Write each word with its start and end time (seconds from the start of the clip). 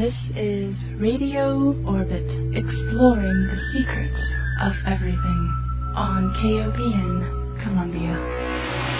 This 0.00 0.14
is 0.34 0.74
Radio 0.96 1.76
Orbit, 1.84 2.24
exploring 2.56 3.48
the 3.48 3.60
secrets 3.70 4.18
of 4.62 4.72
everything 4.86 5.42
on 5.94 6.32
KOPN 6.40 7.62
Columbia. 7.62 8.99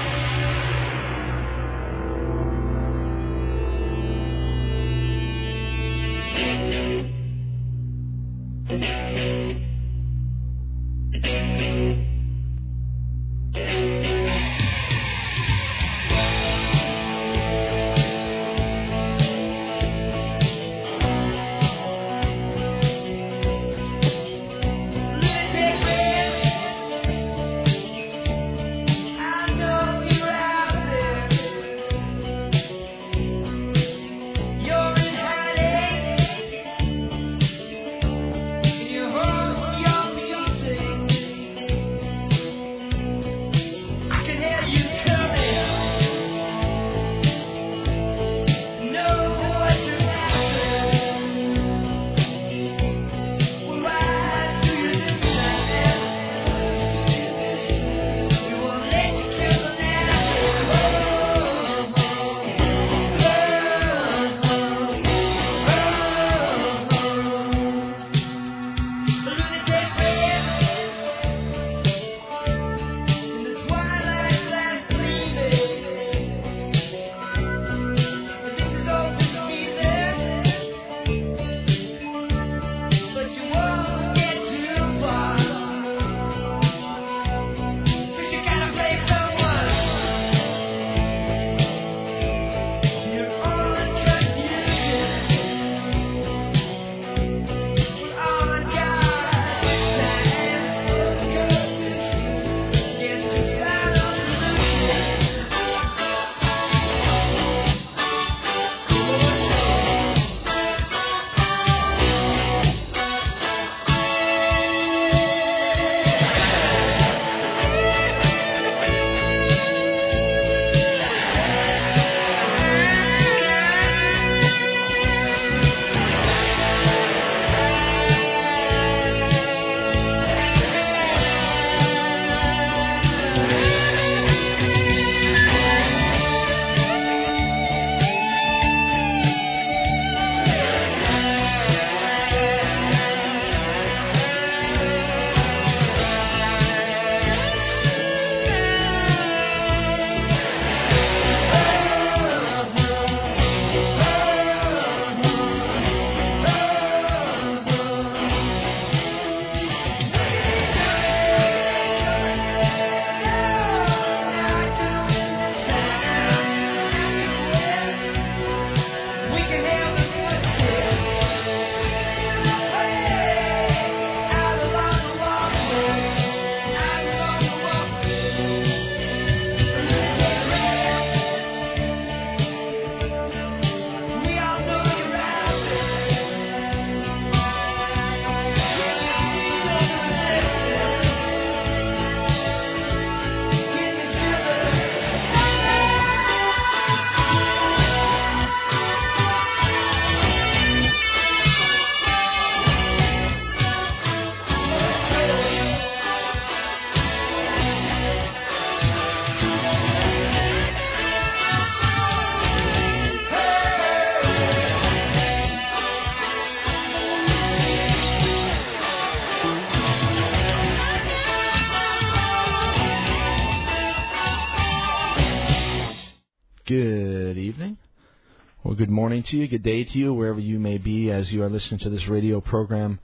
Morning 229.11 229.25
to 229.25 229.37
you, 229.39 229.49
good 229.49 229.65
day 229.65 229.83
to 229.83 229.99
you, 229.99 230.15
wherever 230.15 230.39
you 230.39 230.61
may 230.61 230.79
be 230.79 231.11
as 231.11 231.33
you 231.33 231.43
are 231.43 231.51
listening 231.51 231.81
to 231.81 231.91
this 231.91 232.07
radio 232.07 232.41
program. 232.41 233.01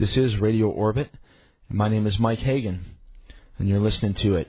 This 0.00 0.16
is 0.16 0.36
Radio 0.38 0.68
Orbit. 0.68 1.08
My 1.68 1.86
name 1.86 2.08
is 2.08 2.18
Mike 2.18 2.40
Hagan, 2.40 2.84
and 3.56 3.68
you're 3.68 3.78
listening 3.78 4.14
to 4.14 4.34
it. 4.34 4.48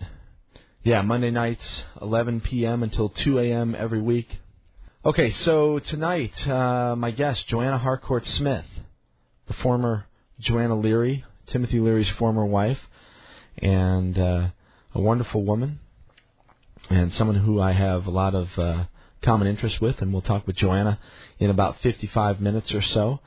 Yeah, 0.82 1.04
Monday 1.04 1.30
nights, 1.30 1.84
11 2.02 2.42
p.m. 2.42 2.82
until 2.82 3.10
2 3.10 3.38
a.m. 3.38 3.76
every 3.78 4.02
week. 4.02 4.40
Okay, 5.06 5.30
so 5.30 5.78
tonight, 5.78 6.48
uh, 6.48 6.96
my 6.96 7.12
guest, 7.12 7.46
Joanna 7.50 7.78
Harcourt 7.78 8.26
Smith, 8.26 8.66
the 9.46 9.54
former 9.54 10.08
Joanna 10.40 10.74
Leary, 10.74 11.24
Timothy 11.46 11.80
Leary's 11.80 12.10
former 12.10 12.48
wife, 12.48 12.80
and 13.60 14.18
uh, 14.18 14.48
a 14.96 15.00
wonderful 15.00 15.44
woman, 15.44 15.82
and 16.90 17.14
someone 17.14 17.38
who 17.38 17.62
I 17.62 17.74
have 17.74 18.08
a 18.08 18.12
lot 18.12 18.34
of 18.34 18.50
uh, 18.58 18.86
common 19.26 19.48
interest 19.48 19.82
with, 19.82 20.02
and 20.02 20.14
we'll 20.14 20.22
talk 20.22 20.48
with 20.48 20.56
Joanna 20.56 21.00
in 21.40 21.50
about 21.50 21.82
55 21.82 22.40
minutes 22.40 22.74
or 22.74 22.82
so. 22.82 23.20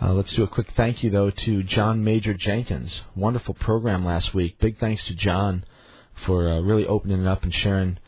Uh, 0.00 0.12
let's 0.12 0.32
do 0.32 0.44
a 0.44 0.48
quick 0.48 0.68
thank 0.76 1.02
you, 1.02 1.10
though, 1.10 1.30
to 1.30 1.62
John 1.62 2.04
Major 2.04 2.34
Jenkins. 2.34 3.00
Wonderful 3.16 3.54
program 3.54 4.04
last 4.04 4.32
week. 4.32 4.58
Big 4.60 4.78
thanks 4.78 5.04
to 5.06 5.14
John 5.14 5.64
for 6.24 6.48
uh, 6.48 6.60
really 6.60 6.86
opening 6.86 7.20
it 7.22 7.26
up 7.26 7.42
and 7.42 7.52
sharing 7.52 7.98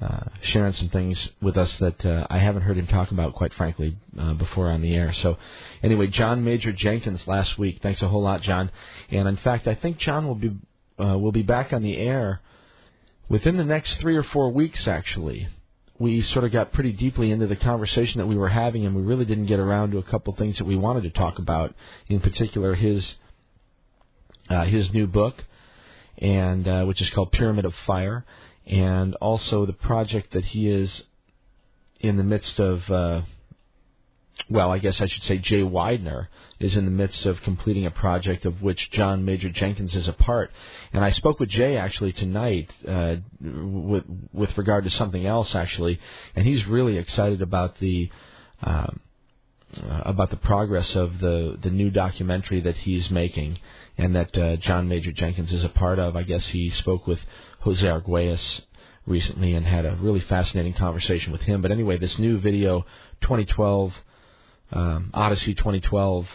uh, 0.00 0.24
sharing 0.42 0.72
some 0.72 0.88
things 0.88 1.30
with 1.40 1.56
us 1.56 1.74
that 1.76 2.04
uh, 2.04 2.26
I 2.28 2.38
haven't 2.38 2.62
heard 2.62 2.76
him 2.76 2.86
talk 2.86 3.10
about, 3.10 3.34
quite 3.34 3.54
frankly, 3.54 3.96
uh, 4.18 4.34
before 4.34 4.68
on 4.68 4.82
the 4.82 4.94
air. 4.94 5.12
So, 5.12 5.38
anyway, 5.82 6.08
John 6.08 6.44
Major 6.44 6.72
Jenkins 6.72 7.26
last 7.26 7.56
week. 7.58 7.80
Thanks 7.80 8.02
a 8.02 8.08
whole 8.08 8.22
lot, 8.22 8.42
John. 8.42 8.70
And 9.10 9.28
in 9.28 9.36
fact, 9.36 9.66
I 9.66 9.74
think 9.74 9.98
John 9.98 10.26
will 10.26 10.34
be 10.34 10.56
uh, 11.00 11.16
will 11.18 11.32
be 11.32 11.42
back 11.42 11.72
on 11.72 11.82
the 11.82 11.96
air 11.96 12.40
within 13.28 13.56
the 13.56 13.64
next 13.64 13.96
three 13.96 14.16
or 14.16 14.22
four 14.22 14.50
weeks, 14.50 14.86
actually. 14.86 15.48
We 15.98 16.22
sort 16.22 16.44
of 16.44 16.52
got 16.52 16.72
pretty 16.72 16.92
deeply 16.92 17.30
into 17.30 17.46
the 17.46 17.56
conversation 17.56 18.18
that 18.18 18.26
we 18.26 18.36
were 18.36 18.48
having, 18.48 18.84
and 18.84 18.96
we 18.96 19.02
really 19.02 19.24
didn't 19.24 19.46
get 19.46 19.60
around 19.60 19.92
to 19.92 19.98
a 19.98 20.02
couple 20.02 20.34
things 20.34 20.58
that 20.58 20.64
we 20.64 20.76
wanted 20.76 21.04
to 21.04 21.10
talk 21.10 21.38
about. 21.38 21.74
In 22.08 22.20
particular, 22.20 22.74
his 22.74 23.14
uh, 24.50 24.64
his 24.64 24.92
new 24.92 25.06
book, 25.06 25.44
and 26.18 26.66
uh, 26.66 26.84
which 26.84 27.00
is 27.00 27.08
called 27.10 27.32
Pyramid 27.32 27.64
of 27.64 27.74
Fire, 27.86 28.24
and 28.66 29.14
also 29.16 29.66
the 29.66 29.72
project 29.72 30.32
that 30.32 30.44
he 30.44 30.68
is 30.68 31.02
in 32.00 32.16
the 32.16 32.24
midst 32.24 32.58
of. 32.60 33.24
Well, 34.50 34.70
I 34.70 34.78
guess 34.78 35.00
I 35.00 35.06
should 35.06 35.22
say 35.22 35.38
Jay 35.38 35.62
Weidner 35.62 36.28
is 36.60 36.76
in 36.76 36.84
the 36.84 36.90
midst 36.90 37.24
of 37.24 37.40
completing 37.42 37.86
a 37.86 37.90
project 37.90 38.44
of 38.44 38.62
which 38.62 38.90
John 38.90 39.24
Major 39.24 39.48
Jenkins 39.48 39.94
is 39.94 40.06
a 40.08 40.12
part. 40.12 40.50
And 40.92 41.04
I 41.04 41.12
spoke 41.12 41.40
with 41.40 41.48
Jay 41.48 41.76
actually 41.76 42.12
tonight 42.12 42.70
uh, 42.86 43.16
with 43.40 44.04
with 44.32 44.56
regard 44.58 44.84
to 44.84 44.90
something 44.90 45.24
else 45.26 45.54
actually, 45.54 45.98
and 46.36 46.46
he's 46.46 46.66
really 46.66 46.98
excited 46.98 47.42
about 47.42 47.78
the. 47.78 48.10
Um, 48.62 49.00
uh, 49.76 50.02
about 50.04 50.30
the 50.30 50.36
progress 50.36 50.94
of 50.94 51.18
the 51.18 51.58
the 51.60 51.70
new 51.70 51.90
documentary 51.90 52.60
that 52.60 52.76
he's 52.76 53.10
making, 53.10 53.58
and 53.98 54.14
that 54.14 54.38
uh, 54.38 54.54
John 54.56 54.86
Major 54.86 55.10
Jenkins 55.10 55.52
is 55.52 55.64
a 55.64 55.68
part 55.68 55.98
of. 55.98 56.14
I 56.14 56.22
guess 56.22 56.46
he 56.46 56.70
spoke 56.70 57.08
with 57.08 57.18
Jose 57.60 57.84
Arguelles 57.84 58.60
recently 59.04 59.54
and 59.54 59.66
had 59.66 59.84
a 59.84 59.96
really 59.96 60.20
fascinating 60.20 60.74
conversation 60.74 61.32
with 61.32 61.40
him. 61.40 61.60
But 61.60 61.72
anyway, 61.72 61.98
this 61.98 62.18
new 62.20 62.38
video, 62.38 62.86
2012 63.22 63.94
um, 64.72 65.10
Odyssey 65.14 65.54
2012 65.54 66.26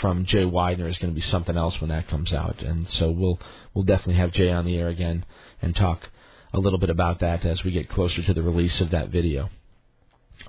from 0.00 0.24
Jay 0.24 0.44
Weidner 0.44 0.90
is 0.90 0.98
going 0.98 1.12
to 1.12 1.14
be 1.14 1.20
something 1.20 1.56
else 1.56 1.80
when 1.80 1.90
that 1.90 2.08
comes 2.08 2.32
out, 2.32 2.62
and 2.62 2.88
so 2.88 3.10
we'll 3.10 3.38
we'll 3.72 3.84
definitely 3.84 4.16
have 4.16 4.32
Jay 4.32 4.50
on 4.50 4.64
the 4.64 4.76
air 4.76 4.88
again 4.88 5.24
and 5.62 5.74
talk 5.74 6.08
a 6.52 6.58
little 6.58 6.78
bit 6.78 6.90
about 6.90 7.20
that 7.20 7.44
as 7.44 7.62
we 7.64 7.70
get 7.70 7.88
closer 7.88 8.22
to 8.22 8.34
the 8.34 8.42
release 8.42 8.80
of 8.80 8.90
that 8.90 9.10
video. 9.10 9.50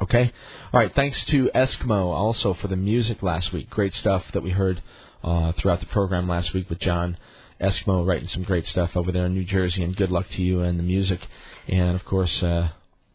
Okay, 0.01 0.31
all 0.74 0.80
right. 0.80 0.94
Thanks 0.94 1.24
to 1.25 1.50
Eskimo 1.56 2.06
also 2.06 2.54
for 2.54 2.68
the 2.68 2.75
music 2.75 3.24
last 3.24 3.51
week. 3.51 3.69
Great 3.69 3.95
stuff 3.95 4.24
that 4.33 4.44
we 4.44 4.51
heard 4.51 4.81
uh, 5.24 5.54
throughout 5.54 5.80
the 5.80 5.88
program 5.88 6.27
last 6.27 6.54
week 6.54 6.69
with 6.69 6.80
John 6.80 7.18
Eskimo 7.59 8.06
writing 8.06 8.27
some 8.27 8.44
great 8.44 8.68
stuff 8.68 8.95
over 8.95 9.12
there 9.12 9.25
in 9.25 9.33
New 9.33 9.44
Jersey. 9.44 9.83
And 9.83 9.95
good 9.95 10.12
luck 10.12 10.27
to 10.31 10.42
you 10.42 10.62
and 10.62 10.77
the 10.77 10.83
music, 10.83 11.19
and 11.68 11.95
of 11.95 12.06
course 12.06 12.44
uh, 12.44 12.69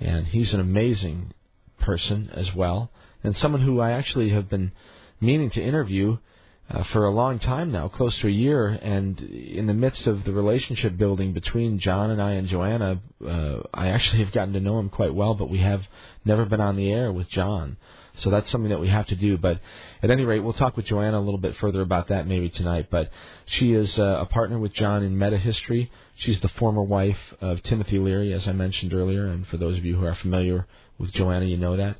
and 0.00 0.26
he's 0.26 0.54
an 0.54 0.60
amazing 0.60 1.32
person 1.80 2.30
as 2.32 2.54
well, 2.54 2.90
and 3.24 3.36
someone 3.36 3.62
who 3.62 3.80
I 3.80 3.92
actually 3.92 4.30
have 4.30 4.48
been 4.48 4.72
meaning 5.20 5.50
to 5.50 5.62
interview 5.62 6.18
uh, 6.68 6.82
for 6.84 7.04
a 7.04 7.10
long 7.10 7.38
time 7.38 7.70
now, 7.70 7.88
close 7.88 8.16
to 8.18 8.26
a 8.26 8.30
year. 8.30 8.68
And 8.68 9.20
in 9.20 9.66
the 9.66 9.74
midst 9.74 10.06
of 10.06 10.24
the 10.24 10.32
relationship 10.32 10.96
building 10.96 11.32
between 11.32 11.78
John 11.78 12.10
and 12.10 12.20
I 12.20 12.32
and 12.32 12.48
Joanna, 12.48 13.00
uh, 13.24 13.58
I 13.72 13.88
actually 13.88 14.24
have 14.24 14.32
gotten 14.32 14.54
to 14.54 14.60
know 14.60 14.78
him 14.78 14.88
quite 14.88 15.14
well, 15.14 15.34
but 15.34 15.48
we 15.48 15.58
have 15.58 15.82
never 16.24 16.44
been 16.44 16.60
on 16.60 16.76
the 16.76 16.90
air 16.92 17.12
with 17.12 17.28
John. 17.28 17.76
So 18.18 18.30
that's 18.30 18.50
something 18.50 18.70
that 18.70 18.80
we 18.80 18.88
have 18.88 19.06
to 19.08 19.16
do. 19.16 19.36
But 19.36 19.60
at 20.02 20.10
any 20.10 20.24
rate, 20.24 20.40
we'll 20.40 20.54
talk 20.54 20.76
with 20.76 20.86
Joanna 20.86 21.18
a 21.18 21.20
little 21.20 21.38
bit 21.38 21.56
further 21.56 21.82
about 21.82 22.08
that 22.08 22.26
maybe 22.26 22.48
tonight. 22.48 22.88
But 22.90 23.10
she 23.44 23.72
is 23.72 23.96
uh, 23.98 24.18
a 24.20 24.26
partner 24.26 24.58
with 24.58 24.72
John 24.72 25.02
in 25.02 25.18
meta 25.18 25.38
history. 25.38 25.90
She's 26.16 26.40
the 26.40 26.48
former 26.48 26.82
wife 26.82 27.18
of 27.40 27.62
Timothy 27.62 27.98
Leary, 27.98 28.32
as 28.32 28.48
I 28.48 28.52
mentioned 28.52 28.94
earlier. 28.94 29.26
And 29.26 29.46
for 29.46 29.58
those 29.58 29.76
of 29.76 29.84
you 29.84 29.96
who 29.96 30.06
are 30.06 30.14
familiar 30.14 30.66
with 30.98 31.12
Joanna, 31.12 31.44
you 31.44 31.58
know 31.58 31.76
that. 31.76 31.98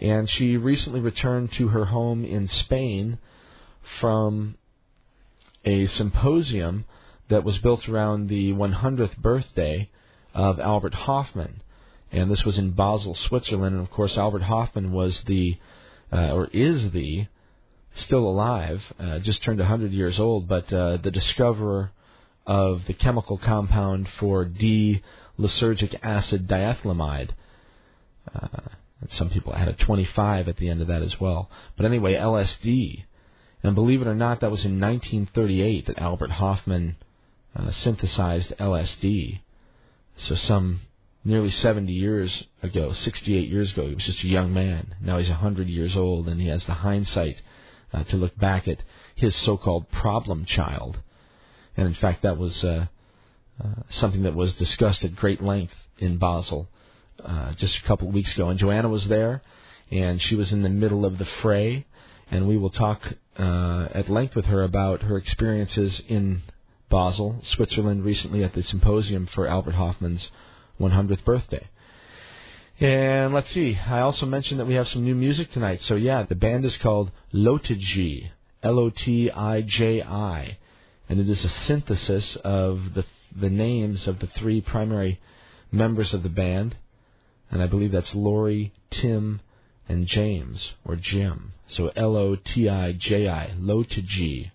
And 0.00 0.28
she 0.30 0.56
recently 0.56 1.00
returned 1.00 1.52
to 1.52 1.68
her 1.68 1.84
home 1.84 2.24
in 2.24 2.48
Spain 2.48 3.18
from 4.00 4.56
a 5.64 5.86
symposium 5.88 6.84
that 7.28 7.44
was 7.44 7.58
built 7.58 7.88
around 7.88 8.28
the 8.28 8.52
100th 8.52 9.16
birthday 9.18 9.90
of 10.34 10.60
Albert 10.60 10.94
Hofmann 10.94 11.62
and 12.12 12.30
this 12.30 12.44
was 12.44 12.58
in 12.58 12.72
Basel, 12.72 13.14
Switzerland. 13.14 13.76
And 13.76 13.86
of 13.86 13.90
course, 13.90 14.16
Albert 14.16 14.42
Hofmann 14.42 14.92
was 14.92 15.20
the, 15.26 15.58
uh, 16.12 16.32
or 16.32 16.48
is 16.52 16.90
the, 16.90 17.26
still 17.94 18.26
alive, 18.26 18.82
uh, 18.98 19.18
just 19.20 19.42
turned 19.42 19.58
100 19.58 19.92
years 19.92 20.18
old, 20.18 20.48
but 20.48 20.72
uh, 20.72 20.96
the 20.98 21.10
discoverer 21.10 21.92
of 22.46 22.86
the 22.86 22.94
chemical 22.94 23.38
compound 23.38 24.08
for 24.18 24.44
D-lysergic 24.44 25.96
acid 26.02 26.48
diethylamide. 26.48 27.30
Uh, 28.34 28.48
some 29.10 29.30
people 29.30 29.52
had 29.52 29.68
a 29.68 29.72
25 29.72 30.48
at 30.48 30.56
the 30.56 30.68
end 30.68 30.80
of 30.80 30.88
that 30.88 31.02
as 31.02 31.20
well. 31.20 31.48
But 31.76 31.86
anyway, 31.86 32.14
LSD. 32.14 33.04
And 33.62 33.74
believe 33.74 34.00
it 34.00 34.08
or 34.08 34.14
not, 34.14 34.40
that 34.40 34.50
was 34.50 34.64
in 34.64 34.80
1938 34.80 35.86
that 35.86 35.98
Albert 35.98 36.30
Hofmann 36.30 36.96
uh, 37.54 37.70
synthesized 37.70 38.54
LSD. 38.58 39.40
So 40.16 40.34
some 40.34 40.80
nearly 41.24 41.50
70 41.50 41.92
years 41.92 42.44
ago, 42.62 42.92
68 42.92 43.48
years 43.48 43.72
ago, 43.72 43.88
he 43.88 43.94
was 43.94 44.04
just 44.04 44.24
a 44.24 44.28
young 44.28 44.52
man. 44.52 44.94
Now 45.00 45.18
he's 45.18 45.28
100 45.28 45.68
years 45.68 45.94
old, 45.96 46.28
and 46.28 46.40
he 46.40 46.48
has 46.48 46.64
the 46.64 46.74
hindsight 46.74 47.42
uh, 47.92 48.04
to 48.04 48.16
look 48.16 48.36
back 48.38 48.66
at 48.68 48.82
his 49.14 49.36
so-called 49.36 49.90
problem 49.90 50.44
child. 50.44 50.98
And 51.76 51.86
in 51.86 51.94
fact, 51.94 52.22
that 52.22 52.38
was 52.38 52.64
uh, 52.64 52.86
uh, 53.62 53.68
something 53.90 54.22
that 54.22 54.34
was 54.34 54.54
discussed 54.54 55.04
at 55.04 55.16
great 55.16 55.42
length 55.42 55.74
in 55.98 56.16
Basel 56.16 56.68
uh, 57.24 57.52
just 57.52 57.76
a 57.76 57.82
couple 57.82 58.08
of 58.08 58.14
weeks 58.14 58.32
ago. 58.32 58.48
And 58.48 58.58
Joanna 58.58 58.88
was 58.88 59.06
there, 59.06 59.42
and 59.90 60.20
she 60.22 60.34
was 60.34 60.52
in 60.52 60.62
the 60.62 60.68
middle 60.68 61.04
of 61.04 61.18
the 61.18 61.26
fray. 61.42 61.86
And 62.30 62.46
we 62.46 62.56
will 62.56 62.70
talk 62.70 63.02
uh, 63.38 63.88
at 63.92 64.08
length 64.08 64.34
with 64.34 64.46
her 64.46 64.62
about 64.62 65.02
her 65.02 65.16
experiences 65.16 66.02
in 66.08 66.42
Basel, 66.88 67.40
Switzerland, 67.44 68.04
recently 68.04 68.42
at 68.42 68.54
the 68.54 68.62
symposium 68.62 69.26
for 69.26 69.46
Albert 69.46 69.74
Hofmann's 69.74 70.30
100th 70.80 71.24
birthday. 71.24 71.68
And 72.80 73.34
let's 73.34 73.52
see, 73.52 73.76
I 73.76 74.00
also 74.00 74.26
mentioned 74.26 74.58
that 74.58 74.66
we 74.66 74.74
have 74.74 74.88
some 74.88 75.04
new 75.04 75.14
music 75.14 75.52
tonight. 75.52 75.82
So 75.82 75.96
yeah, 75.96 76.22
the 76.22 76.34
band 76.34 76.64
is 76.64 76.76
called 76.78 77.10
Lotiji, 77.32 78.30
L-O-T-I-J-I, 78.62 80.58
and 81.08 81.20
it 81.20 81.28
is 81.28 81.44
a 81.44 81.48
synthesis 81.66 82.36
of 82.36 82.94
the 82.94 83.04
the 83.38 83.50
names 83.50 84.06
of 84.06 84.18
the 84.18 84.26
three 84.26 84.60
primary 84.60 85.20
members 85.70 86.12
of 86.12 86.22
the 86.22 86.28
band, 86.28 86.76
and 87.50 87.62
I 87.62 87.66
believe 87.66 87.92
that's 87.92 88.14
Laurie, 88.14 88.72
Tim, 88.90 89.40
and 89.88 90.06
James 90.06 90.72
or 90.84 90.96
Jim. 90.96 91.52
So 91.72 91.92
L-O-T-I-J-I, 91.94 93.54
Low 93.58 93.82
to 93.82 94.02
G. 94.02 94.50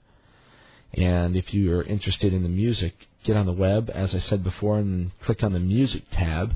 And 0.93 1.35
if 1.35 1.53
you 1.53 1.73
are 1.73 1.83
interested 1.83 2.33
in 2.33 2.43
the 2.43 2.49
music, 2.49 3.07
get 3.23 3.35
on 3.35 3.45
the 3.45 3.51
web, 3.51 3.89
as 3.93 4.13
I 4.13 4.19
said 4.19 4.43
before, 4.43 4.77
and 4.77 5.11
click 5.21 5.43
on 5.43 5.53
the 5.53 5.59
music 5.59 6.03
tab 6.11 6.55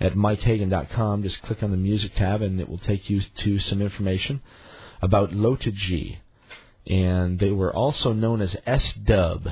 at 0.00 0.14
mikehagan.com. 0.14 1.22
Just 1.22 1.42
click 1.42 1.62
on 1.62 1.70
the 1.70 1.76
music 1.76 2.14
tab, 2.14 2.42
and 2.42 2.60
it 2.60 2.68
will 2.68 2.78
take 2.78 3.08
you 3.10 3.20
to 3.20 3.58
some 3.58 3.80
information 3.80 4.40
about 5.02 5.32
Low 5.32 5.56
to 5.56 5.70
G. 5.70 6.18
And 6.86 7.38
they 7.38 7.50
were 7.50 7.74
also 7.74 8.12
known 8.12 8.40
as 8.40 8.56
S 8.66 8.92
Dub 8.92 9.48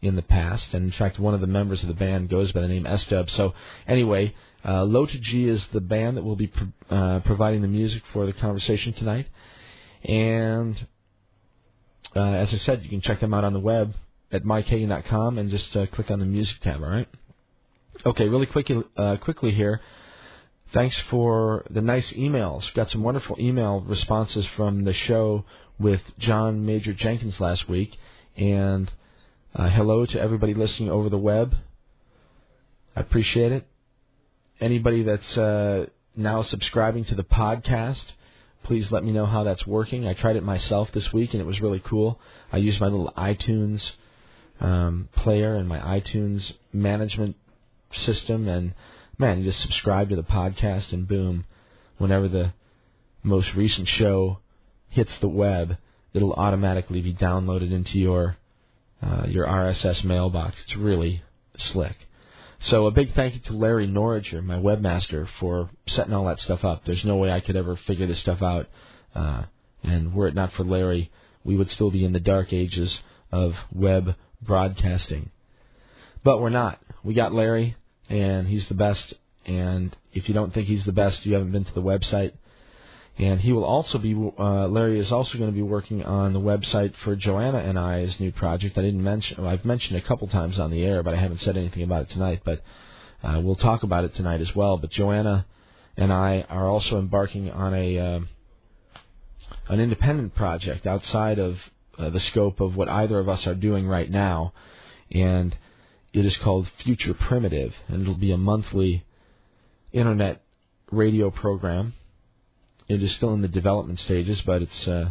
in 0.00 0.16
the 0.16 0.22
past, 0.22 0.72
and 0.74 0.84
in 0.84 0.92
fact, 0.92 1.18
one 1.18 1.34
of 1.34 1.40
the 1.40 1.46
members 1.46 1.82
of 1.82 1.88
the 1.88 1.94
band 1.94 2.28
goes 2.28 2.52
by 2.52 2.60
the 2.60 2.68
name 2.68 2.86
S 2.86 3.04
Dub. 3.06 3.28
So, 3.30 3.54
anyway, 3.86 4.34
uh, 4.64 4.86
G 5.06 5.48
is 5.48 5.66
the 5.72 5.80
band 5.80 6.16
that 6.16 6.24
will 6.24 6.36
be 6.36 6.48
pro- 6.48 6.96
uh, 6.96 7.20
providing 7.20 7.62
the 7.62 7.68
music 7.68 8.02
for 8.12 8.26
the 8.26 8.32
conversation 8.32 8.92
tonight. 8.92 9.26
And 10.04 10.86
uh, 12.14 12.20
as 12.20 12.52
I 12.52 12.58
said, 12.58 12.82
you 12.82 12.88
can 12.88 13.00
check 13.00 13.20
them 13.20 13.34
out 13.34 13.44
on 13.44 13.52
the 13.52 13.60
web 13.60 13.94
at 14.30 14.44
mikehagan.com 14.44 15.38
and 15.38 15.50
just 15.50 15.74
uh, 15.76 15.86
click 15.86 16.10
on 16.10 16.18
the 16.20 16.26
music 16.26 16.60
tab. 16.60 16.82
All 16.82 16.88
right. 16.88 17.08
Okay, 18.06 18.28
really 18.28 18.46
quickly, 18.46 18.84
uh, 18.96 19.16
quickly 19.16 19.50
here. 19.52 19.80
Thanks 20.72 20.98
for 21.10 21.64
the 21.70 21.80
nice 21.80 22.12
emails. 22.12 22.72
Got 22.74 22.90
some 22.90 23.02
wonderful 23.02 23.36
email 23.40 23.80
responses 23.80 24.46
from 24.54 24.84
the 24.84 24.92
show 24.92 25.44
with 25.78 26.02
John 26.18 26.66
Major 26.66 26.92
Jenkins 26.92 27.40
last 27.40 27.68
week, 27.68 27.96
and 28.36 28.90
uh, 29.54 29.68
hello 29.68 30.04
to 30.06 30.20
everybody 30.20 30.54
listening 30.54 30.90
over 30.90 31.08
the 31.08 31.18
web. 31.18 31.56
I 32.94 33.00
appreciate 33.00 33.52
it. 33.52 33.66
Anybody 34.60 35.02
that's 35.04 35.38
uh, 35.38 35.86
now 36.14 36.42
subscribing 36.42 37.04
to 37.06 37.14
the 37.14 37.24
podcast. 37.24 38.04
Please 38.64 38.90
let 38.90 39.04
me 39.04 39.12
know 39.12 39.26
how 39.26 39.44
that's 39.44 39.66
working. 39.66 40.06
I 40.06 40.14
tried 40.14 40.36
it 40.36 40.42
myself 40.42 40.90
this 40.92 41.12
week 41.12 41.32
and 41.32 41.40
it 41.40 41.46
was 41.46 41.60
really 41.60 41.80
cool. 41.80 42.20
I 42.52 42.58
used 42.58 42.80
my 42.80 42.88
little 42.88 43.12
iTunes 43.16 43.82
um, 44.60 45.08
player 45.14 45.54
and 45.54 45.68
my 45.68 45.78
iTunes 45.78 46.52
management 46.72 47.36
system, 47.92 48.48
and 48.48 48.74
man, 49.18 49.38
you 49.38 49.44
just 49.44 49.60
subscribe 49.60 50.08
to 50.10 50.16
the 50.16 50.22
podcast 50.22 50.92
and 50.92 51.06
boom, 51.06 51.44
whenever 51.98 52.28
the 52.28 52.52
most 53.22 53.54
recent 53.54 53.88
show 53.88 54.38
hits 54.88 55.16
the 55.18 55.28
web, 55.28 55.76
it'll 56.12 56.32
automatically 56.34 57.00
be 57.00 57.14
downloaded 57.14 57.72
into 57.72 57.98
your 57.98 58.36
uh, 59.00 59.26
your 59.28 59.46
RSS 59.46 60.02
mailbox. 60.02 60.60
It's 60.64 60.76
really 60.76 61.22
slick. 61.56 62.07
So 62.60 62.86
a 62.86 62.90
big 62.90 63.14
thank 63.14 63.34
you 63.34 63.40
to 63.40 63.52
Larry 63.52 63.86
Norriger, 63.86 64.42
my 64.42 64.56
webmaster, 64.56 65.28
for 65.38 65.70
setting 65.86 66.12
all 66.12 66.24
that 66.26 66.40
stuff 66.40 66.64
up. 66.64 66.84
There's 66.84 67.04
no 67.04 67.16
way 67.16 67.30
I 67.30 67.40
could 67.40 67.56
ever 67.56 67.76
figure 67.76 68.06
this 68.06 68.18
stuff 68.18 68.42
out, 68.42 68.66
uh, 69.14 69.44
and 69.84 70.12
were 70.12 70.26
it 70.26 70.34
not 70.34 70.52
for 70.52 70.64
Larry, 70.64 71.10
we 71.44 71.56
would 71.56 71.70
still 71.70 71.90
be 71.90 72.04
in 72.04 72.12
the 72.12 72.20
dark 72.20 72.52
ages 72.52 73.00
of 73.30 73.54
web 73.72 74.16
broadcasting. 74.42 75.30
But 76.24 76.40
we're 76.40 76.50
not. 76.50 76.80
We 77.04 77.14
got 77.14 77.32
Larry, 77.32 77.76
and 78.08 78.48
he's 78.48 78.66
the 78.68 78.74
best. 78.74 79.14
And 79.46 79.96
if 80.12 80.28
you 80.28 80.34
don't 80.34 80.52
think 80.52 80.66
he's 80.66 80.84
the 80.84 80.92
best, 80.92 81.24
you 81.24 81.34
haven't 81.34 81.52
been 81.52 81.64
to 81.64 81.74
the 81.74 81.82
website. 81.82 82.32
And 83.18 83.40
he 83.40 83.52
will 83.52 83.64
also 83.64 83.98
be, 83.98 84.14
uh, 84.14 84.68
Larry 84.68 85.00
is 85.00 85.10
also 85.10 85.38
going 85.38 85.50
to 85.50 85.54
be 85.54 85.62
working 85.62 86.04
on 86.04 86.32
the 86.32 86.40
website 86.40 86.94
for 87.02 87.16
Joanna 87.16 87.58
and 87.58 87.76
I's 87.76 88.20
new 88.20 88.30
project. 88.30 88.78
I 88.78 88.82
didn't 88.82 89.02
mention, 89.02 89.42
well, 89.42 89.50
I've 89.50 89.64
mentioned 89.64 89.96
a 89.96 90.00
couple 90.00 90.28
times 90.28 90.60
on 90.60 90.70
the 90.70 90.84
air, 90.84 91.02
but 91.02 91.14
I 91.14 91.16
haven't 91.16 91.40
said 91.40 91.56
anything 91.56 91.82
about 91.82 92.02
it 92.02 92.10
tonight. 92.10 92.42
But 92.44 92.62
uh, 93.24 93.40
we'll 93.42 93.56
talk 93.56 93.82
about 93.82 94.04
it 94.04 94.14
tonight 94.14 94.40
as 94.40 94.54
well. 94.54 94.76
But 94.76 94.90
Joanna 94.90 95.46
and 95.96 96.12
I 96.12 96.46
are 96.48 96.68
also 96.68 96.98
embarking 96.98 97.50
on 97.50 97.74
a 97.74 97.98
uh, 97.98 98.20
an 99.68 99.80
independent 99.80 100.36
project 100.36 100.86
outside 100.86 101.40
of 101.40 101.58
uh, 101.98 102.10
the 102.10 102.20
scope 102.20 102.60
of 102.60 102.76
what 102.76 102.88
either 102.88 103.18
of 103.18 103.28
us 103.28 103.46
are 103.48 103.54
doing 103.54 103.88
right 103.88 104.08
now, 104.08 104.52
and 105.10 105.56
it 106.12 106.24
is 106.24 106.36
called 106.36 106.68
Future 106.84 107.14
Primitive, 107.14 107.74
and 107.88 108.02
it'll 108.02 108.14
be 108.14 108.30
a 108.30 108.38
monthly 108.38 109.04
internet 109.92 110.42
radio 110.92 111.30
program 111.30 111.94
it 112.88 113.02
is 113.02 113.12
still 113.12 113.34
in 113.34 113.42
the 113.42 113.48
development 113.48 114.00
stages, 114.00 114.40
but 114.42 114.62
it's 114.62 114.88
uh, 114.88 115.10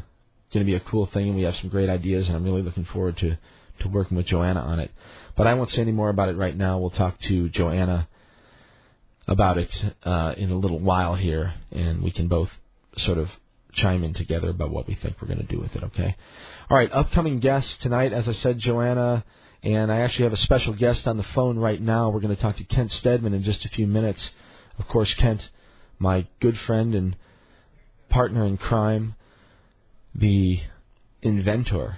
going 0.53 0.65
to 0.65 0.71
be 0.71 0.75
a 0.75 0.79
cool 0.79 1.05
thing, 1.07 1.27
and 1.27 1.35
we 1.35 1.43
have 1.43 1.55
some 1.57 1.69
great 1.69 1.89
ideas, 1.89 2.27
and 2.27 2.35
I'm 2.35 2.43
really 2.43 2.61
looking 2.63 2.85
forward 2.85 3.17
to 3.17 3.37
to 3.79 3.87
working 3.87 4.17
with 4.17 4.25
Joanna 4.25 4.59
on 4.59 4.79
it. 4.79 4.91
But 5.35 5.45
I 5.45 5.53
won't 5.53 5.69
say 5.69 5.81
any 5.81 5.91
more 5.91 6.09
about 6.09 6.29
it 6.29 6.35
right 6.35 6.57
now. 6.57 6.79
We'll 6.79 6.89
talk 6.89 7.19
to 7.21 7.47
Joanna 7.49 8.07
about 9.27 9.59
it 9.59 9.85
uh, 10.03 10.33
in 10.35 10.49
a 10.49 10.57
little 10.57 10.79
while 10.79 11.13
here, 11.13 11.53
and 11.71 12.01
we 12.01 12.09
can 12.09 12.27
both 12.27 12.49
sort 12.97 13.19
of 13.19 13.29
chime 13.73 14.03
in 14.03 14.13
together 14.13 14.49
about 14.49 14.71
what 14.71 14.87
we 14.87 14.95
think 14.95 15.21
we're 15.21 15.27
going 15.27 15.45
to 15.45 15.55
do 15.55 15.59
with 15.59 15.75
it. 15.75 15.83
Okay. 15.83 16.15
All 16.69 16.77
right. 16.77 16.91
Upcoming 16.91 17.39
guests 17.39 17.77
tonight, 17.81 18.13
as 18.13 18.27
I 18.27 18.33
said, 18.33 18.57
Joanna. 18.57 19.23
And 19.63 19.91
I 19.91 19.99
actually 19.99 20.23
have 20.23 20.33
a 20.33 20.37
special 20.37 20.73
guest 20.73 21.07
on 21.07 21.17
the 21.17 21.23
phone 21.23 21.57
right 21.57 21.81
now. 21.81 22.09
We're 22.09 22.21
going 22.21 22.35
to 22.35 22.41
talk 22.41 22.57
to 22.57 22.63
Kent 22.63 22.91
Steadman 22.93 23.33
in 23.33 23.43
just 23.43 23.65
a 23.65 23.69
few 23.69 23.87
minutes. 23.87 24.31
Of 24.79 24.87
course, 24.87 25.13
Kent, 25.15 25.47
my 25.99 26.27
good 26.39 26.57
friend 26.59 26.95
and 26.95 27.15
partner 28.09 28.45
in 28.45 28.57
crime, 28.57 29.15
the 30.15 30.59
inventor, 31.21 31.97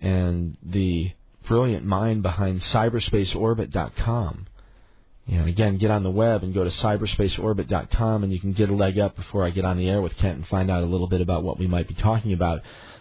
and 0.00 0.56
the 0.62 1.12
brilliant 1.46 1.84
mind 1.84 2.22
behind 2.22 2.62
cyberspaceorbit.com. 2.62 4.46
And 5.26 5.48
again, 5.48 5.78
get 5.78 5.90
on 5.90 6.02
the 6.02 6.10
web 6.10 6.42
and 6.42 6.52
go 6.52 6.64
to 6.64 6.70
cyberspaceorbit.com 6.70 8.24
and 8.24 8.32
you 8.32 8.40
can 8.40 8.52
get 8.52 8.68
a 8.68 8.74
leg 8.74 8.98
up 8.98 9.16
before 9.16 9.46
I 9.46 9.50
get 9.50 9.64
on 9.64 9.78
the 9.78 9.88
air 9.88 10.02
with 10.02 10.14
Kent 10.16 10.36
and 10.36 10.46
find 10.46 10.70
out 10.70 10.82
a 10.82 10.86
little 10.86 11.06
bit 11.06 11.22
about 11.22 11.42
what 11.42 11.58
we 11.58 11.66
might 11.66 11.88
be 11.88 11.94
talking 11.94 12.34
about. 12.34 12.60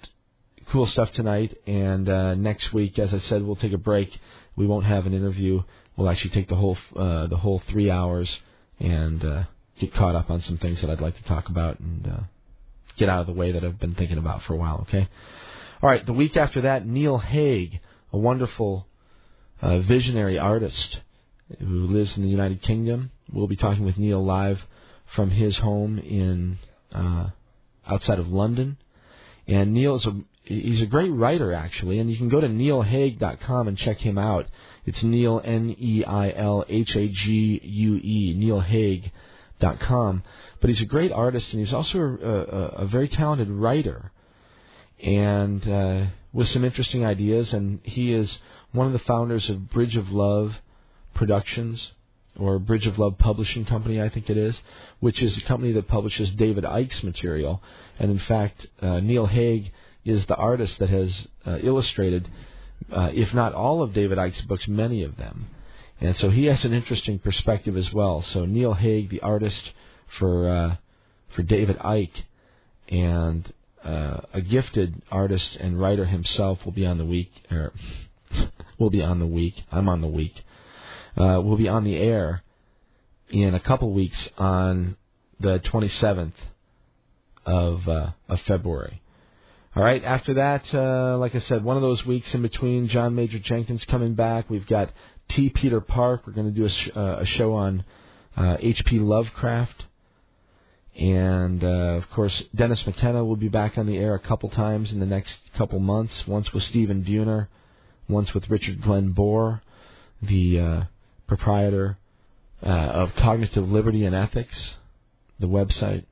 cool 0.70 0.86
stuff 0.86 1.12
tonight. 1.12 1.56
And 1.66 2.08
uh, 2.08 2.34
next 2.34 2.72
week, 2.72 2.98
as 2.98 3.12
I 3.12 3.18
said, 3.18 3.42
we'll 3.42 3.56
take 3.56 3.72
a 3.72 3.78
break. 3.78 4.18
We 4.56 4.66
won't 4.66 4.86
have 4.86 5.06
an 5.06 5.14
interview. 5.14 5.62
We'll 5.96 6.08
actually 6.08 6.30
take 6.30 6.48
the 6.48 6.56
whole 6.56 6.78
uh, 6.96 7.26
the 7.26 7.36
whole 7.36 7.62
three 7.68 7.90
hours 7.90 8.30
and 8.80 9.24
uh, 9.24 9.44
get 9.78 9.94
caught 9.94 10.14
up 10.14 10.30
on 10.30 10.42
some 10.42 10.58
things 10.58 10.80
that 10.80 10.90
I'd 10.90 11.00
like 11.00 11.16
to 11.16 11.24
talk 11.24 11.48
about 11.48 11.80
and 11.80 12.06
uh, 12.06 12.20
get 12.96 13.08
out 13.08 13.20
of 13.20 13.26
the 13.26 13.34
way 13.34 13.52
that 13.52 13.64
I've 13.64 13.78
been 13.78 13.94
thinking 13.94 14.18
about 14.18 14.42
for 14.42 14.54
a 14.54 14.56
while. 14.56 14.86
Okay. 14.88 15.08
All 15.82 15.90
right. 15.90 16.04
The 16.04 16.12
week 16.12 16.36
after 16.36 16.62
that, 16.62 16.86
Neil 16.86 17.18
Hague, 17.18 17.80
a 18.12 18.18
wonderful 18.18 18.86
uh, 19.60 19.80
visionary 19.80 20.38
artist 20.38 20.98
who 21.58 21.86
lives 21.86 22.16
in 22.16 22.22
the 22.22 22.28
United 22.28 22.62
Kingdom. 22.62 23.10
We'll 23.32 23.48
be 23.48 23.56
talking 23.56 23.84
with 23.84 23.98
Neil 23.98 24.24
live 24.24 24.64
from 25.14 25.30
his 25.30 25.58
home 25.58 25.98
in 25.98 26.58
uh, 26.94 27.30
outside 27.86 28.18
of 28.18 28.28
London. 28.28 28.76
And 29.46 29.72
Neil 29.72 29.96
is 29.96 30.06
a 30.06 30.16
he's 30.44 30.80
a 30.80 30.86
great 30.86 31.12
writer 31.12 31.52
actually, 31.52 31.98
and 31.98 32.10
you 32.10 32.16
can 32.16 32.28
go 32.28 32.40
to 32.40 32.48
neilhague.com 32.48 33.68
and 33.68 33.78
check 33.78 33.98
him 33.98 34.18
out. 34.18 34.46
It's 34.84 35.02
Neil 35.02 35.40
N 35.44 35.74
E 35.78 36.04
I 36.04 36.32
L 36.32 36.64
H 36.68 36.96
A 36.96 37.08
G 37.08 37.60
U 37.62 37.96
E 37.96 38.34
neilhague.com. 38.38 40.22
But 40.60 40.70
he's 40.70 40.80
a 40.80 40.86
great 40.86 41.12
artist, 41.12 41.52
and 41.52 41.60
he's 41.60 41.72
also 41.72 41.98
a, 41.98 42.26
a, 42.26 42.66
a 42.82 42.86
very 42.86 43.08
talented 43.08 43.50
writer, 43.50 44.12
and 45.02 45.68
uh, 45.68 46.06
with 46.32 46.48
some 46.48 46.64
interesting 46.64 47.04
ideas. 47.04 47.52
And 47.52 47.80
he 47.82 48.12
is 48.12 48.38
one 48.72 48.86
of 48.86 48.92
the 48.92 49.00
founders 49.00 49.48
of 49.50 49.70
Bridge 49.70 49.96
of 49.96 50.10
Love 50.10 50.54
Productions 51.14 51.92
or 52.38 52.58
Bridge 52.58 52.86
of 52.86 52.98
Love 52.98 53.18
Publishing 53.18 53.64
Company, 53.64 54.00
I 54.00 54.08
think 54.08 54.30
it 54.30 54.36
is, 54.36 54.56
which 55.00 55.22
is 55.22 55.36
a 55.36 55.42
company 55.42 55.72
that 55.72 55.88
publishes 55.88 56.30
David 56.32 56.64
Icke's 56.64 57.02
material. 57.02 57.62
And 57.98 58.10
in 58.10 58.18
fact, 58.20 58.66
uh, 58.80 59.00
Neil 59.00 59.26
Hague 59.26 59.70
is 60.04 60.24
the 60.26 60.36
artist 60.36 60.78
that 60.78 60.88
has 60.88 61.28
uh, 61.46 61.58
illustrated, 61.60 62.28
uh, 62.90 63.10
if 63.12 63.32
not 63.34 63.54
all 63.54 63.82
of 63.82 63.92
David 63.92 64.18
Icke's 64.18 64.40
books, 64.42 64.66
many 64.66 65.02
of 65.02 65.16
them. 65.16 65.48
And 66.00 66.16
so 66.16 66.30
he 66.30 66.46
has 66.46 66.64
an 66.64 66.72
interesting 66.72 67.18
perspective 67.18 67.76
as 67.76 67.92
well. 67.92 68.22
So 68.22 68.44
Neil 68.44 68.74
Hague, 68.74 69.10
the 69.10 69.20
artist 69.20 69.70
for 70.18 70.48
uh, 70.48 70.76
for 71.28 71.42
David 71.42 71.78
Icke, 71.78 72.24
and 72.88 73.52
uh, 73.84 74.22
a 74.32 74.40
gifted 74.40 75.02
artist 75.12 75.56
and 75.56 75.80
writer 75.80 76.06
himself 76.06 76.64
will 76.64 76.72
be 76.72 76.86
on 76.86 76.98
the 76.98 77.06
week. 77.06 77.30
Will 78.78 78.90
be 78.90 79.02
on 79.02 79.20
the 79.20 79.26
week. 79.26 79.62
I'm 79.70 79.88
on 79.88 80.00
the 80.00 80.08
week 80.08 80.42
uh, 81.16 81.40
will 81.42 81.56
be 81.56 81.68
on 81.68 81.84
the 81.84 81.96
air 81.96 82.42
in 83.28 83.54
a 83.54 83.60
couple 83.60 83.92
weeks 83.92 84.28
on 84.38 84.96
the 85.40 85.58
27th 85.60 86.32
of 87.44 87.88
uh, 87.88 88.10
of 88.28 88.40
February. 88.42 89.02
All 89.74 89.82
right. 89.82 90.04
After 90.04 90.34
that, 90.34 90.72
uh, 90.74 91.16
like 91.16 91.34
I 91.34 91.40
said, 91.40 91.64
one 91.64 91.76
of 91.76 91.82
those 91.82 92.04
weeks 92.04 92.32
in 92.34 92.42
between, 92.42 92.88
John 92.88 93.14
Major 93.14 93.38
Jenkins 93.38 93.84
coming 93.86 94.14
back. 94.14 94.50
We've 94.50 94.66
got 94.66 94.90
T. 95.30 95.48
Peter 95.48 95.80
Park. 95.80 96.26
We're 96.26 96.34
going 96.34 96.52
to 96.52 96.58
do 96.58 96.66
a, 96.66 96.68
sh- 96.68 96.90
uh, 96.94 97.16
a 97.20 97.24
show 97.24 97.54
on 97.54 97.84
H.P. 98.36 98.98
Uh, 98.98 99.02
Lovecraft. 99.02 99.86
And 100.98 101.64
uh, 101.64 101.96
of 101.96 102.10
course, 102.10 102.42
Dennis 102.54 102.86
McKenna 102.86 103.24
will 103.24 103.36
be 103.36 103.48
back 103.48 103.78
on 103.78 103.86
the 103.86 103.96
air 103.96 104.14
a 104.14 104.18
couple 104.18 104.50
times 104.50 104.92
in 104.92 105.00
the 105.00 105.06
next 105.06 105.34
couple 105.56 105.78
months. 105.78 106.26
Once 106.26 106.52
with 106.52 106.64
Stephen 106.64 107.02
Buhner, 107.02 107.48
once 108.08 108.34
with 108.34 108.50
Richard 108.50 108.82
Glen 108.82 109.14
Boire, 109.14 109.62
the 110.20 110.60
uh, 110.60 110.82
proprietor 111.36 111.96
uh, 112.62 112.68
of 112.68 113.14
Cognitive 113.16 113.68
Liberty 113.68 114.04
and 114.04 114.14
Ethics, 114.14 114.74
the 115.40 115.48
website 115.48 116.04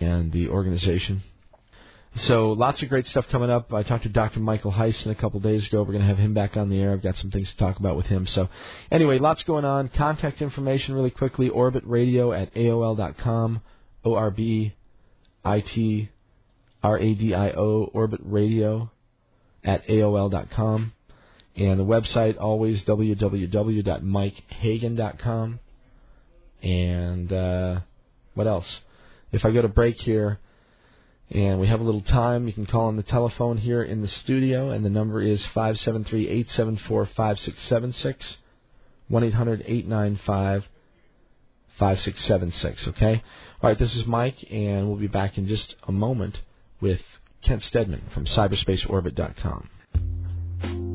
and 0.00 0.32
the 0.32 0.48
organization. 0.48 1.22
So 2.16 2.52
lots 2.52 2.80
of 2.80 2.88
great 2.88 3.06
stuff 3.06 3.26
coming 3.30 3.50
up. 3.50 3.72
I 3.72 3.82
talked 3.82 4.04
to 4.04 4.08
Dr. 4.08 4.40
Michael 4.40 4.70
Hyson 4.70 5.10
a 5.10 5.16
couple 5.16 5.40
days 5.40 5.66
ago. 5.66 5.82
We're 5.82 5.92
going 5.92 6.00
to 6.00 6.06
have 6.06 6.18
him 6.18 6.32
back 6.32 6.56
on 6.56 6.70
the 6.70 6.80
air. 6.80 6.92
I've 6.92 7.02
got 7.02 7.16
some 7.16 7.30
things 7.30 7.50
to 7.50 7.56
talk 7.56 7.78
about 7.78 7.96
with 7.96 8.06
him. 8.06 8.26
So 8.28 8.48
anyway, 8.90 9.18
lots 9.18 9.42
going 9.42 9.64
on. 9.64 9.88
Contact 9.88 10.40
information 10.40 10.94
really 10.94 11.10
quickly, 11.10 11.50
orbitradio 11.50 12.40
at 12.40 12.54
AOL.com, 12.54 13.60
O-R-B-I-T 14.04 16.10
R 16.84 16.98
A 16.98 17.14
D 17.14 17.34
I 17.34 17.50
O 17.50 17.90
Orbit 17.92 18.20
Radio 18.22 18.90
at 19.64 19.86
AOL.com. 19.88 20.92
And 21.56 21.78
the 21.78 21.84
website 21.84 22.40
always 22.40 22.82
www.mikehagan.com. 22.82 25.60
And 26.62 27.32
uh, 27.32 27.80
what 28.34 28.46
else? 28.46 28.80
If 29.30 29.44
I 29.44 29.52
go 29.52 29.62
to 29.62 29.68
break 29.68 30.00
here 30.00 30.40
and 31.30 31.60
we 31.60 31.68
have 31.68 31.80
a 31.80 31.84
little 31.84 32.00
time, 32.00 32.46
you 32.46 32.52
can 32.52 32.66
call 32.66 32.86
on 32.86 32.96
the 32.96 33.02
telephone 33.02 33.58
here 33.58 33.82
in 33.82 34.02
the 34.02 34.08
studio, 34.08 34.70
and 34.70 34.84
the 34.84 34.90
number 34.90 35.22
is 35.22 35.44
573 35.46 36.28
874 36.28 37.06
5676, 37.06 38.36
1 39.08 39.24
800 39.24 39.64
895 39.66 40.64
5676. 41.78 42.88
Okay? 42.88 43.22
All 43.62 43.70
right, 43.70 43.78
this 43.78 43.96
is 43.96 44.06
Mike, 44.06 44.44
and 44.50 44.88
we'll 44.88 44.98
be 44.98 45.06
back 45.06 45.38
in 45.38 45.46
just 45.46 45.74
a 45.88 45.92
moment 45.92 46.42
with 46.80 47.00
Kent 47.42 47.62
Steadman 47.64 48.02
from 48.12 48.26
cyberspaceorbit.com. 48.26 50.93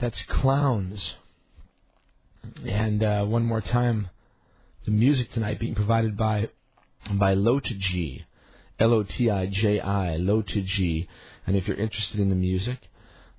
that's 0.00 0.22
Clowns. 0.22 1.14
And 2.66 3.02
uh, 3.02 3.24
one 3.24 3.44
more 3.44 3.60
time, 3.60 4.08
the 4.86 4.90
music 4.90 5.30
tonight 5.32 5.60
being 5.60 5.74
provided 5.74 6.16
by 6.16 6.48
by 7.12 7.34
Lotiji, 7.34 8.24
L-O-T-I-J-I, 8.78 10.16
Lotiji. 10.20 11.06
And 11.46 11.56
if 11.56 11.66
you're 11.66 11.76
interested 11.76 12.20
in 12.20 12.28
the 12.28 12.34
music, 12.34 12.78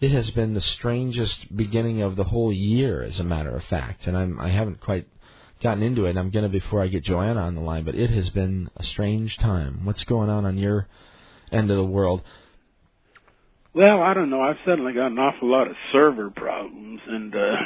It 0.00 0.10
has 0.10 0.30
been 0.32 0.52
the 0.52 0.60
strangest 0.60 1.56
beginning 1.56 2.02
of 2.02 2.14
the 2.14 2.24
whole 2.24 2.52
year, 2.52 3.02
as 3.02 3.18
a 3.20 3.24
matter 3.24 3.56
of 3.56 3.64
fact, 3.64 4.06
and 4.06 4.14
I'm 4.18 4.38
I 4.38 4.48
haven't 4.48 4.80
quite 4.82 5.06
gotten 5.62 5.82
into 5.82 6.06
it. 6.06 6.10
And 6.10 6.18
I'm 6.18 6.30
going 6.30 6.44
to 6.44 6.48
before 6.48 6.82
I 6.82 6.88
get 6.88 7.04
Joanna 7.04 7.40
on 7.40 7.54
the 7.54 7.60
line, 7.60 7.84
but 7.84 7.94
it 7.94 8.10
has 8.10 8.30
been 8.30 8.70
a 8.76 8.84
strange 8.84 9.36
time. 9.38 9.84
What's 9.84 10.04
going 10.04 10.30
on 10.30 10.44
on 10.44 10.58
your 10.58 10.88
end 11.52 11.70
of 11.70 11.76
the 11.76 11.84
world? 11.84 12.22
Well, 13.72 14.02
I 14.02 14.14
don't 14.14 14.30
know. 14.30 14.40
I've 14.40 14.56
suddenly 14.66 14.92
got 14.92 15.08
an 15.08 15.18
awful 15.18 15.50
lot 15.50 15.68
of 15.68 15.76
server 15.92 16.30
problems 16.30 17.00
and 17.06 17.34
uh, 17.34 17.56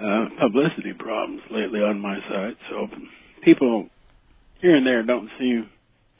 uh, 0.00 0.24
publicity 0.40 0.92
problems 0.98 1.42
lately 1.50 1.80
on 1.80 2.00
my 2.00 2.16
site. 2.28 2.56
So 2.70 2.88
people 3.44 3.88
here 4.60 4.74
and 4.76 4.86
there 4.86 5.04
don't 5.04 5.28
seem 5.38 5.68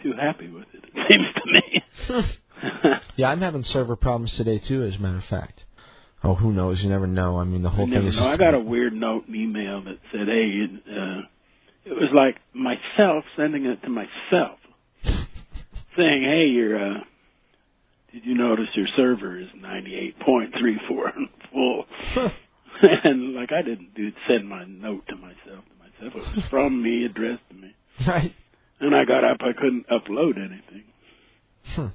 too 0.02 0.12
happy 0.18 0.48
with 0.48 0.66
it. 0.72 0.84
It 0.84 1.06
seems 1.08 1.26
to 1.34 1.52
me. 1.52 3.00
yeah, 3.16 3.30
I'm 3.30 3.40
having 3.40 3.64
server 3.64 3.96
problems 3.96 4.32
today 4.34 4.58
too. 4.58 4.84
As 4.84 4.94
a 4.94 4.98
matter 4.98 5.18
of 5.18 5.24
fact. 5.24 5.64
Oh, 6.24 6.34
who 6.34 6.52
knows? 6.52 6.80
You 6.82 6.88
never 6.88 7.06
know. 7.06 7.38
I 7.38 7.44
mean, 7.44 7.62
the 7.62 7.70
whole 7.70 7.86
thing 7.86 8.06
is. 8.06 8.16
Know. 8.16 8.28
I 8.28 8.36
got 8.36 8.54
a 8.54 8.60
weird 8.60 8.92
note 8.92 9.26
and 9.26 9.34
email 9.36 9.82
that 9.82 9.98
said, 10.12 10.28
"Hey, 10.28 10.68
uh, 10.88 11.22
it 11.84 11.92
was 11.92 12.10
like 12.14 12.36
myself 12.54 13.24
sending 13.36 13.66
it 13.66 13.82
to 13.82 13.88
myself, 13.88 14.58
saying, 15.96 16.22
"Hey, 16.22 16.46
you're." 16.46 16.92
Uh, 16.92 17.00
did 18.12 18.26
you 18.26 18.34
notice 18.34 18.68
your 18.74 18.86
server 18.94 19.38
is 19.38 19.48
98.34 19.56 21.12
full? 21.50 21.86
and 23.04 23.34
like 23.34 23.52
I 23.52 23.62
didn't 23.62 23.94
do 23.94 24.12
send 24.28 24.46
my 24.48 24.64
note 24.64 25.04
to 25.08 25.16
myself 25.16 25.36
to 25.64 25.78
myself. 25.78 26.14
It 26.14 26.36
was 26.36 26.44
from 26.50 26.82
me, 26.82 27.04
addressed 27.04 27.48
to 27.48 27.54
me. 27.54 27.74
Right. 28.06 28.34
And 28.80 28.96
I 28.96 29.04
got 29.04 29.22
up, 29.22 29.36
I 29.42 29.52
couldn't 29.52 29.86
upload 29.88 30.38
anything. 30.38 30.82
Hmm. 31.66 31.86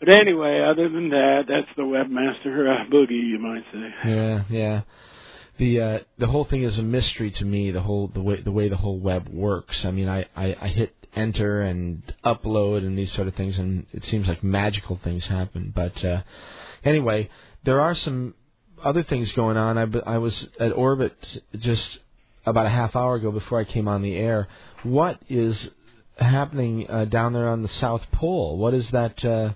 But 0.00 0.08
anyway, 0.08 0.60
other 0.60 0.88
than 0.88 1.10
that, 1.10 1.42
that's 1.46 1.68
the 1.76 1.82
webmaster 1.82 2.66
uh, 2.66 2.90
boogie, 2.90 3.28
you 3.28 3.38
might 3.38 3.64
say. 3.70 4.10
Yeah, 4.10 4.44
yeah. 4.48 4.80
The 5.58 5.80
uh, 5.80 5.98
the 6.16 6.26
whole 6.26 6.44
thing 6.46 6.62
is 6.62 6.78
a 6.78 6.82
mystery 6.82 7.30
to 7.32 7.44
me. 7.44 7.70
The 7.70 7.82
whole 7.82 8.08
the 8.08 8.22
way 8.22 8.40
the 8.40 8.50
way 8.50 8.70
the 8.70 8.78
whole 8.78 8.98
web 8.98 9.28
works. 9.28 9.84
I 9.84 9.90
mean, 9.90 10.08
I, 10.08 10.24
I 10.34 10.56
I 10.58 10.68
hit 10.68 10.94
enter 11.14 11.60
and 11.60 12.02
upload 12.24 12.78
and 12.78 12.96
these 12.96 13.12
sort 13.12 13.28
of 13.28 13.34
things, 13.34 13.58
and 13.58 13.86
it 13.92 14.06
seems 14.06 14.26
like 14.26 14.42
magical 14.42 14.98
things 15.04 15.26
happen. 15.26 15.70
But 15.74 16.02
uh, 16.02 16.22
anyway, 16.82 17.28
there 17.64 17.82
are 17.82 17.94
some 17.94 18.34
other 18.82 19.02
things 19.02 19.30
going 19.32 19.58
on. 19.58 19.76
I 19.76 20.14
I 20.14 20.16
was 20.16 20.48
at 20.58 20.72
Orbit 20.72 21.14
just 21.58 21.98
about 22.46 22.64
a 22.64 22.70
half 22.70 22.96
hour 22.96 23.16
ago 23.16 23.30
before 23.30 23.60
I 23.60 23.64
came 23.64 23.86
on 23.86 24.00
the 24.00 24.16
air. 24.16 24.48
What 24.82 25.20
is 25.28 25.68
happening 26.16 26.88
uh, 26.88 27.04
down 27.04 27.34
there 27.34 27.50
on 27.50 27.60
the 27.60 27.68
South 27.68 28.10
Pole? 28.12 28.56
What 28.56 28.72
is 28.72 28.88
that? 28.92 29.22
Uh, 29.22 29.52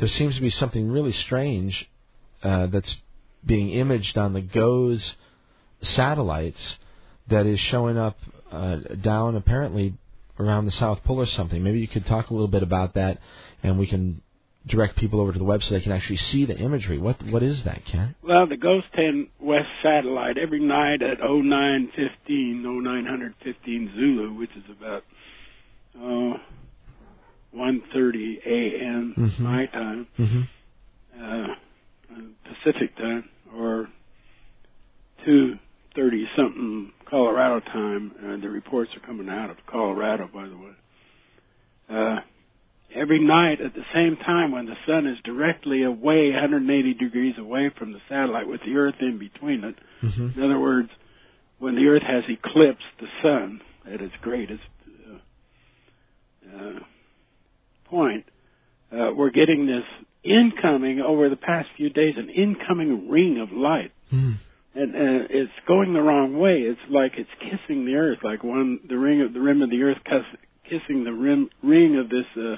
there 0.00 0.08
seems 0.08 0.34
to 0.34 0.40
be 0.40 0.50
something 0.50 0.90
really 0.90 1.12
strange 1.12 1.88
uh, 2.42 2.66
that's 2.66 2.96
being 3.44 3.70
imaged 3.70 4.16
on 4.18 4.32
the 4.32 4.40
GOES 4.40 5.14
satellites 5.82 6.76
that 7.28 7.46
is 7.46 7.60
showing 7.60 7.96
up 7.96 8.18
uh, 8.50 8.76
down 9.00 9.36
apparently 9.36 9.94
around 10.38 10.64
the 10.64 10.72
South 10.72 11.04
Pole 11.04 11.20
or 11.20 11.26
something. 11.26 11.62
Maybe 11.62 11.80
you 11.80 11.88
could 11.88 12.06
talk 12.06 12.30
a 12.30 12.32
little 12.32 12.48
bit 12.48 12.62
about 12.62 12.94
that, 12.94 13.18
and 13.62 13.78
we 13.78 13.86
can 13.86 14.22
direct 14.66 14.96
people 14.96 15.20
over 15.20 15.32
to 15.32 15.38
the 15.38 15.44
web 15.44 15.62
so 15.62 15.74
they 15.74 15.80
can 15.80 15.92
actually 15.92 16.16
see 16.16 16.46
the 16.46 16.56
imagery. 16.56 16.98
What 16.98 17.22
what 17.26 17.42
is 17.42 17.62
that, 17.64 17.84
Ken? 17.84 18.14
Well, 18.22 18.46
the 18.46 18.56
GOES 18.56 18.84
10 18.96 19.28
West 19.40 19.68
satellite 19.82 20.38
every 20.38 20.60
night 20.60 21.02
at 21.02 21.18
0915, 21.20 22.62
0915 22.62 23.92
Zulu, 23.94 24.34
which 24.34 24.50
is 24.56 24.64
about 24.70 25.04
uh, 25.96 26.38
1:30 27.54 28.40
a.m. 28.46 29.14
Mhm. 29.16 29.40
my 29.40 29.66
time, 29.66 30.06
Mm-hmm. 30.18 30.42
uh, 31.22 31.54
Pacific 32.44 32.96
time, 32.96 33.28
or 33.56 33.88
2:30 35.26 36.24
something 36.36 36.92
Colorado 37.06 37.60
time. 37.60 38.12
Uh, 38.24 38.36
the 38.40 38.48
reports 38.48 38.90
are 38.96 39.00
coming 39.00 39.28
out 39.28 39.50
of 39.50 39.56
Colorado, 39.66 40.28
by 40.32 40.46
the 40.48 40.56
way. 40.56 40.72
Uh, 41.88 42.20
every 42.94 43.18
night 43.18 43.60
at 43.60 43.74
the 43.74 43.84
same 43.94 44.16
time 44.16 44.52
when 44.52 44.66
the 44.66 44.76
sun 44.86 45.06
is 45.06 45.18
directly 45.24 45.82
away, 45.82 46.30
180 46.30 46.94
degrees 46.94 47.34
away 47.38 47.68
from 47.76 47.92
the 47.92 48.00
satellite, 48.08 48.46
with 48.46 48.60
the 48.64 48.76
Earth 48.76 48.94
in 49.00 49.18
between 49.18 49.64
it. 49.64 49.76
Mm-hmm. 50.02 50.38
In 50.38 50.44
other 50.44 50.58
words, 50.60 50.88
when 51.58 51.74
the 51.74 51.86
Earth 51.88 52.02
has 52.02 52.24
eclipsed 52.28 52.84
the 53.00 53.08
sun 53.22 53.60
at 53.92 54.00
its 54.00 54.14
greatest 54.22 54.62
uh, 55.10 56.56
uh, 56.56 56.78
point, 57.90 58.24
uh, 58.92 59.10
we're 59.14 59.30
getting 59.30 59.66
this 59.66 59.84
incoming 60.24 61.00
over 61.00 61.28
the 61.28 61.36
past 61.36 61.68
few 61.76 61.90
days, 61.90 62.14
an 62.16 62.28
incoming 62.30 63.08
ring 63.10 63.38
of 63.40 63.50
light, 63.52 63.92
Mm. 64.12 64.34
and 64.74 64.94
uh, 64.94 65.26
it's 65.30 65.52
going 65.66 65.92
the 65.94 66.02
wrong 66.02 66.38
way. 66.38 66.62
It's 66.62 66.80
like 66.90 67.12
it's 67.16 67.30
kissing 67.40 67.84
the 67.86 67.94
Earth, 67.94 68.18
like 68.22 68.42
one 68.44 68.80
the 68.88 68.98
ring 68.98 69.20
of 69.22 69.32
the 69.32 69.40
rim 69.40 69.62
of 69.62 69.70
the 69.70 69.82
Earth 69.82 69.98
kiss, 70.04 70.24
kissing 70.64 71.04
the 71.04 71.12
rim 71.12 71.48
ring 71.62 71.96
of 71.98 72.08
this 72.08 72.26
uh, 72.36 72.56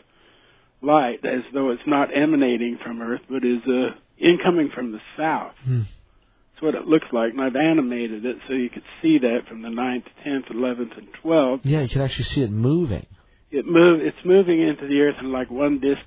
light, 0.83 1.21
as 1.25 1.43
though 1.55 1.71
it's 1.71 1.87
not 1.87 2.09
emanating 2.15 2.79
from 2.83 3.01
Earth, 3.03 3.21
but 3.31 3.45
is 3.45 3.61
uh, 3.69 3.95
incoming 4.19 4.71
from 4.75 4.93
the 4.93 5.01
south. 5.17 5.55
Mm. 5.69 5.85
That's 5.85 6.63
what 6.63 6.75
it 6.75 6.87
looks 6.87 7.07
like, 7.13 7.33
and 7.33 7.41
I've 7.41 7.57
animated 7.57 8.25
it 8.25 8.37
so 8.49 8.55
you 8.55 8.71
could 8.71 8.83
see 9.01 9.19
that 9.19 9.41
from 9.49 9.63
the 9.63 9.69
9th, 9.69 10.05
10th, 10.27 10.51
11th, 10.53 10.99
and 10.99 11.09
12th. 11.25 11.61
Yeah, 11.65 11.81
you 11.83 11.89
can 11.89 12.01
actually 12.03 12.25
see 12.25 12.43
it 12.43 12.51
moving. 12.51 13.07
It 13.53 13.67
move, 13.67 14.01
it's 14.01 14.17
moving 14.25 14.63
into 14.67 14.89
the 14.89 15.01
earth 15.01 15.17
and 15.19 15.31
like 15.31 15.51
one 15.51 15.79
disc, 15.79 16.01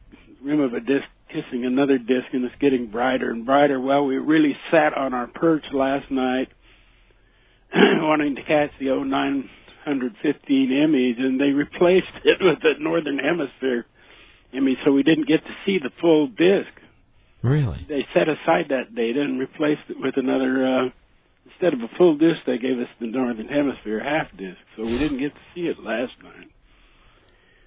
rim 0.43 0.59
of 0.59 0.73
a 0.73 0.79
disc 0.79 1.05
kissing 1.29 1.65
another 1.65 1.97
disc, 1.97 2.25
and 2.33 2.43
it's 2.43 2.55
getting 2.59 2.87
brighter 2.87 3.29
and 3.29 3.45
brighter. 3.45 3.79
Well, 3.79 4.05
we 4.05 4.17
really 4.17 4.55
sat 4.71 4.93
on 4.93 5.13
our 5.13 5.27
perch 5.27 5.65
last 5.73 6.09
night, 6.09 6.47
wanting 7.75 8.35
to 8.35 8.41
catch 8.43 8.71
the 8.79 8.87
0915 8.87 10.71
image, 10.71 11.17
and 11.19 11.39
they 11.39 11.51
replaced 11.51 12.23
it 12.23 12.37
with 12.41 12.59
the 12.61 12.73
northern 12.79 13.19
hemisphere 13.19 13.85
image, 14.53 14.77
so 14.85 14.91
we 14.91 15.03
didn't 15.03 15.27
get 15.27 15.43
to 15.43 15.53
see 15.65 15.77
the 15.77 15.91
full 16.01 16.27
disc 16.27 16.71
Really? 17.43 17.85
they 17.87 18.05
set 18.13 18.27
aside 18.27 18.69
that 18.69 18.95
data 18.95 19.21
and 19.21 19.39
replaced 19.39 19.85
it 19.89 19.97
with 19.99 20.15
another. 20.17 20.65
Uh, 20.65 20.89
instead 21.45 21.73
of 21.73 21.79
a 21.81 21.95
full 21.95 22.17
disc, 22.17 22.39
they 22.47 22.57
gave 22.57 22.79
us 22.79 22.87
the 22.99 23.05
northern 23.05 23.47
hemisphere 23.47 24.01
half 24.03 24.31
disc, 24.37 24.57
so 24.75 24.83
we 24.83 24.97
didn't 24.97 25.19
get 25.19 25.33
to 25.33 25.41
see 25.53 25.67
it 25.67 25.77
last 25.79 26.13
night. 26.23 26.49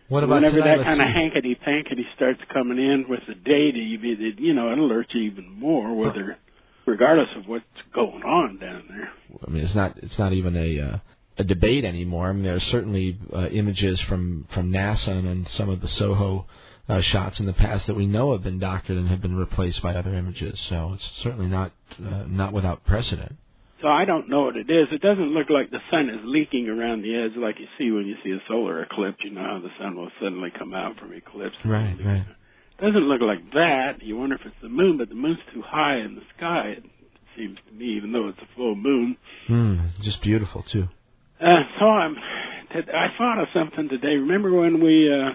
What 0.09 0.25
about 0.25 0.37
Whenever 0.37 0.61
tonight? 0.61 0.79
that 0.79 0.85
kind 0.85 1.01
of 1.03 1.09
hankety 1.09 1.55
pankety 1.55 2.07
starts 2.17 2.41
coming 2.53 2.79
in 2.79 3.07
with 3.09 3.21
the 3.29 3.35
data, 3.35 3.79
you, 3.79 3.99
be- 3.99 4.13
it, 4.13 4.39
you 4.41 4.55
know, 4.55 4.73
it 4.73 4.79
alerts 4.79 5.15
you 5.15 5.23
even 5.23 5.51
more, 5.51 5.95
whether, 5.95 6.39
regardless 6.87 7.29
of 7.37 7.47
what's 7.47 7.65
going 7.95 8.23
on 8.23 8.59
down 8.59 8.85
there. 8.89 9.13
I 9.47 9.51
mean, 9.51 9.65
it's 9.65 9.75
not 9.75 9.99
it's 9.99 10.19
not 10.19 10.33
even 10.33 10.57
a 10.57 10.81
uh, 10.81 10.99
a 11.37 11.45
debate 11.45 11.85
anymore. 11.85 12.31
I 12.31 12.33
mean, 12.33 12.45
there's 12.45 12.65
certainly 12.65 13.19
uh, 13.35 13.49
images 13.49 14.01
from 14.01 14.47
from 14.55 14.73
NASA 14.73 15.09
and 15.09 15.47
some 15.49 15.69
of 15.69 15.81
the 15.83 15.89
Soho 15.89 16.47
uh, 16.89 17.03
shots 17.03 17.39
in 17.39 17.47
the 17.47 17.53
past 17.53 17.87
that 17.87 17.95
we 17.95 18.07
know 18.07 18.33
have 18.33 18.43
been 18.43 18.59
doctored 18.59 18.97
and 18.97 19.09
have 19.09 19.21
been 19.21 19.37
replaced 19.37 19.83
by 19.83 19.95
other 19.95 20.15
images. 20.15 20.59
So 20.71 20.93
it's 20.95 21.05
certainly 21.23 21.47
not 21.47 21.73
uh, 22.03 22.25
not 22.27 22.55
without 22.55 22.85
precedent. 22.85 23.37
So 23.81 23.87
I 23.87 24.05
don't 24.05 24.29
know 24.29 24.43
what 24.43 24.57
it 24.57 24.69
is. 24.69 24.89
It 24.91 25.01
doesn't 25.01 25.35
look 25.35 25.51
like 25.51 25.71
the 25.71 25.79
sun 25.91 26.09
is 26.09 26.21
leaking 26.25 26.69
around 26.69 27.03
the 27.03 27.15
edge 27.15 27.37
like 27.37 27.61
you 27.61 27.67
see 27.79 27.93
when 27.93 28.07
you 28.07 28.17
see 28.25 28.31
a 28.31 28.43
solar 28.49 28.83
eclipse. 28.83 29.19
You 29.23 29.31
know 29.31 29.43
how 29.43 29.61
the 29.63 29.71
sun 29.79 29.97
will 29.97 30.11
suddenly 30.21 30.51
come 30.57 30.75
out 30.75 30.99
from 30.99 31.13
eclipse. 31.13 31.55
Right, 31.65 31.97
right. 32.05 32.27
doesn't 32.81 33.09
look 33.09 33.21
like 33.21 33.53
that. 33.53 34.03
You 34.03 34.17
wonder 34.17 34.35
if 34.35 34.41
it's 34.45 34.63
the 34.63 34.69
moon, 34.69 34.99
but 34.99 35.09
the 35.09 35.15
moon's 35.15 35.39
too 35.55 35.63
high 35.65 35.99
in 35.99 36.17
the 36.17 36.23
sky. 36.37 36.75
It 36.79 36.85
seems 37.37 37.57
to 37.69 37.75
me, 37.75 37.97
even 37.97 38.11
though 38.11 38.29
it's 38.29 38.39
a 38.39 38.57
full 38.57 38.75
moon. 38.75 39.17
Mm, 39.49 40.03
just 40.03 40.23
beautiful 40.23 40.65
too. 40.73 40.89
Uh, 41.41 41.63
so 41.79 41.87
I'm. 41.87 42.17
I 42.71 43.07
thought 43.17 43.41
of 43.41 43.49
something 43.55 43.89
today. 43.89 44.17
Remember 44.17 44.53
when 44.53 44.83
we 44.83 45.09
uh, 45.09 45.31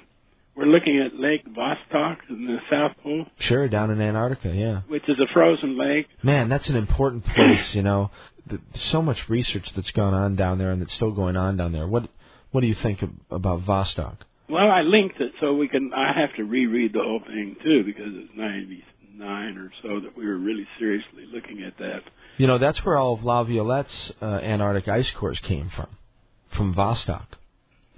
were 0.56 0.66
looking 0.66 1.00
at 1.00 1.20
Lake 1.20 1.46
Vostok 1.48 2.18
in 2.30 2.46
the 2.46 2.58
South 2.70 2.92
Pole, 3.02 3.26
Sure, 3.40 3.68
down 3.68 3.92
in 3.92 4.02
Antarctica, 4.02 4.54
yeah. 4.56 4.82
which 4.88 5.08
is 5.08 5.18
a 5.20 5.32
frozen 5.34 5.78
lake? 5.78 6.08
Man, 6.22 6.50
that's 6.50 6.70
an 6.70 6.76
important 6.76 7.26
place. 7.26 7.74
You 7.74 7.82
know, 7.82 8.12
the, 8.48 8.60
so 8.92 9.02
much 9.02 9.30
research 9.30 9.70
that's 9.76 9.92
gone 9.92 10.14
on 10.14 10.36
down 10.36 10.58
there 10.58 10.72
and 10.72 10.82
that's 10.82 10.94
still 10.94 11.12
going 11.12 11.38
on 11.38 11.58
down 11.58 11.72
there. 11.72 11.88
What 11.88 12.10
what 12.52 12.62
do 12.62 12.68
you 12.68 12.76
think 12.76 13.02
of, 13.02 13.10
about 13.32 13.66
Vostok? 13.66 14.18
Well, 14.48 14.70
I 14.70 14.82
linked 14.82 15.20
it 15.20 15.32
so 15.42 15.56
we 15.56 15.68
can. 15.68 15.92
I 15.94 16.20
have 16.20 16.36
to 16.36 16.44
reread 16.44 16.94
the 16.94 17.02
whole 17.02 17.22
thing 17.26 17.56
too 17.64 17.84
because 17.84 18.12
it's 18.14 18.32
ninety 18.36 18.84
nine 19.16 19.58
or 19.58 19.72
so 19.82 20.00
that 20.02 20.18
we 20.18 20.26
were 20.26 20.38
really 20.38 20.68
seriously 20.80 21.26
looking 21.34 21.64
at 21.64 21.78
that. 21.78 22.02
You 22.38 22.48
know, 22.48 22.58
that's 22.58 22.84
where 22.84 22.98
all 22.98 23.14
of 23.14 23.22
LaViolette's 23.22 24.12
uh, 24.22 24.26
Antarctic 24.26 24.88
ice 24.88 25.10
cores 25.12 25.40
came 25.40 25.70
from, 25.70 25.88
from 26.56 26.74
Vostok. 26.74 27.26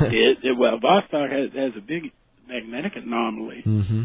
it, 0.12 0.38
it, 0.42 0.58
well, 0.58 0.78
Vostok 0.78 1.30
has, 1.30 1.50
has 1.54 1.72
a 1.76 1.80
big, 1.80 2.12
magnetic 2.48 2.92
anomaly 2.96 3.62
Mm-hmm. 3.66 4.04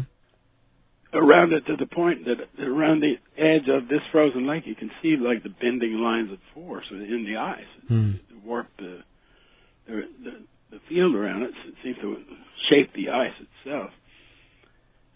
around 1.14 1.52
it 1.52 1.64
to 1.66 1.76
the 1.76 1.86
point 1.86 2.24
that 2.26 2.64
around 2.64 3.00
the 3.00 3.14
edge 3.36 3.68
of 3.68 3.88
this 3.88 4.00
frozen 4.12 4.46
lake 4.46 4.64
you 4.66 4.74
can 4.74 4.90
see 5.02 5.16
like 5.16 5.42
the 5.42 5.48
bending 5.48 5.94
lines 5.94 6.30
of 6.30 6.38
force 6.54 6.84
in 6.90 7.24
the 7.24 7.36
ice 7.36 7.64
to 7.88 8.36
warp 8.44 8.68
the 8.78 8.98
the, 9.86 10.02
the 10.24 10.30
the 10.70 10.80
field 10.88 11.14
around 11.14 11.42
it. 11.42 11.50
It 11.66 11.74
seems 11.82 11.96
to 11.98 12.16
shape 12.68 12.92
the 12.94 13.10
ice 13.10 13.32
itself. 13.64 13.90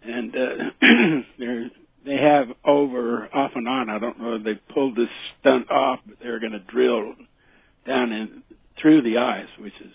And 0.03 0.35
uh, 0.35 0.71
they're 1.39 1.71
they 2.07 2.17
have 2.17 2.47
over 2.65 3.29
off 3.35 3.51
and 3.55 3.69
on. 3.69 3.91
I 3.91 3.99
don't 3.99 4.19
know 4.19 4.37
if 4.37 4.45
they 4.45 4.55
pulled 4.73 4.97
this 4.97 5.09
stunt 5.41 5.71
off, 5.71 6.01
but 6.07 6.17
they're 6.23 6.41
going 6.41 6.53
to 6.53 6.61
drill 6.61 7.15
down 7.87 8.13
in 8.13 8.43
through 8.81 9.03
the 9.03 9.19
ice, 9.19 9.49
which 9.59 9.75
is 9.85 9.93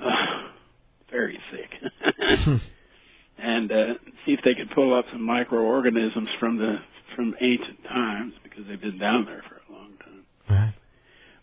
uh, 0.00 0.48
very 1.10 1.38
thick. 1.50 1.70
and 3.38 3.70
uh, 3.72 3.94
see 4.24 4.32
if 4.32 4.40
they 4.44 4.54
could 4.54 4.70
pull 4.74 4.96
up 4.96 5.04
some 5.12 5.22
microorganisms 5.22 6.28
from 6.38 6.58
the 6.58 6.76
from 7.16 7.34
ancient 7.40 7.82
times 7.84 8.34
because 8.42 8.64
they've 8.68 8.80
been 8.80 8.98
down 8.98 9.24
there 9.24 9.42
for 9.48 9.60
a 9.68 9.76
long 9.76 9.92
time. 9.98 10.24
Right. 10.48 10.74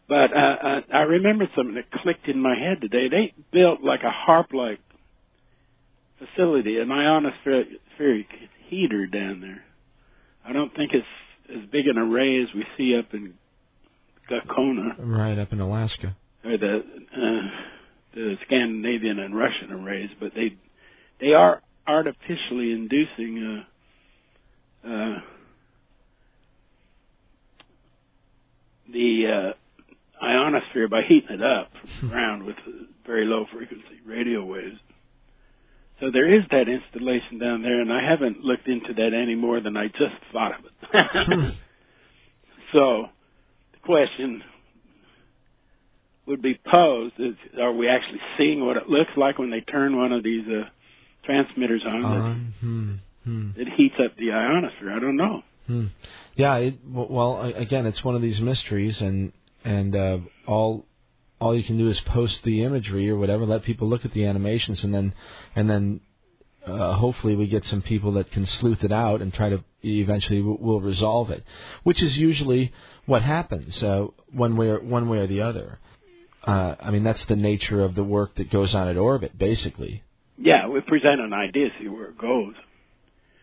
But 0.07 0.35
uh, 0.35 0.55
uh, 0.67 0.81
I 0.93 1.01
remembered 1.01 1.49
something 1.55 1.75
that 1.75 1.91
clicked 1.91 2.27
in 2.27 2.39
my 2.39 2.55
head 2.57 2.79
today. 2.79 3.09
They 3.09 3.33
built 3.51 3.81
like 3.83 4.01
a 4.03 4.11
HAARP-like 4.31 4.79
facility, 6.19 6.79
an 6.79 6.87
ionospheric 6.87 8.25
heater 8.69 9.05
down 9.07 9.41
there. 9.41 9.63
I 10.45 10.53
don't 10.53 10.73
think 10.75 10.91
it's 10.93 11.05
as 11.49 11.69
big 11.69 11.87
an 11.87 11.97
array 11.97 12.41
as 12.41 12.47
we 12.55 12.65
see 12.77 12.97
up 12.97 13.13
in 13.13 13.33
Gakona 14.31 14.95
Right 14.99 15.37
up 15.37 15.51
in 15.51 15.59
Alaska. 15.59 16.15
or 16.43 16.57
the 16.57 16.77
uh, 16.77 17.76
the 18.17 18.35
Scandinavian 18.45 19.19
and 19.19 19.35
Russian 19.35 19.71
arrays, 19.71 20.09
but 20.19 20.31
they 20.33 20.57
they 21.19 21.33
are 21.33 21.61
artificially 21.85 22.71
inducing 22.71 23.63
uh, 24.83 24.89
uh, 24.89 25.19
the 28.91 29.53
uh, 30.19 30.25
ionosphere 30.25 30.87
by 30.87 31.01
heating 31.07 31.29
it 31.29 31.43
up 31.43 31.69
from 31.99 32.09
the 32.09 32.13
ground 32.13 32.43
with 32.43 32.55
very 33.05 33.25
low 33.25 33.45
frequency 33.53 34.01
radio 34.05 34.43
waves. 34.43 34.79
So 35.99 36.07
there 36.11 36.31
is 36.31 36.43
that 36.51 36.67
installation 36.67 37.39
down 37.39 37.61
there, 37.61 37.81
and 37.81 37.91
I 37.91 38.07
haven't 38.07 38.41
looked 38.41 38.67
into 38.67 38.93
that 38.95 39.13
any 39.13 39.35
more 39.35 39.61
than 39.61 39.77
I 39.77 39.87
just 39.87 40.15
thought 40.31 40.51
of 40.59 40.65
it. 40.65 41.53
so 42.73 43.05
the 43.73 43.79
question 43.83 44.43
would 46.27 46.41
be 46.41 46.59
posed 46.69 47.15
is, 47.19 47.35
are 47.59 47.73
we 47.73 47.87
actually 47.87 48.19
seeing 48.37 48.65
what 48.65 48.77
it 48.77 48.89
looks 48.89 49.11
like 49.15 49.37
when 49.39 49.49
they 49.49 49.61
turn 49.61 49.97
one 49.97 50.11
of 50.11 50.23
these 50.23 50.45
uh, 50.47 50.69
transmitters 51.23 51.83
on 51.85 52.05
Um, 52.05 52.53
hmm. 52.59 52.93
Hmm. 53.23 53.49
it 53.59 53.67
heats 53.75 53.95
up 54.03 54.15
the 54.17 54.31
ionosphere? 54.31 54.91
I 54.91 54.99
don't 54.99 55.17
know. 55.17 55.43
Hmm. 55.67 55.85
Yeah. 56.35 56.55
It, 56.57 56.79
well, 56.85 57.41
again, 57.41 57.85
it's 57.85 58.03
one 58.03 58.15
of 58.15 58.21
these 58.21 58.39
mysteries, 58.39 59.01
and 59.01 59.33
and 59.65 59.95
uh, 59.95 60.19
all 60.45 60.85
all 61.39 61.55
you 61.55 61.63
can 61.63 61.77
do 61.77 61.87
is 61.89 61.99
post 62.01 62.41
the 62.43 62.63
imagery 62.63 63.09
or 63.09 63.17
whatever, 63.17 63.45
let 63.45 63.63
people 63.63 63.87
look 63.87 64.05
at 64.05 64.13
the 64.13 64.25
animations, 64.25 64.83
and 64.83 64.93
then 64.93 65.13
and 65.55 65.69
then 65.69 65.99
uh, 66.65 66.93
hopefully 66.93 67.35
we 67.35 67.47
get 67.47 67.65
some 67.65 67.81
people 67.81 68.13
that 68.13 68.31
can 68.31 68.45
sleuth 68.45 68.83
it 68.83 68.91
out 68.91 69.21
and 69.21 69.33
try 69.33 69.49
to 69.49 69.63
eventually 69.83 70.39
w- 70.39 70.57
will 70.59 70.81
resolve 70.81 71.29
it, 71.29 71.43
which 71.83 72.01
is 72.01 72.17
usually 72.17 72.73
what 73.05 73.21
happens 73.21 73.81
uh, 73.83 74.07
one 74.31 74.55
way 74.55 74.69
or 74.69 74.79
one 74.79 75.09
way 75.09 75.19
or 75.19 75.27
the 75.27 75.41
other. 75.41 75.79
Uh, 76.47 76.75
I 76.79 76.91
mean, 76.91 77.03
that's 77.03 77.23
the 77.25 77.35
nature 77.35 77.83
of 77.83 77.95
the 77.95 78.03
work 78.03 78.35
that 78.35 78.49
goes 78.49 78.73
on 78.73 78.87
at 78.87 78.97
orbit, 78.97 79.37
basically. 79.37 80.03
Yeah, 80.37 80.67
we 80.67 80.81
present 80.81 81.19
an 81.19 81.33
idea, 81.33 81.69
see 81.79 81.87
where 81.87 82.05
it 82.05 82.17
goes. 82.17 82.53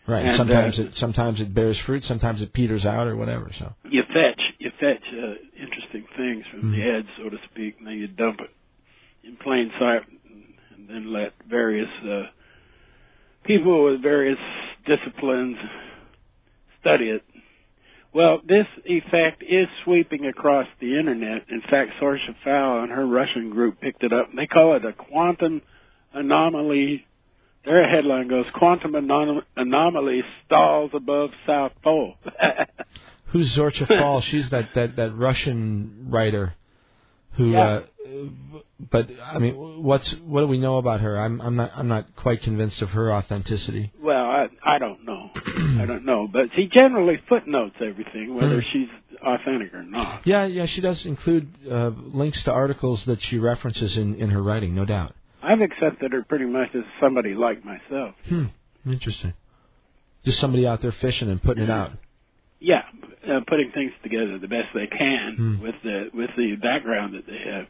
Right. 0.06 0.24
And, 0.26 0.36
sometimes 0.36 0.78
uh, 0.78 0.82
it 0.82 0.96
sometimes 0.96 1.40
it 1.40 1.54
bears 1.54 1.78
fruit, 1.86 2.04
sometimes 2.04 2.42
it 2.42 2.52
peters 2.52 2.84
out 2.84 3.06
or 3.06 3.16
whatever. 3.16 3.50
So. 3.58 3.74
You 3.88 4.02
fetch, 4.12 4.40
you 4.58 4.70
fetch 4.78 5.02
uh, 5.12 5.34
interesting 5.58 6.04
things 6.16 6.44
from 6.50 6.72
the 6.72 6.78
Mhm. 6.78 6.98
edge, 6.98 7.06
so 7.16 7.30
to 7.30 7.38
speak, 7.50 7.76
and 7.78 7.86
then 7.86 7.94
you 7.94 8.08
dump 8.08 8.40
it 8.40 8.50
in 9.26 9.36
plain 9.36 9.72
sight, 9.78 10.02
and, 10.30 10.44
and 10.76 10.88
then 10.88 11.12
let 11.12 11.32
various 11.48 11.88
uh, 12.06 12.26
people 13.44 13.84
with 13.84 14.02
various 14.02 14.38
disciplines 14.86 15.56
study 16.80 17.08
it. 17.08 17.22
Well, 18.14 18.40
this 18.46 18.66
effect 18.84 19.42
is 19.42 19.66
sweeping 19.84 20.26
across 20.26 20.68
the 20.80 20.98
internet. 20.98 21.46
In 21.50 21.60
fact, 21.62 21.90
Sorcha 22.00 22.34
Faal 22.44 22.84
and 22.84 22.92
her 22.92 23.04
Russian 23.04 23.50
group 23.50 23.80
picked 23.80 24.04
it 24.04 24.12
up, 24.12 24.30
and 24.30 24.38
they 24.38 24.46
call 24.46 24.76
it 24.76 24.84
a 24.84 24.92
quantum 24.92 25.62
anomaly. 26.12 27.04
Their 27.64 27.88
headline 27.88 28.28
goes, 28.28 28.44
"Quantum 28.54 28.92
anom- 28.92 29.42
anomaly 29.56 30.22
stalls 30.46 30.92
above 30.94 31.30
South 31.44 31.72
Pole." 31.82 32.14
Who's 33.26 33.56
Sorcha 33.56 33.88
Faal? 33.88 34.20
She's 34.20 34.48
that, 34.50 34.68
that, 34.76 34.94
that 34.94 35.16
Russian 35.16 36.06
writer 36.08 36.54
who. 37.36 37.50
Yeah. 37.52 37.80
Uh, 38.06 38.20
but 38.90 39.08
I 39.24 39.38
mean, 39.38 39.54
what's 39.82 40.10
what 40.24 40.40
do 40.40 40.46
we 40.46 40.58
know 40.58 40.76
about 40.78 41.00
her? 41.00 41.18
I'm 41.18 41.40
I'm 41.40 41.56
not 41.56 41.72
I'm 41.74 41.88
not 41.88 42.14
quite 42.16 42.42
convinced 42.42 42.82
of 42.82 42.90
her 42.90 43.12
authenticity. 43.12 43.92
Well, 44.00 44.24
I 44.26 44.48
I 44.62 44.78
don't 44.78 45.04
know. 45.04 45.30
I 45.82 45.86
don't 45.86 46.04
know, 46.04 46.28
but 46.30 46.46
she 46.54 46.66
generally 46.66 47.18
footnotes 47.28 47.76
everything, 47.80 48.34
whether 48.34 48.60
Hmm. 48.60 48.66
she's 48.72 48.88
authentic 49.22 49.72
or 49.72 49.82
not. 49.82 50.26
Yeah, 50.26 50.44
yeah, 50.44 50.66
she 50.66 50.80
does 50.82 51.04
include 51.06 51.48
uh, 51.70 51.92
links 51.96 52.42
to 52.44 52.52
articles 52.52 53.02
that 53.06 53.22
she 53.22 53.38
references 53.38 53.96
in 53.96 54.16
in 54.16 54.30
her 54.30 54.42
writing, 54.42 54.74
no 54.74 54.84
doubt. 54.84 55.14
I've 55.42 55.60
accepted 55.60 56.12
her 56.12 56.22
pretty 56.24 56.46
much 56.46 56.68
as 56.74 56.84
somebody 57.00 57.34
like 57.34 57.64
myself. 57.64 58.14
Hmm. 58.28 58.46
Interesting. 58.86 59.32
Just 60.24 60.40
somebody 60.40 60.66
out 60.66 60.82
there 60.82 60.92
fishing 60.92 61.30
and 61.30 61.42
putting 61.42 61.64
it 61.64 61.70
out. 61.70 61.92
Yeah, 62.60 62.82
uh, 63.28 63.40
putting 63.46 63.70
things 63.72 63.92
together 64.02 64.38
the 64.38 64.48
best 64.48 64.68
they 64.74 64.86
can 64.86 65.34
Hmm. 65.36 65.62
with 65.62 65.74
the 65.82 66.10
with 66.14 66.30
the 66.36 66.56
background 66.56 67.14
that 67.14 67.26
they 67.26 67.38
have. 67.50 67.66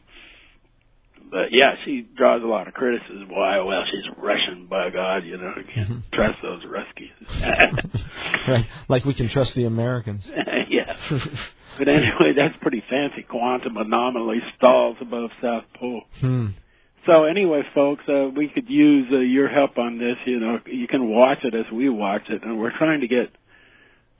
But 1.31 1.51
yeah, 1.51 1.75
she 1.83 2.05
draws 2.15 2.43
a 2.43 2.45
lot 2.45 2.67
of 2.67 2.73
criticism. 2.75 3.27
Why? 3.29 3.59
Well, 3.59 3.83
she's 3.89 4.03
Russian, 4.17 4.67
by 4.67 4.89
God, 4.91 5.23
you 5.25 5.37
know, 5.37 5.53
you 5.57 5.63
can't 5.73 5.89
Mhm. 5.89 6.01
trust 6.13 6.39
those 6.41 6.63
Ruskies. 6.65 7.11
right, 8.47 8.65
like 8.87 9.05
we 9.05 9.13
can 9.13 9.27
trust 9.29 9.55
the 9.55 9.65
Americans. 9.65 10.27
yeah. 10.69 10.93
But 11.77 11.87
anyway, 11.87 12.33
that's 12.35 12.55
pretty 12.61 12.81
fancy. 12.89 13.23
Quantum 13.23 13.75
anomaly 13.77 14.39
stalls 14.57 14.97
above 15.01 15.31
South 15.41 15.63
Pole. 15.79 16.03
hmm. 16.21 16.47
So 17.05 17.25
anyway, 17.25 17.61
folks, 17.75 18.03
uh, 18.09 18.29
we 18.35 18.47
could 18.47 18.67
use 18.69 19.07
uh, 19.11 19.17
your 19.17 19.47
help 19.47 19.77
on 19.77 19.97
this. 19.99 20.15
You 20.25 20.39
know, 20.39 20.59
you 20.65 20.87
can 20.87 21.07
watch 21.09 21.39
it 21.43 21.53
as 21.53 21.65
we 21.71 21.87
watch 21.89 22.23
it, 22.29 22.43
and 22.43 22.57
we're 22.59 22.75
trying 22.77 23.01
to 23.01 23.07
get 23.07 23.29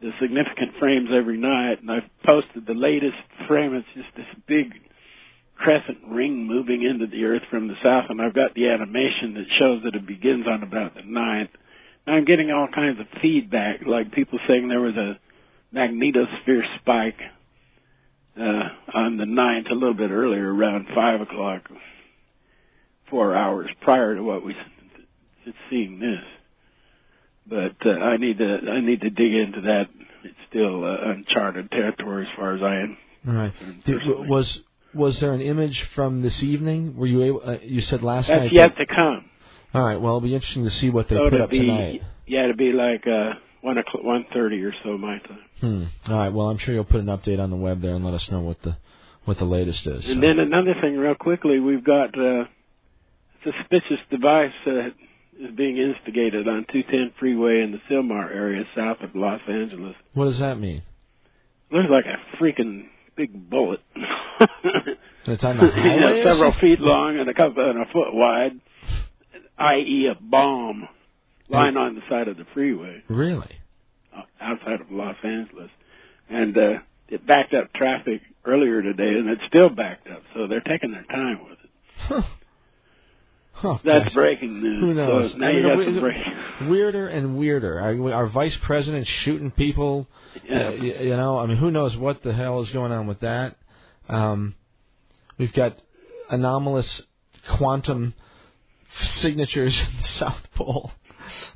the 0.06 0.12
significant 0.22 0.78
frames 0.80 1.10
every 1.12 1.38
night. 1.38 1.82
And 1.82 1.90
I've 1.90 2.10
posted 2.24 2.68
the 2.68 2.76
latest 2.76 3.18
frame. 3.48 3.74
It's 3.74 3.88
just 3.96 4.16
this 4.16 4.30
big 4.48 4.72
crescent 5.56 5.98
ring 6.08 6.46
moving 6.46 6.84
into 6.84 7.08
the 7.08 7.24
Earth 7.26 7.42
from 7.50 7.68
the 7.68 7.76
south, 7.82 8.06
and 8.10 8.22
I've 8.22 8.36
got 8.36 8.54
the 8.54 8.70
animation 8.70 9.34
that 9.34 9.46
shows 9.58 9.82
that 9.84 9.96
it 9.96 10.06
begins 10.06 10.46
on 10.48 10.62
about 10.62 10.94
the 10.94 11.02
ninth. 11.04 11.50
And 12.06 12.16
I'm 12.16 12.26
getting 12.26 12.52
all 12.52 12.68
kinds 12.68 13.00
of 13.00 13.08
feedback, 13.20 13.80
like 13.88 14.12
people 14.12 14.38
saying 14.48 14.68
there 14.68 14.82
was 14.82 14.96
a 14.96 15.18
magnetosphere 15.74 16.62
spike 16.80 17.20
uh, 18.40 18.70
on 18.94 19.18
the 19.18 19.26
ninth, 19.26 19.68
a 19.72 19.74
little 19.74 19.96
bit 19.96 20.12
earlier, 20.12 20.54
around 20.54 20.88
five 20.94 21.22
o'clock 21.22 21.62
four 23.10 23.36
hours 23.36 23.70
prior 23.82 24.16
to 24.16 24.22
what 24.22 24.46
we 24.46 24.56
seeing 25.70 26.00
this. 26.00 26.24
But 27.48 27.76
uh, 27.86 27.92
I 27.92 28.18
need 28.18 28.38
to 28.40 28.58
I 28.72 28.82
need 28.82 29.02
to 29.02 29.10
dig 29.10 29.34
into 29.34 29.62
that. 29.62 29.88
It's 30.24 30.36
still 30.50 30.84
uh, 30.84 31.12
uncharted 31.12 31.70
territory 31.70 32.26
as 32.26 32.36
far 32.36 32.56
as 32.56 32.62
I 32.64 32.76
am. 32.82 32.98
All 33.28 33.34
right. 33.34 33.54
Did, 33.86 34.00
was 34.28 34.60
was 34.94 35.20
there 35.20 35.34
an 35.34 35.42
image 35.42 35.80
from 35.94 36.22
this 36.22 36.42
evening? 36.42 36.96
Were 36.96 37.06
you 37.06 37.22
able? 37.24 37.42
Uh, 37.46 37.58
you 37.62 37.82
said 37.82 38.02
last 38.02 38.28
That's 38.28 38.44
night. 38.44 38.54
yet 38.54 38.78
to 38.78 38.86
come. 38.86 39.30
All 39.74 39.86
right. 39.86 40.00
Well, 40.00 40.18
it'll 40.18 40.22
be 40.22 40.34
interesting 40.34 40.64
to 40.64 40.72
see 40.72 40.90
what 40.90 41.10
they 41.10 41.18
so 41.18 41.30
put 41.30 41.42
up 41.42 41.50
be 41.50 41.60
tonight. 41.60 42.02
yeah, 42.26 42.44
it'll 42.46 42.56
be 42.56 42.72
like 42.72 43.06
uh, 43.06 43.34
one 43.62 43.78
o'clock, 43.78 44.04
one 44.04 44.26
thirty 44.34 44.64
or 44.64 44.74
so 44.84 44.98
my 44.98 45.20
time. 45.20 45.40
Hmm. 45.60 46.12
All 46.12 46.18
right. 46.18 46.34
Well, 46.34 46.48
I'm 46.50 46.58
sure 46.58 46.74
you'll 46.74 46.86
put 46.86 47.02
an 47.02 47.08
update 47.08 47.40
on 47.40 47.50
the 47.50 47.58
web 47.58 47.82
there 47.82 47.94
and 47.94 48.04
let 48.04 48.14
us 48.14 48.28
know 48.32 48.42
what 48.42 48.62
the 48.64 48.78
what 49.26 49.38
the 49.38 49.46
latest 49.46 49.86
is. 49.86 50.06
And 50.06 50.16
so. 50.16 50.22
then 50.22 50.40
another 50.40 50.76
thing, 50.82 50.98
real 50.98 51.16
quickly, 51.16 51.60
we've 51.60 51.84
got 51.84 52.18
uh, 52.18 52.44
a 52.44 52.48
suspicious 53.44 54.00
device 54.10 54.54
that 54.66 54.94
is 55.40 55.56
being 55.56 55.78
instigated 55.78 56.48
on 56.48 56.66
210 56.72 57.14
freeway 57.20 57.62
in 57.62 57.72
the 57.72 57.80
Sylmar 57.90 58.34
area 58.34 58.64
south 58.76 58.98
of 59.02 59.16
Los 59.16 59.42
Angeles. 59.50 59.96
what 60.14 60.26
does 60.26 60.40
that 60.40 60.58
mean? 60.60 60.82
Looks 61.72 61.90
like 61.90 62.06
a 62.06 62.38
freaking 62.42 62.86
big 63.16 63.50
bullet. 63.50 63.82
It's 65.28 65.44
on 65.44 65.58
the 65.58 65.66
You 65.76 66.00
know, 66.00 66.08
highway. 66.08 66.24
several 66.24 66.54
feet 66.62 66.80
long 66.80 67.18
and 67.20 67.30
a 67.30 67.34
couple 67.34 67.68
and 67.70 67.80
a 67.82 67.86
foot 67.92 68.14
wide, 68.14 68.60
i.e., 69.58 70.08
a 70.12 70.16
bomb 70.22 70.88
lying 71.50 71.78
on 71.78 71.96
the 71.96 72.02
side 72.10 72.28
of 72.28 72.38
the 72.38 72.46
freeway 72.54 73.02
Really? 73.08 73.56
uh, 74.16 74.22
outside 74.40 74.82
of 74.82 74.92
Los 74.92 75.16
Angeles, 75.24 75.70
and 76.30 76.58
uh, 76.58 76.62
it 77.10 77.26
backed 77.26 77.54
up 77.54 77.74
traffic 77.74 78.22
earlier 78.46 78.82
today, 78.82 79.10
and 79.18 79.30
it's 79.30 79.42
still 79.48 79.70
backed 79.70 80.08
up. 80.10 80.22
So 80.34 80.48
they're 80.48 80.62
taking 80.62 80.92
their 80.92 81.04
time 81.06 81.40
with 81.44 81.58
it. 81.64 81.70
Huh. 81.98 82.22
Oh, 83.64 83.80
That's 83.86 84.06
gosh. 84.06 84.14
breaking 84.14 84.62
news. 84.62 84.82
Who 84.82 84.94
knows? 84.94 85.32
So 85.32 85.38
now 85.38 85.48
I 85.48 85.54
mean, 85.54 85.62
you 85.64 85.70
got 85.70 85.86
some 85.86 86.00
breaking. 86.00 86.34
Weirder 86.70 87.08
and 87.08 87.38
weirder. 87.38 87.80
Our, 87.80 88.14
our 88.14 88.28
vice 88.28 88.56
president 88.64 89.08
shooting 89.24 89.52
people. 89.52 90.08
Yeah. 90.48 90.68
Uh, 90.68 90.72
you, 90.72 90.94
you 90.94 91.18
know, 91.18 91.38
I 91.38 91.46
mean, 91.46 91.58
who 91.58 91.72
knows 91.72 91.96
what 91.98 92.24
the 92.24 92.34
hell 92.34 92.62
is 92.62 92.70
going 92.72 92.92
on 92.92 93.08
with 93.08 93.22
that? 93.22 93.56
Um, 94.10 94.56
we've 95.38 95.54
got 95.54 95.78
anomalous 96.30 97.02
quantum 97.50 98.14
signatures 99.20 99.78
in 99.80 100.02
the 100.02 100.08
South 100.08 100.42
Pole. 100.56 100.92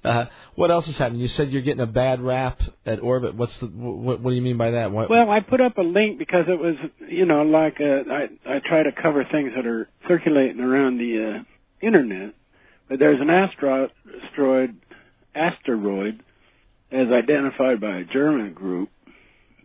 Uh, 0.04 0.26
what 0.56 0.72
else 0.72 0.88
is 0.88 0.98
happening? 0.98 1.22
You 1.22 1.28
said 1.28 1.52
you're 1.52 1.62
getting 1.62 1.82
a 1.82 1.86
bad 1.88 2.22
rap 2.22 2.60
at 2.86 3.00
orbit. 3.02 3.36
What's 3.36 3.58
the 3.60 3.68
what? 3.68 4.20
What 4.20 4.32
do 4.32 4.36
you 4.36 4.42
mean 4.42 4.58
by 4.58 4.72
that? 4.72 4.92
What, 4.92 5.10
Well, 5.10 5.30
I 5.30 5.42
put 5.42 5.62
up 5.62 5.78
a 5.78 5.82
link 5.84 6.18
because 6.18 6.46
it 6.48 6.60
was, 6.60 6.76
you 7.08 7.26
know, 7.26 7.44
like 7.44 7.78
uh, 7.80 8.12
I 8.12 8.28
I 8.56 8.60
try 8.68 8.84
to 8.84 8.92
cover 9.00 9.24
things 9.32 9.52
that 9.56 9.68
are 9.68 9.88
circulating 10.08 10.60
around 10.60 10.98
the 10.98 11.38
uh, 11.40 11.44
internet. 11.82 12.34
But 12.88 13.00
there's 13.00 13.22
an 13.22 13.30
asteroid, 13.30 13.92
asteroid, 15.36 16.24
as 16.92 17.08
identified 17.12 17.80
by 17.80 17.98
a 18.00 18.04
German 18.04 18.54
group. 18.54 18.90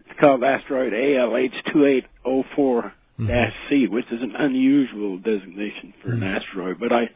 It's 0.07 0.20
called 0.20 0.44
asteroid 0.44 0.92
ALH2804 0.92 2.05
C, 3.16 3.24
mm-hmm. 3.24 3.94
which 3.94 4.05
is 4.12 4.20
an 4.20 4.35
unusual 4.38 5.16
designation 5.18 5.94
for 6.03 6.11
an 6.12 6.20
mm-hmm. 6.20 6.37
asteroid. 6.37 6.79
But 6.79 6.92
I 6.92 7.11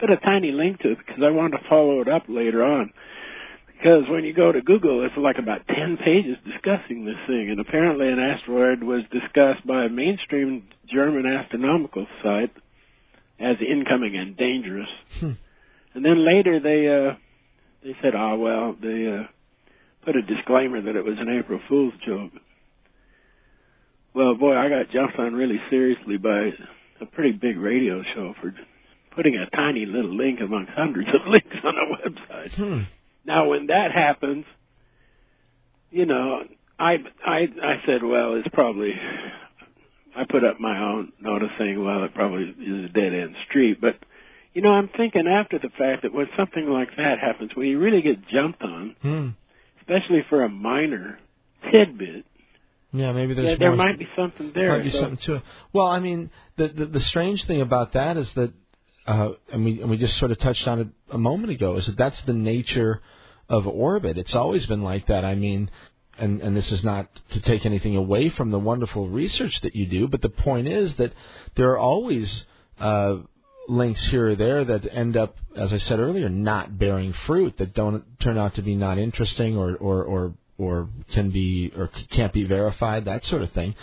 put 0.00 0.10
a 0.10 0.16
tiny 0.16 0.50
link 0.50 0.80
to 0.80 0.92
it 0.92 0.98
because 0.98 1.22
I 1.24 1.30
wanted 1.30 1.58
to 1.58 1.68
follow 1.68 2.00
it 2.00 2.08
up 2.08 2.24
later 2.28 2.64
on. 2.64 2.92
Because 3.68 4.08
when 4.08 4.24
you 4.24 4.32
go 4.32 4.52
to 4.52 4.62
Google, 4.62 5.04
it's 5.04 5.16
like 5.16 5.38
about 5.38 5.66
10 5.66 5.98
pages 6.04 6.36
discussing 6.44 7.04
this 7.04 7.18
thing. 7.26 7.50
And 7.50 7.60
apparently 7.60 8.08
an 8.08 8.18
asteroid 8.18 8.82
was 8.82 9.02
discussed 9.10 9.66
by 9.66 9.84
a 9.84 9.88
mainstream 9.88 10.68
German 10.92 11.26
astronomical 11.26 12.06
site 12.22 12.50
as 13.42 13.56
incoming 13.60 14.16
and 14.16 14.36
dangerous. 14.36 14.88
Hmm. 15.18 15.32
And 15.94 16.04
then 16.04 16.24
later 16.24 16.60
they, 16.60 16.88
uh, 16.88 17.16
they 17.82 17.96
said, 18.00 18.14
oh, 18.14 18.36
well, 18.36 18.76
they, 18.80 19.06
uh, 19.06 19.26
put 20.04 20.16
a 20.16 20.22
disclaimer 20.22 20.80
that 20.80 20.96
it 20.96 21.04
was 21.04 21.16
an 21.18 21.28
April 21.38 21.60
Fool's 21.68 21.94
joke. 22.06 22.32
Well, 24.14 24.34
boy, 24.34 24.54
I 24.56 24.68
got 24.68 24.92
jumped 24.92 25.18
on 25.18 25.34
really 25.34 25.60
seriously 25.70 26.18
by 26.18 26.50
a 27.00 27.06
pretty 27.06 27.32
big 27.32 27.56
radio 27.56 28.02
show 28.14 28.34
for 28.40 28.54
putting 29.14 29.36
a 29.36 29.48
tiny 29.56 29.86
little 29.86 30.14
link 30.14 30.40
amongst 30.40 30.72
hundreds 30.72 31.08
of 31.08 31.26
links 31.28 31.56
on 31.64 31.74
a 31.74 32.08
website. 32.10 32.54
Hmm. 32.54 32.82
Now, 33.24 33.48
when 33.48 33.66
that 33.68 33.92
happens, 33.94 34.44
you 35.90 36.06
know, 36.06 36.42
I 36.78 36.96
I 37.24 37.38
I 37.62 37.74
said, 37.86 38.02
well, 38.02 38.34
it's 38.34 38.48
probably. 38.52 38.92
I 40.16 40.24
put 40.28 40.44
up 40.44 40.60
my 40.60 40.78
own 40.78 41.12
notice 41.20 41.48
saying, 41.58 41.82
well, 41.82 42.04
it 42.04 42.14
probably 42.14 42.44
is 42.44 42.84
a 42.86 42.92
dead 42.92 43.12
end 43.14 43.34
street, 43.48 43.80
but. 43.80 43.96
You 44.54 44.60
know, 44.60 44.68
I'm 44.68 44.90
thinking 44.94 45.26
after 45.26 45.58
the 45.58 45.70
fact 45.78 46.02
that 46.02 46.12
when 46.12 46.26
something 46.36 46.66
like 46.68 46.90
that 46.98 47.18
happens, 47.18 47.52
when 47.54 47.68
you 47.68 47.78
really 47.78 48.02
get 48.02 48.18
jumped 48.28 48.60
on, 48.60 48.94
Hmm. 49.00 49.28
especially 49.80 50.26
for 50.28 50.42
a 50.42 50.48
minor 50.50 51.18
tidbit, 51.70 52.26
Yeah, 52.92 53.12
maybe 53.12 53.32
there's 53.32 53.46
there, 53.46 53.56
there 53.56 53.68
more. 53.74 53.86
might 53.86 53.98
be 53.98 54.06
something 54.14 54.52
there. 54.54 54.68
might 54.68 54.82
be 54.84 54.90
so, 54.90 55.00
something 55.00 55.16
to 55.24 55.34
it. 55.36 55.42
Well, 55.72 55.86
I 55.86 56.00
mean, 56.00 56.28
the, 56.56 56.68
the 56.68 56.84
the 56.84 57.00
strange 57.00 57.42
thing 57.46 57.62
about 57.62 57.94
that 57.94 58.18
is 58.18 58.30
that, 58.34 58.52
uh, 59.06 59.30
and 59.50 59.64
we 59.64 59.80
and 59.80 59.88
we 59.88 59.96
just 59.96 60.18
sort 60.18 60.30
of 60.32 60.38
touched 60.38 60.68
on 60.68 60.80
it 60.80 60.88
a 61.10 61.16
moment 61.16 61.50
ago, 61.50 61.76
is 61.76 61.86
that 61.86 61.96
that's 61.96 62.20
the 62.26 62.34
nature 62.34 63.00
of 63.48 63.66
orbit. 63.66 64.18
It's 64.18 64.34
always 64.34 64.66
been 64.66 64.82
like 64.82 65.06
that. 65.06 65.24
I 65.24 65.34
mean, 65.34 65.70
and 66.18 66.40
and 66.40 66.56
this 66.56 66.70
is 66.70 66.84
not 66.84 67.08
to 67.30 67.40
take 67.40 67.64
anything 67.66 67.96
away 67.96 68.28
from 68.30 68.50
the 68.50 68.58
wonderful 68.58 69.08
research 69.08 69.60
that 69.62 69.74
you 69.74 69.86
do, 69.86 70.08
but 70.08 70.22
the 70.22 70.28
point 70.28 70.68
is 70.68 70.94
that 70.94 71.12
there 71.56 71.70
are 71.70 71.78
always 71.78 72.44
uh, 72.80 73.16
links 73.68 74.04
here 74.06 74.30
or 74.30 74.34
there 74.34 74.64
that 74.64 74.86
end 74.92 75.16
up, 75.16 75.36
as 75.56 75.72
I 75.72 75.78
said 75.78 75.98
earlier, 75.98 76.28
not 76.28 76.78
bearing 76.78 77.12
fruit, 77.26 77.58
that 77.58 77.74
don't 77.74 78.04
turn 78.20 78.38
out 78.38 78.54
to 78.56 78.62
be 78.62 78.74
not 78.74 78.98
interesting 78.98 79.56
or 79.56 79.76
or 79.76 80.04
or 80.04 80.34
or 80.58 80.88
can 81.12 81.30
be 81.30 81.72
or 81.76 81.88
can't 82.10 82.32
be 82.32 82.44
verified, 82.44 83.06
that 83.06 83.24
sort 83.26 83.42
of 83.42 83.52
thing. 83.52 83.74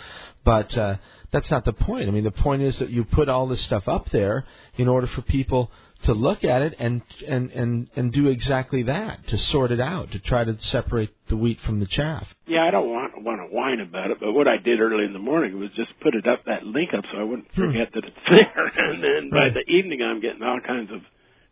But 0.44 0.76
uh, 0.76 0.96
that's 1.30 1.50
not 1.50 1.64
the 1.64 1.72
point. 1.72 2.08
I 2.08 2.10
mean, 2.12 2.24
the 2.24 2.30
point 2.30 2.62
is 2.62 2.76
that 2.78 2.90
you 2.90 3.04
put 3.04 3.28
all 3.28 3.46
this 3.46 3.62
stuff 3.62 3.88
up 3.88 4.10
there 4.10 4.44
in 4.76 4.88
order 4.88 5.06
for 5.08 5.22
people 5.22 5.70
to 6.04 6.12
look 6.14 6.44
at 6.44 6.62
it 6.62 6.74
and 6.78 7.02
and 7.28 7.50
and 7.50 7.88
and 7.94 8.12
do 8.12 8.28
exactly 8.28 8.84
that, 8.84 9.26
to 9.28 9.36
sort 9.36 9.70
it 9.70 9.80
out, 9.80 10.10
to 10.12 10.18
try 10.18 10.44
to 10.44 10.56
separate 10.60 11.10
the 11.28 11.36
wheat 11.36 11.58
from 11.66 11.80
the 11.80 11.86
chaff. 11.86 12.26
Yeah, 12.46 12.64
I 12.66 12.70
don't 12.70 12.88
want 12.88 13.22
want 13.22 13.40
to 13.40 13.54
whine 13.54 13.80
about 13.80 14.10
it, 14.10 14.18
but 14.20 14.32
what 14.32 14.48
I 14.48 14.56
did 14.56 14.80
early 14.80 15.04
in 15.04 15.12
the 15.12 15.18
morning 15.18 15.58
was 15.60 15.70
just 15.76 15.90
put 16.00 16.14
it 16.14 16.26
up 16.26 16.44
that 16.46 16.64
link 16.64 16.90
up 16.96 17.04
so 17.12 17.18
I 17.18 17.22
wouldn't 17.24 17.48
Hmm. 17.54 17.66
forget 17.66 17.88
that 17.94 18.04
it's 18.04 18.16
there. 18.30 18.72
And 18.90 19.02
then 19.02 19.30
by 19.30 19.50
the 19.50 19.60
evening, 19.70 20.00
I'm 20.02 20.20
getting 20.20 20.42
all 20.42 20.60
kinds 20.66 20.90
of 20.90 21.00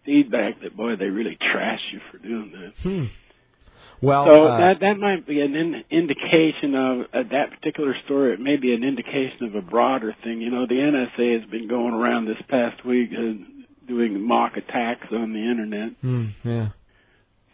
feedback 0.07 0.61
that 0.63 0.77
boy, 0.77 0.97
they 0.97 1.07
really 1.07 1.37
trash 1.53 1.81
you 1.93 2.01
for 2.11 2.19
doing 2.19 2.53
that. 2.53 2.73
Hmm. 2.83 3.05
Well, 4.01 4.27
so 4.27 4.45
uh, 4.47 4.59
that 4.59 4.81
that 4.81 4.99
might 4.99 5.27
be 5.27 5.41
an 5.41 5.57
in, 5.57 5.83
indication 5.91 6.75
of 6.75 7.01
uh, 7.13 7.29
that 7.33 7.51
particular 7.51 7.95
story. 8.05 8.33
It 8.33 8.41
may 8.41 8.57
be 8.57 8.73
an 8.73 8.85
indication 8.85 9.47
of 9.47 9.55
a 9.57 9.61
broader 9.63 10.15
thing. 10.23 10.41
You 10.41 10.51
know, 10.53 10.67
the 10.67 10.77
NSA 10.77 11.41
has 11.41 11.51
been 11.51 11.67
going 11.69 11.95
around 11.95 12.27
this 12.27 12.41
past 12.49 12.85
week 12.87 13.11
uh, 13.13 13.33
doing 13.89 14.21
mock 14.27 14.57
attacks 14.57 15.07
on 15.11 15.33
the 15.33 15.51
internet, 15.51 15.93
hmm, 16.01 16.27
yeah. 16.45 16.69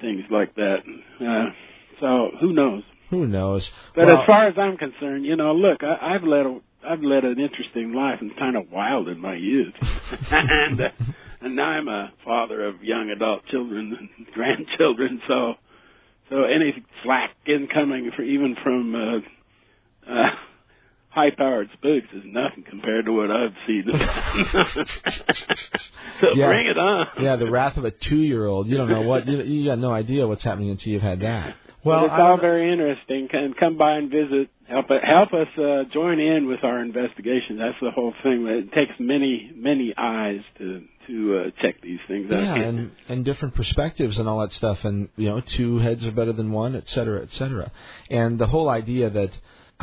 things 0.01 0.25
like 0.31 0.55
that. 0.57 0.79
Uh, 1.21 1.53
so 2.01 2.31
who 2.41 2.53
knows? 2.53 2.83
Who 3.11 3.27
knows? 3.27 3.71
But 3.95 4.07
Well, 4.07 4.21
as 4.21 4.27
far 4.27 4.47
as 4.49 4.55
I'm 4.59 4.77
concerned, 4.77 5.25
you 5.25 5.37
know, 5.37 5.55
look, 5.55 5.83
I, 5.83 6.15
I've 6.15 6.25
led 6.25 6.47
a 6.47 6.61
I've 6.87 7.03
led 7.03 7.25
an 7.25 7.41
interesting 7.41 7.95
life 7.95 8.19
and 8.21 8.37
kind 8.37 8.57
of 8.57 8.71
wild 8.71 9.09
in 9.09 9.19
my 9.19 9.35
youth, 9.35 9.75
and 10.31 10.81
uh, 10.81 10.89
and 11.41 11.57
now 11.57 11.65
I'm 11.65 11.89
a 11.89 12.13
father 12.25 12.67
of 12.67 12.83
young 12.83 13.11
adult 13.11 13.47
children 13.47 13.97
and 14.17 14.27
grandchildren. 14.35 15.23
So 15.29 15.55
so 16.31 16.45
any 16.45 16.85
slack 17.03 17.31
incoming 17.47 18.11
for 18.17 18.23
even 18.23 18.57
from 18.63 18.95
uh, 18.95 20.13
uh, 20.13 20.31
high 21.15 21.31
powered 21.31 21.69
spooks 21.75 22.09
is 22.13 22.23
nothing 22.27 22.65
compared 22.69 23.07
to 23.07 23.13
what 23.13 23.31
I've 23.31 23.55
seen. 23.67 23.85
so 26.21 26.29
Yeah. 26.35 26.47
bring 26.49 26.67
it 26.67 26.79
on. 26.79 27.07
yeah, 27.21 27.37
the 27.37 27.51
wrath 27.51 27.77
of 27.77 27.85
a 27.85 27.91
two-year-old. 27.91 28.69
You 28.69 28.77
don't 28.77 28.89
know 28.89 29.03
what 29.03 29.27
you, 29.27 29.43
you 29.43 29.65
got 29.67 29.79
no 29.79 29.93
idea 29.93 30.27
what's 30.27 30.43
happening 30.43 30.71
until 30.71 30.93
you've 30.93 31.03
had 31.03 31.21
that. 31.21 31.57
Well, 31.85 32.07
it's 32.07 32.15
all 32.15 32.39
very 32.39 32.73
interesting. 32.73 33.29
Can 33.31 33.53
come 33.61 33.77
by 33.77 33.97
and 33.97 34.11
visit. 34.11 34.49
Help 34.67 34.87
help 34.89 35.35
us 35.35 35.49
uh, 35.59 35.85
join 35.93 36.19
in 36.19 36.47
with 36.49 36.65
our 36.65 36.81
investigation. 36.81 37.59
That's 37.59 37.77
the 37.83 37.91
whole 37.91 38.15
thing. 38.23 38.47
It 38.47 38.73
takes 38.73 38.93
many 38.99 39.53
many 39.55 39.93
eyes 39.97 40.41
to 40.59 40.83
to 41.07 41.37
uh, 41.39 41.51
check 41.61 41.83
these 41.83 41.99
things 42.09 42.33
out. 42.33 42.43
yeah, 42.43 42.55
and 42.55 42.91
and 43.11 43.23
different 43.27 43.55
perspectives 43.55 44.17
and 44.19 44.27
all 44.27 44.41
that 44.41 44.55
stuff, 44.55 44.79
and 44.85 45.11
you 45.17 45.29
know, 45.29 45.43
two 45.43 45.77
heads 45.77 46.03
are 46.07 46.11
better 46.13 46.33
than 46.33 46.51
one, 46.53 46.75
et 46.75 46.89
cetera, 46.89 47.21
et 47.23 47.31
cetera. 47.33 47.71
And 48.09 48.39
the 48.39 48.47
whole 48.47 48.71
idea 48.71 49.11
that 49.11 49.33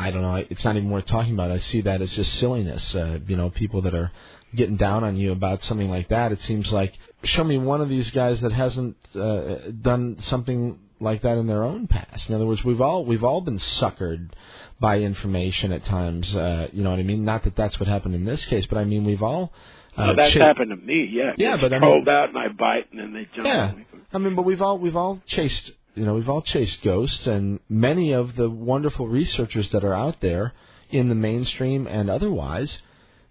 I 0.02 0.10
don't 0.10 0.22
know, 0.22 0.34
it's 0.36 0.64
not 0.64 0.76
even 0.76 0.90
worth 0.90 1.06
talking 1.06 1.34
about. 1.34 1.50
I 1.50 1.58
see 1.58 1.80
that 1.82 2.02
as 2.02 2.10
just 2.12 2.34
silliness. 2.34 2.94
Uh, 2.94 3.18
you 3.26 3.36
know, 3.36 3.50
people 3.50 3.82
that 3.82 3.94
are 3.94 4.10
getting 4.54 4.76
down 4.76 5.04
on 5.04 5.16
you 5.16 5.32
about 5.32 5.62
something 5.64 5.88
like 5.88 6.08
that. 6.08 6.32
It 6.32 6.42
seems 6.42 6.70
like 6.72 6.92
show 7.24 7.44
me 7.44 7.56
one 7.58 7.80
of 7.80 7.88
these 7.88 8.10
guys 8.10 8.40
that 8.40 8.52
hasn't 8.52 8.96
uh, 9.14 9.70
done 9.80 10.16
something 10.22 10.78
like 11.00 11.22
that 11.22 11.38
in 11.38 11.46
their 11.46 11.64
own 11.64 11.86
past. 11.86 12.28
In 12.28 12.34
other 12.34 12.46
words, 12.46 12.62
we've 12.64 12.80
all 12.80 13.04
we've 13.04 13.24
all 13.24 13.40
been 13.40 13.58
suckered 13.58 14.30
by 14.80 15.00
information 15.00 15.72
at 15.72 15.84
times. 15.84 16.34
Uh, 16.34 16.68
you 16.72 16.82
know 16.82 16.90
what 16.90 16.98
I 16.98 17.04
mean? 17.04 17.24
Not 17.24 17.44
that 17.44 17.56
that's 17.56 17.78
what 17.80 17.88
happened 17.88 18.14
in 18.14 18.24
this 18.24 18.44
case, 18.46 18.66
but 18.66 18.78
I 18.78 18.84
mean 18.84 19.04
we've 19.04 19.22
all. 19.22 19.52
Uh, 19.96 20.04
well, 20.06 20.16
that's 20.16 20.32
cha- 20.34 20.46
happened 20.46 20.70
to 20.70 20.76
me. 20.76 21.08
Yeah, 21.12 21.32
Yeah, 21.36 21.56
but 21.58 21.72
I 21.72 21.78
mean- 21.78 22.08
out 22.08 22.28
and 22.30 22.38
I 22.38 22.48
bite 22.48 22.90
and 22.92 23.00
then 23.00 23.12
they 23.12 23.28
jump 23.34 23.46
Yeah. 23.46 23.72
I 24.14 24.18
mean, 24.18 24.34
but 24.34 24.42
we've 24.42 24.60
all 24.62 24.78
we've 24.78 24.96
all 24.96 25.22
chased 25.26 25.70
you 25.94 26.04
know 26.04 26.14
we've 26.14 26.28
all 26.28 26.42
chased 26.42 26.82
ghosts, 26.82 27.26
and 27.26 27.60
many 27.68 28.12
of 28.12 28.36
the 28.36 28.48
wonderful 28.48 29.08
researchers 29.08 29.70
that 29.70 29.84
are 29.84 29.94
out 29.94 30.20
there 30.20 30.52
in 30.90 31.08
the 31.08 31.14
mainstream 31.14 31.86
and 31.86 32.10
otherwise 32.10 32.78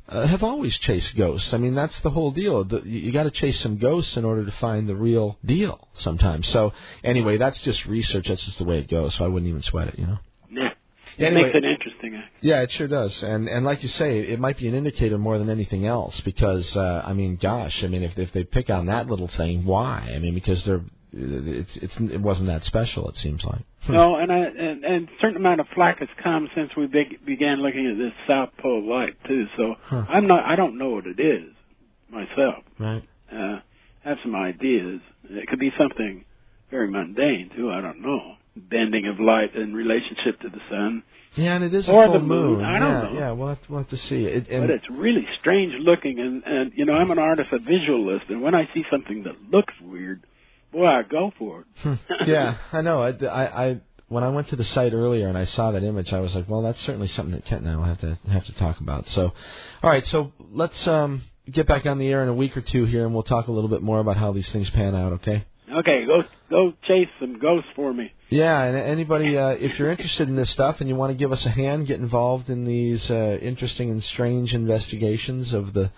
uh, 0.10 0.26
have 0.28 0.44
always 0.44 0.78
chased 0.80 1.16
ghosts. 1.16 1.54
I 1.54 1.58
mean, 1.58 1.76
that's 1.76 1.98
the 2.02 2.10
whole 2.10 2.32
deal. 2.32 2.64
The, 2.64 2.82
you, 2.84 3.00
you 3.00 3.12
got 3.12 3.24
to 3.24 3.32
chase 3.32 3.60
some 3.62 3.78
ghosts 3.78 4.18
in 4.18 4.26
order 4.26 4.44
to 4.46 4.52
find 4.54 4.88
the 4.90 4.96
real 4.96 5.38
deal 5.46 5.88
sometimes. 5.96 6.48
So 6.50 6.74
anyway, 7.04 7.38
that's 7.38 7.62
just 7.62 7.86
research. 7.86 8.28
That's 8.28 8.44
just 8.44 8.58
the 8.58 8.66
way 8.66 8.80
it 8.80 8.90
goes. 8.90 9.16
So 9.16 9.26
I 9.26 9.28
wouldn't 9.28 9.50
even 9.50 9.62
sweat 9.62 9.88
it. 9.90 10.00
You 10.00 10.08
know. 10.08 10.18
Yeah, 10.52 10.70
it 11.18 11.24
Anyway- 11.32 11.44
makes 11.44 11.56
it 11.56 11.64
interesting. 11.64 12.24
Yeah, 12.42 12.62
it 12.62 12.72
sure 12.72 12.88
does, 12.88 13.22
and 13.22 13.48
and 13.48 13.64
like 13.66 13.84
you 13.84 13.90
say, 13.90 14.20
it 14.22 14.40
might 14.40 14.58
be 14.58 14.68
an 14.68 14.74
indicator 14.74 15.18
more 15.18 15.38
than 15.38 15.50
anything 15.50 15.86
else. 15.86 16.20
Because 16.22 16.76
uh, 16.76 17.04
I 17.06 17.14
mean, 17.14 17.38
gosh, 17.40 17.84
I 17.84 17.88
mean, 17.88 18.02
if 18.04 18.18
if 18.18 18.32
they 18.34 18.44
pick 18.44 18.70
on 18.70 18.88
that 18.88 19.08
little 19.08 19.28
thing, 19.28 19.64
why? 19.66 20.12
I 20.16 20.20
mean, 20.20 20.34
because 20.34 20.64
they're 20.64 20.82
it's 21.14 21.76
it's 21.76 21.94
it 22.00 22.22
wasn't 22.22 22.48
that 22.48 22.64
special. 22.66 23.10
It 23.10 23.18
seems 23.18 23.44
like. 23.44 23.62
Hmm. 23.84 23.94
No, 23.94 24.16
and 24.16 24.32
I 24.32 24.38
and, 24.38 24.84
and 24.86 25.08
a 25.10 25.12
certain 25.22 25.38
amount 25.38 25.60
of 25.60 25.68
flack 25.76 26.00
has 26.00 26.10
come 26.24 26.50
since 26.56 26.72
we 26.76 26.88
beg 26.88 27.26
began 27.26 27.62
looking 27.62 27.88
at 27.88 27.98
this 27.98 28.14
South 28.28 28.50
Pole 28.62 28.88
light 28.88 29.16
too. 29.28 29.46
So 29.58 29.76
Huh. 29.84 30.06
I'm 30.10 30.28
not. 30.28 30.46
I 30.46 30.56
don't 30.56 30.78
know 30.78 30.90
what 30.92 31.06
it 31.08 31.20
is 31.20 31.54
myself. 32.10 32.64
Right. 32.80 33.04
Uh, 33.32 33.60
have 34.04 34.18
some 34.24 34.36
ideas. 34.36 35.02
It 35.30 35.48
could 35.48 35.60
be 35.60 35.72
something 35.80 36.26
very 36.70 36.90
mundane 36.90 37.52
too. 37.56 37.70
I 37.72 37.82
don't 37.82 38.02
know. 38.02 38.36
bending 38.56 39.08
of 39.08 39.20
light 39.20 39.56
in 39.56 39.74
relationship 39.74 40.40
to 40.42 40.50
the 40.50 40.60
sun. 40.70 41.04
Yeah, 41.36 41.56
and 41.56 41.64
it 41.64 41.74
is 41.74 41.88
Or 41.88 42.04
a 42.04 42.08
full 42.08 42.14
the 42.20 42.26
moon, 42.26 42.62
I 42.62 42.78
don't 42.80 42.90
yeah, 42.92 43.02
know. 43.04 43.20
Yeah, 43.20 43.32
we'll 43.32 43.48
have 43.50 43.62
to, 43.64 43.72
we'll 43.72 43.80
have 43.84 43.90
to 43.92 43.98
see 43.98 44.26
it. 44.26 44.50
And, 44.50 44.68
but 44.68 44.70
it's 44.70 44.90
really 44.90 45.26
strange 45.40 45.74
looking, 45.80 46.20
and 46.20 46.44
and 46.46 46.72
you 46.76 46.86
know 46.86 46.94
I'm 46.94 47.10
an 47.12 47.20
artist, 47.20 47.50
a 47.54 47.60
visualist, 47.60 48.30
and 48.30 48.42
when 48.42 48.54
I 48.54 48.68
see 48.74 48.84
something 48.92 49.24
that 49.24 49.36
looks 49.50 49.74
weird, 49.82 50.26
boy, 50.72 51.02
go 51.10 51.32
for 51.38 51.62
it. 51.62 51.68
Hmm. 51.78 51.94
yeah, 52.26 52.58
I 52.72 52.82
know. 52.82 53.02
I, 53.02 53.10
I, 53.26 53.66
I 53.66 53.82
when 54.08 54.24
I 54.26 54.30
went 54.30 54.50
to 54.50 54.58
the 54.58 54.66
site 54.66 54.94
earlier 54.94 55.30
and 55.30 55.38
I 55.38 55.46
saw 55.46 55.72
that 55.72 55.84
image, 55.84 56.12
I 56.12 56.20
was 56.20 56.36
like, 56.36 56.50
well, 56.50 56.62
that's 56.62 56.82
certainly 56.82 57.08
something 57.08 57.34
that 57.34 57.46
Kent 57.46 57.64
and 57.64 57.72
I 57.72 57.78
will 57.78 57.86
have 57.86 58.02
to 58.02 58.18
have 58.30 58.46
to 58.46 58.54
talk 58.56 58.80
about. 58.82 59.08
So, 59.10 59.32
all 59.82 59.90
right, 59.90 60.06
so 60.08 60.34
let's 60.52 60.86
um, 60.86 61.24
get 61.50 61.66
back 61.66 61.86
on 61.86 61.98
the 61.98 62.08
air 62.08 62.22
in 62.22 62.30
a 62.30 62.34
week 62.34 62.58
or 62.58 62.62
two 62.62 62.86
here, 62.86 63.06
and 63.06 63.14
we'll 63.14 63.24
talk 63.24 63.48
a 63.48 63.52
little 63.52 63.70
bit 63.70 63.82
more 63.82 64.00
about 64.00 64.18
how 64.18 64.34
these 64.34 64.50
things 64.50 64.70
pan 64.72 64.96
out. 64.96 65.14
Okay? 65.14 65.46
Okay, 65.74 66.06
go 66.06 66.24
go 66.50 66.74
chase 66.86 67.08
some 67.22 67.40
ghosts 67.40 67.70
for 67.76 67.94
me. 67.94 68.12
Yeah, 68.30 68.62
and 68.62 68.76
anybody, 68.76 69.38
uh, 69.38 69.50
if 69.50 69.80
you're 69.80 69.92
interested 69.92 70.28
in 70.28 70.36
this 70.36 70.50
stuff 70.50 70.82
and 70.82 70.90
you 70.90 70.96
want 70.96 71.12
to 71.12 71.18
give 71.18 71.32
us 71.32 71.46
a 71.46 71.50
hand, 71.50 71.88
get 71.88 72.00
involved 72.02 72.50
in 72.50 72.66
these 72.66 73.10
uh, 73.10 73.38
interesting 73.42 73.90
and 73.90 74.04
strange 74.04 74.54
investigations 74.54 75.54
of 75.54 75.72
the 75.74 75.92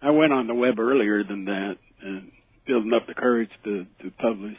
I 0.02 0.12
went 0.12 0.34
on 0.34 0.48
the 0.48 0.54
web 0.54 0.80
earlier 0.80 1.24
than 1.24 1.46
that, 1.46 1.78
and 2.02 2.30
building 2.68 2.94
up 2.94 3.08
the 3.08 3.14
courage 3.14 3.50
to 3.64 3.86
to 4.04 4.12
publish. 4.20 4.58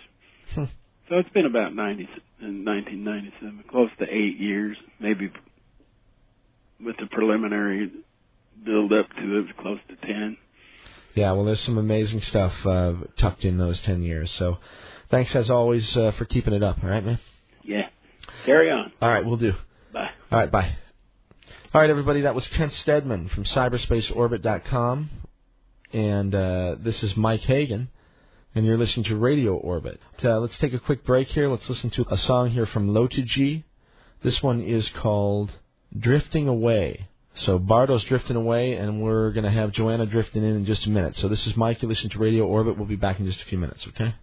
Hmm. 0.55 0.65
so 1.09 1.17
it's 1.17 1.29
been 1.31 1.47
about 1.47 1.75
90 1.75 2.09
in 2.41 2.65
1997, 2.65 3.65
close 3.71 3.91
to 3.99 4.05
eight 4.05 4.39
years, 4.39 4.77
maybe 4.99 5.31
with 6.85 6.97
the 6.99 7.07
preliminary 7.07 7.91
build 8.65 8.93
up 8.93 9.07
to 9.17 9.39
it, 9.39 9.57
close 9.59 9.79
to 9.89 10.07
10. 10.07 10.37
Yeah, 11.15 11.33
well, 11.33 11.45
there's 11.45 11.61
some 11.61 11.79
amazing 11.79 12.21
stuff 12.23 12.53
uh, 12.65 12.95
tucked 13.17 13.45
in 13.45 13.59
those 13.59 13.81
10 13.81 14.03
years. 14.03 14.31
So 14.33 14.59
thanks, 15.11 15.35
as 15.35 15.51
always, 15.51 15.97
uh, 15.97 16.13
for 16.13 16.25
keeping 16.25 16.55
it 16.55 16.63
up. 16.63 16.83
All 16.83 16.89
right, 16.91 17.05
man? 17.05 17.19
Yeah. 17.65 17.89
Carry 18.45 18.71
on. 18.71 18.93
All 19.03 19.09
right, 19.09 19.25
we'll 19.25 19.37
do. 19.37 19.55
Bye. 19.93 20.11
All 20.31 20.39
right, 20.39 20.51
bye. 20.51 20.77
All 21.75 21.81
right, 21.81 21.91
everybody, 21.91 22.23
that 22.23 22.35
was 22.35 22.47
Kent 22.49 22.73
Steadman 22.75 23.29
from 23.29 23.45
cyberspaceorbit.com. 23.45 25.11
And 25.93 26.35
uh, 26.35 26.77
this 26.79 27.03
is 27.03 27.17
Mike 27.17 27.41
Hagan, 27.43 27.89
and 28.55 28.65
you're 28.65 28.79
listening 28.79 29.05
to 29.05 29.17
Radio 29.17 29.55
Orbit. 29.55 30.01
Uh, 30.23 30.39
let's 30.41 30.59
take 30.59 30.73
a 30.73 30.79
quick 30.79 31.05
break 31.05 31.29
here. 31.29 31.49
Let's 31.49 31.69
listen 31.69 31.91
to 31.91 32.07
a 32.11 32.19
song 32.19 32.51
here 32.51 32.67
from 32.67 32.91
Lotu 32.91 33.25
G. 33.25 33.65
This 34.23 34.43
one 34.43 34.63
is 34.63 34.89
called 34.91 35.53
Drifting 35.97 36.49
Away. 36.49 37.09
So 37.35 37.59
Bardo's 37.59 38.03
drifting 38.05 38.35
away, 38.37 38.75
and 38.75 39.01
we're 39.01 39.31
going 39.31 39.45
to 39.45 39.51
have 39.51 39.71
Joanna 39.71 40.07
drifting 40.07 40.43
in 40.43 40.57
in 40.57 40.65
just 40.65 40.87
a 40.87 40.91
minute. 40.91 41.17
So 41.17 41.29
this 41.29 41.47
is 41.47 41.57
Mike. 41.57 41.81
You're 41.83 41.89
listening 41.89 42.11
to 42.11 42.19
Radio 42.19 42.45
Orbit. 42.45 42.77
We'll 42.77 42.89
be 42.89 42.97
back 42.97 43.21
in 43.21 43.27
just 43.27 43.41
a 43.41 43.45
few 43.45 43.59
minutes, 43.59 43.87
okay? 43.89 44.15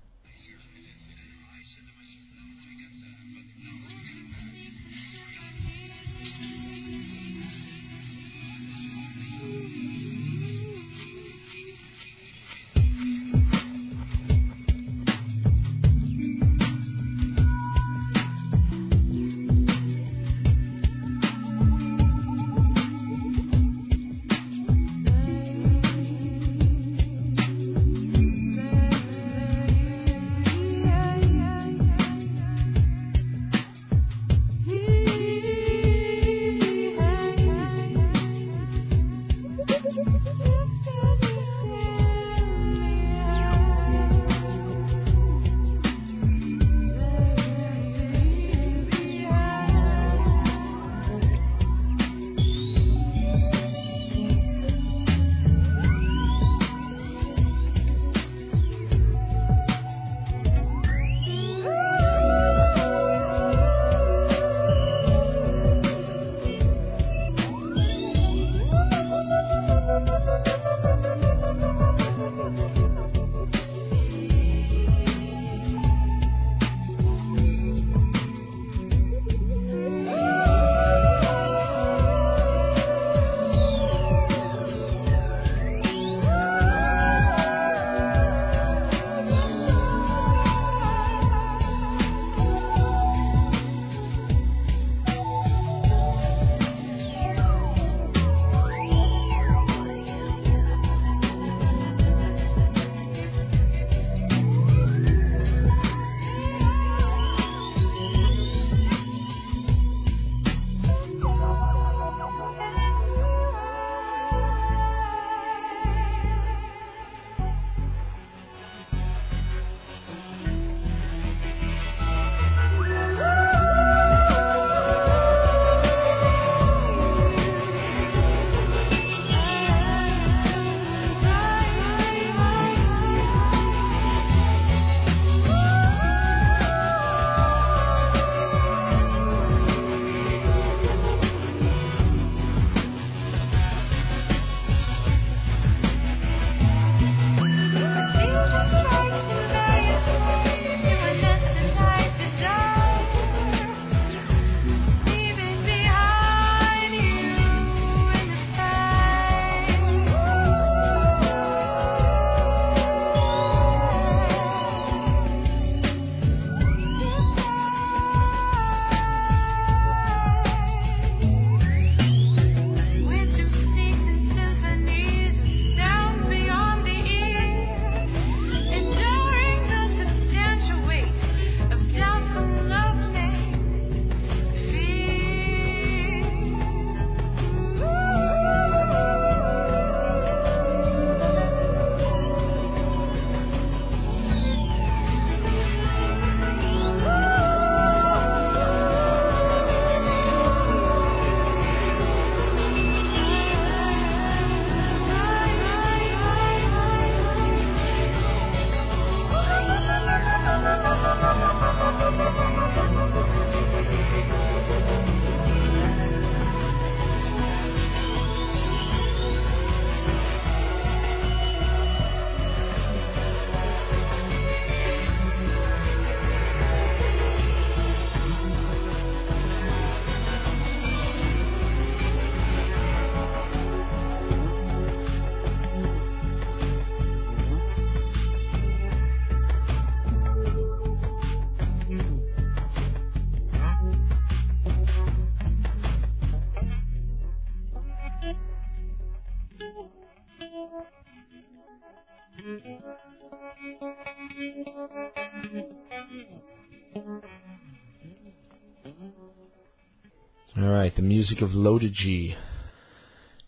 Music 261.08 261.42
of 261.42 261.54
Loda 261.54 261.90
G. 261.90 262.36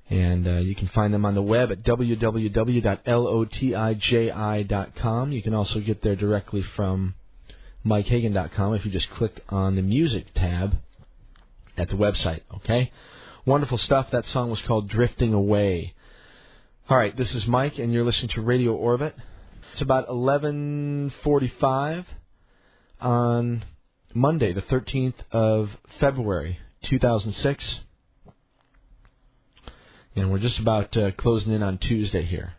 And 0.09 0.47
uh, 0.47 0.59
you 0.59 0.73
can 0.75 0.87
find 0.87 1.13
them 1.13 1.25
on 1.25 1.35
the 1.35 1.41
web 1.41 1.69
at 1.71 1.83
www.lotiji.com. 1.83 2.51
You 5.31 5.41
can 5.41 5.53
also 5.53 5.79
get 5.81 6.01
there 6.01 6.15
directly 6.15 6.61
from 6.61 7.15
MikeHagan.com 7.85 8.73
if 8.73 8.85
you 8.85 8.91
just 8.91 9.09
click 9.11 9.43
on 9.49 9.75
the 9.75 9.81
music 9.81 10.33
tab 10.33 10.77
at 11.75 11.89
the 11.89 11.95
website. 11.95 12.41
Okay? 12.55 12.91
Wonderful 13.45 13.77
stuff. 13.77 14.11
That 14.11 14.25
song 14.27 14.49
was 14.49 14.61
called 14.61 14.89
Drifting 14.89 15.33
Away. 15.33 15.93
All 16.89 16.97
right, 16.97 17.15
this 17.17 17.35
is 17.35 17.45
Mike, 17.45 17.77
and 17.79 17.91
you're 17.91 18.05
listening 18.05 18.29
to 18.29 18.41
Radio 18.41 18.73
Orbit. 18.73 19.13
It's 19.73 19.81
about 19.81 20.07
11:45 20.07 22.05
on 23.01 23.65
Monday, 24.13 24.53
the 24.53 24.61
13th 24.61 25.15
of 25.31 25.69
February, 25.99 26.59
2006. 26.87 27.79
And 30.15 30.31
we're 30.31 30.39
just 30.39 30.59
about 30.59 30.95
uh, 30.97 31.11
closing 31.11 31.53
in 31.53 31.61
on 31.61 31.77
Tuesday 31.77 32.23
here. 32.23 32.53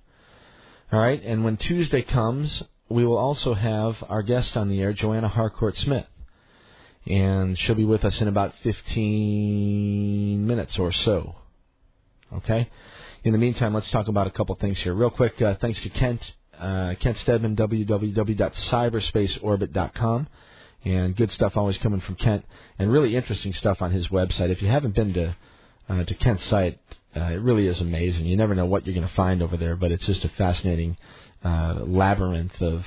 All 0.93 1.01
right, 1.01 1.21
and 1.23 1.45
when 1.45 1.57
Tuesday 1.57 2.03
comes, 2.03 2.63
we 2.89 3.05
will 3.05 3.19
also 3.19 3.55
have 3.55 3.97
our 4.09 4.23
guest 4.23 4.57
on 4.57 4.69
the 4.69 4.81
air, 4.81 4.93
Joanna 4.93 5.27
Harcourt 5.29 5.77
Smith. 5.77 6.07
And 7.07 7.59
she'll 7.59 7.75
be 7.75 7.85
with 7.85 8.05
us 8.05 8.21
in 8.21 8.29
about 8.29 8.55
15 8.63 10.47
minutes 10.47 10.79
or 10.79 10.93
so. 10.93 11.35
Okay? 12.33 12.71
In 13.25 13.33
the 13.33 13.39
meantime, 13.39 13.75
let's 13.75 13.91
talk 13.91 14.07
about 14.09 14.27
a 14.27 14.31
couple 14.31 14.55
things 14.57 14.79
here. 14.79 14.95
Real 14.95 15.11
quick, 15.11 15.41
uh, 15.43 15.57
thanks 15.61 15.81
to 15.81 15.89
Kent, 15.89 16.23
uh, 16.59 16.95
Kent 17.01 17.19
Steadman, 17.19 17.57
www.cyberspaceorbit.com. 17.57 20.29
And 20.89 21.15
good 21.15 21.31
stuff 21.31 21.55
always 21.55 21.77
coming 21.77 22.01
from 22.01 22.15
Kent, 22.15 22.47
and 22.79 22.91
really 22.91 23.15
interesting 23.15 23.53
stuff 23.53 23.83
on 23.83 23.91
his 23.91 24.09
website. 24.09 24.49
If 24.49 24.63
you 24.63 24.69
haven't 24.69 24.95
been 24.95 25.13
to 25.13 25.37
uh, 25.87 26.05
to 26.05 26.15
Kent's 26.15 26.47
site, 26.47 26.79
uh, 27.15 27.25
it 27.25 27.43
really 27.43 27.67
is 27.67 27.81
amazing. 27.81 28.25
You 28.25 28.39
never 28.39 28.55
know 28.55 28.65
what 28.65 28.87
you're 28.87 28.95
going 28.95 29.07
to 29.07 29.15
find 29.15 29.43
over 29.43 29.59
there, 29.59 29.77
but 29.77 29.93
it's 29.93 30.07
just 30.07 30.25
a 30.25 30.31
fascinating 30.31 30.97
uh, 31.45 31.81
labyrinth 31.85 32.63
of 32.63 32.87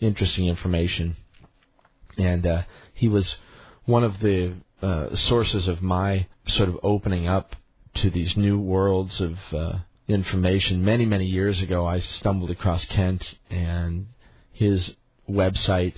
interesting 0.00 0.46
information. 0.46 1.16
And 2.16 2.46
uh, 2.46 2.62
he 2.94 3.08
was 3.08 3.36
one 3.84 4.04
of 4.04 4.20
the 4.20 4.54
uh, 4.80 5.16
sources 5.16 5.66
of 5.66 5.82
my 5.82 6.28
sort 6.46 6.68
of 6.68 6.78
opening 6.84 7.26
up 7.26 7.56
to 7.94 8.10
these 8.10 8.36
new 8.36 8.60
worlds 8.60 9.20
of 9.20 9.38
uh, 9.52 9.78
information. 10.06 10.84
Many, 10.84 11.04
many 11.04 11.26
years 11.26 11.60
ago, 11.60 11.84
I 11.86 11.98
stumbled 11.98 12.50
across 12.50 12.84
Kent 12.84 13.34
and 13.50 14.06
his 14.52 14.92
website. 15.28 15.94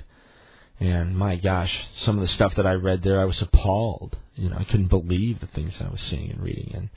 And 0.83 1.17
my 1.17 1.37
gosh, 1.37 1.73
some 2.01 2.17
of 2.17 2.23
the 2.23 2.35
stuff 2.35 2.57
that 2.57 2.67
I 2.67 2.73
read 2.73 3.05
there, 3.05 3.21
I 3.21 3.25
was 3.25 3.41
appalled. 3.41 4.17
You 4.35 4.51
know, 4.51 4.57
I 4.59 4.65
couldn't 4.65 4.89
believe 4.89 5.39
the 5.39 5.47
things 5.47 5.75
I 5.79 5.89
was 5.89 6.01
seeing 6.01 6.29
and 6.29 6.43
reading. 6.43 6.73
And 6.75 6.89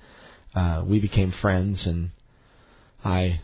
uh, 0.55 0.83
we 0.83 0.99
became 0.99 1.31
friends, 1.31 1.85
and 1.85 2.09
I 3.03 3.41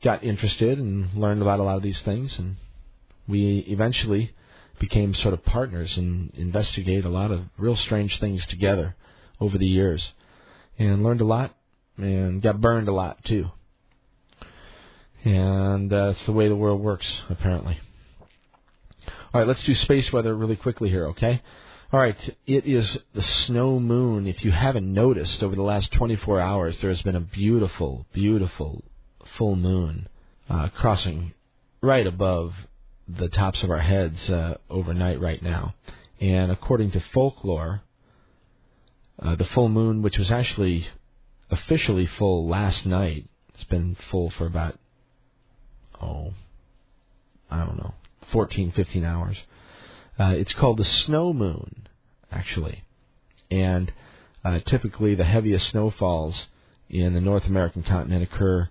got 0.00 0.22
interested 0.22 0.78
and 0.78 1.12
learned 1.14 1.42
about 1.42 1.58
a 1.58 1.64
lot 1.64 1.74
of 1.74 1.82
these 1.82 2.00
things, 2.02 2.38
and 2.38 2.58
we 3.26 3.58
eventually 3.66 4.32
became 4.78 5.16
sort 5.16 5.34
of 5.34 5.44
partners 5.44 5.96
and 5.96 6.30
investigate 6.36 7.04
a 7.04 7.08
lot 7.08 7.32
of 7.32 7.46
real 7.58 7.74
strange 7.74 8.20
things 8.20 8.46
together 8.46 8.94
over 9.40 9.58
the 9.58 9.66
years, 9.66 10.12
and 10.78 11.02
learned 11.02 11.20
a 11.20 11.24
lot 11.24 11.56
and 11.96 12.40
got 12.40 12.60
burned 12.60 12.86
a 12.86 12.92
lot 12.92 13.24
too. 13.24 13.50
And 15.24 15.92
uh, 15.92 16.12
that's 16.12 16.24
the 16.24 16.32
way 16.32 16.46
the 16.46 16.54
world 16.54 16.80
works, 16.80 17.06
apparently. 17.28 17.80
All 19.34 19.40
right, 19.40 19.48
let's 19.48 19.64
do 19.64 19.74
space 19.74 20.12
weather 20.12 20.34
really 20.36 20.56
quickly 20.56 20.90
here, 20.90 21.06
okay? 21.06 21.40
All 21.90 21.98
right, 21.98 22.36
it 22.46 22.66
is 22.66 22.98
the 23.14 23.22
snow 23.22 23.80
moon. 23.80 24.26
If 24.26 24.44
you 24.44 24.50
haven't 24.50 24.92
noticed, 24.92 25.42
over 25.42 25.56
the 25.56 25.62
last 25.62 25.90
24 25.92 26.38
hours, 26.38 26.76
there 26.82 26.90
has 26.90 27.00
been 27.00 27.16
a 27.16 27.20
beautiful, 27.20 28.04
beautiful 28.12 28.84
full 29.38 29.56
moon 29.56 30.06
uh, 30.50 30.68
crossing 30.68 31.32
right 31.80 32.06
above 32.06 32.52
the 33.08 33.30
tops 33.30 33.62
of 33.62 33.70
our 33.70 33.78
heads 33.78 34.28
uh, 34.28 34.58
overnight 34.68 35.18
right 35.18 35.42
now. 35.42 35.74
And 36.20 36.52
according 36.52 36.90
to 36.90 37.00
folklore, 37.14 37.80
uh, 39.18 39.36
the 39.36 39.46
full 39.46 39.70
moon, 39.70 40.02
which 40.02 40.18
was 40.18 40.30
actually 40.30 40.88
officially 41.50 42.04
full 42.04 42.46
last 42.46 42.84
night, 42.84 43.30
it's 43.54 43.64
been 43.64 43.96
full 44.10 44.28
for 44.28 44.44
about, 44.44 44.78
oh, 46.02 46.34
I 47.50 47.64
don't 47.64 47.78
know, 47.78 47.94
14, 48.32 48.72
15 48.72 49.04
hours. 49.04 49.36
Uh, 50.18 50.34
it's 50.36 50.52
called 50.52 50.78
the 50.78 50.84
snow 50.84 51.32
moon, 51.32 51.88
actually. 52.30 52.84
And 53.50 53.92
uh, 54.44 54.60
typically, 54.66 55.14
the 55.14 55.24
heaviest 55.24 55.68
snowfalls 55.70 56.46
in 56.88 57.14
the 57.14 57.20
North 57.20 57.46
American 57.46 57.82
continent 57.82 58.22
occur 58.22 58.68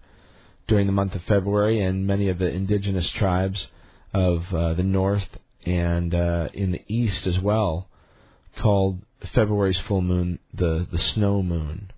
during 0.67 0.85
the 0.85 0.93
month 0.93 1.15
of 1.15 1.23
February, 1.23 1.81
and 1.81 2.05
many 2.05 2.29
of 2.29 2.37
the 2.37 2.49
indigenous 2.49 3.09
tribes 3.11 3.67
of 4.13 4.53
uh, 4.53 4.73
the 4.73 4.83
North 4.83 5.27
and 5.65 6.13
uh, 6.13 6.49
in 6.53 6.71
the 6.71 6.83
East 6.87 7.27
as 7.27 7.39
well 7.39 7.87
called 8.57 9.01
February's 9.33 9.79
full 9.79 10.01
moon 10.01 10.39
the 10.53 10.87
the 10.91 10.97
snow 10.97 11.41
moon. 11.41 11.91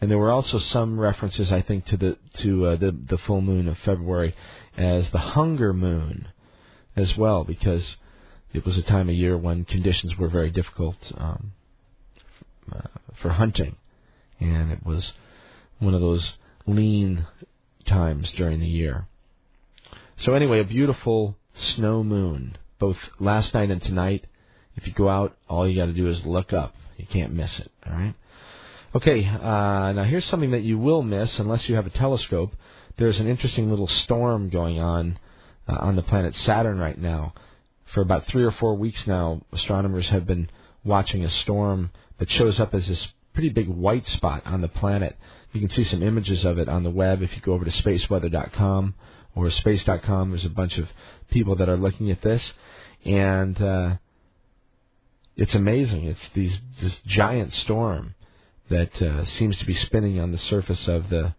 And 0.00 0.10
there 0.10 0.18
were 0.18 0.32
also 0.32 0.58
some 0.58 1.00
references, 1.00 1.50
I 1.50 1.62
think, 1.62 1.86
to 1.86 1.96
the 1.96 2.18
to 2.38 2.66
uh, 2.66 2.76
the 2.76 2.90
the 2.92 3.18
full 3.18 3.40
moon 3.40 3.68
of 3.68 3.78
February 3.78 4.34
as 4.76 5.08
the 5.10 5.18
hunger 5.18 5.72
moon, 5.72 6.28
as 6.96 7.16
well, 7.16 7.44
because 7.44 7.96
it 8.52 8.64
was 8.64 8.76
a 8.78 8.82
time 8.82 9.08
of 9.08 9.14
year 9.14 9.36
when 9.36 9.64
conditions 9.64 10.16
were 10.16 10.28
very 10.28 10.50
difficult 10.50 10.96
um, 11.16 11.52
uh, 12.72 12.80
for 13.20 13.30
hunting, 13.30 13.76
and 14.40 14.70
it 14.70 14.84
was 14.84 15.12
one 15.78 15.94
of 15.94 16.00
those 16.00 16.34
lean 16.66 17.26
times 17.84 18.30
during 18.36 18.60
the 18.60 18.66
year. 18.66 19.06
So 20.18 20.34
anyway, 20.34 20.60
a 20.60 20.64
beautiful 20.64 21.36
snow 21.54 22.02
moon, 22.04 22.56
both 22.78 22.96
last 23.18 23.52
night 23.54 23.70
and 23.70 23.82
tonight. 23.82 24.26
If 24.76 24.86
you 24.86 24.92
go 24.92 25.08
out, 25.08 25.36
all 25.48 25.68
you 25.68 25.76
got 25.76 25.86
to 25.86 25.92
do 25.92 26.08
is 26.08 26.24
look 26.24 26.52
up. 26.52 26.74
You 26.96 27.06
can't 27.06 27.32
miss 27.32 27.58
it. 27.58 27.70
All 27.86 27.92
right. 27.92 28.14
Okay. 28.94 29.26
Uh, 29.26 29.92
now 29.92 30.04
here's 30.04 30.24
something 30.26 30.52
that 30.52 30.62
you 30.62 30.78
will 30.78 31.02
miss 31.02 31.38
unless 31.38 31.68
you 31.68 31.74
have 31.74 31.86
a 31.86 31.90
telescope. 31.90 32.54
There's 32.96 33.18
an 33.18 33.26
interesting 33.26 33.70
little 33.70 33.88
storm 33.88 34.48
going 34.48 34.80
on 34.80 35.18
uh, 35.68 35.76
on 35.80 35.96
the 35.96 36.02
planet 36.02 36.34
Saturn 36.36 36.78
right 36.78 36.98
now 36.98 37.34
for 37.86 38.00
about 38.00 38.26
three 38.26 38.44
or 38.44 38.50
four 38.50 38.74
weeks 38.74 39.06
now, 39.06 39.40
astronomers 39.52 40.08
have 40.08 40.26
been 40.26 40.50
watching 40.84 41.24
a 41.24 41.30
storm 41.30 41.90
that 42.18 42.30
shows 42.30 42.58
up 42.58 42.74
as 42.74 42.88
this 42.88 43.08
pretty 43.32 43.48
big 43.48 43.68
white 43.68 44.06
spot 44.06 44.42
on 44.46 44.60
the 44.60 44.68
planet. 44.68 45.16
You 45.52 45.60
can 45.60 45.70
see 45.70 45.84
some 45.84 46.02
images 46.02 46.44
of 46.44 46.58
it 46.58 46.68
on 46.68 46.82
the 46.82 46.90
web 46.90 47.22
if 47.22 47.34
you 47.34 47.40
go 47.40 47.52
over 47.52 47.64
to 47.64 47.70
spaceweather.com 47.70 48.94
or 49.34 49.50
space.com. 49.50 50.30
There's 50.30 50.44
a 50.44 50.50
bunch 50.50 50.78
of 50.78 50.88
people 51.30 51.56
that 51.56 51.68
are 51.68 51.76
looking 51.76 52.10
at 52.10 52.22
this, 52.22 52.52
and 53.04 53.60
uh, 53.60 53.96
it's 55.36 55.54
amazing. 55.54 56.04
It's 56.04 56.20
these 56.34 56.58
this 56.80 56.98
giant 57.06 57.52
storm 57.52 58.14
that 58.70 59.00
uh, 59.00 59.24
seems 59.24 59.58
to 59.58 59.66
be 59.66 59.74
spinning 59.74 60.18
on 60.20 60.32
the 60.32 60.38
surface 60.38 60.88
of 60.88 61.10
the 61.10 61.34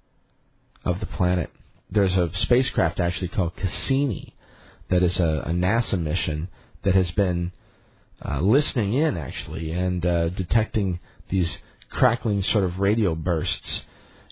of 0.84 1.00
the 1.00 1.06
planet. 1.06 1.50
There's 1.90 2.16
a 2.16 2.32
spacecraft 2.36 3.00
actually 3.00 3.30
called 3.30 3.56
Cassini 3.56 4.36
that 4.90 5.04
is 5.04 5.20
a, 5.20 5.44
a 5.46 5.52
NASA 5.52 6.00
mission 6.00 6.50
that 6.84 6.96
has 6.96 7.10
been 7.12 7.52
uh, 8.24 8.40
listening 8.40 8.94
in 8.94 9.18
actually 9.18 9.72
and 9.72 10.06
uh, 10.06 10.30
detecting 10.30 11.00
these 11.30 11.58
crackling 11.90 12.44
sort 12.44 12.64
of 12.64 12.80
radio 12.80 13.16
bursts, 13.16 13.82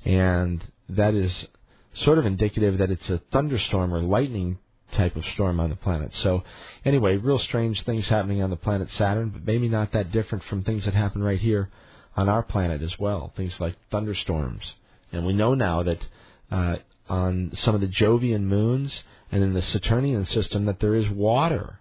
and 0.06 0.64
that 0.90 1.14
is 1.14 1.48
sort 1.94 2.18
of 2.18 2.26
indicative 2.26 2.78
that 2.78 2.92
it's 2.92 3.10
a 3.10 3.22
thunderstorm 3.32 3.94
or 3.94 4.00
lightning 4.00 4.58
type 4.92 5.16
of 5.16 5.26
storm 5.34 5.60
on 5.60 5.70
the 5.70 5.76
planet. 5.76 6.14
So, 6.16 6.44
anyway, 6.86 7.18
real 7.18 7.40
strange 7.40 7.84
things 7.84 8.08
happening 8.08 8.42
on 8.44 8.50
the 8.50 8.56
planet 8.56 8.90
Saturn, 8.92 9.30
but 9.30 9.46
maybe 9.46 9.68
not 9.68 9.92
that 9.94 10.12
different 10.12 10.44
from 10.46 10.64
things 10.64 10.86
that 10.86 10.94
happen 10.94 11.24
right 11.24 11.40
here 11.40 11.70
on 12.16 12.30
our 12.30 12.44
planet 12.44 12.82
as 12.82 12.98
well. 13.00 13.34
Things 13.36 13.54
like 13.60 13.76
thunderstorms, 13.90 14.64
and 15.12 15.26
we 15.26 15.34
know 15.34 15.56
now 15.56 15.84
that 15.84 16.08
uh, 16.52 16.76
on 17.10 17.52
some 17.56 17.76
of 17.76 17.82
the 17.82 17.88
Jovian 17.88 18.44
moons 18.44 19.04
and 19.32 19.44
in 19.44 19.54
the 19.54 19.62
Saturnian 19.62 20.26
system 20.26 20.66
that 20.66 20.80
there 20.80 20.96
is 20.96 21.10
water, 21.10 21.80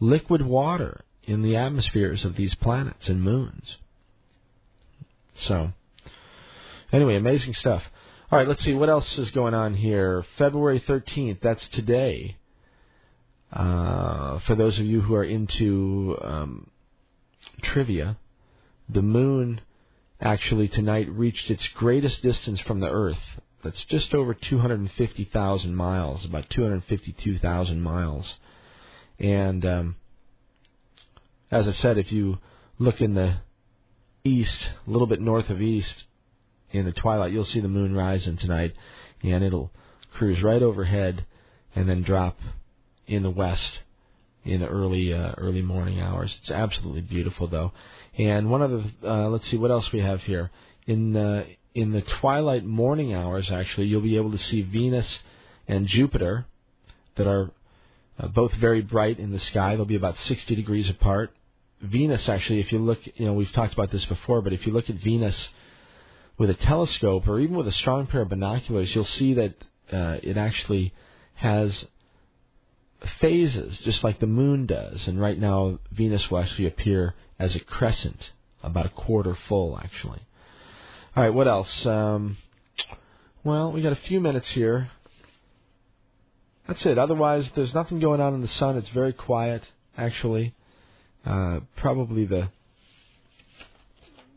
liquid 0.00 0.42
water, 0.42 1.04
in 1.24 1.42
the 1.42 1.56
atmospheres 1.56 2.24
of 2.24 2.36
these 2.36 2.54
planets 2.56 3.08
and 3.08 3.22
moons. 3.22 3.76
So, 5.46 5.72
anyway, 6.92 7.16
amazing 7.16 7.54
stuff. 7.54 7.82
All 8.30 8.38
right, 8.38 8.48
let's 8.48 8.64
see 8.64 8.74
what 8.74 8.88
else 8.88 9.18
is 9.18 9.30
going 9.30 9.54
on 9.54 9.74
here. 9.74 10.24
February 10.36 10.80
13th, 10.80 11.40
that's 11.40 11.66
today. 11.68 12.36
Uh, 13.52 14.38
for 14.40 14.54
those 14.54 14.78
of 14.78 14.86
you 14.86 15.02
who 15.02 15.14
are 15.14 15.24
into 15.24 16.16
um, 16.22 16.70
trivia, 17.62 18.16
the 18.88 19.02
moon 19.02 19.60
actually 20.20 20.68
tonight 20.68 21.10
reached 21.10 21.50
its 21.50 21.66
greatest 21.68 22.22
distance 22.22 22.60
from 22.60 22.80
the 22.80 22.88
Earth 22.88 23.18
that's 23.62 23.84
just 23.84 24.14
over 24.14 24.34
250,000 24.34 25.74
miles, 25.74 26.24
about 26.24 26.50
252,000 26.50 27.80
miles. 27.80 28.34
And 29.18 29.64
um, 29.64 29.96
as 31.50 31.68
I 31.68 31.72
said, 31.72 31.98
if 31.98 32.10
you 32.10 32.38
look 32.78 33.00
in 33.00 33.14
the 33.14 33.36
east, 34.24 34.70
a 34.86 34.90
little 34.90 35.06
bit 35.06 35.20
north 35.20 35.50
of 35.50 35.60
east, 35.60 36.04
in 36.70 36.86
the 36.86 36.92
twilight, 36.92 37.32
you'll 37.32 37.44
see 37.44 37.60
the 37.60 37.68
moon 37.68 37.94
rising 37.94 38.36
tonight, 38.36 38.74
and 39.22 39.44
it'll 39.44 39.70
cruise 40.12 40.42
right 40.42 40.62
overhead 40.62 41.24
and 41.74 41.88
then 41.88 42.02
drop 42.02 42.38
in 43.06 43.22
the 43.22 43.30
west 43.30 43.80
in 44.44 44.60
the 44.60 44.66
early 44.66 45.12
uh, 45.12 45.32
early 45.36 45.62
morning 45.62 46.00
hours. 46.00 46.36
It's 46.40 46.50
absolutely 46.50 47.02
beautiful 47.02 47.46
though. 47.46 47.72
And 48.18 48.50
one 48.50 48.62
of 48.62 48.70
the 48.70 48.84
uh, 49.04 49.28
let's 49.28 49.48
see 49.48 49.56
what 49.56 49.70
else 49.70 49.92
we 49.92 50.00
have 50.00 50.22
here 50.22 50.50
in 50.86 51.16
uh, 51.16 51.44
in 51.74 51.92
the 51.92 52.02
twilight 52.02 52.64
morning 52.64 53.14
hours. 53.14 53.50
Actually, 53.50 53.86
you'll 53.86 54.00
be 54.00 54.16
able 54.16 54.32
to 54.32 54.38
see 54.38 54.62
Venus 54.62 55.18
and 55.68 55.86
Jupiter 55.86 56.46
that 57.16 57.26
are 57.26 57.50
uh, 58.18 58.28
both 58.28 58.52
very 58.54 58.80
bright 58.80 59.18
in 59.18 59.32
the 59.32 59.40
sky. 59.40 59.76
They'll 59.76 59.84
be 59.84 59.96
about 59.96 60.18
60 60.18 60.54
degrees 60.54 60.88
apart. 60.88 61.32
Venus, 61.80 62.28
actually, 62.28 62.60
if 62.60 62.70
you 62.72 62.78
look, 62.78 63.00
you 63.16 63.26
know, 63.26 63.32
we've 63.32 63.52
talked 63.52 63.74
about 63.74 63.90
this 63.90 64.04
before, 64.04 64.40
but 64.42 64.52
if 64.52 64.66
you 64.66 64.72
look 64.72 64.88
at 64.88 64.96
Venus 64.96 65.48
with 66.38 66.50
a 66.50 66.54
telescope 66.54 67.26
or 67.26 67.40
even 67.40 67.56
with 67.56 67.66
a 67.66 67.72
strong 67.72 68.06
pair 68.06 68.22
of 68.22 68.28
binoculars, 68.28 68.94
you'll 68.94 69.04
see 69.04 69.34
that 69.34 69.54
uh, 69.92 70.18
it 70.22 70.36
actually 70.36 70.94
has 71.34 71.86
phases, 73.20 73.78
just 73.78 74.04
like 74.04 74.20
the 74.20 74.26
moon 74.26 74.66
does. 74.66 75.06
And 75.08 75.20
right 75.20 75.38
now, 75.38 75.78
Venus 75.90 76.30
will 76.30 76.38
actually 76.38 76.66
appear 76.66 77.14
as 77.38 77.54
a 77.56 77.60
crescent, 77.60 78.30
about 78.62 78.86
a 78.86 78.90
quarter 78.90 79.36
full, 79.48 79.78
actually. 79.78 80.20
All 81.14 81.22
right, 81.22 81.34
what 81.34 81.46
else? 81.46 81.84
Um, 81.84 82.38
well, 83.44 83.70
we 83.70 83.82
got 83.82 83.92
a 83.92 83.96
few 83.96 84.18
minutes 84.18 84.48
here. 84.52 84.90
That's 86.66 86.86
it. 86.86 86.96
Otherwise, 86.96 87.50
there's 87.54 87.74
nothing 87.74 88.00
going 88.00 88.22
on 88.22 88.32
in 88.32 88.40
the 88.40 88.48
sun. 88.48 88.78
It's 88.78 88.88
very 88.88 89.12
quiet, 89.12 89.62
actually. 89.98 90.54
Uh, 91.26 91.60
probably 91.76 92.24
the 92.24 92.48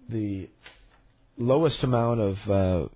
the 0.10 0.50
lowest 1.38 1.82
amount 1.82 2.20
of 2.20 2.50
uh, 2.52 2.88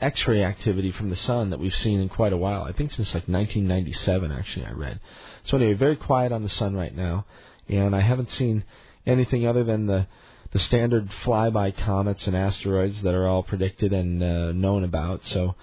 X-ray 0.00 0.44
activity 0.44 0.92
from 0.92 1.10
the 1.10 1.16
sun 1.16 1.50
that 1.50 1.58
we've 1.58 1.74
seen 1.74 1.98
in 1.98 2.08
quite 2.08 2.32
a 2.32 2.36
while. 2.36 2.62
I 2.62 2.70
think 2.70 2.92
since 2.92 3.08
like 3.08 3.26
1997, 3.26 4.30
actually, 4.30 4.66
I 4.66 4.70
read. 4.70 5.00
So 5.42 5.56
anyway, 5.56 5.74
very 5.74 5.96
quiet 5.96 6.30
on 6.30 6.44
the 6.44 6.48
sun 6.48 6.76
right 6.76 6.96
now, 6.96 7.26
and 7.68 7.96
I 7.96 8.00
haven't 8.00 8.30
seen 8.30 8.62
anything 9.04 9.44
other 9.44 9.64
than 9.64 9.86
the 9.86 10.06
the 10.52 10.58
standard 10.58 11.10
flyby 11.24 11.76
comets 11.76 12.26
and 12.26 12.36
asteroids 12.36 13.00
that 13.02 13.14
are 13.14 13.26
all 13.26 13.42
predicted 13.42 13.92
and 13.92 14.22
uh, 14.22 14.52
known 14.52 14.84
about. 14.84 15.22
So 15.26 15.54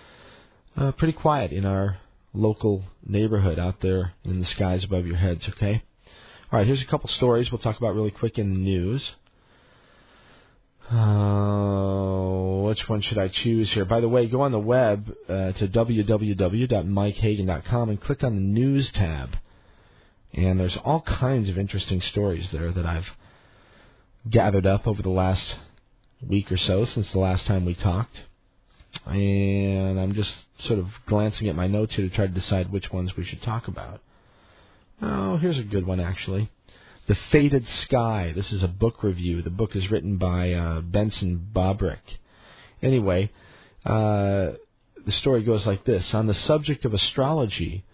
uh, 0.76 0.92
pretty 0.94 1.14
quiet 1.14 1.52
in 1.52 1.66
our 1.66 2.00
local 2.34 2.84
neighborhood 3.06 3.60
out 3.60 3.82
there 3.82 4.14
in 4.24 4.40
the 4.40 4.48
skies 4.48 4.84
above 4.84 5.06
your 5.06 5.18
heads. 5.18 5.48
Okay. 5.50 5.84
All 6.52 6.58
right. 6.60 6.68
Here's 6.68 6.82
a 6.82 6.86
couple 6.86 7.10
stories 7.10 7.52
we'll 7.52 7.60
talk 7.60 7.78
about 7.78 7.94
really 7.94 8.12
quick 8.12 8.40
in 8.40 8.54
the 8.54 8.60
news. 8.60 9.12
Uh, 10.90 12.64
which 12.64 12.90
one 12.90 13.02
should 13.02 13.20
I 13.20 13.28
choose 13.28 13.72
here? 13.72 13.86
By 13.86 14.00
the 14.00 14.10
way, 14.10 14.26
go 14.26 14.42
on 14.42 14.52
the 14.52 14.58
web 14.58 15.16
uh, 15.28 15.52
to 15.52 15.68
www.mikehagan.com 15.68 17.90
and 17.90 18.02
click 18.02 18.24
on 18.24 18.34
the 18.34 18.42
news 18.42 18.92
tab. 18.92 19.38
And 20.34 20.60
there's 20.60 20.78
all 20.84 21.02
kinds 21.02 21.48
of 21.50 21.60
interesting 21.60 22.02
stories 22.02 22.50
there 22.52 22.72
that 22.72 22.88
I've 22.88 23.06
gathered 24.28 24.66
up 24.66 24.88
over 24.88 25.02
the 25.02 25.10
last 25.10 25.56
week 26.26 26.52
or 26.52 26.58
so 26.58 26.86
since 26.86 27.10
the 27.12 27.20
last 27.20 27.46
time 27.46 27.66
we 27.66 27.76
talked. 27.76 28.18
And 29.06 30.00
I'm 30.00 30.14
just 30.14 30.34
sort 30.60 30.80
of 30.80 30.88
glancing 31.06 31.48
at 31.48 31.56
my 31.56 31.68
notes 31.68 31.96
here 31.96 32.08
to 32.08 32.16
try 32.16 32.28
to 32.28 32.34
decide 32.34 32.72
which 32.72 32.92
ones 32.92 33.16
we 33.16 33.24
should 33.24 33.42
talk 33.42 33.68
about. 33.68 34.02
Oh, 35.02 35.38
here's 35.38 35.58
a 35.58 35.64
good 35.64 35.86
one 35.86 36.00
actually. 36.00 36.50
The 37.08 37.16
Fated 37.32 37.68
Sky. 37.68 38.34
This 38.36 38.52
is 38.52 38.62
a 38.62 38.68
book 38.68 39.04
review. 39.04 39.42
The 39.42 39.50
book 39.50 39.76
is 39.76 39.90
written 39.90 40.18
by 40.18 40.54
uh, 40.54 40.82
Benson 40.82 41.48
Bobrick. 41.54 42.20
Anyway, 42.82 43.32
uh, 43.86 44.52
the 45.06 45.12
story 45.14 45.44
goes 45.44 45.66
like 45.66 45.86
this 45.86 46.14
On 46.14 46.28
the 46.28 46.34
subject 46.34 46.86
of 46.86 46.94
astrology, 46.94 47.86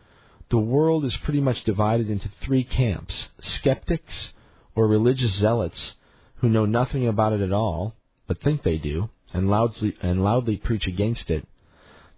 the 0.49 0.57
world 0.57 1.05
is 1.05 1.15
pretty 1.17 1.39
much 1.39 1.63
divided 1.63 2.09
into 2.09 2.29
three 2.41 2.63
camps 2.63 3.29
skeptics 3.41 4.29
or 4.75 4.87
religious 4.87 5.33
zealots 5.33 5.93
who 6.37 6.49
know 6.49 6.65
nothing 6.65 7.07
about 7.07 7.33
it 7.33 7.41
at 7.41 7.53
all, 7.53 7.95
but 8.27 8.41
think 8.41 8.63
they 8.63 8.77
do, 8.77 9.09
and 9.33 9.49
loudly, 9.49 9.95
and 10.01 10.23
loudly 10.23 10.57
preach 10.57 10.87
against 10.87 11.29
it, 11.29 11.47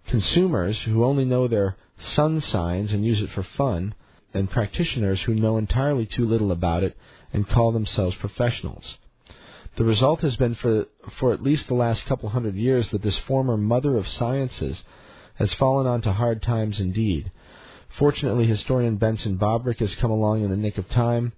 consumers 0.06 0.78
who 0.82 1.04
only 1.04 1.24
know 1.24 1.46
their 1.46 1.76
sun 2.02 2.40
signs 2.40 2.92
and 2.92 3.04
use 3.04 3.20
it 3.20 3.30
for 3.30 3.42
fun, 3.42 3.94
and 4.34 4.50
practitioners 4.50 5.20
who 5.22 5.34
know 5.34 5.56
entirely 5.56 6.06
too 6.06 6.26
little 6.26 6.52
about 6.52 6.82
it 6.82 6.96
and 7.32 7.48
call 7.48 7.72
themselves 7.72 8.16
professionals. 8.16 8.84
The 9.76 9.84
result 9.84 10.20
has 10.20 10.36
been 10.36 10.54
for, 10.56 10.86
for 11.18 11.32
at 11.32 11.42
least 11.42 11.68
the 11.68 11.74
last 11.74 12.04
couple 12.06 12.28
hundred 12.28 12.56
years 12.56 12.88
that 12.90 13.02
this 13.02 13.18
former 13.20 13.56
mother 13.56 13.96
of 13.96 14.08
sciences 14.08 14.82
has 15.34 15.54
fallen 15.54 15.86
onto 15.86 16.10
hard 16.10 16.42
times 16.42 16.80
indeed. 16.80 17.30
Fortunately, 17.90 18.46
historian 18.46 18.96
Benson 18.96 19.38
Bobrick 19.38 19.78
has 19.78 19.94
come 19.94 20.10
along 20.10 20.42
in 20.42 20.50
the 20.50 20.56
nick 20.56 20.78
of 20.78 20.88
time, 20.88 21.32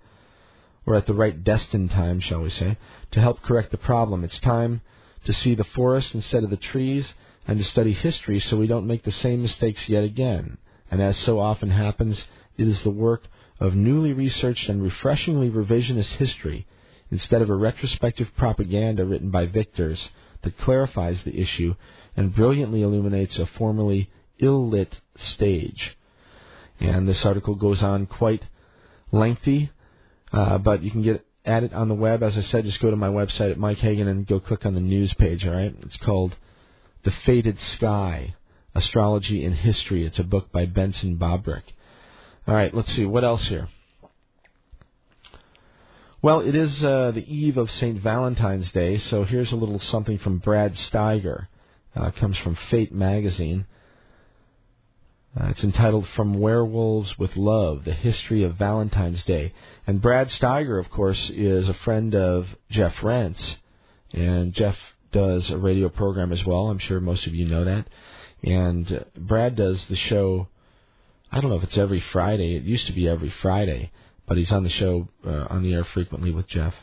or 0.87 0.95
at 0.95 1.07
the 1.07 1.15
right 1.15 1.45
destined 1.45 1.91
time, 1.91 2.21
shall 2.21 2.41
we 2.41 2.51
say, 2.51 2.77
to 3.11 3.21
help 3.21 3.43
correct 3.43 3.71
the 3.71 3.79
problem. 3.79 4.25
It's 4.25 4.41
time 4.41 4.81
to 5.25 5.33
see 5.33 5.55
the 5.55 5.65
forest 5.65 6.15
instead 6.15 6.45
of 6.45 6.51
the 6.51 6.57
trees 6.57 7.07
and 7.47 7.59
to 7.59 7.65
study 7.65 7.93
history 7.93 8.41
so 8.41 8.57
we 8.57 8.67
don't 8.67 8.87
make 8.87 9.03
the 9.05 9.13
same 9.13 9.43
mistakes 9.43 9.89
yet 9.89 10.05
again. 10.05 10.59
And 10.91 11.01
as 11.01 11.17
so 11.19 11.39
often 11.39 11.71
happens, 11.71 12.25
it 12.57 12.67
is 12.67 12.83
the 12.83 12.91
work 12.91 13.25
of 13.59 13.75
newly 13.75 14.13
researched 14.13 14.69
and 14.69 14.83
refreshingly 14.83 15.51
revisionist 15.51 16.13
history, 16.13 16.67
instead 17.11 17.43
of 17.43 17.51
a 17.51 17.55
retrospective 17.55 18.31
propaganda 18.37 19.05
written 19.05 19.31
by 19.31 19.47
victors, 19.47 20.09
that 20.43 20.57
clarifies 20.59 21.19
the 21.25 21.39
issue 21.39 21.75
and 22.17 22.35
brilliantly 22.35 22.83
illuminates 22.83 23.39
a 23.39 23.47
formerly 23.47 24.11
ill 24.39 24.69
lit 24.69 25.01
stage. 25.17 25.97
And 26.79 27.07
this 27.07 27.25
article 27.27 27.55
goes 27.55 27.83
on 27.83 28.07
quite 28.07 28.43
lengthy, 29.13 29.71
uh, 30.33 30.59
but 30.59 30.83
you 30.83 30.91
can 30.91 31.03
get 31.03 31.25
at 31.45 31.65
it 31.65 31.73
on 31.73 31.89
the 31.89 31.95
web. 31.95 32.23
As 32.23 32.37
I 32.37 32.43
said, 32.43 32.65
just 32.65 32.81
go 32.81 32.91
to 32.91 32.97
my 32.97 33.09
website 33.09 33.51
at 33.51 33.59
Mike 33.59 33.79
Hagan 33.79 34.09
and 34.09 34.27
go 34.27 34.41
click 34.41 34.67
on 34.67 34.75
the 34.75 34.81
news 34.81 35.13
page, 35.15 35.47
all 35.47 35.53
right? 35.53 35.75
It's 35.83 35.97
called 35.99 36.37
The 37.05 37.11
Fated 37.11 37.59
Sky 37.61 38.35
Astrology 38.75 39.45
and 39.45 39.55
History. 39.55 40.05
It's 40.05 40.19
a 40.19 40.25
book 40.25 40.53
by 40.53 40.67
Benson 40.67 41.17
Bobrick. 41.17 41.63
All 42.47 42.55
right, 42.55 42.75
let's 42.75 42.93
see. 42.93 43.05
What 43.05 43.25
else 43.25 43.47
here? 43.47 43.69
Well, 46.23 46.41
it 46.41 46.55
is 46.55 46.85
uh, 46.85 47.13
the 47.13 47.35
eve 47.35 47.57
of 47.57 47.71
St. 47.71 47.99
Valentine's 48.01 48.71
Day, 48.73 48.99
so 48.99 49.25
here's 49.25 49.53
a 49.53 49.57
little 49.57 49.81
something 49.81 50.19
from 50.19 50.39
Brad 50.39 50.75
Steiger. 50.75 51.47
Uh, 51.97 52.11
comes 52.11 52.37
from 52.39 52.57
Fate 52.71 52.93
magazine. 52.93 53.67
Uh, 55.39 55.49
it's 55.49 55.63
entitled 55.65 56.07
From 56.17 56.41
Werewolves 56.41 57.19
with 57.19 57.37
Love 57.37 57.85
The 57.85 57.93
History 57.93 58.43
of 58.43 58.57
Valentine's 58.57 59.23
Day. 59.25 59.53
And 59.87 60.01
Brad 60.01 60.31
Steiger, 60.31 60.81
of 60.81 60.91
course, 60.91 61.31
is 61.31 61.69
a 61.69 61.75
friend 61.75 62.15
of 62.15 62.49
Jeff 62.71 63.03
Rense. 63.03 63.57
And 64.13 64.53
Jeff 64.53 64.77
does 65.13 65.51
a 65.51 65.59
radio 65.59 65.89
program 65.89 66.33
as 66.33 66.45
well. 66.45 66.69
I'm 66.69 66.79
sure 66.79 67.01
most 67.01 67.27
of 67.27 67.35
you 67.35 67.47
know 67.47 67.65
that. 67.65 67.87
And 68.43 68.91
uh, 68.93 69.01
Brad 69.17 69.57
does 69.57 69.85
the 69.87 69.97
show 69.97 70.49
I 71.33 71.41
don't 71.41 71.51
know 71.51 71.57
if 71.57 71.63
it's 71.63 71.79
every 71.79 72.01
Friday. 72.13 72.57
It 72.57 72.65
used 72.65 72.87
to 72.87 72.93
be 72.93 73.09
every 73.09 73.31
Friday, 73.41 73.93
but 74.27 74.37
he's 74.37 74.51
on 74.51 74.65
the 74.65 74.71
show 74.71 75.09
uh, 75.25 75.47
on 75.49 75.63
the 75.63 75.73
air 75.73 75.85
frequently 75.85 76.33
with 76.33 76.49
Jeff. 76.49 76.75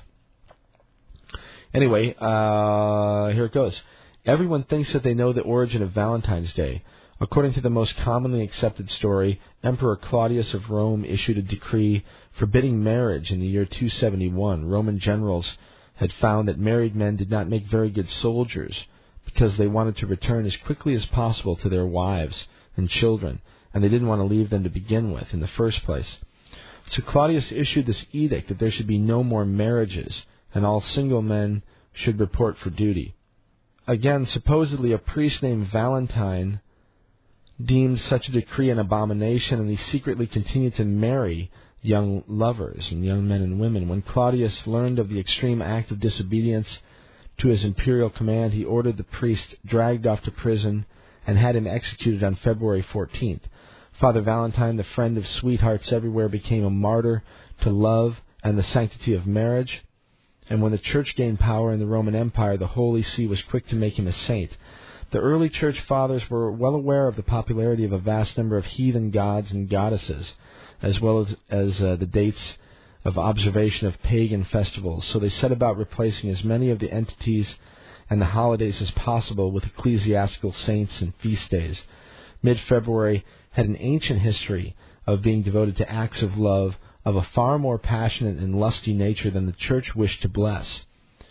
Anyway, 1.74 2.16
uh, 2.18 3.28
here 3.28 3.46
it 3.46 3.52
goes. 3.52 3.80
Everyone 4.26 4.64
thinks 4.64 4.94
that 4.94 5.04
they 5.04 5.14
know 5.14 5.34
the 5.34 5.42
origin 5.42 5.82
of 5.82 5.92
Valentine's 5.92 6.54
Day. 6.54 6.84
According 7.20 7.54
to 7.54 7.62
the 7.62 7.70
most 7.70 7.98
commonly 7.98 8.42
accepted 8.42 8.90
story, 8.90 9.42
Emperor 9.64 9.96
Claudius 9.96 10.54
of 10.54 10.70
Rome 10.70 11.04
issued 11.04 11.38
a 11.38 11.42
decree 11.42 12.04
forbidding 12.34 12.84
marriage 12.84 13.32
in 13.32 13.40
the 13.40 13.48
year 13.48 13.66
271. 13.66 14.66
Roman 14.66 15.00
generals 15.00 15.58
had 15.96 16.14
found 16.14 16.48
that 16.48 16.60
married 16.60 16.96
men 16.96 17.16
did 17.16 17.32
not 17.32 17.50
make 17.50 17.66
very 17.66 17.90
good 17.90 18.10
soldiers 18.10 18.86
because 19.26 19.58
they 19.58 19.68
wanted 19.68 19.98
to 19.98 20.08
return 20.08 20.46
as 20.46 20.56
quickly 20.58 20.94
as 20.94 21.06
possible 21.08 21.56
to 21.56 21.70
their 21.70 21.86
wives 21.86 22.48
and 22.76 22.90
children 22.90 23.42
and 23.78 23.84
they 23.84 23.90
didn't 23.90 24.08
want 24.08 24.20
to 24.20 24.26
leave 24.26 24.50
them 24.50 24.64
to 24.64 24.70
begin 24.70 25.12
with 25.12 25.32
in 25.34 25.40
the 25.40 25.48
first 25.48 25.84
place. 25.84 26.18
So 26.90 27.04
Claudius 27.04 27.52
issued 27.52 27.86
this 27.86 28.06
edict 28.12 28.48
that 28.48 28.58
there 28.58 28.72
should 28.72 28.88
be 28.88 28.98
no 28.98 29.24
more 29.24 29.46
marriages, 29.46 30.24
and 30.52 30.66
all 30.66 30.82
single 30.82 31.22
men 31.22 31.62
should 31.94 32.20
report 32.20 32.58
for 32.58 32.72
duty. 32.72 33.14
Again, 33.86 34.26
supposedly 34.26 34.94
a 34.94 34.98
priest 34.98 35.44
named 35.44 35.68
Valentine 35.68 36.60
deemed 37.64 38.00
such 38.00 38.28
a 38.28 38.32
decree 38.32 38.70
an 38.70 38.80
abomination, 38.80 39.60
and 39.60 39.70
he 39.70 39.78
secretly 39.92 40.28
continued 40.28 40.76
to 40.76 40.86
marry 40.86 41.52
young 41.82 42.24
lovers 42.28 42.92
and 42.92 43.04
young 43.04 43.28
men 43.28 43.42
and 43.42 43.60
women. 43.60 43.88
When 43.88 44.02
Claudius 44.02 44.68
learned 44.68 45.00
of 45.00 45.10
the 45.10 45.20
extreme 45.20 45.62
act 45.62 45.92
of 45.92 46.00
disobedience 46.00 46.80
to 47.40 47.48
his 47.48 47.64
imperial 47.64 48.10
command, 48.10 48.54
he 48.54 48.66
ordered 48.66 48.98
the 48.98 49.04
priest 49.04 49.56
dragged 49.66 50.06
off 50.06 50.22
to 50.24 50.32
prison 50.32 50.86
and 51.26 51.38
had 51.38 51.56
him 51.56 51.68
executed 51.68 52.24
on 52.24 52.36
February 52.36 52.84
14th. 52.84 53.42
Father 54.00 54.22
Valentine, 54.22 54.78
the 54.78 54.84
friend 54.84 55.18
of 55.18 55.28
sweethearts 55.28 55.92
everywhere, 55.92 56.30
became 56.30 56.64
a 56.64 56.70
martyr 56.70 57.24
to 57.62 57.70
love 57.70 58.22
and 58.44 58.58
the 58.58 58.64
sanctity 58.64 59.14
of 59.14 59.26
marriage. 59.26 59.84
And 60.50 60.62
when 60.62 60.72
the 60.72 60.78
Church 60.78 61.16
gained 61.16 61.40
power 61.40 61.74
in 61.74 61.80
the 61.80 61.88
Roman 61.88 62.16
Empire, 62.16 62.58
the 62.58 62.68
Holy 62.68 63.04
See 63.04 63.28
was 63.28 63.42
quick 63.42 63.68
to 63.68 63.76
make 63.76 63.98
him 63.98 64.08
a 64.08 64.14
saint. 64.14 64.56
The 65.12 65.20
early 65.20 65.48
Church 65.48 65.80
fathers 65.82 66.30
were 66.30 66.52
well 66.52 66.76
aware 66.76 67.08
of 67.08 67.16
the 67.16 67.24
popularity 67.24 67.86
of 67.86 67.94
a 67.94 67.98
vast 67.98 68.38
number 68.38 68.58
of 68.58 68.66
heathen 68.66 69.10
gods 69.10 69.52
and 69.52 69.70
goddesses, 69.70 70.34
as 70.82 71.00
well 71.00 71.20
as, 71.20 71.36
as 71.50 71.82
uh, 71.82 71.96
the 71.96 72.06
dates 72.06 72.58
of 73.06 73.18
observation 73.18 73.88
of 73.88 74.02
pagan 74.04 74.44
festivals, 74.44 75.06
so 75.06 75.18
they 75.18 75.30
set 75.30 75.54
about 75.54 75.78
replacing 75.78 76.30
as 76.30 76.44
many 76.44 76.70
of 76.70 76.80
the 76.80 76.92
entities 76.92 77.56
and 78.10 78.20
the 78.20 78.26
holidays 78.26 78.82
as 78.82 78.92
possible 78.92 79.50
with 79.50 79.66
ecclesiastical 79.66 80.52
saints 80.52 81.00
and 81.00 81.16
feast 81.16 81.50
days. 81.50 81.82
Mid 82.44 82.60
February 82.60 83.24
had 83.52 83.66
an 83.66 83.78
ancient 83.80 84.20
history 84.20 84.76
of 85.06 85.22
being 85.22 85.42
devoted 85.42 85.78
to 85.78 85.90
acts 85.90 86.22
of 86.22 86.38
love 86.38 86.78
of 87.06 87.16
a 87.16 87.24
far 87.24 87.58
more 87.58 87.80
passionate 87.80 88.40
and 88.40 88.60
lusty 88.60 88.94
nature 88.94 89.30
than 89.32 89.46
the 89.46 89.54
Church 89.54 89.96
wished 89.96 90.22
to 90.24 90.28
bless, 90.28 90.82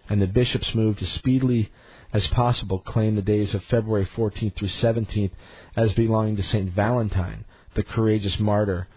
and 0.08 0.22
the 0.22 0.26
bishops 0.26 0.74
moved 0.74 1.00
to 1.00 1.06
speedily 1.06 1.70
as 2.16 2.26
possible 2.28 2.78
claim 2.78 3.14
the 3.14 3.20
days 3.20 3.52
of 3.52 3.62
February 3.64 4.08
14th 4.16 4.56
through 4.56 4.68
17th 4.68 5.32
as 5.76 5.92
belonging 5.92 6.34
to 6.34 6.42
St. 6.42 6.72
Valentine, 6.72 7.44
the 7.74 7.82
courageous 7.82 8.40
martyr 8.40 8.88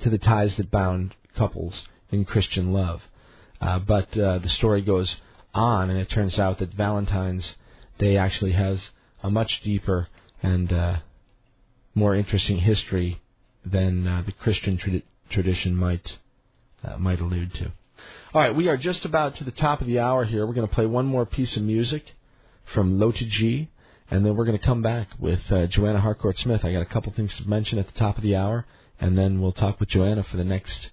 to 0.00 0.08
the 0.08 0.18
ties 0.18 0.54
that 0.54 0.70
bound 0.70 1.12
couples 1.36 1.74
in 2.10 2.24
Christian 2.24 2.72
love. 2.72 3.02
Uh, 3.60 3.80
but 3.80 4.16
uh, 4.16 4.38
the 4.38 4.48
story 4.48 4.80
goes 4.80 5.16
on, 5.52 5.90
and 5.90 5.98
it 5.98 6.08
turns 6.08 6.38
out 6.38 6.60
that 6.60 6.72
Valentine's 6.72 7.56
Day 7.98 8.16
actually 8.16 8.52
has 8.52 8.80
a 9.24 9.30
much 9.30 9.60
deeper 9.62 10.06
and 10.40 10.72
uh, 10.72 10.96
more 11.96 12.14
interesting 12.14 12.58
history 12.58 13.20
than 13.66 14.06
uh, 14.06 14.22
the 14.24 14.32
Christian 14.32 14.78
trad- 14.78 15.02
tradition 15.30 15.74
might 15.74 16.18
uh, 16.84 16.96
might 16.96 17.20
allude 17.20 17.54
to. 17.54 17.72
All 18.34 18.40
right, 18.40 18.54
we 18.54 18.68
are 18.68 18.76
just 18.76 19.04
about 19.04 19.36
to 19.36 19.44
the 19.44 19.50
top 19.50 19.80
of 19.80 19.88
the 19.88 19.98
hour 19.98 20.24
here. 20.24 20.46
We're 20.46 20.54
going 20.54 20.68
to 20.68 20.74
play 20.74 20.86
one 20.86 21.06
more 21.06 21.26
piece 21.26 21.56
of 21.56 21.62
music 21.62 22.04
from 22.74 22.98
Low 22.98 23.12
to 23.12 23.24
G, 23.24 23.68
and 24.10 24.24
then 24.24 24.36
we're 24.36 24.44
going 24.44 24.58
to 24.58 24.64
come 24.64 24.82
back 24.82 25.08
with 25.18 25.40
uh, 25.50 25.66
Joanna 25.66 26.00
Harcourt 26.00 26.38
Smith. 26.38 26.64
I 26.64 26.72
got 26.72 26.82
a 26.82 26.86
couple 26.86 27.12
things 27.12 27.34
to 27.36 27.48
mention 27.48 27.78
at 27.78 27.86
the 27.86 27.98
top 27.98 28.16
of 28.16 28.22
the 28.22 28.36
hour, 28.36 28.66
and 29.00 29.16
then 29.16 29.40
we'll 29.40 29.52
talk 29.52 29.80
with 29.80 29.88
Joanna 29.88 30.22
for 30.24 30.36
the 30.36 30.44
next 30.44 30.90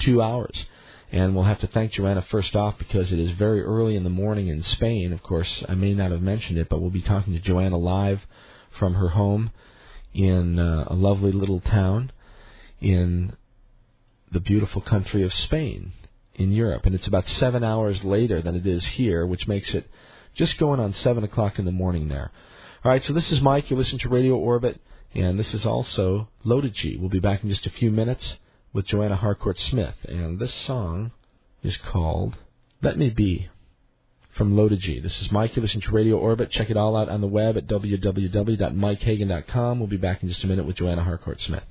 two 0.00 0.22
hours. 0.22 0.66
And 1.12 1.34
we'll 1.34 1.44
have 1.44 1.58
to 1.60 1.66
thank 1.66 1.92
Joanna 1.92 2.22
first 2.30 2.54
off 2.54 2.78
because 2.78 3.12
it 3.12 3.18
is 3.18 3.32
very 3.32 3.62
early 3.62 3.96
in 3.96 4.04
the 4.04 4.10
morning 4.10 4.46
in 4.46 4.62
Spain. 4.62 5.12
Of 5.12 5.22
course, 5.22 5.64
I 5.68 5.74
may 5.74 5.92
not 5.92 6.12
have 6.12 6.22
mentioned 6.22 6.58
it, 6.58 6.68
but 6.68 6.80
we'll 6.80 6.90
be 6.90 7.02
talking 7.02 7.32
to 7.32 7.40
Joanna 7.40 7.78
live 7.78 8.20
from 8.78 8.94
her 8.94 9.08
home 9.08 9.50
in 10.14 10.58
uh, 10.58 10.84
a 10.86 10.94
lovely 10.94 11.32
little 11.32 11.60
town 11.60 12.12
in 12.80 13.32
the 14.30 14.40
beautiful 14.40 14.80
country 14.80 15.24
of 15.24 15.34
Spain 15.34 15.92
in 16.36 16.52
Europe. 16.52 16.86
And 16.86 16.94
it's 16.94 17.08
about 17.08 17.28
seven 17.28 17.64
hours 17.64 18.04
later 18.04 18.40
than 18.40 18.54
it 18.54 18.66
is 18.66 18.84
here, 18.84 19.26
which 19.26 19.48
makes 19.48 19.74
it 19.74 19.90
just 20.34 20.58
going 20.58 20.80
on 20.80 20.94
7 20.94 21.24
o'clock 21.24 21.58
in 21.58 21.64
the 21.64 21.72
morning 21.72 22.08
there. 22.08 22.30
All 22.84 22.90
right, 22.90 23.04
so 23.04 23.12
this 23.12 23.30
is 23.30 23.42
Mike. 23.42 23.70
You 23.70 23.76
listen 23.76 23.98
to 24.00 24.08
Radio 24.08 24.36
Orbit, 24.36 24.80
and 25.14 25.38
this 25.38 25.52
is 25.52 25.66
also 25.66 26.28
Loaded 26.44 26.74
G. 26.74 26.96
We'll 26.96 27.10
be 27.10 27.20
back 27.20 27.42
in 27.42 27.50
just 27.50 27.66
a 27.66 27.70
few 27.70 27.90
minutes 27.90 28.36
with 28.72 28.86
Joanna 28.86 29.16
Harcourt 29.16 29.58
Smith. 29.58 29.96
And 30.08 30.38
this 30.38 30.54
song 30.66 31.12
is 31.62 31.76
called 31.76 32.36
Let 32.82 32.96
Me 32.96 33.10
Be 33.10 33.50
from 34.32 34.56
Loaded 34.56 34.80
G. 34.80 35.00
This 35.00 35.20
is 35.20 35.30
Mike. 35.30 35.56
You 35.56 35.62
listen 35.62 35.82
to 35.82 35.90
Radio 35.90 36.16
Orbit. 36.16 36.50
Check 36.50 36.70
it 36.70 36.76
all 36.76 36.96
out 36.96 37.08
on 37.08 37.20
the 37.20 37.26
web 37.26 37.56
at 37.56 37.66
www.mikehagan.com. 37.66 39.78
We'll 39.78 39.88
be 39.88 39.96
back 39.96 40.22
in 40.22 40.28
just 40.28 40.44
a 40.44 40.46
minute 40.46 40.64
with 40.64 40.76
Joanna 40.76 41.04
Harcourt 41.04 41.40
Smith. 41.40 41.64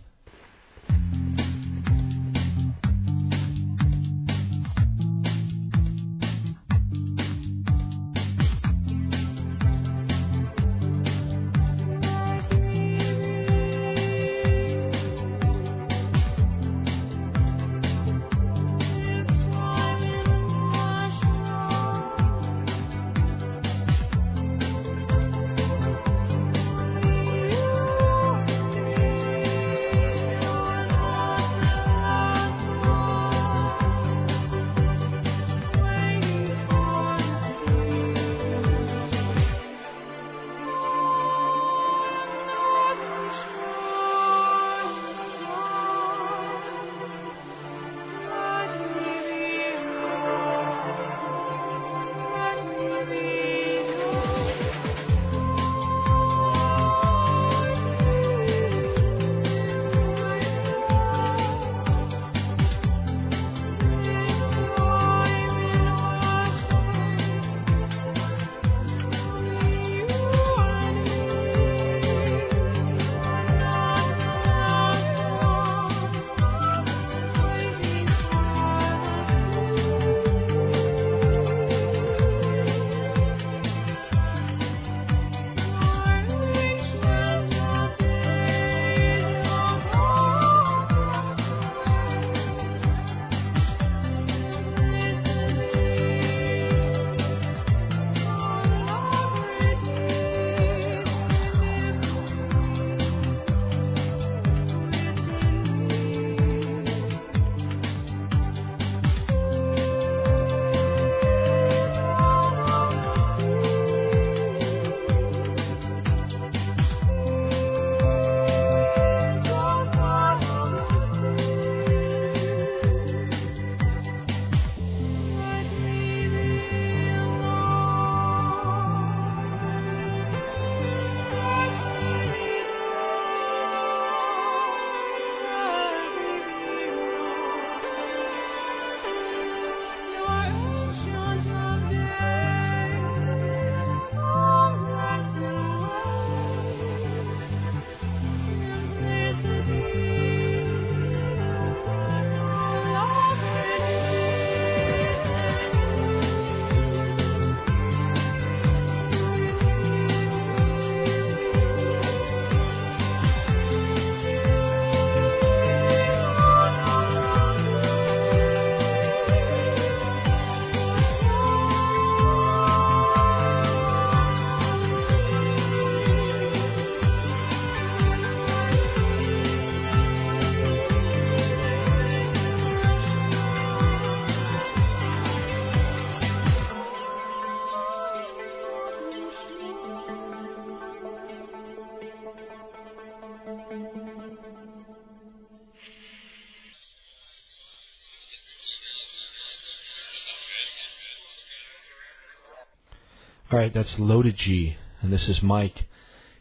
Right, 203.69 203.83
that's 203.85 203.99
Loaded 203.99 204.35
G, 204.35 204.75
and 205.01 205.13
this 205.13 205.29
is 205.29 205.43
Mike 205.43 205.85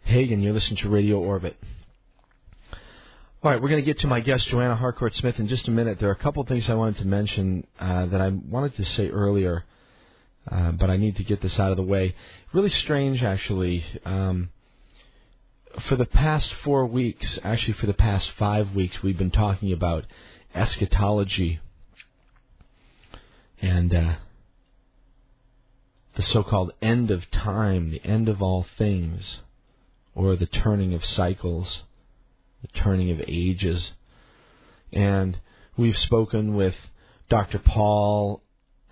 Hagan. 0.05 0.41
You're 0.41 0.55
listening 0.55 0.79
to 0.79 0.89
Radio 0.89 1.19
Orbit. 1.19 1.59
All 3.43 3.51
right, 3.51 3.61
we're 3.61 3.69
going 3.69 3.83
to 3.83 3.87
get 3.87 3.99
to 3.99 4.07
my 4.07 4.21
guest, 4.21 4.49
Joanna 4.49 4.77
Harcourt 4.77 5.15
Smith, 5.15 5.39
in 5.39 5.47
just 5.47 5.69
a 5.69 5.71
minute. 5.71 5.99
There 6.01 6.09
are 6.09 6.13
a 6.13 6.17
couple 6.17 6.41
of 6.41 6.49
things 6.49 6.71
I 6.71 6.75
wanted 6.75 6.97
to 6.99 7.05
mention 7.05 7.67
uh, 7.79 8.07
that 8.07 8.23
I 8.23 8.31
wanted 8.31 8.77
to 8.77 8.85
say 8.87 9.11
earlier, 9.11 9.67
uh, 10.51 10.73
but 10.73 10.89
I 10.89 10.97
need 10.97 11.17
to 11.17 11.23
get 11.23 11.43
this 11.43 11.59
out 11.59 11.71
of 11.71 11.77
the 11.77 11.83
way. 11.83 12.15
Really 12.55 12.71
strange, 12.71 13.23
actually. 13.23 13.85
Um, 14.07 14.49
for 15.87 15.97
the 15.97 16.07
past 16.07 16.51
four 16.65 16.87
weeks, 16.87 17.39
actually 17.45 17.75
for 17.75 17.85
the 17.85 17.93
past 17.93 18.31
five 18.39 18.75
weeks, 18.75 19.03
we've 19.03 19.19
been 19.19 19.31
talking 19.31 19.71
about 19.71 20.07
eschatology 20.55 21.61
and 23.61 23.95
uh, 23.95 24.15
the 26.19 26.25
so 26.25 26.43
called 26.43 26.73
end 26.83 27.13
of 27.13 27.31
time, 27.31 27.93
the 27.93 28.05
end 28.05 28.29
of 28.29 28.43
all 28.43 28.67
things, 28.77 29.39
or 30.17 30.35
the 30.35 30.47
turning 30.47 30.93
of 30.93 31.05
cycles, 31.05 31.83
the 32.61 32.81
turning 32.81 33.13
of 33.13 33.23
ages. 33.29 33.93
And 34.93 35.39
we've 35.77 35.97
spoken 35.97 36.57
with 36.57 36.75
Dr. 37.31 37.61
Paul, 37.61 38.43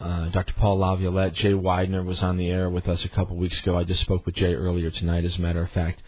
uh, 0.00 0.28
Dr. 0.28 0.54
Paul 0.54 0.78
LaViolette. 0.78 1.34
Jay 1.34 1.52
Weidner 1.52 2.04
was 2.04 2.22
on 2.22 2.36
the 2.36 2.48
air 2.48 2.70
with 2.70 2.86
us 2.86 3.04
a 3.04 3.08
couple 3.08 3.34
weeks 3.34 3.58
ago. 3.58 3.76
I 3.76 3.82
just 3.82 4.02
spoke 4.02 4.24
with 4.24 4.36
Jay 4.36 4.54
earlier 4.54 4.92
tonight, 4.92 5.24
as 5.24 5.36
a 5.36 5.40
matter 5.40 5.64
of 5.64 5.70
fact. 5.72 6.02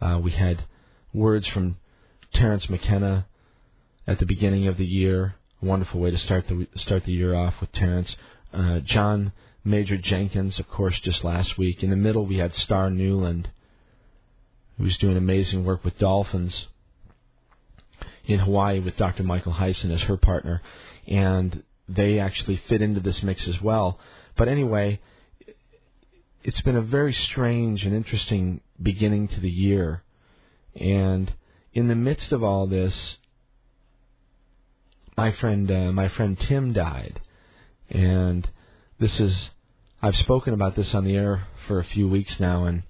Uh, 0.00 0.18
we 0.22 0.30
had 0.30 0.64
words 1.12 1.46
from 1.48 1.76
Terence 2.32 2.70
McKenna 2.70 3.26
at 4.06 4.18
the 4.20 4.26
beginning 4.26 4.68
of 4.68 4.78
the 4.78 4.86
year. 4.86 5.34
Wonderful 5.60 6.00
way 6.00 6.12
to 6.12 6.18
start 6.18 6.48
the 6.48 6.66
start 6.76 7.04
the 7.04 7.12
year 7.12 7.34
off 7.34 7.60
with 7.60 7.72
Terence. 7.72 8.16
Uh, 8.54 8.80
John 8.80 9.32
Major 9.64 9.96
Jenkins, 9.96 10.58
of 10.58 10.68
course, 10.68 10.98
just 11.00 11.22
last 11.22 11.56
week. 11.56 11.82
In 11.82 11.90
the 11.90 11.96
middle, 11.96 12.26
we 12.26 12.38
had 12.38 12.54
Star 12.56 12.90
Newland, 12.90 13.48
who's 14.76 14.98
doing 14.98 15.16
amazing 15.16 15.64
work 15.64 15.84
with 15.84 15.98
dolphins 15.98 16.68
in 18.24 18.40
Hawaii 18.40 18.80
with 18.80 18.96
Dr. 18.96 19.22
Michael 19.22 19.52
Hyson 19.52 19.90
as 19.90 20.02
her 20.02 20.16
partner, 20.16 20.62
and 21.06 21.62
they 21.88 22.18
actually 22.18 22.56
fit 22.68 22.82
into 22.82 23.00
this 23.00 23.22
mix 23.22 23.46
as 23.48 23.60
well. 23.60 23.98
But 24.36 24.48
anyway, 24.48 25.00
it's 26.42 26.60
been 26.62 26.76
a 26.76 26.82
very 26.82 27.12
strange 27.12 27.84
and 27.84 27.94
interesting 27.94 28.60
beginning 28.80 29.28
to 29.28 29.40
the 29.40 29.50
year, 29.50 30.02
and 30.74 31.32
in 31.72 31.88
the 31.88 31.94
midst 31.94 32.32
of 32.32 32.42
all 32.42 32.66
this, 32.66 33.18
my 35.16 35.32
friend 35.32 35.70
uh, 35.70 35.92
my 35.92 36.08
friend 36.08 36.38
Tim 36.38 36.72
died, 36.72 37.20
and 37.90 38.48
this 38.98 39.20
is 39.20 39.50
I've 40.00 40.16
spoken 40.16 40.52
about 40.52 40.74
this 40.74 40.94
on 40.94 41.04
the 41.04 41.16
air 41.16 41.46
for 41.66 41.78
a 41.78 41.84
few 41.84 42.08
weeks 42.08 42.40
now, 42.40 42.64
and 42.64 42.82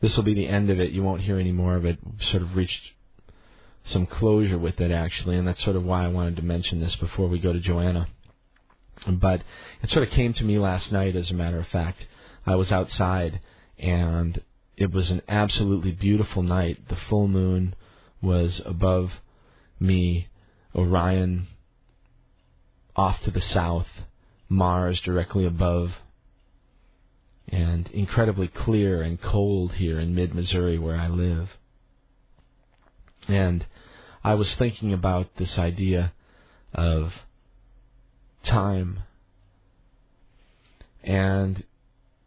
this 0.00 0.16
will 0.16 0.24
be 0.24 0.34
the 0.34 0.48
end 0.48 0.70
of 0.70 0.80
it. 0.80 0.90
You 0.90 1.02
won't 1.02 1.22
hear 1.22 1.38
any 1.38 1.52
more 1.52 1.76
of 1.76 1.84
it. 1.84 1.98
We've 2.04 2.28
sort 2.28 2.42
of 2.42 2.56
reached 2.56 2.82
some 3.84 4.06
closure 4.06 4.58
with 4.58 4.80
it 4.80 4.90
actually, 4.90 5.36
and 5.36 5.46
that's 5.46 5.62
sort 5.62 5.76
of 5.76 5.84
why 5.84 6.04
I 6.04 6.08
wanted 6.08 6.36
to 6.36 6.42
mention 6.42 6.80
this 6.80 6.96
before 6.96 7.28
we 7.28 7.38
go 7.38 7.52
to 7.52 7.60
Joanna. 7.60 8.08
But 9.06 9.42
it 9.82 9.90
sort 9.90 10.06
of 10.06 10.10
came 10.10 10.32
to 10.34 10.44
me 10.44 10.58
last 10.58 10.90
night, 10.90 11.14
as 11.14 11.30
a 11.30 11.34
matter 11.34 11.58
of 11.58 11.68
fact. 11.68 12.06
I 12.44 12.56
was 12.56 12.72
outside, 12.72 13.40
and 13.78 14.42
it 14.76 14.90
was 14.90 15.10
an 15.10 15.22
absolutely 15.28 15.92
beautiful 15.92 16.42
night. 16.42 16.88
The 16.88 16.96
full 17.08 17.28
moon 17.28 17.74
was 18.20 18.60
above 18.64 19.12
me, 19.78 20.28
Orion 20.74 21.46
off 22.96 23.22
to 23.22 23.30
the 23.30 23.40
south, 23.40 23.86
Mars 24.48 25.00
directly 25.00 25.44
above, 25.44 25.92
and 27.48 27.88
incredibly 27.88 28.48
clear 28.48 29.02
and 29.02 29.20
cold 29.20 29.72
here 29.72 29.98
in 29.98 30.14
mid 30.14 30.34
Missouri 30.34 30.78
where 30.78 30.96
I 30.96 31.08
live. 31.08 31.50
And 33.26 33.66
I 34.24 34.34
was 34.34 34.54
thinking 34.54 34.92
about 34.92 35.36
this 35.36 35.58
idea 35.58 36.12
of 36.74 37.12
time. 38.44 39.00
And 41.02 41.64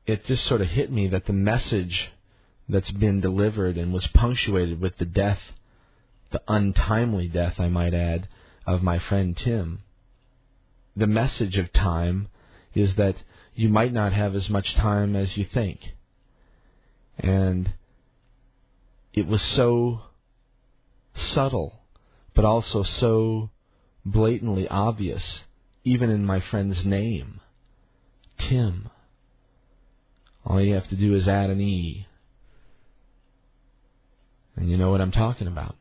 it 0.05 0.25
just 0.25 0.45
sort 0.45 0.61
of 0.61 0.67
hit 0.67 0.91
me 0.91 1.07
that 1.09 1.25
the 1.25 1.33
message 1.33 2.09
that's 2.69 2.91
been 2.91 3.19
delivered 3.19 3.77
and 3.77 3.93
was 3.93 4.07
punctuated 4.07 4.79
with 4.79 4.97
the 4.97 5.05
death, 5.05 5.39
the 6.31 6.41
untimely 6.47 7.27
death, 7.27 7.59
I 7.59 7.67
might 7.67 7.93
add, 7.93 8.27
of 8.65 8.81
my 8.81 8.99
friend 8.99 9.35
Tim. 9.35 9.79
The 10.95 11.07
message 11.07 11.57
of 11.57 11.71
time 11.71 12.27
is 12.73 12.95
that 12.95 13.15
you 13.55 13.69
might 13.69 13.93
not 13.93 14.13
have 14.13 14.35
as 14.35 14.49
much 14.49 14.75
time 14.75 15.15
as 15.15 15.37
you 15.37 15.45
think. 15.45 15.93
And 17.17 17.73
it 19.13 19.27
was 19.27 19.41
so 19.41 20.01
subtle, 21.15 21.81
but 22.33 22.45
also 22.45 22.83
so 22.83 23.49
blatantly 24.05 24.67
obvious, 24.67 25.41
even 25.83 26.09
in 26.09 26.25
my 26.25 26.39
friend's 26.39 26.85
name 26.85 27.41
Tim. 28.37 28.89
All 30.45 30.61
you 30.61 30.73
have 30.73 30.87
to 30.89 30.95
do 30.95 31.13
is 31.13 31.27
add 31.27 31.49
an 31.49 31.61
E. 31.61 32.07
And 34.55 34.69
you 34.69 34.77
know 34.77 34.89
what 34.89 35.01
I'm 35.01 35.11
talking 35.11 35.47
about. 35.47 35.75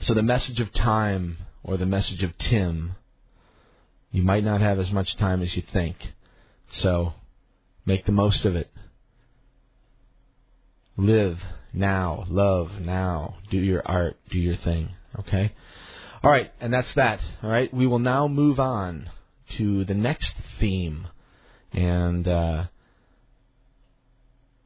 So 0.00 0.14
the 0.14 0.22
message 0.22 0.60
of 0.60 0.72
time, 0.72 1.38
or 1.62 1.76
the 1.76 1.86
message 1.86 2.22
of 2.22 2.36
Tim, 2.38 2.96
you 4.10 4.22
might 4.22 4.44
not 4.44 4.60
have 4.60 4.78
as 4.78 4.90
much 4.90 5.16
time 5.16 5.42
as 5.42 5.54
you 5.56 5.62
think. 5.72 5.96
So 6.78 7.14
make 7.84 8.06
the 8.06 8.12
most 8.12 8.44
of 8.44 8.56
it. 8.56 8.70
Live 10.96 11.38
now. 11.72 12.24
Love 12.28 12.80
now. 12.80 13.36
Do 13.50 13.58
your 13.58 13.82
art. 13.84 14.16
Do 14.30 14.38
your 14.38 14.56
thing. 14.56 14.90
Okay? 15.18 15.52
All 16.22 16.30
right, 16.30 16.50
and 16.60 16.72
that's 16.72 16.92
that. 16.94 17.20
All 17.42 17.50
right, 17.50 17.72
we 17.72 17.86
will 17.86 17.98
now 17.98 18.26
move 18.26 18.58
on 18.58 19.10
to 19.58 19.84
the 19.84 19.94
next 19.94 20.32
theme. 20.58 21.06
And 21.72 22.26
uh, 22.26 22.64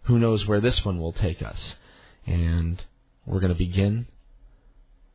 who 0.04 0.18
knows 0.18 0.46
where 0.46 0.60
this 0.60 0.84
one 0.84 1.00
will 1.00 1.12
take 1.12 1.42
us. 1.42 1.74
And 2.26 2.82
we're 3.26 3.40
going 3.40 3.52
to 3.52 3.58
begin 3.58 4.06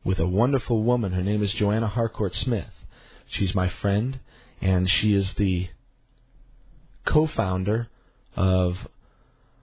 with 0.04 0.18
a 0.18 0.26
wonderful 0.26 0.82
woman. 0.82 1.12
Her 1.12 1.22
name 1.22 1.42
is 1.42 1.52
Joanna 1.52 1.88
Harcourt 1.88 2.34
Smith. 2.34 2.70
She's 3.28 3.54
my 3.54 3.68
friend, 3.68 4.20
and 4.60 4.88
she 4.90 5.12
is 5.12 5.32
the 5.34 5.68
co 7.04 7.26
founder 7.26 7.88
of 8.36 8.76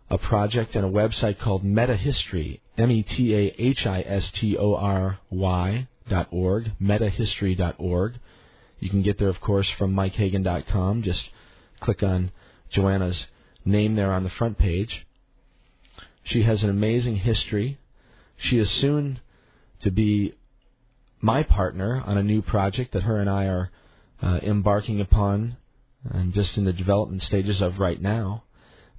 a 0.10 0.18
project 0.18 0.76
and 0.76 0.86
a 0.86 0.90
website 0.90 1.40
called 1.40 1.64
Metahistory, 1.64 2.60
M 2.78 2.92
E 2.92 3.04
T 3.04 3.34
A 3.36 3.56
H 3.58 3.86
I 3.86 4.02
S 4.02 4.32
T 4.32 4.58
O 4.58 4.76
R 4.76 5.20
Y 5.30 5.88
dot 6.10 6.28
org, 6.32 6.72
metahistory 6.82 7.58
dot 7.58 7.76
org. 7.78 8.16
You 8.80 8.90
can 8.90 9.02
get 9.02 9.18
there, 9.18 9.30
of 9.30 9.40
course, 9.40 9.70
from 9.72 9.96
MikeHagan.com. 9.96 11.04
Just 11.04 11.30
click 11.80 12.04
on 12.04 12.32
Joanna's 12.70 13.28
name 13.64 13.96
there 13.96 14.12
on 14.12 14.24
the 14.24 14.30
front 14.30 14.58
page. 14.58 15.06
She 16.24 16.44
has 16.44 16.64
an 16.64 16.70
amazing 16.70 17.18
history. 17.18 17.78
She 18.38 18.58
is 18.58 18.70
soon 18.70 19.20
to 19.82 19.92
be 19.92 20.34
my 21.24 21.42
partner 21.42 22.04
on 22.06 22.18
a 22.18 22.24
new 22.24 22.42
project 22.42 22.92
that 22.92 23.04
her 23.04 23.18
and 23.18 23.30
I 23.30 23.46
are 23.46 23.72
uh, 24.22 24.40
embarking 24.44 25.00
upon 25.00 25.56
and 26.04 26.34
just 26.34 26.58
in 26.58 26.66
the 26.66 26.74
development 26.74 27.24
stages 27.24 27.62
of 27.62 27.80
right 27.80 28.00
now. 28.00 28.44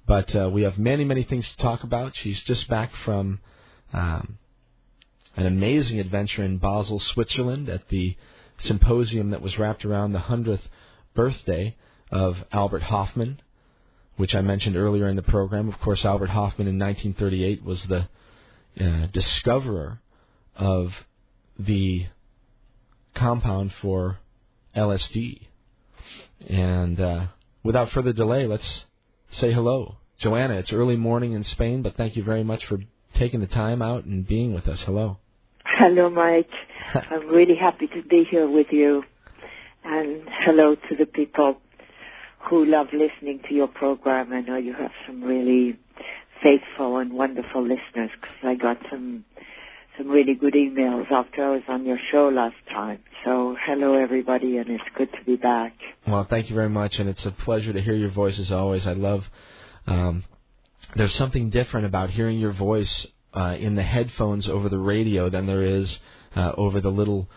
But 0.07 0.35
uh, 0.35 0.49
we 0.51 0.63
have 0.63 0.79
many, 0.79 1.03
many 1.03 1.21
things 1.21 1.47
to 1.47 1.57
talk 1.57 1.83
about. 1.83 2.15
She's 2.15 2.41
just 2.41 2.67
back 2.67 2.91
from 3.05 3.41
um, 3.93 4.39
an 5.37 5.45
amazing 5.45 5.99
adventure 5.99 6.43
in 6.43 6.57
Basel, 6.57 6.99
Switzerland 6.99 7.69
at 7.69 7.89
the 7.89 8.17
symposium 8.59 9.29
that 9.29 9.43
was 9.43 9.59
wrapped 9.59 9.85
around 9.85 10.13
the 10.13 10.19
100th 10.19 10.61
birthday 11.13 11.75
of 12.09 12.37
Albert 12.51 12.81
Hofmann, 12.83 13.39
which 14.17 14.33
I 14.33 14.41
mentioned 14.41 14.77
earlier 14.77 15.07
in 15.07 15.15
the 15.15 15.21
program. 15.21 15.69
Of 15.69 15.79
course, 15.79 16.03
Albert 16.03 16.31
Hofmann 16.31 16.67
in 16.67 16.79
1938 16.79 17.63
was 17.63 17.83
the 17.83 18.07
uh, 18.83 19.05
discoverer 19.13 19.99
of 20.55 20.91
the 21.59 22.07
compound 23.15 23.73
for 23.81 24.19
LSD. 24.75 25.41
And 26.47 26.99
uh, 26.99 27.27
without 27.63 27.91
further 27.91 28.13
delay, 28.13 28.45
let's 28.45 28.85
say 29.31 29.51
hello. 29.51 29.95
Joanna, 30.19 30.55
it's 30.55 30.71
early 30.71 30.95
morning 30.95 31.33
in 31.33 31.43
Spain, 31.43 31.81
but 31.81 31.95
thank 31.95 32.15
you 32.15 32.23
very 32.23 32.43
much 32.43 32.65
for 32.65 32.77
taking 33.15 33.39
the 33.39 33.47
time 33.47 33.81
out 33.81 34.05
and 34.05 34.27
being 34.27 34.53
with 34.53 34.67
us. 34.67 34.81
Hello. 34.81 35.17
Hello, 35.65 36.09
Mike. 36.09 36.49
I'm 36.93 37.27
really 37.27 37.55
happy 37.59 37.87
to 37.87 38.01
be 38.07 38.25
here 38.29 38.49
with 38.49 38.67
you. 38.71 39.03
And 39.83 40.23
hello 40.45 40.75
to 40.75 40.95
the 40.97 41.05
people 41.05 41.57
who 42.49 42.65
love 42.65 42.87
listening 42.93 43.41
to 43.47 43.53
your 43.53 43.67
program. 43.67 44.31
I 44.33 44.41
know 44.41 44.57
you 44.57 44.73
have 44.73 44.91
some 45.05 45.23
really 45.23 45.77
faithful 46.41 46.97
and 46.97 47.13
wonderful 47.13 47.61
listeners 47.61 48.11
because 48.19 48.35
I 48.43 48.55
got 48.55 48.77
some 48.89 49.25
some 49.97 50.09
really 50.09 50.33
good 50.33 50.53
emails 50.53 51.09
after 51.11 51.45
I 51.45 51.49
was 51.51 51.63
on 51.69 51.85
your 51.85 51.97
show 52.11 52.29
last 52.33 52.55
time. 52.69 52.99
So 53.25 53.55
hello 53.65 53.95
everybody 53.95 54.57
and 54.57 54.69
it's 54.69 54.83
good 54.97 55.11
to 55.13 55.23
be 55.25 55.35
back. 55.35 55.73
Well, 56.07 56.25
thank 56.29 56.49
you 56.49 56.55
very 56.55 56.69
much 56.69 56.99
and 56.99 57.09
it's 57.09 57.25
a 57.25 57.31
pleasure 57.31 57.73
to 57.73 57.81
hear 57.81 57.95
your 57.95 58.11
voice 58.11 58.37
as 58.39 58.51
always. 58.51 58.85
I 58.85 58.93
love 58.93 59.25
Um, 59.87 60.23
there's 60.95 61.13
something 61.15 61.49
different 61.49 61.85
about 61.87 62.09
hearing 62.11 62.39
your 62.39 62.53
voice 62.53 63.07
uh, 63.33 63.55
in 63.59 63.75
the 63.75 63.83
headphones 63.83 64.47
over 64.47 64.69
the 64.69 64.79
radio 64.79 65.29
than 65.29 65.45
there 65.45 65.61
is 65.61 65.99
uh, 66.35 66.53
over 66.57 66.79
the 66.81 66.91
little 66.91 67.27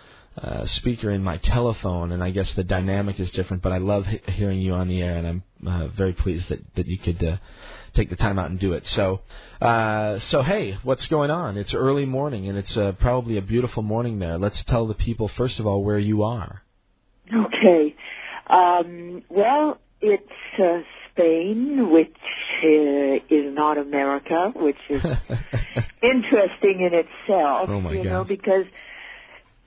uh, 0.40 0.66
speaker 0.66 1.10
in 1.10 1.24
my 1.24 1.36
telephone, 1.38 2.12
and 2.12 2.22
I 2.22 2.30
guess 2.30 2.52
the 2.52 2.62
dynamic 2.62 3.18
is 3.18 3.30
different. 3.32 3.62
But 3.62 3.72
I 3.72 3.78
love 3.78 4.06
he- 4.06 4.20
hearing 4.32 4.60
you 4.60 4.74
on 4.74 4.86
the 4.88 5.02
air, 5.02 5.16
and 5.16 5.26
I'm 5.26 5.42
uh, 5.66 5.88
very 5.88 6.12
pleased 6.12 6.48
that 6.50 6.60
that 6.76 6.86
you 6.86 6.98
could 6.98 7.22
uh, 7.24 7.36
take 7.98 8.10
the 8.10 8.16
time 8.16 8.38
out 8.38 8.50
and 8.50 8.58
do 8.60 8.72
it. 8.72 8.86
So, 8.86 9.20
uh, 9.60 10.20
so 10.30 10.42
hey, 10.42 10.78
what's 10.84 11.06
going 11.06 11.30
on? 11.30 11.56
It's 11.56 11.74
early 11.74 12.06
morning, 12.06 12.48
and 12.48 12.56
it's 12.56 12.76
uh, 12.76 12.92
probably 12.92 13.36
a 13.36 13.42
beautiful 13.42 13.82
morning 13.82 14.18
there. 14.18 14.38
Let's 14.38 14.62
tell 14.64 14.86
the 14.86 14.94
people 14.94 15.28
first 15.36 15.58
of 15.58 15.66
all 15.66 15.82
where 15.82 15.98
you 15.98 16.22
are. 16.22 16.62
Okay. 17.34 17.94
Um, 18.46 19.22
well, 19.28 19.78
it's 20.00 20.22
uh, 20.58 20.80
Spain, 21.10 21.90
which 21.90 22.16
uh, 22.62 23.34
is 23.34 23.54
not 23.54 23.78
America, 23.78 24.52
which 24.54 24.78
is 24.88 25.02
interesting 26.02 26.80
in 26.80 26.92
itself. 26.94 27.68
Oh, 27.68 27.80
my 27.80 27.92
you 27.92 28.04
know, 28.04 28.24
because 28.24 28.64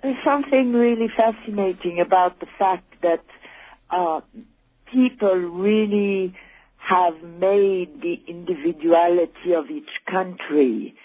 there's 0.02 0.24
something 0.24 0.74
really 0.74 1.08
fascinating 1.16 2.00
about 2.00 2.40
the 2.40 2.48
fact 2.58 2.86
that 3.04 3.24
uh, 3.90 4.22
people 4.92 5.36
really 5.36 6.34
have 6.88 7.22
made 7.24 8.02
the 8.02 8.16
individuality 8.28 9.54
of 9.56 9.70
each 9.70 9.90
country. 10.10 10.96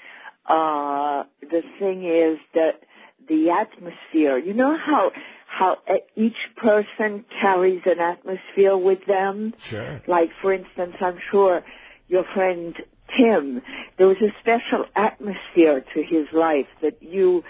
Uh, 0.49 1.25
the 1.43 1.63
thing 1.79 2.05
is 2.05 2.39
that 2.55 2.83
the 3.29 3.51
atmosphere, 3.51 4.39
you 4.39 4.55
know 4.55 4.77
how 4.77 5.11
how 5.47 5.77
each 6.17 6.37
person 6.57 7.25
carries 7.41 7.83
an 7.87 8.01
atmosphere 8.01 8.77
with 8.77 9.01
them? 9.07 9.55
Sure. 9.71 10.03
Like, 10.07 10.31
for 10.43 10.53
instance, 10.53 10.95
I'm 11.01 11.19
sure 11.31 11.63
your 12.09 12.25
friend 12.35 12.75
Tim, 13.17 13.63
there 13.99 14.07
was 14.07 14.17
a 14.21 14.33
special 14.41 14.85
atmosphere 14.95 15.85
to 15.95 16.03
his 16.03 16.27
life 16.33 16.67
that 16.83 17.03
you 17.03 17.43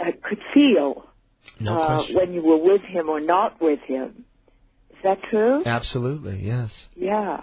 uh, 0.00 0.12
could 0.22 0.38
feel 0.54 1.04
No 1.60 1.74
uh, 1.74 2.02
when 2.12 2.32
you 2.32 2.42
were 2.42 2.62
with 2.62 2.82
him 2.82 3.08
or 3.08 3.20
not 3.20 3.60
with 3.60 3.80
him. 3.80 4.24
Is 4.90 4.98
that 5.04 5.18
true? 5.30 5.62
Absolutely, 5.64 6.40
yes. 6.42 6.70
Yeah. 6.94 7.40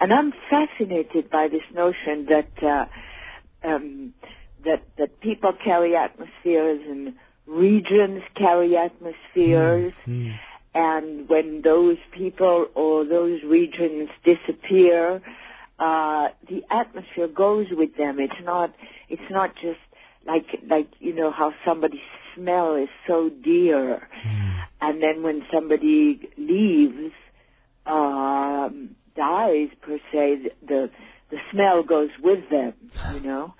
And 0.00 0.12
I'm 0.12 0.32
fascinated 0.50 1.30
by 1.30 1.48
this 1.48 1.62
notion 1.74 2.26
that 2.28 2.50
uh, 2.62 3.68
um, 3.68 4.14
that 4.64 4.82
that 4.98 5.20
people 5.20 5.52
carry 5.64 5.94
atmospheres 5.96 6.80
and 6.88 7.14
regions 7.46 8.22
carry 8.36 8.76
atmospheres, 8.76 9.92
Mm. 10.06 10.32
and 10.74 11.28
when 11.28 11.62
those 11.62 11.98
people 12.12 12.66
or 12.74 13.04
those 13.04 13.42
regions 13.44 14.08
disappear, 14.24 15.20
uh, 15.78 16.28
the 16.48 16.62
atmosphere 16.70 17.28
goes 17.28 17.66
with 17.70 17.96
them. 17.96 18.18
It's 18.18 18.42
not 18.44 18.72
it's 19.08 19.30
not 19.30 19.54
just 19.56 19.80
like 20.26 20.46
like 20.68 20.88
you 21.00 21.14
know 21.14 21.30
how 21.30 21.52
somebody's 21.64 22.00
smell 22.34 22.76
is 22.76 22.88
so 23.06 23.28
dear, 23.28 24.08
and 24.80 25.02
then 25.02 25.22
when 25.22 25.42
somebody 25.52 26.28
leaves, 26.38 27.12
um, 27.86 28.96
dies 29.16 29.68
per 29.80 29.98
se, 30.12 30.50
the 30.66 30.90
the 31.30 31.38
smell 31.50 31.82
goes 31.82 32.10
with 32.22 32.48
them. 32.50 32.74
You 33.10 33.20
know, 33.20 33.54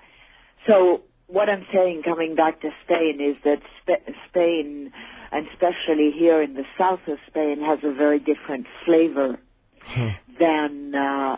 so 0.67 1.01
what 1.27 1.49
I'm 1.49 1.65
saying, 1.73 2.03
coming 2.03 2.35
back 2.35 2.61
to 2.61 2.69
Spain, 2.85 3.19
is 3.19 3.35
that 3.43 3.61
Sp- 3.81 4.05
Spain, 4.29 4.91
and 5.31 5.47
especially 5.47 6.11
here 6.17 6.41
in 6.41 6.53
the 6.53 6.65
south 6.77 7.01
of 7.07 7.17
Spain, 7.27 7.59
has 7.61 7.79
a 7.83 7.93
very 7.93 8.19
different 8.19 8.67
flavor 8.85 9.39
Huh. 9.85 10.11
than, 10.39 10.95
uh, 10.95 11.35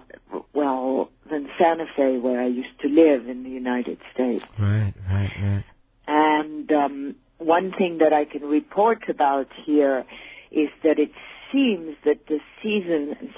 well, 0.53 1.09
than 1.29 1.49
Santa 1.57 1.85
Fe, 1.95 2.17
where 2.19 2.41
I 2.41 2.47
used 2.47 2.79
to 2.81 2.87
live 2.87 3.27
in 3.27 3.43
the 3.43 3.49
United 3.49 3.97
States. 4.13 4.45
Right, 4.59 4.93
right, 5.09 5.31
right. 5.41 5.63
And 6.07 6.71
um, 6.71 7.15
one 7.39 7.73
thing 7.77 7.97
that 7.99 8.13
I 8.13 8.25
can 8.25 8.43
report 8.43 9.09
about 9.09 9.47
here 9.65 10.05
is 10.51 10.69
that 10.83 10.99
it 10.99 11.11
seems 11.51 11.95
that 12.05 12.27
the 12.27 12.39
seasons 12.61 13.33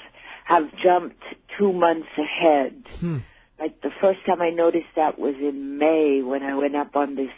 have 0.48 0.64
jumped 0.82 1.22
two 1.58 1.72
months 1.72 2.08
ahead. 2.16 2.82
Hmm. 3.00 3.18
Like 3.60 3.82
the 3.82 3.90
first 4.00 4.20
time 4.24 4.40
I 4.40 4.50
noticed 4.50 4.86
that 4.96 5.18
was 5.18 5.34
in 5.38 5.78
May 5.78 6.22
when 6.22 6.42
I 6.42 6.54
went 6.54 6.74
up 6.74 6.96
on 6.96 7.16
this 7.16 7.34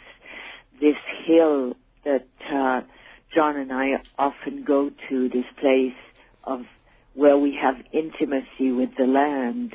this 0.79 0.95
hill 1.25 1.73
that 2.05 2.27
uh, 2.51 2.81
John 3.35 3.57
and 3.57 3.71
I 3.73 4.01
often 4.17 4.63
go 4.65 4.91
to. 5.09 5.29
This 5.29 5.45
place 5.59 5.99
of 6.45 6.61
where 7.13 7.37
we 7.37 7.57
have 7.61 7.75
intimacy 7.91 8.71
with 8.71 8.89
the 8.97 9.05
land. 9.05 9.73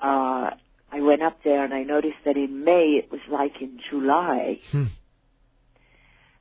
Uh, 0.00 0.50
I 0.90 1.00
went 1.00 1.22
up 1.22 1.40
there 1.44 1.64
and 1.64 1.74
I 1.74 1.82
noticed 1.82 2.24
that 2.24 2.36
in 2.36 2.64
May 2.64 3.00
it 3.02 3.10
was 3.10 3.20
like 3.30 3.60
in 3.60 3.78
July. 3.90 4.58
Hmm. 4.70 4.84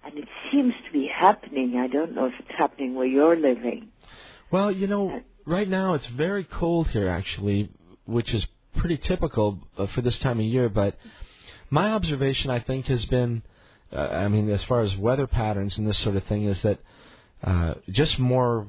And 0.06 0.18
it 0.18 0.28
seems 0.52 0.74
to 0.86 0.94
be 0.94 1.08
happening. 1.08 1.76
I 1.78 1.88
don't 1.88 2.14
know 2.16 2.28
if 2.28 2.34
it's 2.40 2.58
happening 2.58 2.96
where 2.96 3.08
you're 3.08 3.36
living. 3.36 3.90
Well, 4.52 4.72
you 4.72 4.88
know, 4.88 5.22
right 5.46 5.68
now 5.68 5.94
it's 5.94 6.06
very 6.08 6.44
cold 6.44 6.88
here, 6.90 7.10
actually, 7.10 7.70
which 8.06 8.34
is 8.34 8.46
pretty 8.78 8.98
typical 8.98 9.60
uh, 9.78 9.88
for 9.88 10.02
this 10.02 10.18
time 10.20 10.40
of 10.40 10.46
year. 10.46 10.70
But 10.70 10.98
my 11.70 11.92
observation, 11.92 12.50
I 12.50 12.60
think, 12.60 12.86
has 12.88 13.06
been, 13.06 13.44
uh, 13.92 14.00
I 14.00 14.28
mean, 14.28 14.50
as 14.50 14.64
far 14.64 14.82
as 14.82 14.96
weather 14.98 15.28
patterns 15.28 15.78
and 15.78 15.88
this 15.88 15.98
sort 16.00 16.16
of 16.16 16.24
thing, 16.26 16.46
is 16.46 16.62
that 16.62 16.80
uh, 17.44 17.76
just 17.90 18.20
more 18.20 18.68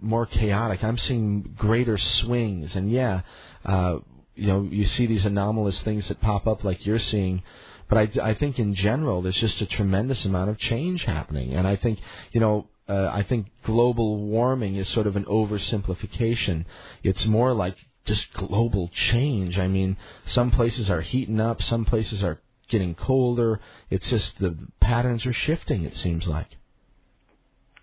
more 0.00 0.26
chaotic. 0.26 0.84
I'm 0.84 0.98
seeing 0.98 1.54
greater 1.56 1.96
swings, 1.96 2.74
and 2.76 2.90
yeah, 2.90 3.22
uh, 3.64 3.98
you 4.34 4.46
know, 4.46 4.62
you 4.62 4.84
see 4.84 5.06
these 5.06 5.24
anomalous 5.24 5.80
things 5.82 6.08
that 6.08 6.20
pop 6.20 6.46
up 6.46 6.64
like 6.64 6.84
you're 6.84 6.98
seeing. 6.98 7.42
But 7.88 7.98
I, 7.98 8.30
I 8.30 8.34
think 8.34 8.58
in 8.58 8.74
general, 8.74 9.22
there's 9.22 9.36
just 9.36 9.60
a 9.60 9.66
tremendous 9.66 10.24
amount 10.24 10.50
of 10.50 10.58
change 10.58 11.04
happening, 11.04 11.54
and 11.54 11.66
I 11.66 11.76
think, 11.76 11.98
you 12.32 12.40
know, 12.40 12.66
uh, 12.88 13.10
I 13.12 13.22
think 13.22 13.46
global 13.62 14.18
warming 14.18 14.76
is 14.76 14.88
sort 14.88 15.06
of 15.06 15.16
an 15.16 15.24
oversimplification. 15.24 16.66
It's 17.02 17.26
more 17.26 17.52
like 17.52 17.76
just 18.04 18.32
global 18.34 18.90
change. 18.92 19.58
I 19.58 19.68
mean, 19.68 19.96
some 20.26 20.50
places 20.50 20.90
are 20.90 21.00
heating 21.00 21.40
up, 21.40 21.62
some 21.62 21.84
places 21.84 22.22
are 22.22 22.40
getting 22.68 22.94
colder. 22.94 23.60
It's 23.90 24.08
just 24.08 24.38
the 24.38 24.56
patterns 24.80 25.24
are 25.26 25.32
shifting. 25.32 25.84
It 25.84 25.96
seems 25.96 26.26
like. 26.26 26.48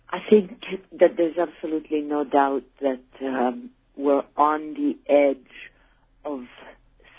I 0.10 0.20
think 0.30 0.60
that 0.99 1.16
there's 1.18 1.38
absolutely 1.38 2.02
no 2.02 2.24
doubt 2.24 2.64
that 2.82 3.02
um, 3.22 3.70
we're 3.95 4.24
on 4.36 4.74
the 4.74 4.97
edge 5.08 5.38
of 6.26 6.41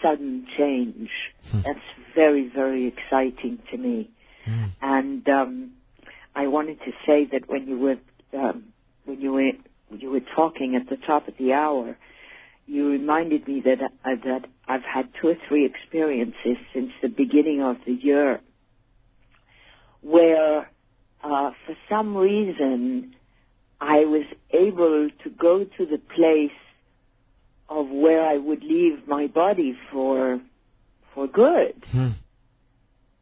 sudden 0.03 0.47
change. 0.59 1.09
That's 1.53 1.78
very, 2.14 2.51
very 2.55 2.87
exciting 2.89 3.61
to 3.70 3.78
me. 3.78 4.11
Mm. 4.47 4.70
And 4.83 5.28
um, 5.28 5.70
I 6.35 6.47
wanted 6.47 6.78
to 6.80 6.93
say 7.07 7.26
that 7.33 7.49
when 7.49 7.66
you 7.66 7.78
were 7.78 7.97
um, 8.39 8.64
when 9.05 9.20
you 9.20 9.33
were 9.33 9.51
you 9.97 10.11
were 10.11 10.22
talking 10.35 10.76
at 10.76 10.89
the 10.89 10.97
top 10.97 11.28
of 11.28 11.35
the 11.39 11.53
hour, 11.53 11.97
you 12.66 12.89
reminded 12.89 13.47
me 13.47 13.62
that 13.64 13.83
uh, 13.83 14.16
that 14.24 14.47
I've 14.66 14.83
had 14.83 15.09
two 15.20 15.28
or 15.28 15.35
three 15.49 15.66
experiences 15.66 16.57
since 16.72 16.91
the 17.03 17.09
beginning 17.09 17.62
of 17.62 17.76
the 17.87 17.93
year 17.93 18.41
where, 20.03 20.70
uh, 21.22 21.51
for 21.64 21.76
some 21.89 22.16
reason, 22.16 23.14
I 23.80 24.05
was 24.05 24.24
able 24.53 25.09
to 25.24 25.30
go 25.30 25.64
to 25.64 25.87
the 25.87 25.99
place 25.99 26.51
of 27.68 27.89
where 27.89 28.24
I 28.24 28.37
would 28.37 28.62
leave 28.62 29.07
my 29.09 29.26
body 29.28 29.76
for 29.91 30.41
for 31.14 31.26
good 31.26 31.85
Hmm. 31.91 32.09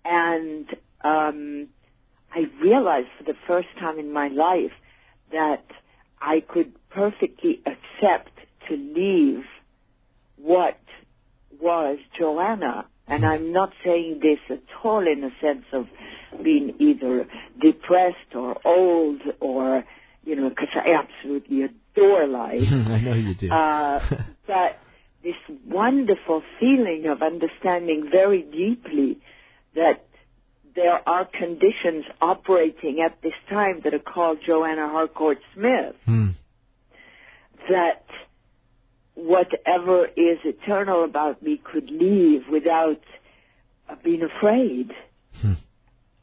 and 0.05 0.67
um, 1.03 1.69
I 2.33 2.45
realized 2.63 3.09
for 3.19 3.25
the 3.25 3.39
first 3.47 3.69
time 3.79 3.99
in 3.99 4.13
my 4.13 4.29
life 4.29 4.73
that 5.33 5.65
I 6.21 6.41
could 6.47 6.73
perfectly 6.91 7.61
accept 7.67 8.31
to 8.69 8.77
leave 8.77 9.45
what 10.37 10.79
was 11.61 11.99
Joanna. 12.19 12.87
And 13.09 13.27
I'm 13.27 13.53
not 13.53 13.71
saying 13.85 14.21
this 14.23 14.39
at 14.49 14.63
all 14.85 15.01
in 15.01 15.25
a 15.25 15.31
sense 15.41 15.65
of 15.73 15.87
being 16.45 16.77
either 16.79 17.27
depressed 17.61 18.35
or 18.37 18.57
old 18.65 19.21
or, 19.41 19.85
you 20.25 20.37
know, 20.37 20.49
because 20.49 20.69
I 20.75 20.95
absolutely 20.95 21.63
adore 21.63 22.29
life. 22.29 22.63
I 22.71 23.01
know 23.01 23.15
you 23.15 23.35
do. 23.35 23.51
Uh, 23.51 23.99
but 24.47 24.79
this 25.25 25.35
wonderful 25.67 26.43
feeling 26.61 27.07
of 27.11 27.21
understanding 27.21 28.09
very 28.11 28.43
deeply 28.43 29.19
that 29.75 30.07
there 30.75 31.07
are 31.09 31.25
conditions 31.25 32.05
operating 32.21 33.01
at 33.05 33.21
this 33.23 33.33
time 33.49 33.81
that 33.85 33.95
are 33.95 33.99
called 33.99 34.39
Joanna 34.47 34.89
Harcourt 34.89 35.39
Smith, 35.55 35.97
Hmm. 36.05 36.29
that 37.69 38.05
whatever 39.15 40.07
is 40.07 40.39
eternal 40.45 41.05
about 41.05 41.43
me 41.43 41.61
could 41.63 41.91
leave 41.91 42.43
without 42.51 43.03
uh, 43.89 43.97
being 44.03 44.23
afraid. 44.23 44.93
Hmm. 45.41 45.55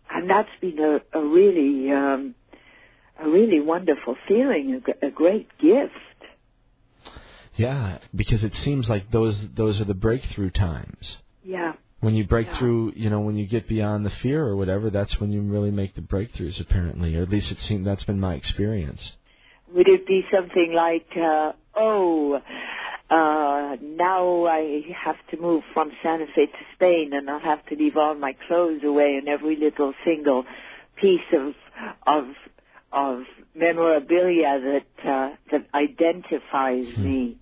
And 0.09 0.29
that's 0.29 0.49
been 0.61 0.79
a, 0.79 1.01
a 1.17 1.23
really, 1.23 1.91
um, 1.91 2.35
a 3.19 3.29
really 3.29 3.59
wonderful 3.59 4.15
feeling, 4.27 4.81
a 5.01 5.09
great 5.09 5.49
gift. 5.59 5.93
Yeah, 7.55 7.97
because 8.15 8.43
it 8.43 8.53
seems 8.63 8.87
like 8.87 9.11
those 9.11 9.35
those 9.55 9.81
are 9.81 9.85
the 9.85 9.95
breakthrough 9.95 10.51
times. 10.51 11.17
Yeah. 11.43 11.73
When 11.99 12.15
you 12.15 12.25
break 12.25 12.47
Yeah. 12.47 12.57
through, 12.59 12.93
you 12.95 13.09
know, 13.09 13.21
when 13.21 13.37
you 13.37 13.47
get 13.47 13.67
beyond 13.67 14.05
the 14.05 14.11
fear 14.11 14.43
or 14.45 14.55
whatever, 14.55 14.89
that's 14.89 15.19
when 15.19 15.31
you 15.31 15.41
really 15.41 15.71
make 15.71 15.95
the 15.95 16.01
breakthroughs. 16.01 16.59
Apparently, 16.59 17.15
or 17.15 17.23
at 17.23 17.29
least 17.29 17.51
it 17.51 17.59
seems 17.59 17.85
that's 17.85 18.03
been 18.03 18.19
my 18.19 18.35
experience. 18.35 19.13
Would 19.73 19.87
it 19.89 20.05
be 20.07 20.23
something 20.31 20.73
like, 20.73 21.07
uh, 21.17 21.51
oh, 21.75 22.35
uh, 23.09 23.75
now 23.81 24.45
I 24.45 24.81
have 25.05 25.15
to 25.31 25.37
move 25.37 25.63
from 25.73 25.91
Santa 26.03 26.25
Fe 26.35 26.45
to 26.45 26.65
Spain 26.75 27.11
and 27.13 27.29
I'll 27.29 27.39
have 27.39 27.65
to 27.67 27.75
leave 27.75 27.97
all 27.97 28.15
my 28.15 28.33
clothes 28.47 28.83
away 28.83 29.15
and 29.15 29.27
every 29.27 29.55
little 29.55 29.93
single 30.05 30.45
piece 31.01 31.19
of, 31.33 31.53
of, 32.05 32.25
of 32.91 33.23
memorabilia 33.55 34.59
that, 34.61 35.09
uh, 35.09 35.35
that 35.51 35.67
identifies 35.73 36.85
Hmm. 36.95 37.03
me. 37.03 37.37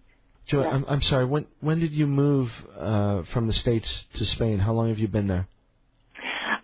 Joy, 0.47 0.61
Yeah. 0.63 0.69
I'm 0.69 0.85
I'm 0.87 1.01
sorry. 1.01 1.25
When 1.25 1.45
when 1.59 1.79
did 1.79 1.91
you 1.91 2.07
move 2.07 2.49
uh, 2.77 3.23
from 3.33 3.47
the 3.47 3.53
states 3.53 4.05
to 4.15 4.25
Spain? 4.25 4.59
How 4.59 4.73
long 4.73 4.89
have 4.89 4.99
you 4.99 5.07
been 5.07 5.27
there? 5.27 5.47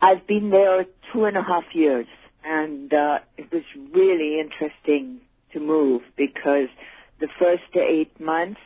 I've 0.01 0.25
been 0.27 0.49
there 0.49 0.85
two 1.13 1.25
and 1.25 1.37
a 1.37 1.43
half 1.43 1.63
years, 1.73 2.07
and 2.43 2.91
uh, 2.93 3.19
it 3.37 3.51
was 3.51 3.63
really 3.93 4.39
interesting 4.39 5.21
to 5.53 5.59
move 5.59 6.01
because 6.17 6.69
the 7.19 7.27
first 7.39 7.63
eight 7.75 8.19
months 8.19 8.59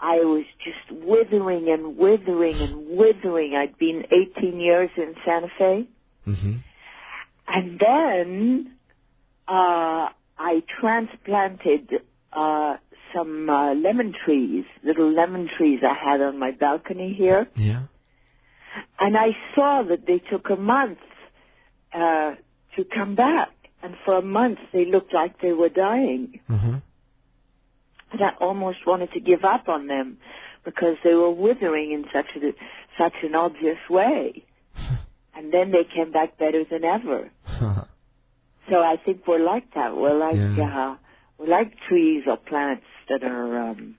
I 0.00 0.16
was 0.16 0.44
just 0.64 1.02
withering 1.04 1.68
and 1.70 1.96
withering 1.96 2.60
and 2.62 2.98
withering. 2.98 3.54
I'd 3.54 3.78
been 3.78 4.04
18 4.38 4.60
years 4.60 4.90
in 4.96 5.14
Santa 5.24 5.48
Fe, 5.58 5.88
Mm-hmm. 6.26 6.52
and 7.48 7.78
then 7.78 8.76
uh, 9.46 10.08
I 10.38 10.62
transplanted 10.80 11.90
uh, 12.32 12.76
some 13.14 13.48
uh, 13.48 13.74
lemon 13.74 14.12
trees, 14.24 14.64
little 14.82 15.12
lemon 15.12 15.48
trees 15.56 15.80
I 15.82 15.94
had 15.94 16.20
on 16.20 16.38
my 16.38 16.50
balcony 16.50 17.14
here. 17.16 17.48
Yeah. 17.56 17.84
And 18.98 19.16
I 19.16 19.28
saw 19.54 19.82
that 19.88 20.06
they 20.06 20.18
took 20.18 20.50
a 20.50 20.56
month 20.56 20.98
uh, 21.92 22.34
to 22.76 22.84
come 22.94 23.14
back. 23.14 23.50
And 23.82 23.94
for 24.04 24.16
a 24.16 24.22
month, 24.22 24.58
they 24.72 24.86
looked 24.86 25.12
like 25.12 25.40
they 25.40 25.52
were 25.52 25.68
dying. 25.68 26.40
Mm-hmm. 26.48 26.74
And 28.12 28.20
I 28.22 28.30
almost 28.40 28.78
wanted 28.86 29.12
to 29.12 29.20
give 29.20 29.44
up 29.44 29.68
on 29.68 29.86
them 29.86 30.18
because 30.64 30.96
they 31.04 31.12
were 31.12 31.30
withering 31.30 31.92
in 31.92 32.04
such 32.12 32.26
a, 32.36 32.52
such 32.98 33.14
an 33.22 33.34
obvious 33.34 33.78
way. 33.88 34.44
And 35.36 35.52
then 35.52 35.72
they 35.72 35.82
came 35.82 36.12
back 36.12 36.38
better 36.38 36.62
than 36.70 36.84
ever. 36.84 37.30
So 38.70 38.76
I 38.76 38.96
think 39.04 39.26
we're 39.26 39.44
like 39.44 39.74
that. 39.74 39.94
We're 39.94 40.18
like 40.18 40.36
Yeah. 40.56 40.92
uh, 40.92 40.96
we're 41.38 41.48
like 41.48 41.72
trees 41.88 42.24
or 42.26 42.38
plants 42.38 42.86
that 43.08 43.22
are 43.22 43.70
um, 43.70 43.96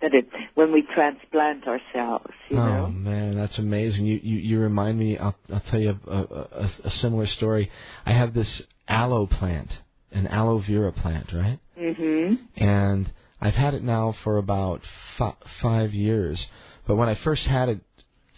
that 0.00 0.14
it 0.14 0.28
when 0.54 0.72
we 0.72 0.82
transplant 0.94 1.66
ourselves. 1.66 2.32
You 2.50 2.58
oh 2.58 2.64
know. 2.64 2.88
man, 2.88 3.36
that's 3.36 3.58
amazing. 3.58 4.04
You 4.04 4.20
you, 4.22 4.38
you 4.38 4.58
remind 4.60 4.98
me. 4.98 5.18
I'll 5.18 5.36
I'll 5.52 5.62
tell 5.70 5.80
you 5.80 5.98
a, 6.06 6.10
a, 6.16 6.70
a, 6.84 6.90
similar 6.90 7.26
story. 7.26 7.70
I 8.04 8.12
have 8.12 8.34
this 8.34 8.62
aloe 8.88 9.26
plant, 9.26 9.70
an 10.12 10.26
aloe 10.26 10.58
vera 10.58 10.92
plant, 10.92 11.32
right? 11.32 11.58
Mhm. 11.78 12.38
and 12.56 13.10
I've 13.40 13.54
had 13.54 13.74
it 13.74 13.82
now 13.82 14.14
for 14.22 14.38
about 14.38 14.82
fi- 15.18 15.36
five 15.60 15.92
years. 15.92 16.46
But 16.86 16.96
when 16.96 17.08
I 17.08 17.14
first 17.14 17.44
had 17.46 17.68
it, 17.68 17.80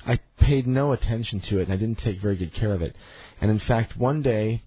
I 0.06 0.20
paid 0.38 0.66
no 0.66 0.92
attention 0.92 1.40
to 1.40 1.58
it, 1.58 1.64
and 1.64 1.72
I 1.72 1.76
didn't 1.76 1.98
take 1.98 2.20
very 2.20 2.36
good 2.36 2.54
care 2.54 2.72
of 2.72 2.80
it. 2.82 2.96
And 3.40 3.50
in 3.50 3.58
fact, 3.58 3.96
one 3.96 4.22
day, 4.22 4.62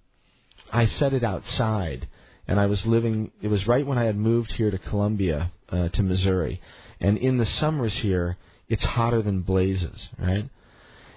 I 0.71 0.85
set 0.85 1.13
it 1.13 1.23
outside, 1.23 2.07
and 2.49 2.59
I 2.59 2.65
was 2.65 2.83
living. 2.83 3.31
It 3.43 3.47
was 3.47 3.67
right 3.67 3.85
when 3.85 3.99
I 3.99 4.05
had 4.05 4.17
moved 4.17 4.51
here 4.53 4.71
to 4.71 4.79
Columbia, 4.79 5.51
uh, 5.69 5.89
to 5.89 6.01
Missouri, 6.01 6.59
and 6.99 7.15
in 7.17 7.37
the 7.37 7.45
summers 7.45 7.93
here, 7.93 8.37
it's 8.67 8.83
hotter 8.83 9.21
than 9.21 9.41
blazes, 9.41 10.09
right? 10.17 10.49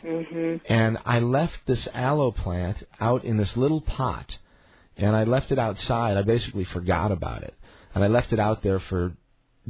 Mm-hmm. 0.04 0.56
and 0.68 0.98
I 1.06 1.20
left 1.20 1.58
this 1.64 1.86
aloe 1.94 2.32
plant 2.32 2.78
out 2.98 3.24
in 3.24 3.36
this 3.36 3.56
little 3.56 3.80
pot, 3.80 4.36
and 4.96 5.14
I 5.14 5.22
left 5.24 5.52
it 5.52 5.60
outside. 5.60 6.16
I 6.16 6.22
basically 6.22 6.64
forgot 6.64 7.12
about 7.12 7.44
it, 7.44 7.54
and 7.94 8.04
I 8.04 8.08
left 8.08 8.32
it 8.32 8.40
out 8.40 8.62
there 8.62 8.80
for 8.80 9.12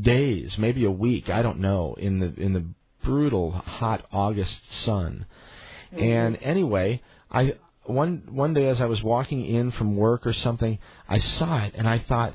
days, 0.01 0.57
maybe 0.59 0.85
a 0.85 0.91
week. 0.91 1.29
I 1.29 1.43
don't 1.43 1.61
know 1.61 1.95
in 1.99 2.19
the 2.19 2.35
in 2.41 2.55
the 2.55 2.65
brutal 3.05 3.53
hot 3.53 4.05
August 4.11 4.59
sun. 4.85 5.27
And 5.93 6.39
anyway, 6.41 7.03
I 7.31 7.57
one 7.85 8.29
one 8.31 8.55
day 8.55 8.69
as 8.69 8.81
I 8.81 8.87
was 8.87 9.03
walking 9.03 9.45
in 9.45 9.71
from 9.73 9.97
work 9.97 10.27
or 10.27 10.33
something, 10.33 10.79
I 11.09 11.19
saw 11.21 11.65
it 11.65 11.75
and 11.77 11.89
I 11.89 11.99
thought, 12.01 12.35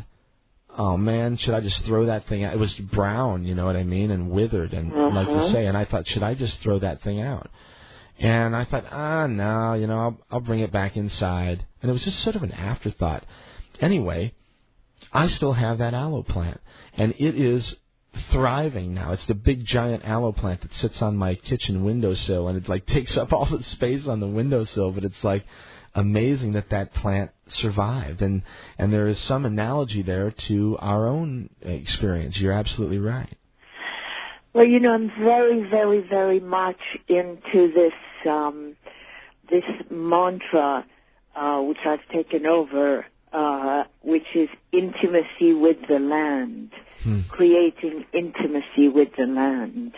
"Oh 0.77 0.97
man, 0.97 1.37
should 1.37 1.53
I 1.53 1.61
just 1.61 1.81
throw 1.83 2.05
that 2.07 2.27
thing 2.27 2.43
out?" 2.43 2.53
It 2.53 2.59
was 2.59 2.73
brown, 2.73 3.45
you 3.45 3.55
know 3.55 3.65
what 3.65 3.75
I 3.75 3.83
mean, 3.83 4.11
and 4.11 4.29
withered 4.31 4.73
and 4.73 4.91
like 5.13 5.33
you 5.33 5.41
Uh-huh. 5.41 5.51
say, 5.51 5.65
and 5.65 5.77
I 5.77 5.85
thought, 5.85 6.07
"Should 6.07 6.23
I 6.23 6.33
just 6.33 6.59
throw 6.61 6.79
that 6.79 7.01
thing 7.01 7.21
out?" 7.21 7.49
And 8.19 8.55
I 8.55 8.65
thought, 8.65 8.85
ah, 8.91 9.27
no, 9.27 9.73
you 9.73 9.85
know, 9.87 9.99
I'll, 9.99 10.17
I'll 10.31 10.39
bring 10.39 10.61
it 10.61 10.71
back 10.71 10.97
inside. 10.97 11.65
And 11.81 11.89
it 11.89 11.93
was 11.93 12.03
just 12.03 12.19
sort 12.21 12.35
of 12.35 12.43
an 12.43 12.51
afterthought. 12.51 13.23
Anyway, 13.79 14.33
I 15.13 15.27
still 15.27 15.53
have 15.53 15.77
that 15.77 15.93
aloe 15.93 16.23
plant, 16.23 16.59
and 16.95 17.13
it 17.19 17.35
is 17.35 17.75
thriving 18.31 18.93
now. 18.93 19.13
It's 19.13 19.25
the 19.25 19.35
big 19.35 19.65
giant 19.65 20.03
aloe 20.05 20.31
plant 20.31 20.61
that 20.61 20.73
sits 20.75 21.01
on 21.01 21.15
my 21.15 21.35
kitchen 21.35 21.83
windowsill, 21.83 22.47
and 22.47 22.57
it 22.57 22.69
like 22.69 22.85
takes 22.87 23.17
up 23.17 23.33
all 23.33 23.45
the 23.45 23.63
space 23.63 24.07
on 24.07 24.19
the 24.19 24.27
windowsill. 24.27 24.91
But 24.91 25.03
it's 25.03 25.23
like 25.23 25.45
amazing 25.95 26.53
that 26.53 26.69
that 26.69 26.93
plant 26.93 27.31
survived, 27.49 28.21
and 28.21 28.43
and 28.77 28.91
there 28.91 29.07
is 29.07 29.19
some 29.19 29.45
analogy 29.45 30.01
there 30.01 30.31
to 30.47 30.77
our 30.79 31.07
own 31.07 31.49
experience. 31.61 32.37
You're 32.37 32.53
absolutely 32.53 32.99
right. 32.99 33.35
Well, 34.53 34.65
you 34.65 34.79
know, 34.79 34.91
I'm 34.91 35.11
very, 35.19 35.69
very, 35.69 36.03
very 36.09 36.39
much 36.39 36.79
into 37.07 37.71
this 37.73 37.93
um, 38.27 38.75
this 39.51 39.63
mantra, 39.91 40.85
uh, 41.35 41.61
which 41.61 41.77
I've 41.85 42.05
taken 42.11 42.45
over, 42.45 43.05
uh, 43.31 43.83
which 44.01 44.25
is 44.35 44.49
intimacy 44.71 45.53
with 45.53 45.77
the 45.87 45.99
land, 45.99 46.71
Hmm. 47.03 47.21
creating 47.29 48.05
intimacy 48.13 48.89
with 48.89 49.09
the 49.17 49.25
land. 49.25 49.93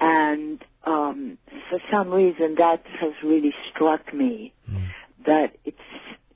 And 0.00 0.62
um, 0.84 1.38
for 1.70 1.80
some 1.90 2.10
reason, 2.10 2.54
that 2.58 2.82
has 3.00 3.12
really 3.24 3.52
struck 3.70 4.12
me 4.14 4.52
Hmm. 4.70 4.84
that 5.26 5.56
it's 5.64 5.78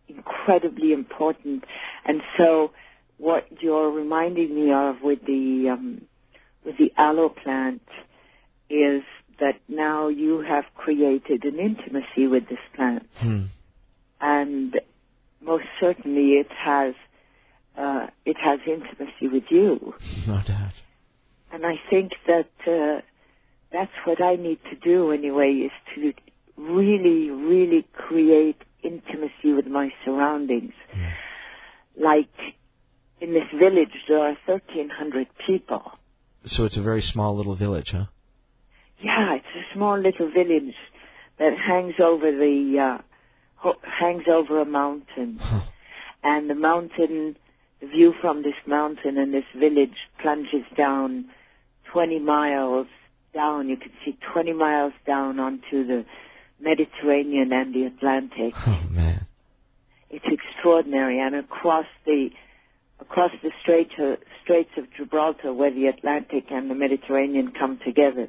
incredibly 0.08 0.92
important. 0.92 1.64
And 2.04 2.22
so, 2.36 2.72
what 3.18 3.46
you're 3.60 3.90
reminding 3.90 4.54
me 4.54 4.72
of 4.72 4.96
with 5.02 5.20
the 5.26 5.70
um, 5.72 6.02
with 6.64 6.76
the 6.78 6.92
aloe 6.96 7.28
plant 7.28 7.82
is 8.68 9.02
that 9.38 9.60
now 9.68 10.08
you 10.08 10.40
have 10.40 10.64
created 10.76 11.44
an 11.44 11.58
intimacy 11.58 12.26
with 12.26 12.48
this 12.48 12.58
plant, 12.74 13.06
Hmm. 13.20 13.44
and 14.20 14.80
most 15.40 15.66
certainly 15.80 16.32
it 16.32 16.50
has 16.50 16.94
uh, 17.78 18.06
it 18.24 18.36
has 18.42 18.60
intimacy 18.66 19.28
with 19.32 19.44
you. 19.50 19.94
No 20.26 20.40
doubt. 20.46 20.72
And 21.52 21.64
I 21.66 21.74
think 21.90 22.12
that 22.26 22.50
uh, 22.66 23.00
that's 23.72 23.92
what 24.06 24.22
I 24.22 24.36
need 24.36 24.58
to 24.70 24.76
do 24.76 25.12
anyway, 25.12 25.50
is 25.66 25.72
to 25.94 26.12
really, 26.56 27.30
really 27.30 27.86
create 27.92 28.56
intimacy 28.82 29.52
with 29.54 29.66
my 29.66 29.90
surroundings. 30.04 30.72
Like 32.00 32.30
in 33.20 33.32
this 33.32 33.44
village, 33.58 33.92
there 34.08 34.18
are 34.18 34.36
1,300 34.46 35.26
people. 35.46 35.82
So 36.46 36.64
it's 36.64 36.76
a 36.76 36.82
very 36.82 37.02
small 37.02 37.36
little 37.36 37.54
village, 37.54 37.90
huh? 37.92 38.06
Yeah, 38.98 39.34
it's 39.34 39.46
a 39.46 39.74
small 39.74 39.98
little 40.00 40.30
village 40.30 40.74
that 41.38 41.52
hangs 41.58 41.94
over 42.02 42.30
the 42.32 42.96
uh, 42.98 43.02
ho- 43.56 43.80
hangs 43.82 44.24
over 44.32 44.60
a 44.60 44.64
mountain, 44.64 45.38
Huh. 45.40 45.60
and 46.22 46.48
the 46.48 46.54
mountain, 46.54 47.36
view 47.82 48.14
from 48.20 48.42
this 48.42 48.54
mountain 48.66 49.18
and 49.18 49.34
this 49.34 49.44
village 49.58 49.96
plunges 50.20 50.64
down 50.76 51.26
20 51.92 52.20
miles 52.20 52.86
down. 53.34 53.68
You 53.68 53.76
can 53.76 53.90
see 54.04 54.16
20 54.32 54.52
miles 54.52 54.92
down 55.06 55.38
onto 55.40 55.86
the 55.86 56.04
Mediterranean 56.60 57.52
and 57.52 57.74
the 57.74 57.84
Atlantic. 57.84 58.54
Oh 58.66 58.82
man. 58.90 59.26
It's 60.10 60.24
extraordinary, 60.26 61.18
and 61.20 61.34
across 61.34 61.86
the 62.04 62.28
across 63.00 63.30
the 63.42 63.50
Strait 63.62 63.88
uh, 63.98 64.16
Straits 64.42 64.70
of 64.76 64.84
Gibraltar, 64.96 65.52
where 65.52 65.72
the 65.72 65.86
Atlantic 65.86 66.44
and 66.50 66.70
the 66.70 66.74
Mediterranean 66.74 67.52
come 67.58 67.80
together, 67.84 68.28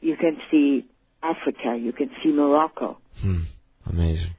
you 0.00 0.16
can 0.16 0.36
see 0.50 0.86
Africa, 1.22 1.76
you 1.80 1.92
can 1.92 2.10
see 2.22 2.30
Morocco. 2.30 2.98
Hmm. 3.20 3.40
Amazing. 3.86 4.34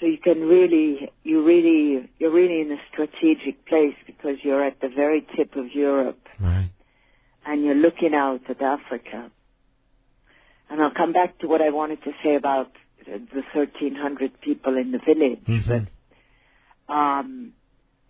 So 0.00 0.06
you 0.06 0.16
can 0.18 0.40
really, 0.40 1.12
you 1.24 1.44
really, 1.44 2.08
you're 2.18 2.30
really 2.32 2.62
in 2.62 2.72
a 2.72 2.78
strategic 2.90 3.66
place 3.66 3.94
because 4.06 4.36
you're 4.42 4.64
at 4.64 4.80
the 4.80 4.88
very 4.88 5.26
tip 5.36 5.54
of 5.56 5.66
Europe 5.74 6.26
Right. 6.40 6.70
and 7.46 7.62
you're 7.62 7.74
looking 7.74 8.14
out 8.14 8.40
at 8.48 8.62
Africa. 8.62 9.30
And 10.70 10.80
I'll 10.80 10.94
come 10.94 11.12
back 11.12 11.38
to 11.40 11.48
what 11.48 11.60
I 11.60 11.68
wanted 11.70 12.02
to 12.04 12.12
say 12.24 12.34
about 12.34 12.70
the 13.04 13.42
1,300 13.52 14.40
people 14.40 14.76
in 14.78 14.92
the 14.92 14.98
village. 14.98 15.44
Mhm. 15.46 15.86
um, 16.88 17.52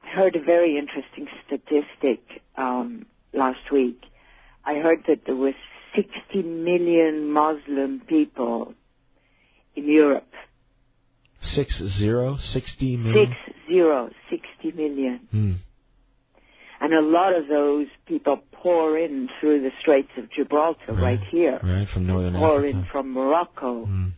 I 0.05 0.09
heard 0.09 0.37
a 0.37 0.41
very 0.41 0.79
interesting 0.79 1.29
statistic 1.47 2.21
um, 2.57 3.07
last 3.33 3.71
week. 3.73 4.01
I 4.65 4.75
heard 4.77 5.05
that 5.09 5.25
there 5.27 5.37
was 5.37 5.55
60 5.97 6.43
million 6.43 7.31
Muslim 7.31 8.01
people 8.07 8.75
in 9.75 9.89
Europe. 9.89 10.33
Six 11.43 11.79
zero, 11.99 12.37
sixty 12.53 12.97
million. 12.97 13.29
Six 13.29 13.57
zero, 13.69 14.11
60 14.31 14.73
million. 14.77 15.21
Hmm. 15.31 15.53
And 16.83 16.95
a 16.95 17.01
lot 17.03 17.35
of 17.35 17.47
those 17.49 17.87
people 18.07 18.39
pour 18.53 18.99
in 18.99 19.29
through 19.39 19.61
the 19.63 19.71
Straits 19.81 20.09
of 20.17 20.31
Gibraltar 20.33 20.93
right, 20.93 21.19
Right. 21.19 21.21
here. 21.31 21.61
Right 21.63 21.89
from 21.89 22.07
northern 22.07 22.35
pour 22.35 22.59
Africa. 22.59 22.79
in 22.79 22.85
from 22.91 23.13
Morocco. 23.13 23.85
Hmm. 23.87 24.09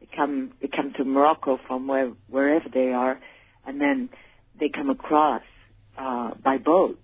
They 0.00 0.08
come 0.14 0.52
they 0.60 0.68
come 0.68 0.92
to 0.98 1.04
Morocco 1.04 1.58
from 1.66 1.86
where 1.86 2.12
wherever 2.28 2.68
they 2.72 2.92
are, 2.92 3.18
and 3.66 3.80
then 3.80 4.08
they 4.58 4.68
come 4.68 4.90
across 4.90 5.42
uh, 5.98 6.32
by 6.42 6.58
boat. 6.58 6.98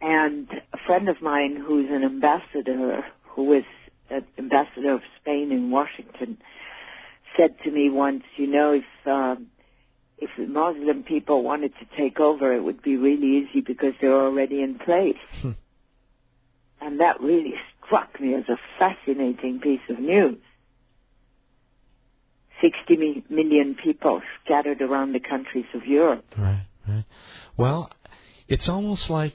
And 0.00 0.48
a 0.72 0.78
friend 0.86 1.08
of 1.08 1.20
mine 1.22 1.56
who's 1.66 1.86
an 1.90 2.02
ambassador, 2.04 3.04
who 3.30 3.52
is 3.54 3.64
an 4.10 4.24
ambassador 4.38 4.92
of 4.94 5.00
Spain 5.20 5.50
in 5.52 5.70
Washington, 5.70 6.38
said 7.36 7.56
to 7.64 7.70
me 7.70 7.90
once, 7.90 8.22
you 8.36 8.46
know, 8.46 8.72
if 8.72 9.06
um, 9.06 9.48
if 10.18 10.30
the 10.38 10.46
Muslim 10.46 11.02
people 11.02 11.42
wanted 11.42 11.72
to 11.80 11.86
take 11.96 12.20
over, 12.20 12.54
it 12.54 12.62
would 12.62 12.82
be 12.82 12.96
really 12.96 13.44
easy 13.44 13.60
because 13.60 13.92
they're 14.00 14.20
already 14.20 14.62
in 14.62 14.78
place. 14.78 15.16
Hmm. 15.42 15.52
and 16.80 17.00
that 17.00 17.20
really 17.20 17.54
struck 17.84 18.20
me 18.20 18.34
as 18.34 18.44
a 18.48 18.56
fascinating 18.78 19.60
piece 19.60 19.80
of 19.88 19.98
news. 19.98 20.38
60 22.62 22.96
mi- 22.96 23.24
million 23.28 23.76
people 23.82 24.22
scattered 24.44 24.80
around 24.80 25.12
the 25.12 25.20
countries 25.20 25.66
of 25.74 25.86
Europe. 25.86 26.24
Right, 26.38 26.66
right. 26.88 27.04
Well, 27.56 27.90
it's 28.48 28.68
almost 28.68 29.10
like 29.10 29.34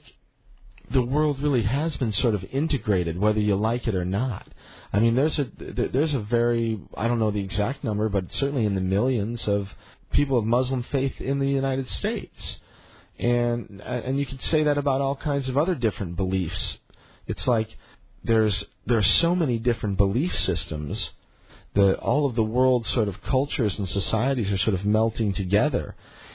the 0.90 1.02
world 1.02 1.40
really 1.40 1.62
has 1.62 1.96
been 1.96 2.12
sort 2.12 2.34
of 2.34 2.44
integrated, 2.50 3.18
whether 3.18 3.40
you 3.40 3.54
like 3.54 3.86
it 3.86 3.94
or 3.94 4.04
not. 4.04 4.48
I 4.92 5.00
mean, 5.00 5.14
there's 5.14 5.38
a 5.38 5.46
there's 5.58 6.14
a 6.14 6.20
very 6.20 6.78
I 6.96 7.08
don't 7.08 7.18
know 7.18 7.30
the 7.30 7.44
exact 7.44 7.84
number, 7.84 8.08
but 8.08 8.32
certainly 8.32 8.66
in 8.66 8.74
the 8.74 8.80
millions 8.80 9.48
of 9.48 9.68
people 10.12 10.38
of 10.38 10.44
Muslim 10.44 10.82
faith 10.84 11.20
in 11.20 11.38
the 11.38 11.48
United 11.48 11.88
States, 11.88 12.58
and 13.18 13.80
and 13.82 14.18
you 14.18 14.26
could 14.26 14.42
say 14.42 14.64
that 14.64 14.78
about 14.78 15.00
all 15.00 15.16
kinds 15.16 15.48
of 15.48 15.56
other 15.56 15.74
different 15.74 16.16
beliefs. 16.16 16.78
It's 17.26 17.46
like 17.46 17.76
there's 18.24 18.64
there's 18.86 19.10
so 19.20 19.34
many 19.34 19.58
different 19.58 19.96
belief 19.96 20.38
systems. 20.40 21.10
that 21.74 21.98
all 21.98 22.26
of 22.26 22.34
the 22.34 22.42
world's 22.42 22.88
sort 22.90 23.08
of 23.08 23.22
cultures 23.22 23.78
and 23.78 23.88
societies 23.88 24.50
are 24.52 24.58
sort 24.58 24.74
of 24.74 24.84
melting 24.84 25.32
together, 25.32 25.94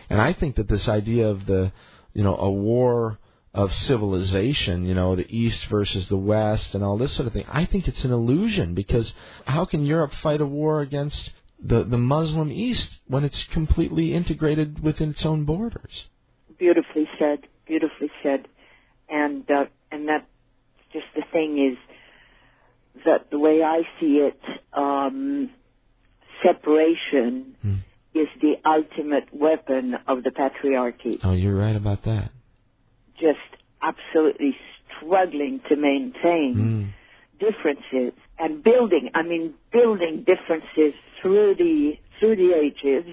and 0.09 0.19
I 0.21 0.33
think 0.33 0.55
that 0.55 0.67
this 0.67 0.87
idea 0.87 1.27
of 1.29 1.45
the 1.45 1.71
you 2.13 2.23
know 2.23 2.35
a 2.37 2.51
war 2.51 3.19
of 3.53 3.73
civilization, 3.73 4.85
you 4.85 4.93
know, 4.93 5.15
the 5.15 5.25
East 5.35 5.65
versus 5.65 6.07
the 6.09 6.17
West 6.17 6.75
and 6.75 6.83
all 6.83 6.97
this 6.97 7.13
sort 7.13 7.27
of 7.27 7.33
thing. 7.33 7.45
I 7.49 7.65
think 7.65 7.87
it's 7.87 8.03
an 8.03 8.11
illusion 8.11 8.73
because 8.75 9.11
how 9.45 9.65
can 9.65 9.85
Europe 9.85 10.13
fight 10.21 10.41
a 10.41 10.45
war 10.45 10.81
against 10.81 11.31
the, 11.63 11.83
the 11.83 11.97
Muslim 11.97 12.51
East 12.51 12.89
when 13.07 13.23
it's 13.23 13.41
completely 13.51 14.13
integrated 14.13 14.83
within 14.83 15.11
its 15.11 15.25
own 15.25 15.45
borders? 15.45 16.05
Beautifully 16.59 17.07
said, 17.17 17.39
beautifully 17.65 18.11
said. 18.21 18.47
And, 19.09 19.49
uh, 19.49 19.65
and 19.91 20.07
that's 20.07 20.25
just 20.93 21.05
the 21.15 21.23
thing 21.31 21.71
is 21.71 23.03
that 23.05 23.31
the 23.31 23.39
way 23.39 23.63
I 23.63 23.81
see 23.99 24.17
it, 24.29 24.39
um, 24.73 25.49
separation 26.45 27.55
Hmm. 27.61 27.75
is 28.13 28.27
the 28.41 28.55
ultimate 28.65 29.27
weapon 29.33 29.95
of 30.07 30.23
the 30.23 30.29
patriarchy. 30.31 31.19
Oh, 31.23 31.33
you're 31.33 31.55
right 31.55 31.75
about 31.75 32.03
that. 32.03 32.31
Just 33.19 33.39
absolutely 33.81 34.55
struggling 34.97 35.61
to 35.69 35.75
maintain 35.75 36.55
Mm. 36.57 36.93
differences 37.39 38.13
and 38.39 38.63
building 38.63 39.09
i 39.13 39.21
mean 39.21 39.53
building 39.71 40.25
differences 40.25 40.93
through 41.21 41.53
the 41.55 41.93
through 42.19 42.35
the 42.35 42.51
ages. 42.55 43.05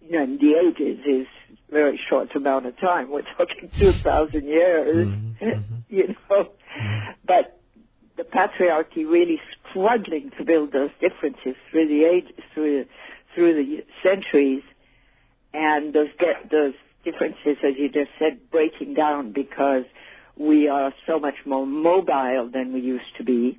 You 0.00 0.12
know 0.12 0.22
and 0.22 0.38
the 0.38 0.52
ages 0.66 0.98
is 1.04 1.26
a 1.68 1.72
very 1.72 1.98
short 2.08 2.28
amount 2.36 2.66
of 2.66 2.78
time. 2.78 3.10
We're 3.10 3.22
talking 3.36 3.70
2000 3.78 4.44
years 4.46 5.08
Mhm, 5.08 5.38
mhm. 5.42 5.82
you 5.88 6.08
know. 6.30 6.50
But 7.26 7.60
the 8.16 8.22
patriarchy 8.22 9.04
really 9.10 9.40
struggling 9.70 10.30
to 10.38 10.44
build 10.44 10.70
those 10.72 10.90
differences 11.00 11.56
through 11.70 11.88
the 11.88 12.04
age 12.04 12.28
through 12.52 12.84
through 13.34 13.54
the 13.54 13.84
centuries. 14.02 14.62
And 15.52 15.92
those 15.92 16.08
get 16.18 16.50
those 16.50 16.74
differences 17.04 17.56
as 17.62 17.74
you 17.78 17.88
just 17.88 18.10
said 18.18 18.50
breaking 18.50 18.94
down 18.94 19.32
because 19.32 19.84
we 20.36 20.68
are 20.68 20.92
so 21.06 21.18
much 21.18 21.34
more 21.46 21.66
mobile 21.66 22.50
than 22.52 22.72
we 22.72 22.80
used 22.80 23.16
to 23.18 23.24
be. 23.24 23.58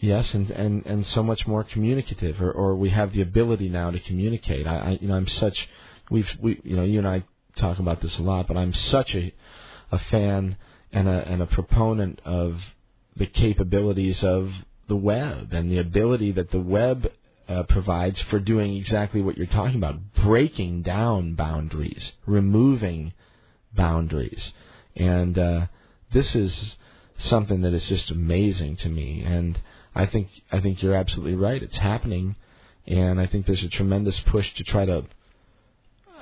Yes, 0.00 0.32
and, 0.32 0.50
and, 0.50 0.86
and 0.86 1.06
so 1.06 1.22
much 1.22 1.46
more 1.46 1.64
communicative, 1.64 2.40
or, 2.40 2.52
or 2.52 2.76
we 2.76 2.90
have 2.90 3.12
the 3.12 3.20
ability 3.20 3.68
now 3.68 3.90
to 3.90 3.98
communicate. 3.98 4.66
I, 4.66 4.76
I 4.76 4.98
you 5.00 5.08
know 5.08 5.14
I'm 5.14 5.26
such 5.26 5.68
we've 6.10 6.28
we 6.40 6.60
you 6.62 6.76
know 6.76 6.84
you 6.84 6.98
and 6.98 7.08
I 7.08 7.24
talk 7.56 7.78
about 7.78 8.00
this 8.00 8.16
a 8.18 8.22
lot, 8.22 8.46
but 8.46 8.56
I'm 8.56 8.72
such 8.72 9.14
a 9.14 9.34
a 9.90 9.98
fan 9.98 10.56
and 10.92 11.08
a 11.08 11.28
and 11.28 11.42
a 11.42 11.46
proponent 11.46 12.20
of 12.24 12.60
the 13.16 13.26
capabilities 13.26 14.22
of 14.22 14.52
the 14.88 14.96
web 14.96 15.52
and 15.52 15.70
the 15.70 15.78
ability 15.78 16.32
that 16.32 16.50
the 16.50 16.60
web 16.60 17.10
uh, 17.48 17.62
provides 17.64 18.20
for 18.22 18.38
doing 18.38 18.76
exactly 18.76 19.22
what 19.22 19.36
you're 19.36 19.46
talking 19.46 19.76
about, 19.76 20.14
breaking 20.14 20.82
down 20.82 21.34
boundaries, 21.34 22.12
removing 22.26 23.12
boundaries, 23.74 24.52
and 24.94 25.38
uh, 25.38 25.66
this 26.12 26.34
is 26.34 26.76
something 27.18 27.62
that 27.62 27.72
is 27.72 27.84
just 27.84 28.10
amazing 28.10 28.76
to 28.76 28.88
me. 28.88 29.22
And 29.24 29.58
I 29.94 30.06
think 30.06 30.28
I 30.52 30.60
think 30.60 30.82
you're 30.82 30.94
absolutely 30.94 31.36
right. 31.36 31.62
It's 31.62 31.78
happening, 31.78 32.36
and 32.86 33.20
I 33.20 33.26
think 33.26 33.46
there's 33.46 33.64
a 33.64 33.68
tremendous 33.68 34.18
push 34.20 34.52
to 34.54 34.64
try 34.64 34.84
to 34.84 35.04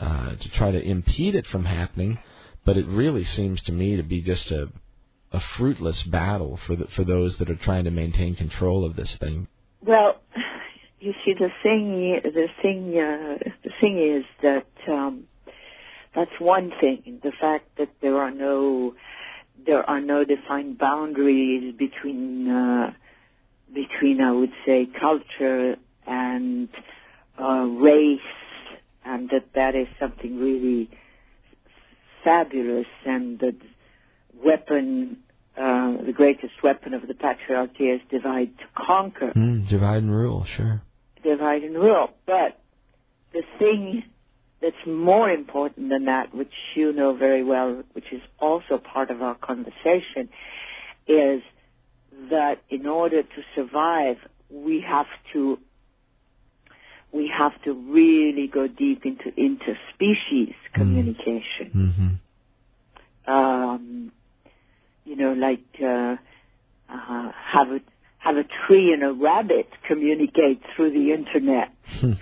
uh, 0.01 0.37
to 0.37 0.49
try 0.51 0.71
to 0.71 0.83
impede 0.83 1.35
it 1.35 1.47
from 1.47 1.65
happening. 1.65 2.19
But 2.65 2.77
it 2.77 2.87
really 2.87 3.25
seems 3.25 3.61
to 3.63 3.73
me 3.73 3.97
to 3.97 4.03
be 4.03 4.21
just 4.21 4.51
a 4.51 4.69
a 5.33 5.41
fruitless 5.57 6.03
battle 6.05 6.59
for 6.67 6.77
the, 6.77 6.87
for 6.95 7.05
those 7.05 7.37
that 7.39 7.51
are 7.51 7.57
trying 7.57 7.85
to 7.85 7.91
maintain 7.91 8.37
control 8.37 8.85
of 8.85 8.95
this 8.95 9.15
thing. 9.17 9.49
Well, 9.85 10.21
you 11.07 11.15
see, 11.25 11.35
the 11.35 11.51
thing, 11.63 12.21
the 12.25 12.49
thing, 12.61 12.89
uh, 12.99 13.39
the 13.63 13.71
thing 13.81 13.97
is 13.97 14.25
that 14.43 14.93
um, 14.93 15.25
that's 16.17 16.33
one 16.41 16.73
thing. 16.81 17.21
The 17.23 17.31
fact 17.41 17.79
that 17.79 17.91
there 18.03 18.17
are 18.17 18.33
no 18.33 18.95
there 19.65 19.89
are 19.89 20.01
no 20.01 20.25
defined 20.25 20.79
boundaries 20.79 21.75
between 21.79 22.49
uh, 22.51 22.93
between, 23.73 24.21
I 24.21 24.33
would 24.33 24.53
say, 24.67 24.89
culture 25.01 25.77
and 26.09 26.69
uh, 27.41 27.67
race, 27.81 28.21
and 29.05 29.31
that 29.31 29.53
that 29.55 29.77
is 29.77 29.87
something 30.01 30.39
really 30.39 30.91
fabulous, 32.25 32.87
and 33.05 33.39
that 33.39 33.57
weapon, 34.45 35.19
uh, 35.57 36.03
the 36.05 36.13
greatest 36.13 36.55
weapon 36.65 36.95
of 36.95 37.03
the 37.07 37.15
patriarchy 37.15 37.95
is 37.95 38.01
divide 38.11 38.59
to 38.59 38.65
conquer 38.77 39.33
Mm, 39.37 39.69
divide 39.69 40.03
and 40.03 40.11
rule, 40.11 40.45
sure. 40.57 40.83
Divide 41.29 41.63
and 41.63 41.75
rule. 41.75 42.09
But 42.27 42.59
the 43.33 43.43
thing 43.59 44.03
that's 44.63 44.87
more 44.87 45.29
important 45.31 45.91
than 45.91 46.07
that, 46.07 46.35
which 46.35 46.53
you 46.75 46.93
know 46.93 47.15
very 47.15 47.45
well, 47.45 47.83
which 47.93 48.13
is 48.13 48.23
also 48.39 48.79
part 48.79 49.11
of 49.11 49.23
our 49.23 49.35
conversation, 49.35 50.29
is 51.07 51.43
that 52.31 52.57
in 52.71 52.87
order 52.87 53.23
to 53.23 53.41
survive, 53.55 54.17
we 54.51 54.85
have 54.87 55.07
to 55.33 55.59
we 57.13 57.31
have 57.37 57.53
to 57.65 57.73
really 57.73 58.47
go 58.53 58.67
deep 58.67 59.05
into 59.07 59.31
interspecies 59.39 60.55
communication. 60.75 61.71
hmm 61.73 63.33
Um, 63.33 64.13
you 65.05 65.17
know, 65.17 65.33
like 65.33 65.65
uh, 65.83 66.17
uh, 66.89 67.31
have 67.53 67.69
a 67.79 67.81
have 68.27 68.37
a 68.37 68.45
tree 68.67 68.93
and 68.93 69.03
a 69.03 69.13
rabbit 69.13 69.69
communicate 69.89 70.61
through 70.75 70.91
the 70.93 71.13
internet. 71.13 71.71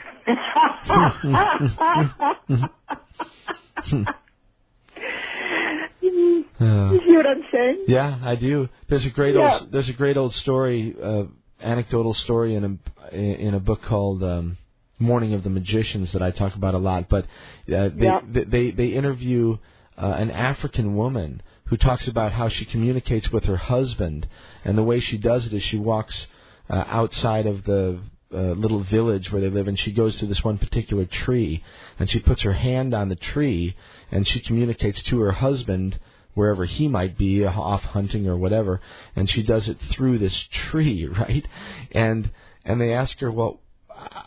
you 6.00 6.44
Uh, 6.60 6.90
see 7.06 7.16
what 7.16 7.26
I'm 7.26 7.42
saying? 7.52 7.84
Yeah, 7.88 8.18
I 8.22 8.36
do. 8.36 8.68
There's 8.88 9.04
a 9.04 9.10
great 9.10 9.34
Yeah. 9.34 9.58
old 9.60 9.72
there's 9.72 9.88
a 9.88 9.92
great 9.92 10.16
old 10.16 10.34
story, 10.34 10.94
uh, 11.02 11.24
anecdotal 11.60 12.14
story 12.14 12.54
in 12.54 12.64
a 12.64 13.16
in 13.16 13.54
a 13.54 13.60
book 13.60 13.82
called 13.82 14.22
um, 14.22 14.56
Morning 14.98 15.34
of 15.34 15.42
the 15.42 15.50
Magicians 15.50 16.12
that 16.12 16.22
I 16.22 16.30
talk 16.30 16.54
about 16.54 16.74
a 16.74 16.78
lot. 16.78 17.08
But 17.08 17.24
uh, 17.24 17.26
they, 17.68 17.90
Yeah. 18.06 18.20
they 18.26 18.44
they 18.44 18.70
they 18.70 18.86
interview 18.88 19.58
uh, 19.98 20.06
an 20.06 20.30
African 20.30 20.94
woman 20.96 21.42
who 21.66 21.76
talks 21.76 22.06
about 22.06 22.32
how 22.32 22.48
she 22.48 22.64
communicates 22.64 23.30
with 23.30 23.44
her 23.44 23.56
husband, 23.56 24.28
and 24.64 24.76
the 24.76 24.82
way 24.82 25.00
she 25.00 25.16
does 25.16 25.46
it 25.46 25.52
is 25.52 25.62
she 25.62 25.78
walks 25.78 26.26
uh, 26.68 26.84
outside 26.86 27.46
of 27.46 27.64
the 27.64 27.98
uh, 28.32 28.52
little 28.52 28.82
village 28.82 29.30
where 29.30 29.40
they 29.40 29.48
live, 29.48 29.68
and 29.68 29.78
she 29.78 29.92
goes 29.92 30.18
to 30.18 30.26
this 30.26 30.42
one 30.42 30.58
particular 30.58 31.04
tree, 31.04 31.62
and 31.98 32.10
she 32.10 32.18
puts 32.18 32.42
her 32.42 32.52
hand 32.52 32.92
on 32.92 33.08
the 33.08 33.16
tree, 33.16 33.76
and 34.10 34.26
she 34.26 34.40
communicates 34.40 35.00
to 35.02 35.20
her 35.20 35.32
husband 35.32 35.98
wherever 36.34 36.64
he 36.64 36.88
might 36.88 37.16
be, 37.16 37.44
off 37.44 37.82
hunting 37.82 38.28
or 38.28 38.36
whatever, 38.36 38.80
and 39.14 39.30
she 39.30 39.42
does 39.42 39.68
it 39.68 39.78
through 39.92 40.18
this 40.18 40.36
tree, 40.50 41.06
right? 41.18 41.46
And 41.92 42.30
and 42.64 42.80
they 42.80 42.92
ask 42.92 43.18
her, 43.20 43.30
well, 43.30 43.60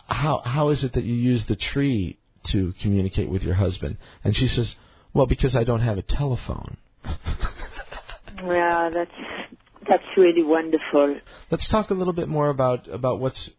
how 0.08 0.42
how 0.46 0.70
is 0.70 0.84
it 0.84 0.94
that 0.94 1.04
you 1.04 1.14
use 1.14 1.46
the 1.46 1.56
tree 1.56 2.18
to 2.48 2.74
communicate 2.82 3.30
with 3.30 3.44
your 3.44 3.56
husband? 3.56 3.98
And 4.24 4.36
she 4.36 4.48
says, 4.48 4.74
well, 5.14 5.26
because 5.26 5.56
I 5.56 5.64
don't 5.64 5.82
have 5.82 5.98
a 5.98 6.04
telephone. 6.04 6.78
yeah, 8.44 8.90
that's 8.94 9.12
that's 9.88 10.04
really 10.16 10.44
wonderful. 10.44 11.18
Let's 11.50 11.68
talk 11.68 11.90
a 11.90 11.94
little 11.94 12.14
bit 12.14 12.28
more 12.28 12.50
about 12.50 12.88
about 12.88 13.20
what's 13.20 13.50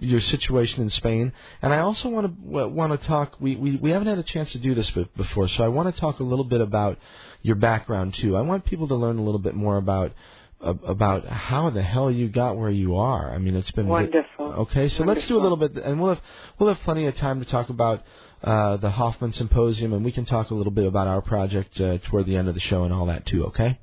your 0.00 0.20
situation 0.20 0.82
in 0.82 0.90
Spain, 0.90 1.32
and 1.62 1.72
I 1.72 1.78
also 1.78 2.08
want 2.08 2.26
to 2.26 2.68
want 2.68 3.00
to 3.00 3.06
talk. 3.06 3.36
We, 3.40 3.56
we 3.56 3.76
we 3.76 3.90
haven't 3.90 4.08
had 4.08 4.18
a 4.18 4.24
chance 4.24 4.52
to 4.52 4.58
do 4.58 4.74
this 4.74 4.90
before, 5.16 5.48
so 5.48 5.62
I 5.62 5.68
want 5.68 5.94
to 5.94 6.00
talk 6.00 6.20
a 6.20 6.24
little 6.24 6.44
bit 6.44 6.60
about 6.60 6.98
your 7.42 7.56
background 7.56 8.14
too. 8.14 8.36
I 8.36 8.40
want 8.40 8.64
people 8.64 8.88
to 8.88 8.94
learn 8.94 9.18
a 9.18 9.22
little 9.22 9.38
bit 9.38 9.54
more 9.54 9.76
about 9.76 10.12
about 10.60 11.26
how 11.26 11.70
the 11.70 11.82
hell 11.82 12.10
you 12.10 12.28
got 12.28 12.56
where 12.56 12.70
you 12.70 12.96
are. 12.96 13.32
I 13.32 13.38
mean, 13.38 13.56
it's 13.56 13.70
been 13.70 13.86
wonderful. 13.86 14.46
Okay, 14.46 14.88
so 14.88 14.98
wonderful. 14.98 15.06
let's 15.06 15.26
do 15.26 15.38
a 15.38 15.42
little 15.42 15.56
bit, 15.56 15.76
and 15.76 16.00
we'll 16.00 16.14
have 16.14 16.22
we'll 16.58 16.72
have 16.72 16.82
plenty 16.82 17.06
of 17.06 17.16
time 17.16 17.42
to 17.42 17.50
talk 17.50 17.68
about 17.70 18.02
uh, 18.42 18.76
the 18.78 18.90
Hofmann 18.90 19.32
Symposium, 19.32 19.92
and 19.92 20.04
we 20.04 20.12
can 20.12 20.24
talk 20.24 20.50
a 20.50 20.54
little 20.54 20.72
bit 20.72 20.86
about 20.86 21.06
our 21.06 21.20
project 21.20 21.78
uh, 21.80 21.98
toward 22.08 22.26
the 22.26 22.36
end 22.36 22.48
of 22.48 22.54
the 22.54 22.60
show 22.60 22.84
and 22.84 22.92
all 22.92 23.06
that 23.06 23.26
too. 23.26 23.46
Okay. 23.46 23.78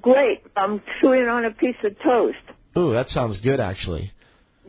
Great. 0.00 0.42
I'm 0.56 0.82
chewing 1.00 1.28
on 1.28 1.44
a 1.44 1.50
piece 1.50 1.76
of 1.84 1.96
toast. 2.02 2.36
Ooh, 2.76 2.92
that 2.92 3.08
sounds 3.10 3.38
good, 3.38 3.60
actually. 3.60 4.12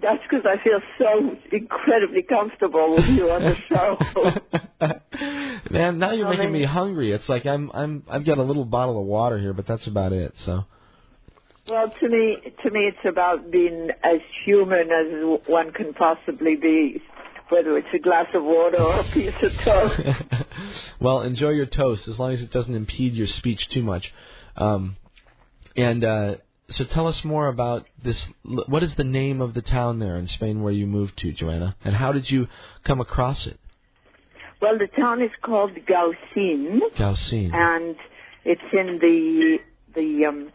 That's 0.02 0.22
because 0.30 0.45
I 0.45 0.64
feel 0.64 0.80
so 0.99 1.36
incredibly 1.52 2.22
comfortable 2.22 2.95
with 2.95 3.06
you 3.06 3.32
on 3.32 3.41
the 3.41 3.56
show. 4.80 5.72
Man, 5.72 5.98
now 5.98 6.12
you're 6.12 6.30
making 6.30 6.52
me 6.52 6.64
hungry. 6.64 7.12
It's 7.12 7.28
like 7.28 7.45
I'm 7.45 7.72
I'm 7.74 8.04
I've 8.08 8.26
got 8.26 8.38
a 8.38 8.44
little 8.44 8.64
bottle 8.64 8.99
of 8.99 9.08
water 9.08 9.40
here, 9.40 9.54
but 9.54 9.66
that's 9.68 9.88
about 9.88 10.14
it. 10.14 10.34
So. 10.45 10.66
Well, 11.68 11.91
to 11.99 12.10
me, 12.10 12.38
to 12.64 12.72
me, 12.72 12.80
it's 12.82 13.06
about 13.06 13.52
being 13.52 13.90
as 14.04 14.22
human 14.45 14.90
as 14.90 15.40
one 15.48 15.74
can 15.74 15.94
possibly 15.94 16.56
be, 16.56 17.02
whether 17.49 17.78
it's 17.78 17.88
a 17.94 17.99
glass 17.99 18.28
of 18.34 18.44
water 18.44 18.82
or 18.82 18.99
a 18.99 19.03
piece 19.11 19.34
of 19.41 19.52
toast. 19.64 20.02
well, 20.99 21.22
enjoy 21.22 21.49
your 21.49 21.65
toast 21.65 22.07
as 22.07 22.19
long 22.19 22.34
as 22.34 22.41
it 22.41 22.52
doesn't 22.52 22.76
impede 22.76 23.15
your 23.15 23.28
speech 23.28 23.69
too 23.69 23.84
much. 23.84 24.14
Um, 24.56 24.98
and 25.76 26.03
uh, 26.03 26.36
so, 26.72 26.84
tell 26.84 27.07
us 27.07 27.24
more 27.24 27.48
about 27.48 27.86
this. 28.03 28.22
What 28.44 28.84
is 28.84 28.94
the 28.95 29.03
name 29.03 29.41
of 29.41 29.53
the 29.53 29.61
town 29.61 29.99
there 29.99 30.18
in 30.18 30.28
Spain 30.28 30.61
where 30.61 30.74
you 30.74 30.86
moved 30.86 31.18
to, 31.19 31.32
Joanna? 31.32 31.76
And 31.84 31.95
how 31.95 32.11
did 32.11 32.30
you 32.30 32.48
come 32.84 32.99
across 32.99 33.45
it? 33.48 33.60
Well, 34.61 34.78
the 34.78 34.88
town 34.99 35.22
is 35.22 35.30
called 35.44 35.72
Gaucin. 35.88 36.82
Gaucin. 36.98 37.52
And 37.53 37.95
it's 38.44 38.61
in 38.74 38.99
the 38.99 39.57
the 39.95 40.26
um, 40.26 40.52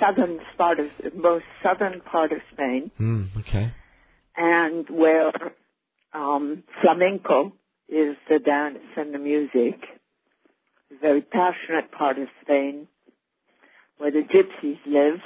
southern 0.00 0.40
part 0.58 0.80
of 0.80 0.86
most 1.14 1.44
southern 1.62 2.00
part 2.00 2.32
of 2.32 2.38
Spain. 2.52 2.90
Mm, 3.00 3.28
okay. 3.40 3.72
And 4.36 4.88
where 4.90 5.32
um, 6.14 6.62
flamenco 6.80 7.52
is 7.88 8.16
the 8.28 8.38
dance 8.38 8.78
and 8.96 9.12
the 9.12 9.18
music. 9.18 9.80
A 10.90 11.00
very 11.00 11.20
passionate 11.20 11.90
part 11.92 12.18
of 12.18 12.28
Spain 12.42 12.86
where 13.98 14.10
the 14.10 14.22
gypsies 14.22 14.78
live. 14.86 15.20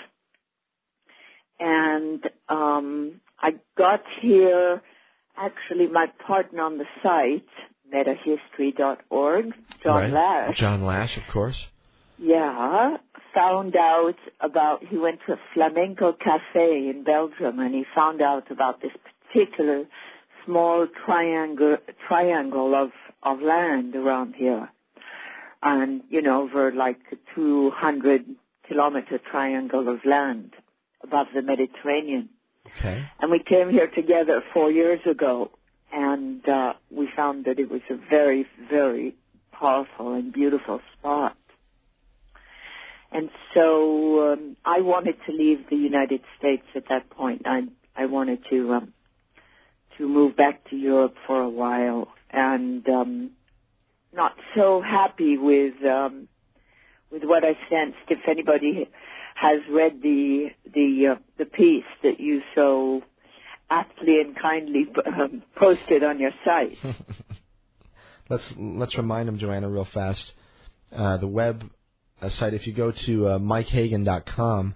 And 1.60 2.22
um, 2.48 3.20
I 3.40 3.50
got 3.76 4.00
here, 4.22 4.82
actually 5.36 5.86
my 5.88 6.06
partner 6.26 6.62
on 6.62 6.78
the 6.78 6.84
site, 7.02 7.48
metahistory.org, 7.92 9.46
John 9.82 10.12
right. 10.12 10.46
Lash. 10.48 10.58
John 10.58 10.84
Lash, 10.84 11.16
of 11.16 11.32
course. 11.32 11.56
Yeah, 12.18 12.96
found 13.34 13.76
out 13.76 14.16
about, 14.40 14.84
he 14.88 14.98
went 14.98 15.20
to 15.26 15.34
a 15.34 15.40
flamenco 15.54 16.12
cafe 16.12 16.90
in 16.90 17.04
Belgium 17.04 17.58
and 17.60 17.74
he 17.74 17.84
found 17.94 18.20
out 18.20 18.50
about 18.50 18.80
this 18.82 18.90
particular 19.32 19.84
small 20.48 20.86
triangle, 21.04 21.76
triangle 22.08 22.74
of, 22.74 22.90
of 23.22 23.40
land 23.42 23.94
around 23.94 24.34
here. 24.34 24.68
And, 25.62 26.02
you 26.08 26.22
know, 26.22 26.42
over 26.42 26.72
like 26.72 26.98
a 27.12 27.16
200 27.34 28.24
kilometer 28.66 29.18
triangle 29.30 29.88
of 29.88 30.00
land 30.04 30.54
above 31.02 31.26
the 31.34 31.42
Mediterranean. 31.42 32.30
Okay. 32.78 33.04
And 33.20 33.30
we 33.30 33.42
came 33.46 33.70
here 33.70 33.88
together 33.94 34.42
four 34.54 34.70
years 34.70 35.00
ago, 35.10 35.50
and 35.92 36.46
uh, 36.48 36.74
we 36.90 37.08
found 37.14 37.44
that 37.46 37.58
it 37.58 37.70
was 37.70 37.80
a 37.90 37.96
very, 38.08 38.46
very 38.70 39.14
powerful 39.52 40.14
and 40.14 40.32
beautiful 40.32 40.80
spot. 40.98 41.36
And 43.10 43.30
so 43.54 44.32
um, 44.32 44.56
I 44.64 44.80
wanted 44.80 45.16
to 45.26 45.32
leave 45.32 45.68
the 45.70 45.76
United 45.76 46.20
States 46.38 46.64
at 46.76 46.84
that 46.90 47.08
point. 47.10 47.42
I 47.46 47.62
I 47.96 48.06
wanted 48.06 48.40
to 48.50 48.74
um, 48.74 48.92
to 49.98 50.08
move 50.08 50.36
back 50.36 50.68
to 50.70 50.76
Europe 50.76 51.14
for 51.26 51.40
a 51.40 51.48
while, 51.48 52.08
and 52.30 52.88
um, 52.88 53.30
not 54.12 54.32
so 54.56 54.80
happy 54.80 55.36
with 55.36 55.74
um, 55.84 56.28
with 57.10 57.22
what 57.24 57.44
I 57.44 57.52
sensed. 57.68 57.98
If 58.08 58.20
anybody 58.28 58.88
has 59.34 59.60
read 59.70 60.02
the 60.02 60.48
the 60.72 61.14
uh, 61.16 61.20
the 61.38 61.44
piece 61.44 61.84
that 62.02 62.18
you 62.18 62.40
so 62.54 63.02
aptly 63.70 64.20
and 64.20 64.36
kindly 64.40 64.86
um, 65.06 65.42
posted 65.56 66.02
on 66.02 66.18
your 66.18 66.32
site. 66.44 66.78
let's 68.28 68.52
let's 68.56 68.96
remind 68.96 69.28
them, 69.28 69.38
Joanna, 69.38 69.68
real 69.68 69.88
fast. 69.92 70.32
Uh, 70.90 71.18
the 71.18 71.26
web 71.26 71.70
uh, 72.22 72.30
site. 72.30 72.54
If 72.54 72.66
you 72.66 72.72
go 72.72 72.92
to 72.92 73.28
uh, 73.28 73.38
mikehagan.com 73.38 74.74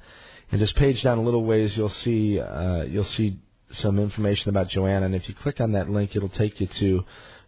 and 0.51 0.61
just 0.61 0.77
page 0.77 1.03
down 1.03 1.19
a 1.19 1.23
little 1.23 1.45
ways, 1.45 1.77
you'll 1.77 1.89
see 1.89 2.39
uh, 2.39 2.83
you'll 2.83 3.05
see 3.05 3.39
some 3.75 3.99
information 3.99 4.49
about 4.49 4.69
Joanna. 4.69 5.07
And 5.07 5.15
if 5.15 5.29
you 5.29 5.35
click 5.35 5.61
on 5.61 5.73
that 5.73 5.91
link, 5.91 6.15
it'll 6.15 6.29
take 6.29 6.61
you 6.61 6.67
to 6.67 7.05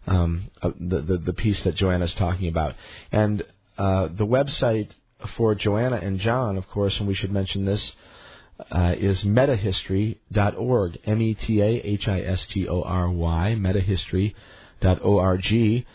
um, 0.07 0.51
uh, 0.61 0.71
the, 0.79 1.01
the 1.01 1.17
the 1.17 1.33
piece 1.33 1.59
that 1.61 1.75
Joanna's 1.75 2.13
talking 2.15 2.47
about. 2.47 2.75
And 3.11 3.43
uh, 3.77 4.07
the 4.07 4.25
website 4.25 4.89
for 5.37 5.55
Joanna 5.55 5.97
and 5.97 6.19
John, 6.19 6.57
of 6.57 6.67
course, 6.69 6.97
and 6.97 7.07
we 7.07 7.15
should 7.15 7.31
mention 7.31 7.65
this, 7.65 7.91
uh, 8.71 8.95
is 8.97 9.23
metahistory.org. 9.23 10.99
M 11.05 11.21
E 11.21 11.33
T 11.33 11.61
A 11.61 11.65
H 11.65 12.07
I 12.07 12.21
S 12.21 12.45
T 12.49 12.67
O 12.67 12.81
R 12.81 13.09
Y, 13.09 13.55
metahistory.org. 13.57 15.85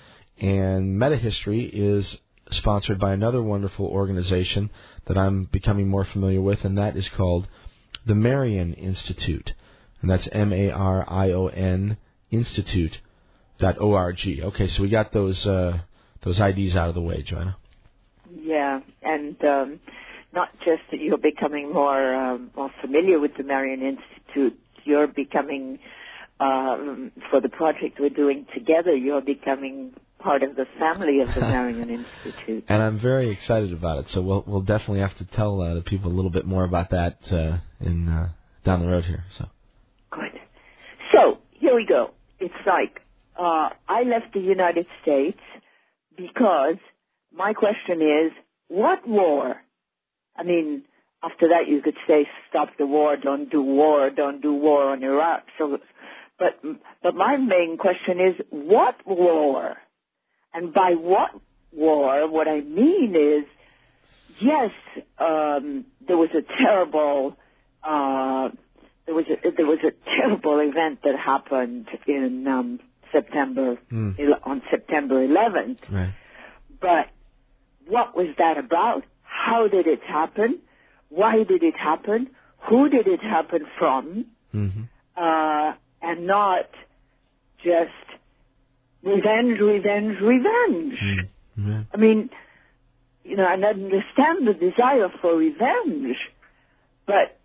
And 0.43 0.99
Metahistory 0.99 1.71
is 1.73 2.17
sponsored 2.51 2.99
by 2.99 3.13
another 3.13 3.43
wonderful 3.43 3.87
organization 3.87 4.71
that 5.07 5.19
I'm 5.19 5.45
becoming 5.45 5.89
more 5.89 6.05
familiar 6.05 6.41
with, 6.41 6.65
and 6.65 6.79
that 6.79 6.97
is 6.97 7.09
called 7.11 7.47
the 8.07 8.15
Marion 8.15 8.75
Institute. 8.75 9.53
And 10.03 10.11
that's 10.11 10.29
M 10.33 10.53
A 10.53 10.71
R 10.71 11.05
I 11.09 11.33
O 11.33 11.49
N 11.49 11.97
Institute. 12.31 12.99
Dot 13.59 13.79
org. 13.79 14.19
Okay, 14.27 14.69
so 14.69 14.83
we 14.83 14.89
got 14.89 15.13
those 15.13 15.45
uh, 15.45 15.81
those 16.23 16.41
IDs 16.41 16.77
out 16.77 16.89
of 16.89 16.95
the 16.95 17.03
way, 17.03 17.23
Joanna. 17.23 17.59
Yeah, 18.35 18.81
and 19.03 19.37
um, 19.45 19.81
not 20.33 20.49
just 20.61 20.81
that 20.91 21.01
you're 21.01 21.19
becoming 21.19 21.71
more 21.71 22.15
um, 22.15 22.51
more 22.57 22.71
familiar 22.81 23.19
with 23.19 23.33
the 23.37 23.43
Marion 23.43 23.83
Institute, 23.83 24.59
you're 24.85 25.09
becoming 25.09 25.79
um, 26.41 27.13
for 27.31 27.43
the 27.43 27.51
project 27.51 27.99
we're 28.01 28.09
doing 28.09 28.47
together. 28.55 28.97
You're 28.97 29.21
becoming 29.21 29.93
part 30.19 30.43
of 30.43 30.57
the 30.57 30.65
family 30.79 31.21
of 31.21 31.29
the 31.35 31.41
Marion 31.41 31.91
Institute. 31.91 32.65
And 32.67 32.83
I'm 32.83 32.99
very 32.99 33.29
excited 33.29 33.75
about 33.75 34.07
it. 34.07 34.11
So 34.11 34.23
we'll 34.23 34.45
we'll 34.47 34.63
definitely 34.63 35.01
have 35.01 35.17
to 35.19 35.25
tell 35.25 35.61
uh, 35.61 35.75
the 35.75 35.83
people 35.83 36.11
a 36.11 36.15
little 36.15 36.31
bit 36.31 36.47
more 36.47 36.65
about 36.65 36.91
that 36.91 37.19
uh, 37.31 37.59
in 37.79 38.09
uh, 38.09 38.31
down 38.65 38.81
the 38.81 38.89
road 38.89 39.05
here. 39.05 39.25
So. 39.37 39.49
So 41.13 41.39
here 41.53 41.75
we 41.75 41.87
go. 41.87 42.11
It's 42.39 42.55
like 42.67 43.01
uh, 43.39 43.71
I 43.89 44.03
left 44.03 44.33
the 44.35 44.41
United 44.41 44.87
States 45.03 45.41
because 46.17 46.77
my 47.33 47.53
question 47.53 48.03
is, 48.03 48.33
what 48.69 49.07
war? 49.07 49.57
I 50.37 50.43
mean, 50.43 50.85
after 51.23 51.49
that 51.49 51.69
you 51.69 51.83
could 51.83 51.97
say, 52.07 52.27
stop 52.49 52.69
the 52.79 52.87
war, 52.87 53.17
don't 53.17 53.51
do 53.51 53.63
war, 53.63 54.11
don't 54.11 54.41
do 54.41 54.53
war 54.55 54.91
on 54.93 55.03
Iraq. 55.03 55.45
So, 55.59 55.79
but, 56.39 56.61
but 57.03 57.15
my 57.15 57.37
main 57.37 57.77
question 57.79 58.21
is, 58.21 58.35
what 58.51 58.97
war? 59.07 59.77
And 60.55 60.73
by 60.73 60.93
what 60.97 61.31
war, 61.73 62.29
what 62.31 62.49
I 62.49 62.61
mean 62.61 63.15
is, 63.15 63.47
yes, 64.41 64.71
um, 65.19 65.85
there 66.07 66.17
was 66.17 66.31
a 66.31 66.43
terrible, 66.63 67.37
uh, 67.83 68.49
there 69.07 69.15
was 69.15 69.25
a, 69.29 69.51
there 69.57 69.67
was 69.67 69.79
a 69.85 69.93
terrible 70.17 70.61
event 70.61 71.01
that 71.03 71.19
happened 71.19 71.89
in 72.07 72.47
um, 72.47 72.81
September 73.13 73.77
mm. 73.91 74.17
on 74.45 74.63
September 74.71 75.27
11th. 75.27 75.79
Right. 75.91 76.15
But 76.81 77.11
what 77.87 78.17
was 78.17 78.29
that 78.39 78.57
about? 78.59 79.05
How 79.23 79.69
did 79.69 79.87
it 79.87 80.01
happen? 80.07 80.61
Why 81.09 81.45
did 81.45 81.63
it 81.63 81.75
happen? 81.77 82.31
Who 82.69 82.89
did 82.89 83.07
it 83.07 83.21
happen 83.21 83.67
from? 83.79 84.27
Mm-hmm. 84.55 84.83
Uh, 85.17 85.73
and 86.03 86.27
not 86.27 86.71
just 87.59 87.91
revenge, 89.03 89.61
revenge, 89.61 90.17
revenge. 90.21 90.99
Mm. 91.03 91.29
Yeah. 91.57 91.83
I 91.93 91.97
mean, 91.97 92.31
you 93.25 93.37
know, 93.37 93.47
and 93.51 93.65
I 93.65 93.71
understand 93.71 94.47
the 94.47 94.55
desire 94.55 95.09
for 95.21 95.37
revenge, 95.37 96.17
but 97.07 97.40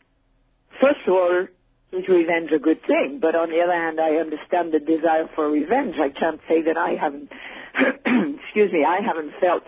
first 0.82 1.00
of 1.08 1.14
all, 1.14 1.48
is 1.92 2.08
revenge 2.10 2.52
a 2.56 2.60
good 2.60 2.82
thing? 2.86 3.20
But 3.22 3.36
on 3.36 3.50
the 3.50 3.62
other 3.62 3.74
hand, 3.74 4.00
I 4.00 4.16
understand 4.20 4.74
the 4.74 4.80
desire 4.80 5.30
for 5.36 5.50
revenge. 5.50 5.96
I 6.00 6.10
can't 6.10 6.42
say 6.48 6.62
that 6.64 6.78
I 6.78 6.96
haven't, 7.00 7.32
excuse 8.44 8.72
me, 8.72 8.84
I 8.84 9.00
haven't 9.06 9.32
felt 9.40 9.64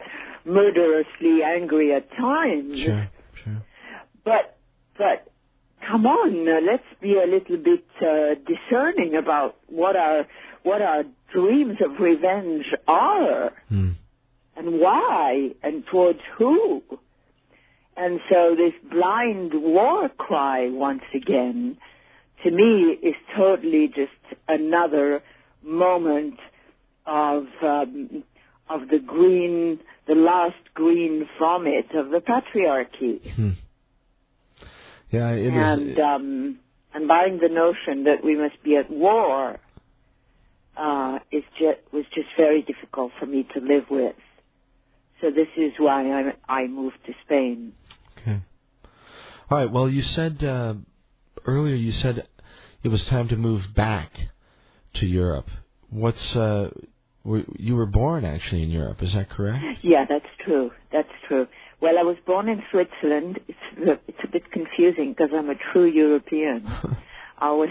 murderously 0.46 1.40
angry 1.44 1.94
at 1.94 2.10
times. 2.12 2.80
Sure, 2.84 3.10
sure. 3.44 3.62
But, 4.26 4.58
but, 4.98 5.32
come 5.88 6.06
on, 6.06 6.48
uh, 6.48 6.60
let's 6.70 6.84
be 7.02 7.16
a 7.16 7.28
little 7.28 7.58
bit 7.58 7.86
uh, 8.02 8.36
discerning 8.46 9.16
about 9.16 9.56
what 9.68 9.96
our 9.96 10.26
what 10.64 10.82
our 10.82 11.04
dreams 11.34 11.78
of 11.86 12.00
revenge 12.00 12.66
are 12.88 13.52
Mm. 13.72 13.96
and 14.58 14.80
why 14.82 15.52
and 15.64 15.86
towards 15.86 16.20
who. 16.38 16.82
And 17.98 18.20
so 18.30 18.56
this 18.56 18.74
blind 18.92 19.54
war 19.56 20.08
cry 20.10 20.70
once 20.70 21.02
again 21.16 21.78
to 22.44 22.52
me 22.52 22.98
is 23.02 23.16
totally 23.36 23.88
just 23.88 24.40
another 24.48 25.24
moment 25.64 26.36
of 27.06 27.46
um, 27.64 28.24
of 28.70 28.82
the 28.90 29.00
green 29.00 29.80
the 30.08 30.14
last 30.14 30.56
green 30.74 31.28
vomit 31.40 31.88
of 31.96 32.10
the 32.12 32.20
patriarchy. 32.20 33.20
Hmm. 33.34 33.50
Yeah, 35.10 35.32
it 35.32 35.48
is. 35.48 35.54
and 35.54 36.00
um 36.00 36.60
and 36.94 37.08
buying 37.08 37.40
the 37.42 37.50
notion 37.50 38.04
that 38.04 38.24
we 38.24 38.38
must 38.38 38.62
be 38.64 38.76
at 38.76 38.92
war 38.92 39.58
uh 40.78 41.20
is 41.32 41.44
just 41.58 41.80
was 41.92 42.06
just 42.14 42.30
very 42.38 42.62
difficult 42.62 43.12
for 43.20 43.26
me 43.26 43.48
to 43.56 43.60
live 43.60 43.86
with. 43.90 44.16
So 45.22 45.32
this 45.32 45.48
is 45.58 45.74
why 45.80 46.12
I 46.12 46.34
I 46.48 46.68
moved 46.68 46.98
to 47.08 47.14
Spain. 47.26 47.74
All 49.50 49.58
right. 49.58 49.72
Well, 49.72 49.88
you 49.90 50.02
said 50.02 50.44
uh, 50.44 50.74
earlier 51.46 51.76
you 51.76 51.94
said 51.94 52.28
it 52.84 52.90
was 52.90 53.04
time 53.06 53.30
to 53.30 53.38
move 53.38 53.74
back 53.76 54.12
to 54.96 55.06
Europe. 55.06 55.50
What's 55.90 56.36
uh, 56.36 56.72
were, 57.24 57.44
you 57.56 57.76
were 57.76 57.86
born 57.86 58.26
actually 58.26 58.64
in 58.64 58.72
Europe? 58.72 59.02
Is 59.02 59.14
that 59.14 59.30
correct? 59.30 59.64
Yeah, 59.84 60.06
that's 60.08 60.26
true. 60.44 60.72
That's 60.92 61.10
true. 61.28 61.48
Well, 61.82 61.98
I 61.98 62.04
was 62.04 62.18
born 62.26 62.50
in 62.50 62.62
Switzerland. 62.72 63.40
It's 63.48 64.00
it's 64.08 64.20
a 64.24 64.28
bit 64.28 64.52
confusing 64.52 65.14
because 65.14 65.30
I'm 65.34 65.50
a 65.50 65.56
true 65.72 65.86
European. 65.86 66.66
I 67.38 67.52
was 67.52 67.70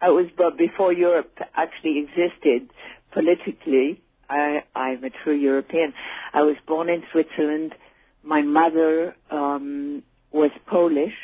I 0.00 0.10
was 0.10 0.26
but 0.36 0.56
before 0.58 0.92
Europe 0.92 1.36
actually 1.56 2.04
existed 2.06 2.70
politically. 3.12 4.00
I 4.28 4.62
I'm 4.76 5.02
a 5.02 5.10
true 5.24 5.36
European. 5.36 5.92
I 6.32 6.42
was 6.42 6.56
born 6.68 6.88
in 6.88 7.02
Switzerland. 7.10 7.74
My 8.22 8.42
mother 8.42 9.16
um, 9.30 10.02
was 10.32 10.50
Polish. 10.66 11.14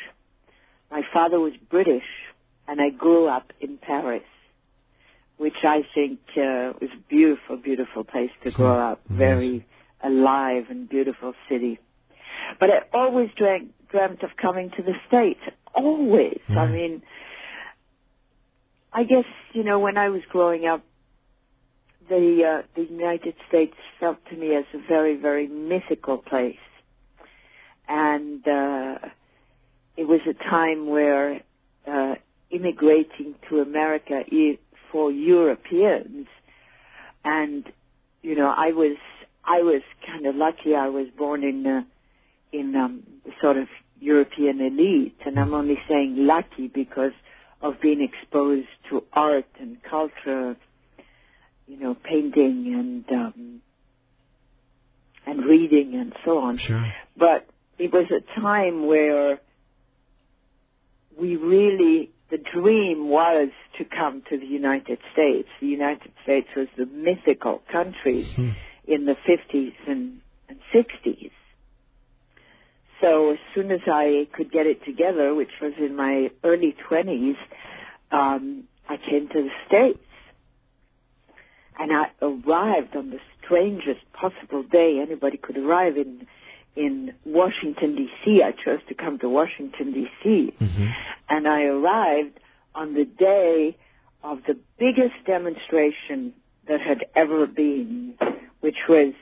My 0.91 1.01
father 1.13 1.39
was 1.39 1.53
British, 1.69 2.07
and 2.67 2.81
I 2.81 2.89
grew 2.89 3.27
up 3.27 3.51
in 3.59 3.77
Paris, 3.77 4.23
which 5.37 5.63
I 5.63 5.81
think 5.93 6.19
uh, 6.37 6.73
was 6.81 6.89
a 6.93 7.01
beautiful, 7.09 7.57
beautiful 7.57 8.03
place 8.03 8.31
to 8.43 8.51
grow 8.51 8.79
up. 8.91 9.01
Yes. 9.09 9.17
Very 9.17 9.65
alive 10.03 10.65
and 10.69 10.87
beautiful 10.87 11.33
city. 11.49 11.79
But 12.59 12.69
I 12.69 12.97
always 12.97 13.29
dreamt, 13.37 13.73
dreamt 13.89 14.23
of 14.23 14.31
coming 14.41 14.71
to 14.77 14.83
the 14.83 14.93
States. 15.07 15.39
Always. 15.73 16.39
I 16.49 16.67
mean, 16.67 17.01
I 18.93 19.03
guess 19.03 19.25
you 19.53 19.63
know 19.63 19.79
when 19.79 19.97
I 19.97 20.09
was 20.09 20.21
growing 20.29 20.65
up, 20.65 20.83
the 22.09 22.61
uh, 22.61 22.67
the 22.75 22.83
United 22.83 23.35
States 23.47 23.75
felt 23.99 24.17
to 24.29 24.35
me 24.35 24.55
as 24.55 24.65
a 24.73 24.79
very 24.87 25.17
very 25.17 25.47
mythical 25.47 26.17
place, 26.17 26.57
and 27.87 28.47
uh, 28.47 29.07
it 29.95 30.07
was 30.07 30.21
a 30.29 30.33
time 30.33 30.87
where 30.87 31.41
uh, 31.87 32.15
immigrating 32.51 33.35
to 33.49 33.59
America 33.59 34.21
for 34.91 35.11
Europeans, 35.11 36.27
and 37.23 37.65
you 38.21 38.35
know 38.35 38.53
I 38.55 38.71
was 38.71 38.97
I 39.43 39.59
was 39.61 39.81
kind 40.05 40.25
of 40.25 40.35
lucky. 40.35 40.75
I 40.75 40.89
was 40.89 41.07
born 41.17 41.43
in 41.43 41.65
uh, 41.65 41.81
in 42.51 42.75
um, 42.75 43.03
the 43.25 43.31
sort 43.41 43.57
of 43.57 43.67
European 43.99 44.61
elite, 44.61 45.17
and 45.25 45.39
I'm 45.39 45.53
only 45.53 45.77
saying 45.89 46.15
lucky 46.17 46.67
because 46.67 47.13
of 47.61 47.75
being 47.81 48.01
exposed 48.01 48.67
to 48.89 49.03
art 49.13 49.47
and 49.59 49.77
culture, 49.83 50.55
you 51.67 51.79
know, 51.79 51.95
painting 51.95 52.73
and 53.09 53.17
um, 53.17 53.61
and 55.25 55.45
reading 55.45 55.95
and 55.95 56.13
so 56.23 56.37
on. 56.37 56.59
Sure. 56.59 56.93
But 57.17 57.47
it 57.77 57.91
was 57.93 58.05
a 58.11 58.39
time 58.39 58.87
where 58.87 59.39
we 61.19 61.35
really 61.35 62.11
the 62.29 62.37
dream 62.37 63.07
was 63.07 63.49
to 63.77 63.85
come 63.85 64.21
to 64.29 64.37
the 64.37 64.45
United 64.45 64.99
States. 65.13 65.47
The 65.61 65.67
United 65.67 66.11
States 66.23 66.47
was 66.55 66.67
the 66.77 66.85
mythical 66.85 67.61
country 67.71 68.25
Hmm. 68.35 68.49
in 68.85 69.05
the 69.05 69.15
50s 69.27 69.73
and, 69.87 70.19
and 70.49 70.59
60s. 70.73 71.31
So 72.99 73.31
as 73.31 73.37
soon 73.55 73.71
as 73.71 73.81
I 73.87 74.27
could 74.33 74.51
get 74.51 74.65
it 74.65 74.83
together, 74.83 75.33
which 75.35 75.51
was 75.61 75.73
in 75.77 75.95
my 75.95 76.29
early 76.43 76.75
20s, 76.89 77.37
um, 78.11 78.63
I 78.89 78.97
came 78.97 79.29
to 79.29 79.43
the 79.43 79.51
States. 79.67 80.03
And 81.79 81.91
I 81.93 82.07
arrived 82.21 82.95
on 82.95 83.11
the 83.11 83.19
strangest 83.43 84.01
possible 84.13 84.63
day 84.63 84.99
anybody 85.01 85.37
could 85.37 85.57
arrive 85.57 85.95
in, 85.95 86.27
in 86.77 87.13
Washington 87.25 87.95
D.C. 87.95 88.43
I 88.43 88.51
chose 88.51 88.81
to 88.87 88.93
come 88.93 89.17
to 89.19 89.27
Washington 89.29 89.93
D.C. 89.93 90.53
hmm 90.59 90.87
And 91.29 91.47
I 91.47 91.63
arrived 91.63 92.39
on 92.75 92.93
the 92.93 93.05
day 93.05 93.75
of 94.23 94.43
the 94.47 94.55
biggest 94.77 95.15
demonstration 95.25 96.33
that 96.67 96.79
had 96.79 97.05
ever 97.15 97.47
been, 97.47 98.13
which 98.61 98.77
was, 98.87 99.13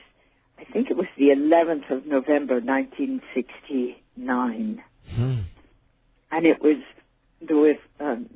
I 0.58 0.64
think 0.64 0.90
it 0.90 0.96
was 0.96 1.06
the 1.16 1.30
11th 1.30 1.90
of 1.96 2.06
November, 2.06 2.60
1969. 2.60 4.82
Hmm. 5.14 5.40
And 6.30 6.46
it 6.46 6.60
was, 6.60 6.76
there 7.40 7.56
were 7.56 7.74
um, 8.00 8.28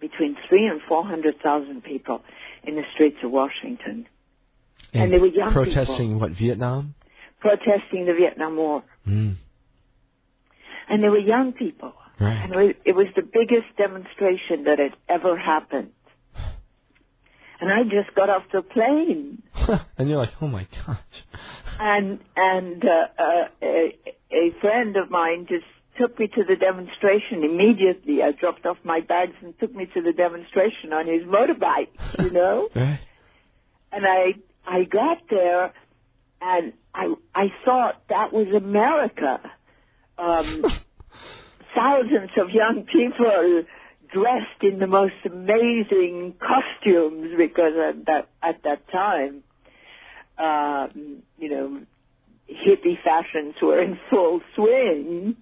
between 0.00 0.36
three 0.48 0.66
and 0.66 0.80
400,000 0.88 1.82
people 1.82 2.22
in 2.64 2.76
the 2.76 2.84
streets 2.94 3.18
of 3.22 3.30
Washington 3.30 4.06
And 4.92 5.12
they 5.12 5.18
were 5.18 5.26
young 5.26 5.52
protesting 5.52 6.18
what 6.18 6.32
Vietnam? 6.32 6.94
Protesting 7.40 8.06
the 8.06 8.14
Vietnam 8.14 8.56
War. 8.56 8.82
Hmm. 9.04 9.32
And 10.88 11.02
they 11.02 11.08
were 11.08 11.18
young 11.18 11.52
people. 11.52 11.92
Right. 12.20 12.32
And 12.44 12.52
it 12.54 12.56
was- 12.56 12.74
it 12.84 12.94
was 12.94 13.06
the 13.14 13.22
biggest 13.22 13.76
demonstration 13.76 14.64
that 14.64 14.78
had 14.78 14.94
ever 15.08 15.36
happened. 15.36 15.92
And 17.58 17.72
I 17.72 17.84
just 17.84 18.14
got 18.14 18.28
off 18.28 18.42
the 18.52 18.60
plane, 18.60 19.42
and 19.96 20.08
you're 20.10 20.18
like, 20.18 20.32
oh 20.42 20.46
my 20.46 20.66
gosh. 20.86 20.98
and 21.80 22.18
and 22.36 22.84
uh, 22.84 23.06
uh, 23.22 23.48
a, 23.62 23.98
a 24.30 24.50
friend 24.60 24.96
of 24.98 25.10
mine 25.10 25.46
just 25.48 25.64
took 25.98 26.18
me 26.18 26.26
to 26.28 26.44
the 26.44 26.56
demonstration 26.56 27.44
immediately. 27.44 28.22
I 28.22 28.32
dropped 28.32 28.66
off 28.66 28.76
my 28.84 29.00
bags 29.00 29.32
and 29.42 29.58
took 29.58 29.74
me 29.74 29.86
to 29.94 30.02
the 30.02 30.12
demonstration 30.12 30.92
on 30.92 31.06
his 31.06 31.22
motorbike. 31.22 31.88
You 32.18 32.30
know, 32.30 32.68
Right. 32.76 33.00
and 33.90 34.04
I 34.06 34.34
I 34.66 34.84
got 34.84 35.22
there, 35.30 35.72
and 36.42 36.74
I 36.96 37.14
I 37.34 37.46
thought 37.64 38.02
that 38.08 38.32
was 38.32 38.48
America. 38.56 39.38
Um, 40.18 40.64
thousands 41.76 42.30
of 42.40 42.50
young 42.50 42.86
people 42.90 43.64
dressed 44.12 44.62
in 44.62 44.78
the 44.78 44.86
most 44.86 45.14
amazing 45.24 46.34
costumes 46.40 47.34
because 47.36 47.74
at 47.76 48.06
that 48.06 48.28
at 48.42 48.62
that 48.64 48.88
time, 48.90 49.42
um, 50.38 51.22
you 51.38 51.50
know, 51.50 51.80
hippie 52.50 52.96
fashions 53.04 53.54
were 53.60 53.80
in 53.82 53.98
full 54.10 54.40
swing 54.54 55.36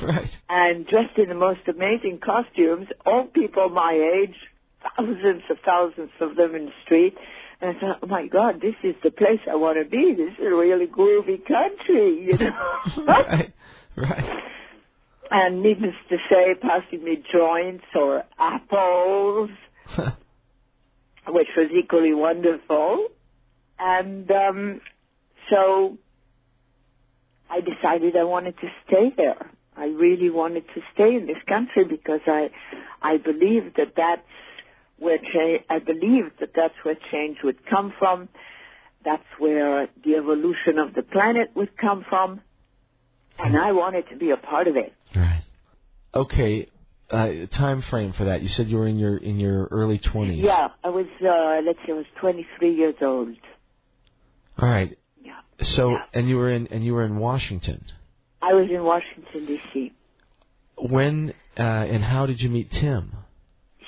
Right. 0.00 0.30
and 0.48 0.86
dressed 0.86 1.18
in 1.18 1.28
the 1.28 1.34
most 1.34 1.66
amazing 1.66 2.20
costumes. 2.24 2.86
All 3.04 3.24
people 3.26 3.68
my 3.68 3.94
age, 3.94 4.36
thousands 4.96 5.42
of 5.50 5.56
thousands 5.64 6.10
of 6.20 6.36
them 6.36 6.54
in 6.54 6.66
the 6.66 6.72
street. 6.84 7.16
And 7.62 7.76
I 7.76 7.80
thought, 7.80 7.98
oh 8.02 8.06
my 8.06 8.26
God, 8.26 8.60
this 8.60 8.74
is 8.82 8.96
the 9.04 9.12
place 9.12 9.38
I 9.50 9.54
want 9.54 9.78
to 9.82 9.88
be. 9.88 10.14
This 10.16 10.32
is 10.32 10.46
a 10.46 10.54
really 10.54 10.86
groovy 10.86 11.46
country, 11.46 12.26
you 12.26 12.36
know. 12.36 13.04
right. 13.06 13.52
Right. 13.94 14.42
and 15.30 15.62
needless 15.62 15.94
to 16.08 16.16
say, 16.28 16.54
passing 16.60 17.04
me 17.04 17.22
joints 17.32 17.84
or 17.94 18.24
apples, 18.38 19.50
which 21.28 21.48
was 21.56 21.70
equally 21.72 22.14
wonderful. 22.14 23.06
And 23.78 24.28
um, 24.30 24.80
so 25.48 25.98
I 27.48 27.60
decided 27.60 28.16
I 28.16 28.24
wanted 28.24 28.56
to 28.58 28.68
stay 28.86 29.12
there. 29.16 29.50
I 29.76 29.84
really 29.84 30.30
wanted 30.30 30.64
to 30.74 30.80
stay 30.94 31.14
in 31.14 31.26
this 31.26 31.42
country 31.48 31.84
because 31.88 32.20
I, 32.26 32.50
I 33.00 33.18
believe 33.18 33.74
that 33.76 33.92
that's 33.96 34.22
where 35.02 35.18
change, 35.18 35.62
I 35.68 35.78
believed 35.80 36.32
that 36.40 36.50
that's 36.54 36.74
where 36.84 36.96
change 37.10 37.38
would 37.44 37.66
come 37.66 37.92
from. 37.98 38.28
That's 39.04 39.24
where 39.38 39.88
the 40.04 40.14
evolution 40.14 40.78
of 40.78 40.94
the 40.94 41.02
planet 41.02 41.50
would 41.56 41.76
come 41.76 42.04
from. 42.08 42.40
And 43.38 43.56
I 43.56 43.72
wanted 43.72 44.04
to 44.10 44.16
be 44.16 44.30
a 44.30 44.36
part 44.36 44.68
of 44.68 44.76
it. 44.76 44.92
Right. 45.16 45.42
Okay. 46.14 46.68
Uh, 47.10 47.46
time 47.56 47.82
frame 47.90 48.12
for 48.12 48.24
that? 48.24 48.42
You 48.42 48.48
said 48.48 48.68
you 48.68 48.76
were 48.78 48.86
in 48.86 48.98
your 48.98 49.16
in 49.16 49.38
your 49.40 49.66
early 49.70 49.98
twenties. 49.98 50.42
Yeah, 50.42 50.68
I 50.84 50.88
was. 50.88 51.06
Uh, 51.20 51.60
let's 51.66 51.78
see, 51.84 51.92
I 51.92 51.96
was 51.96 52.06
23 52.20 52.74
years 52.74 52.94
old. 53.02 53.36
All 54.58 54.68
right. 54.68 54.96
Yeah. 55.22 55.40
So, 55.76 55.90
Yeah. 55.90 56.04
and 56.14 56.28
you 56.28 56.36
were 56.36 56.50
in 56.50 56.68
and 56.68 56.84
you 56.84 56.94
were 56.94 57.04
in 57.04 57.16
Washington. 57.16 57.84
I 58.40 58.54
was 58.54 58.68
in 58.70 58.82
Washington 58.82 59.46
D.C. 59.46 59.92
When 60.78 61.34
uh, 61.58 61.62
and 61.62 62.02
how 62.04 62.26
did 62.26 62.40
you 62.40 62.48
meet 62.48 62.70
Tim? 62.70 63.12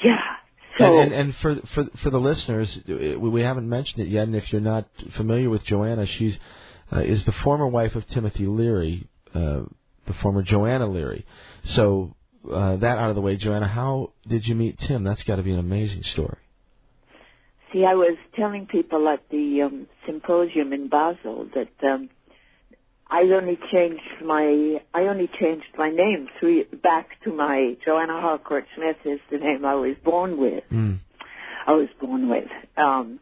Yeah. 0.04 0.33
So 0.78 0.98
and, 0.98 1.12
and, 1.12 1.20
and 1.20 1.36
for 1.36 1.56
for 1.74 1.84
for 2.02 2.10
the 2.10 2.18
listeners, 2.18 2.78
we 2.86 3.16
we 3.16 3.40
haven't 3.42 3.68
mentioned 3.68 4.02
it 4.06 4.08
yet. 4.08 4.24
And 4.24 4.34
if 4.34 4.52
you're 4.52 4.60
not 4.60 4.86
familiar 5.16 5.48
with 5.50 5.64
Joanna, 5.64 6.06
she's 6.06 6.36
uh, 6.92 7.00
is 7.00 7.24
the 7.24 7.32
former 7.32 7.66
wife 7.66 7.94
of 7.94 8.06
Timothy 8.08 8.46
Leary, 8.46 9.06
uh, 9.34 9.62
the 10.06 10.14
former 10.20 10.42
Joanna 10.42 10.86
Leary. 10.86 11.24
So 11.64 12.14
uh, 12.52 12.76
that 12.76 12.98
out 12.98 13.08
of 13.08 13.14
the 13.14 13.22
way, 13.22 13.36
Joanna, 13.36 13.68
how 13.68 14.12
did 14.28 14.46
you 14.46 14.54
meet 14.54 14.78
Tim? 14.80 15.04
That's 15.04 15.22
got 15.22 15.36
to 15.36 15.42
be 15.42 15.52
an 15.52 15.58
amazing 15.58 16.02
story. 16.02 16.38
See, 17.72 17.84
I 17.84 17.94
was 17.94 18.16
telling 18.36 18.66
people 18.66 19.08
at 19.08 19.28
the 19.30 19.62
um, 19.62 19.86
symposium 20.06 20.72
in 20.72 20.88
Basel 20.88 21.48
that 21.54 21.88
um, 21.88 22.08
I 23.10 23.22
only 23.34 23.58
changed 23.72 24.24
my 24.24 24.80
I 24.94 25.02
only 25.02 25.28
changed 25.40 25.66
my 25.76 25.90
name 25.90 26.28
three 26.40 26.64
back 26.82 27.08
to 27.24 27.32
my 27.32 27.76
Joanna 27.84 28.20
Harcourt 28.20 28.64
Smith 28.76 28.96
is 29.04 29.20
the 29.30 29.38
name 29.38 29.64
I 29.64 29.74
was 29.74 29.96
born 30.04 30.36
with. 30.38 30.64
Mm. 30.72 31.00
I 31.66 31.72
was 31.72 31.88
born 32.00 32.28
with. 32.28 32.48
Um, 32.76 33.20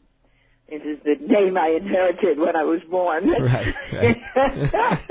it 0.68 0.86
is 0.86 0.98
the 1.04 1.16
name 1.20 1.58
I 1.58 1.76
inherited 1.78 2.38
when 2.38 2.56
I 2.56 2.62
was 2.62 2.80
born. 2.90 3.28
Right, 3.28 3.74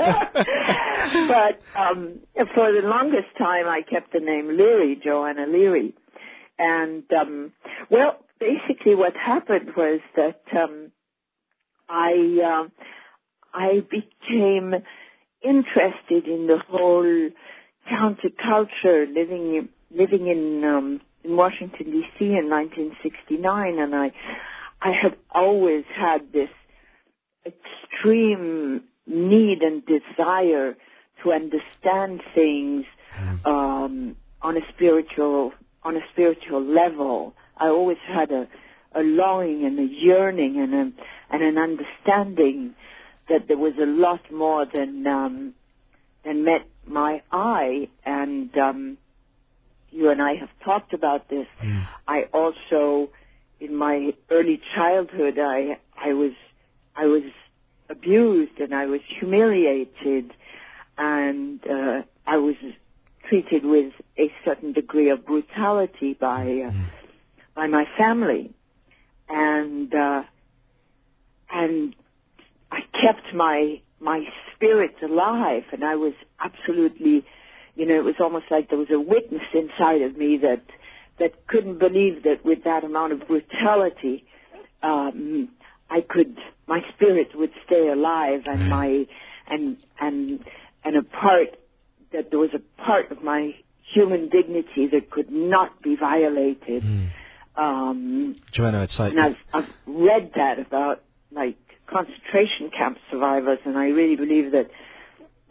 but 1.27 1.79
um, 1.79 2.19
for 2.55 2.71
the 2.73 2.81
longest 2.83 3.37
time, 3.37 3.67
I 3.67 3.81
kept 3.87 4.11
the 4.11 4.21
name 4.21 4.57
Leary, 4.57 4.99
Joanna 5.03 5.45
Leary. 5.47 5.93
And 6.57 7.03
um, 7.13 7.51
well, 7.91 8.25
basically, 8.39 8.95
what 8.95 9.13
happened 9.15 9.69
was 9.77 9.99
that 10.15 10.41
um, 10.57 10.91
I 11.87 12.63
uh, 12.63 12.67
I 13.53 13.83
became 13.89 14.75
interested 15.43 16.27
in 16.27 16.47
the 16.47 16.59
whole 16.67 17.29
counterculture 17.89 19.13
living 19.13 19.55
in, 19.55 19.69
living 19.91 20.27
in 20.27 20.63
um, 20.63 21.01
in 21.23 21.35
Washington 21.35 21.91
D.C. 21.91 22.25
in 22.25 22.49
1969, 22.49 23.79
and 23.79 23.95
I 23.95 24.11
I 24.81 24.91
had 24.91 25.15
always 25.29 25.85
had 25.95 26.31
this 26.31 26.49
extreme 27.45 28.83
need 29.05 29.61
and 29.61 29.83
desire 29.85 30.75
to 31.23 31.31
understand 31.31 32.21
things 32.33 32.85
um, 33.45 34.15
on 34.41 34.57
a 34.57 34.61
spiritual 34.73 35.53
on 35.83 35.95
a 35.95 36.01
spiritual 36.11 36.63
level. 36.63 37.33
I 37.57 37.67
always 37.67 37.97
had 38.07 38.31
a 38.31 38.47
a 38.93 39.01
longing 39.01 39.65
and 39.65 39.79
a 39.79 39.93
yearning 39.93 40.59
and 40.59 40.73
a 40.73 41.33
and 41.33 41.43
an 41.43 41.57
understanding 41.57 42.75
that 43.31 43.47
there 43.47 43.57
was 43.57 43.73
a 43.81 43.85
lot 43.85 44.23
more 44.31 44.65
than 44.65 45.07
um, 45.07 45.53
than 46.25 46.43
met 46.43 46.63
my 46.85 47.21
eye 47.31 47.87
and 48.05 48.49
um, 48.57 48.97
you 49.91 50.09
and 50.09 50.21
I 50.21 50.33
have 50.35 50.49
talked 50.63 50.93
about 50.93 51.29
this. 51.29 51.47
Mm. 51.61 51.87
I 52.07 52.17
also 52.33 53.09
in 53.59 53.75
my 53.75 53.97
early 54.29 54.57
childhood 54.75 55.35
I 55.39 55.77
I 55.97 56.13
was 56.13 56.33
I 56.95 57.05
was 57.05 57.23
abused 57.89 58.57
and 58.59 58.73
I 58.73 58.85
was 58.85 59.01
humiliated 59.19 60.31
and 60.97 61.59
uh, 61.67 62.01
I 62.25 62.37
was 62.37 62.55
treated 63.27 63.63
with 63.65 63.93
a 64.17 64.27
certain 64.45 64.71
degree 64.73 65.09
of 65.09 65.25
brutality 65.25 66.11
by 66.13 66.41
uh, 66.67 66.71
Mm. 66.71 66.85
by 67.55 67.67
my 67.67 67.85
family 67.97 68.43
and 69.29 69.93
uh, 69.93 70.23
and 71.61 71.95
I 72.71 72.79
kept 72.91 73.33
my 73.35 73.81
my 73.99 74.23
spirit 74.55 74.95
alive 75.03 75.63
and 75.71 75.83
I 75.83 75.95
was 75.95 76.13
absolutely 76.39 77.25
you 77.75 77.85
know 77.85 77.95
it 77.95 78.03
was 78.03 78.15
almost 78.19 78.45
like 78.49 78.69
there 78.69 78.79
was 78.79 78.89
a 78.91 78.99
witness 78.99 79.43
inside 79.53 80.01
of 80.01 80.17
me 80.17 80.37
that 80.41 80.63
that 81.19 81.45
couldn't 81.47 81.77
believe 81.77 82.23
that 82.23 82.43
with 82.43 82.63
that 82.63 82.83
amount 82.83 83.13
of 83.13 83.27
brutality 83.27 84.23
um 84.81 85.49
I 85.89 86.01
could 86.01 86.37
my 86.67 86.79
spirit 86.95 87.29
would 87.35 87.51
stay 87.65 87.89
alive 87.89 88.41
and 88.45 88.69
my 88.69 89.05
and 89.47 89.77
and 89.99 90.39
and 90.83 90.95
a 90.95 91.03
part 91.03 91.57
that 92.13 92.29
there 92.29 92.39
was 92.39 92.51
a 92.53 92.81
part 92.81 93.11
of 93.11 93.23
my 93.23 93.51
human 93.93 94.29
dignity 94.29 94.87
that 94.91 95.11
could 95.11 95.31
not 95.31 95.81
be 95.81 95.95
violated 95.95 96.83
Mm. 96.83 97.09
um 97.57 98.35
Joanna, 98.53 98.83
it's 98.83 98.97
like 98.97 99.11
and 99.11 99.19
I've, 99.19 99.35
I've 99.53 99.69
read 99.85 100.31
that 100.35 100.57
about 100.59 101.03
like 101.31 101.57
concentration 101.91 102.71
camp 102.75 102.97
survivors, 103.11 103.59
and 103.65 103.77
I 103.77 103.87
really 103.87 104.15
believe 104.15 104.51
that 104.51 104.69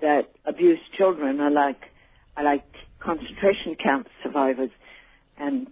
that 0.01 0.31
abused 0.47 0.83
children 0.97 1.41
are 1.41 1.51
like 1.51 1.81
are 2.37 2.45
like 2.45 2.65
concentration 2.99 3.77
camp 3.83 4.09
survivors, 4.23 4.71
and 5.39 5.69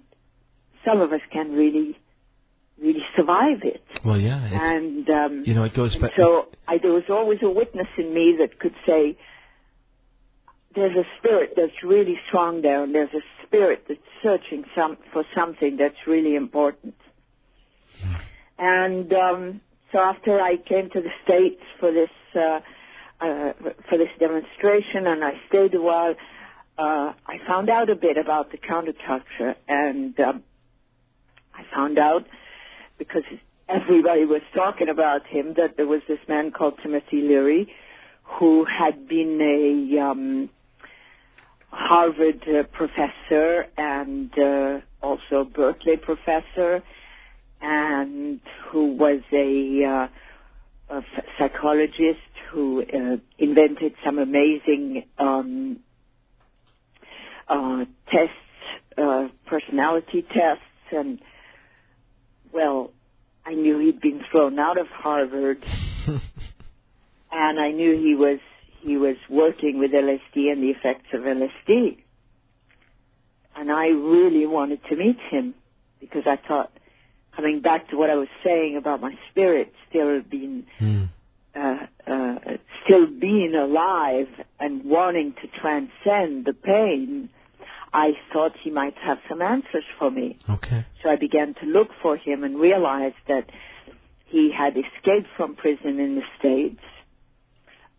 some 0.84 1.00
of 1.00 1.12
us 1.12 1.20
can 1.32 1.52
really 1.52 1.98
really 2.80 3.04
survive 3.16 3.62
it. 3.62 3.82
well, 4.04 4.20
yeah. 4.20 4.38
And 4.40 5.08
um, 5.08 5.42
you 5.46 5.54
know, 5.54 5.64
it 5.64 5.74
goes 5.74 5.96
back. 5.96 6.12
so 6.16 6.46
I, 6.66 6.78
there 6.78 6.92
was 6.92 7.04
always 7.08 7.38
a 7.42 7.50
witness 7.50 7.88
in 7.96 8.12
me 8.12 8.36
that 8.40 8.58
could 8.58 8.74
say, 8.86 9.16
"There's 10.74 10.96
a 10.96 11.04
spirit 11.18 11.54
that's 11.56 11.82
really 11.82 12.18
strong 12.28 12.62
there, 12.62 12.84
and 12.84 12.94
there's 12.94 13.14
a 13.14 13.46
spirit 13.46 13.84
that's 13.88 14.00
searching 14.22 14.64
some 14.76 14.96
for 15.12 15.24
something 15.34 15.76
that's 15.78 16.06
really 16.06 16.36
important." 16.36 16.94
And 18.60 19.12
um, 19.12 19.60
so 19.92 19.98
after 19.98 20.40
I 20.40 20.56
came 20.56 20.90
to 20.90 21.00
the 21.00 21.10
states 21.24 21.62
for 21.80 21.92
this 21.92 22.10
uh, 22.34 22.60
uh, 23.20 23.52
for 23.88 23.98
this 23.98 24.10
demonstration, 24.20 25.06
and 25.06 25.24
I 25.24 25.32
stayed 25.48 25.74
a 25.74 25.80
while, 25.80 26.14
uh, 26.78 27.12
I 27.26 27.38
found 27.46 27.68
out 27.68 27.90
a 27.90 27.96
bit 27.96 28.16
about 28.16 28.52
the 28.52 28.58
counterculture, 28.58 29.54
and 29.66 30.18
um, 30.20 30.44
I 31.54 31.62
found 31.74 31.98
out 31.98 32.26
because 32.98 33.24
everybody 33.68 34.24
was 34.24 34.42
talking 34.54 34.88
about 34.88 35.26
him 35.26 35.54
that 35.56 35.76
there 35.76 35.86
was 35.86 36.02
this 36.08 36.20
man 36.28 36.52
called 36.52 36.74
Timothy 36.82 37.22
Leary 37.22 37.68
who 38.38 38.64
had 38.64 39.08
been 39.08 39.40
a 39.40 40.00
um, 40.00 40.50
Harvard 41.70 42.42
uh, 42.46 42.62
professor 42.72 43.66
and 43.76 44.30
uh, 44.38 44.80
also 45.02 45.44
Berkeley 45.44 45.96
professor, 45.96 46.82
and 47.60 48.40
who 48.70 48.94
was 48.94 49.20
a, 49.32 49.84
uh, 49.84 50.96
a 50.96 51.02
psychologist 51.38 52.20
who 52.50 52.82
uh, 52.82 53.16
invented 53.38 53.94
some 54.04 54.18
amazing 54.18 55.04
um, 55.18 55.80
uh, 57.48 57.84
tests, 58.10 58.34
uh, 58.96 59.28
personality 59.46 60.22
tests, 60.22 60.62
and 60.92 61.20
well, 62.52 62.90
I 63.44 63.54
knew 63.54 63.78
he'd 63.78 64.00
been 64.00 64.20
thrown 64.30 64.58
out 64.58 64.78
of 64.78 64.86
Harvard, 64.88 65.64
and 66.06 67.60
I 67.60 67.70
knew 67.70 67.96
he 67.96 68.14
was 68.14 68.40
he 68.80 68.96
was 68.96 69.16
working 69.28 69.78
with 69.78 69.90
LSD 69.90 70.50
and 70.52 70.62
the 70.62 70.70
effects 70.70 71.08
of 71.12 71.22
LSD, 71.22 71.98
and 73.56 73.70
I 73.70 73.86
really 73.86 74.46
wanted 74.46 74.80
to 74.88 74.96
meet 74.96 75.18
him 75.30 75.54
because 76.00 76.22
I 76.26 76.36
thought, 76.46 76.70
coming 77.38 77.60
back 77.60 77.88
to 77.88 77.96
what 77.96 78.10
I 78.10 78.16
was 78.16 78.26
saying 78.44 78.76
about 78.76 79.00
my 79.00 79.14
spirit 79.30 79.72
still 79.88 80.20
being 80.28 80.66
Mm. 80.80 81.08
uh, 81.54 81.86
uh, 82.06 82.38
still 82.84 83.06
being 83.06 83.54
alive 83.54 84.28
and 84.58 84.84
wanting 84.84 85.34
to 85.40 85.46
transcend 85.60 86.44
the 86.46 86.52
pain, 86.52 87.28
I 87.92 88.08
thought 88.32 88.52
he 88.64 88.70
might 88.70 88.96
have 89.08 89.18
some 89.28 89.40
answers 89.40 89.84
for 89.98 90.10
me. 90.10 90.36
Okay. 90.50 90.84
So 91.02 91.10
I 91.10 91.16
began 91.16 91.54
to 91.60 91.66
look 91.66 91.90
for 92.02 92.16
him 92.16 92.42
and 92.42 92.58
realized 92.58 93.22
that 93.28 93.46
he 94.26 94.50
had 94.56 94.74
escaped 94.76 95.28
from 95.36 95.54
prison 95.54 96.00
in 96.00 96.16
the 96.16 96.26
States 96.38 96.80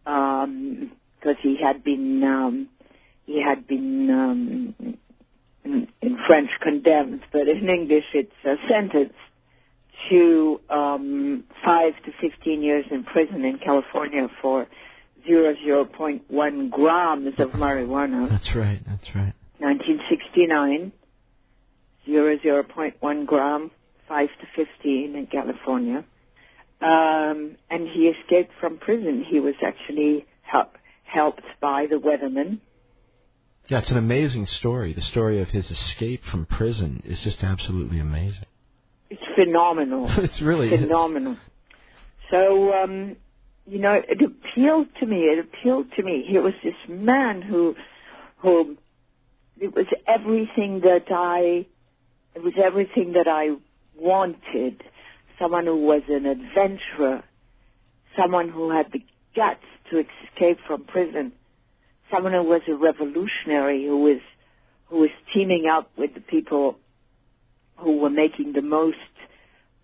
because 0.04 1.38
he 1.42 1.56
had 1.62 1.84
been 1.84 2.24
um, 2.24 2.68
he 3.26 3.42
had 3.42 3.68
been 3.68 4.10
um, 4.10 4.98
in, 5.64 5.88
in 6.02 6.18
French 6.28 6.50
condemned, 6.62 7.22
but 7.32 7.48
in 7.48 7.70
English 7.70 8.06
it's 8.14 8.40
uh, 8.46 8.56
sentenced 8.70 9.16
to 10.10 10.62
um, 10.70 11.44
five 11.66 11.94
to 12.06 12.12
fifteen 12.22 12.62
years 12.62 12.86
in 12.92 13.04
prison 13.04 13.44
in 13.44 13.60
California 13.60 14.28
for 14.42 14.68
zero 15.26 15.54
zero 15.64 15.86
point 15.86 16.24
one 16.30 16.70
grams 16.70 17.40
of 17.40 17.52
marijuana. 17.52 18.30
That's 18.30 18.56
right. 18.56 18.80
That's 18.88 19.16
right. 19.16 19.34
1969, 19.60 20.94
0.1 22.08 23.26
gram, 23.26 23.72
5 24.08 24.28
to 24.40 24.66
15 24.66 25.16
in 25.16 25.28
California. 25.28 26.06
Um, 26.82 27.58
and 27.70 27.88
he 27.90 28.08
escaped 28.08 28.52
from 28.60 28.78
prison. 28.78 29.26
He 29.30 29.40
was 29.40 29.56
actually 29.62 30.26
help, 30.42 30.78
helped 31.04 31.44
by 31.60 31.88
the 31.90 31.98
weatherman. 31.98 32.60
Yeah, 33.68 33.80
it's 33.80 33.92
an 33.92 33.98
amazing 33.98 34.46
story. 34.46 34.94
The 34.94 35.02
story 35.02 35.42
of 35.42 35.50
his 35.50 35.70
escape 35.70 36.24
from 36.24 36.46
prison 36.46 37.04
is 37.06 37.22
just 37.22 37.44
absolutely 37.44 38.00
amazing. 38.00 38.46
It's 39.10 39.22
phenomenal. 39.36 40.08
it's 40.18 40.42
really 40.42 40.72
is. 40.74 40.82
phenomenal. 40.82 41.38
So, 42.30 42.74
um, 42.74 43.16
you 43.66 43.80
know, 43.80 43.94
it 44.08 44.20
appealed 44.22 44.88
to 45.00 45.06
me. 45.06 45.18
It 45.18 45.40
appealed 45.40 45.88
to 45.96 46.04
me. 46.04 46.26
He 46.28 46.38
was 46.38 46.54
this 46.64 46.76
man 46.88 47.42
who, 47.42 47.76
who, 48.38 48.78
it 49.60 49.76
was 49.76 49.88
everything 50.08 50.82
that 50.82 51.12
I, 51.12 51.66
it 52.36 52.44
was 52.44 52.54
everything 52.64 53.14
that 53.14 53.28
I 53.28 53.56
wanted. 53.98 54.84
Someone 55.40 55.66
who 55.66 55.78
was 55.78 56.04
an 56.08 56.26
adventurer. 56.26 57.24
Someone 58.20 58.50
who 58.50 58.72
had 58.72 58.92
the 58.92 59.04
guts 59.36 59.64
to 59.90 60.00
escape 60.00 60.60
from 60.68 60.84
prison. 60.84 61.32
Someone 62.12 62.34
who 62.34 62.44
was 62.44 62.62
a 62.68 62.76
revolutionary 62.76 63.86
who 63.86 64.04
was, 64.04 64.22
who 64.88 65.00
was 65.00 65.12
teaming 65.34 65.66
up 65.72 65.92
with 65.98 66.14
the 66.14 66.22
people 66.22 66.78
who 67.80 67.98
were 67.98 68.10
making 68.10 68.54
the 68.54 68.62
most 68.62 68.98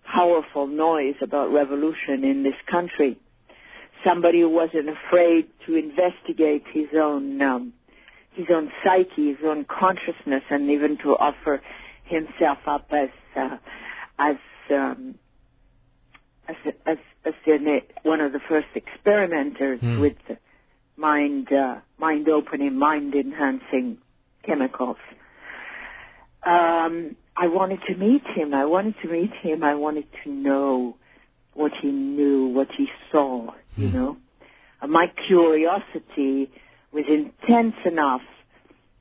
powerful 0.06 0.68
noise 0.68 1.16
about 1.22 1.52
revolution 1.52 2.24
in 2.24 2.44
this 2.44 2.56
country. 2.70 3.18
Somebody 4.04 4.42
who 4.42 4.50
wasn't 4.50 4.90
afraid 4.90 5.48
to 5.66 5.76
investigate 5.76 6.64
his 6.72 6.88
own 6.96 7.42
um, 7.42 7.74
his 8.34 8.48
own 8.54 8.70
psyche, 8.84 9.30
his 9.30 9.38
own 9.46 9.66
consciousness, 9.66 10.44
and 10.50 10.70
even 10.70 10.98
to 10.98 11.12
offer 11.12 11.62
himself 12.04 12.60
up 12.68 12.92
as 12.92 13.10
uh, 13.36 13.58
as 14.20 14.36
um, 14.70 15.16
as 16.48 16.56
as, 16.86 16.98
as 17.26 17.34
one 18.04 18.22
of 18.22 18.32
the 18.34 18.40
first 18.48 18.68
experimenters 18.76 19.80
Hmm. 19.80 20.00
with 20.00 20.18
mind 20.98 21.52
uh, 21.52 21.80
mind 21.98 22.30
opening, 22.30 22.78
mind 22.78 23.16
enhancing 23.16 23.98
chemicals. 24.44 24.98
Um, 26.46 27.16
I 27.38 27.48
wanted 27.48 27.80
to 27.90 27.96
meet 27.96 28.24
him. 28.36 28.54
I 28.54 28.66
wanted 28.66 28.96
to 29.02 29.08
meet 29.10 29.32
him. 29.42 29.64
I 29.64 29.76
wanted 29.76 30.06
to 30.24 30.30
know 30.32 30.96
what 31.54 31.72
he 31.82 31.90
knew, 31.92 32.48
what 32.48 32.68
he 32.78 32.88
saw. 33.12 33.54
You 33.76 33.90
Hmm. 33.90 33.94
know, 33.96 34.18
uh, 34.82 34.88
my 34.88 35.08
curiosity 35.28 36.50
was 36.92 37.06
intense 37.08 37.76
enough 37.86 38.22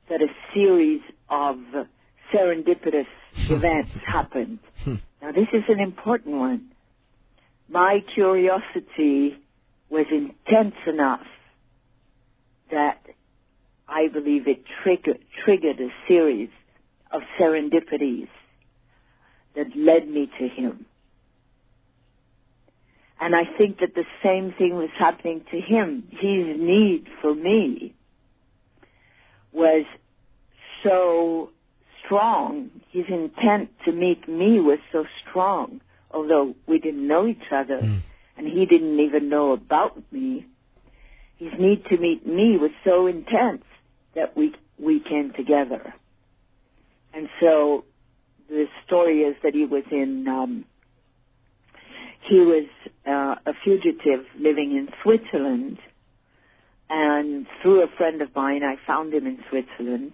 that 0.09 0.21
a 0.21 0.27
series 0.53 1.01
of 1.29 1.59
serendipitous 2.33 3.07
events 3.49 3.91
happened. 4.05 4.59
Hmm. 4.83 4.95
Now, 5.21 5.31
this 5.31 5.47
is 5.53 5.63
an 5.69 5.79
important 5.79 6.35
one. 6.35 6.71
My 7.69 8.01
curiosity 8.13 9.37
was 9.89 10.05
intense 10.11 10.75
enough 10.87 11.25
that 12.71 13.01
I 13.87 14.07
believe 14.07 14.47
it 14.47 14.63
triggered, 14.83 15.19
triggered 15.43 15.79
a 15.79 15.89
series 16.07 16.49
of 17.15 17.21
serendipities 17.39 18.27
that 19.55 19.67
led 19.75 20.07
me 20.07 20.29
to 20.39 20.47
him. 20.47 20.85
And 23.19 23.33
I 23.33 23.43
think 23.57 23.79
that 23.79 23.95
the 23.95 24.03
same 24.21 24.53
thing 24.57 24.75
was 24.75 24.89
happening 24.99 25.45
to 25.51 25.59
him. 25.59 26.03
His 26.11 26.59
need 26.59 27.07
for 27.21 27.33
me 27.33 27.93
was 29.53 29.85
so 30.83 31.49
strong. 32.03 32.69
His 32.91 33.05
intent 33.07 33.69
to 33.85 33.93
meet 33.93 34.27
me 34.27 34.59
was 34.59 34.79
so 34.91 35.05
strong, 35.21 35.79
although 36.11 36.55
we 36.67 36.77
didn't 36.79 37.07
know 37.07 37.25
each 37.25 37.51
other 37.51 37.79
Mm. 37.81 38.01
and 38.37 38.47
he 38.47 38.65
didn't 38.65 38.99
even 38.99 39.29
know 39.29 39.53
about 39.53 39.93
me. 40.11 40.45
His 41.37 41.53
need 41.57 41.85
to 41.85 41.97
meet 41.97 42.25
me 42.27 42.57
was 42.57 42.71
so 42.83 43.07
intense 43.07 43.63
that 44.13 44.35
we 44.35 44.53
we 44.77 44.99
came 44.99 45.31
together. 45.31 45.93
And 47.15 47.29
so 47.39 47.85
the 48.49 48.65
story 48.85 49.21
is 49.21 49.35
that 49.41 49.53
he 49.53 49.65
was 49.65 49.83
in 49.89 50.27
um, 50.27 50.65
he 52.27 52.39
was 52.39 52.67
uh, 53.07 53.35
a 53.49 53.53
fugitive 53.63 54.25
living 54.37 54.71
in 54.71 54.89
Switzerland, 55.01 55.77
and 56.89 57.47
through 57.61 57.83
a 57.83 57.87
friend 57.97 58.21
of 58.21 58.35
mine, 58.35 58.63
I 58.63 58.75
found 58.85 59.13
him 59.13 59.25
in 59.27 59.39
Switzerland, 59.49 60.13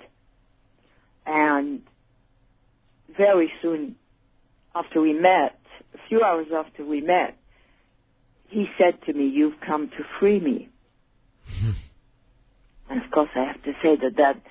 and 1.26 1.82
very 3.18 3.52
soon 3.61 3.95
after 4.76 5.02
we 5.02 5.14
met, 5.14 5.60
a 5.95 5.98
few 6.07 6.22
hours 6.22 6.48
after 6.56 6.86
we 6.86 7.02
met, 7.02 7.36
he 8.48 8.68
said 8.78 9.02
to 9.07 9.14
me, 9.14 9.26
"You've 9.26 9.60
come 9.65 9.90
to 9.90 10.03
free 10.19 10.40
me." 10.40 10.69
And 12.90 13.02
of 13.02 13.10
course, 13.10 13.30
I 13.36 13.45
have 13.45 13.64
to 13.64 13.72
say 13.82 13.95
that 13.95 14.18
that, 14.18 14.41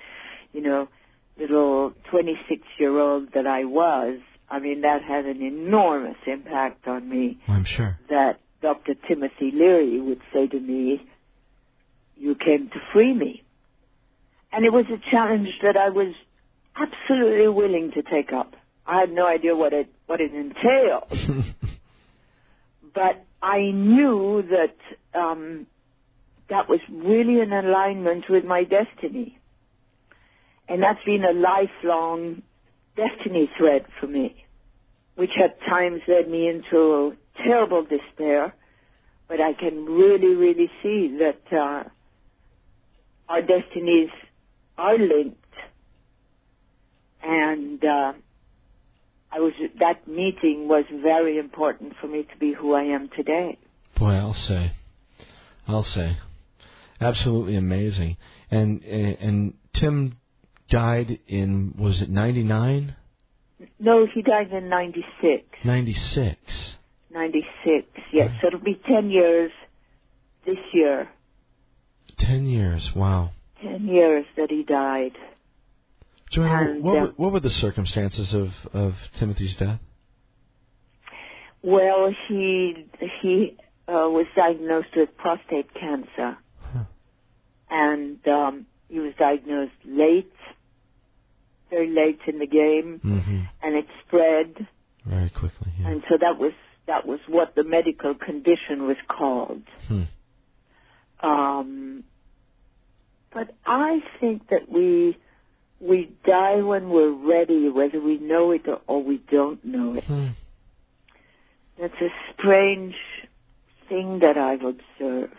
you 0.51 0.61
know, 0.61 0.89
little 1.37 1.93
26 2.09 2.61
year 2.77 2.97
old 2.99 3.33
that 3.33 3.47
I 3.47 3.65
was, 3.65 4.19
I 4.49 4.59
mean, 4.59 4.81
that 4.81 5.01
had 5.01 5.25
an 5.25 5.41
enormous 5.41 6.17
impact 6.27 6.87
on 6.87 7.07
me 7.09 7.39
I'm 7.47 7.65
sure. 7.65 7.97
that 8.09 8.39
Dr. 8.61 8.93
Timothy 9.07 9.51
Leary 9.53 9.99
would 9.99 10.21
say 10.33 10.47
to 10.47 10.59
me, 10.59 11.01
you 12.17 12.35
came 12.35 12.69
to 12.69 12.79
free 12.93 13.13
me. 13.13 13.43
And 14.51 14.65
it 14.65 14.73
was 14.73 14.85
a 14.93 14.99
challenge 15.09 15.49
that 15.63 15.77
I 15.77 15.89
was 15.89 16.13
absolutely 16.75 17.47
willing 17.47 17.91
to 17.93 18.01
take 18.01 18.33
up. 18.33 18.53
I 18.85 18.99
had 18.99 19.11
no 19.11 19.25
idea 19.25 19.55
what 19.55 19.73
it, 19.73 19.89
what 20.07 20.19
it 20.19 20.33
entailed, 20.33 21.45
but 22.93 23.23
I 23.41 23.71
knew 23.71 24.43
that, 24.49 25.19
um, 25.19 25.67
that 26.49 26.67
was 26.67 26.81
really 26.91 27.39
in 27.39 27.53
alignment 27.53 28.25
with 28.29 28.43
my 28.43 28.63
destiny. 28.63 29.39
And 30.71 30.81
that's 30.81 31.03
been 31.03 31.25
a 31.25 31.33
lifelong 31.33 32.43
destiny 32.95 33.49
thread 33.57 33.85
for 33.99 34.07
me, 34.07 34.45
which 35.15 35.31
at 35.43 35.59
times 35.69 35.99
led 36.07 36.29
me 36.29 36.47
into 36.47 37.17
terrible 37.43 37.83
despair. 37.83 38.55
But 39.27 39.41
I 39.41 39.51
can 39.51 39.83
really, 39.83 40.33
really 40.33 40.71
see 40.81 41.17
that 41.19 41.41
uh, 41.53 41.83
our 43.27 43.41
destinies 43.41 44.11
are 44.77 44.97
linked, 44.97 45.37
and 47.21 47.83
uh, 47.83 48.13
I 49.29 49.39
was 49.39 49.51
that 49.79 50.07
meeting 50.07 50.69
was 50.69 50.85
very 50.89 51.37
important 51.37 51.95
for 51.99 52.07
me 52.07 52.23
to 52.23 52.39
be 52.39 52.53
who 52.53 52.75
I 52.75 52.83
am 52.83 53.09
today. 53.13 53.57
Boy, 53.97 54.13
I'll 54.13 54.33
say, 54.33 54.71
I'll 55.67 55.83
say, 55.83 56.17
absolutely 57.01 57.57
amazing. 57.57 58.15
And 58.49 58.81
and, 58.83 59.17
and 59.19 59.53
Tim 59.73 60.15
died 60.71 61.19
in 61.27 61.75
was 61.77 62.01
it 62.01 62.09
ninety 62.09 62.43
nine? 62.43 62.95
No, 63.79 64.07
he 64.11 64.21
died 64.23 64.51
in 64.51 64.69
'96. 64.69 65.43
Ninety 65.63 65.95
six. 66.15 66.39
96, 67.13 67.85
yes. 68.13 68.31
So 68.39 68.47
it'll 68.47 68.61
be 68.61 68.79
10 68.87 69.09
years 69.09 69.51
this 70.45 70.57
year. 70.73 71.09
Ten 72.17 72.45
years. 72.45 72.89
Wow. 72.95 73.31
10 73.61 73.85
years 73.85 74.25
that 74.37 74.49
he 74.49 74.63
died. 74.63 75.11
Joanna, 76.31 76.71
And, 76.71 76.83
what 76.83 76.97
uh, 76.97 77.01
were, 77.01 77.07
what 77.17 77.31
were 77.33 77.39
the 77.41 77.49
circumstances 77.49 78.33
of 78.33 78.49
of 78.73 78.95
Timothy's 79.19 79.55
death? 79.57 79.79
Well, 81.63 82.13
he 82.27 82.85
he 83.21 83.57
uh, 83.89 84.07
was 84.09 84.25
diagnosed 84.35 84.95
with 84.95 85.09
prostate 85.17 85.73
cancer, 85.73 86.37
Huh. 86.73 86.83
and 87.69 88.25
um, 88.27 88.65
he 88.87 88.99
was 88.99 89.13
diagnosed 89.19 89.73
late, 89.85 90.31
very 91.71 91.89
late 91.89 92.19
in 92.27 92.37
the 92.37 92.45
game, 92.45 92.99
hmm 93.01 93.41
and 93.63 93.75
it 93.75 93.85
spread, 94.05 94.67
Very 95.05 95.29
quickly. 95.29 95.71
Yeah. 95.79 95.89
and 95.89 96.03
so 96.09 96.17
that 96.19 96.37
was 96.37 96.51
that 96.87 97.07
was 97.07 97.19
what 97.27 97.55
the 97.55 97.63
medical 97.63 98.13
condition 98.13 98.85
was 98.85 98.97
called. 99.07 99.63
Hmm. 99.87 100.03
Um, 101.23 102.03
but 103.33 103.55
I 103.65 103.99
think 104.19 104.49
that 104.49 104.69
we 104.69 105.17
we 105.79 106.11
die 106.25 106.61
when 106.61 106.89
we're 106.89 107.11
ready, 107.11 107.69
whether 107.69 107.99
we 107.99 108.17
know 108.19 108.51
it 108.51 108.67
or, 108.67 108.81
or 108.87 109.03
we 109.03 109.17
don't 109.31 109.63
know 109.65 109.95
it. 109.95 110.03
Hmm. 110.03 110.27
That's 111.79 112.01
a 112.01 112.09
strange 112.33 112.95
thing 113.89 114.19
that 114.19 114.37
I've 114.37 114.61
observed. 114.63 115.33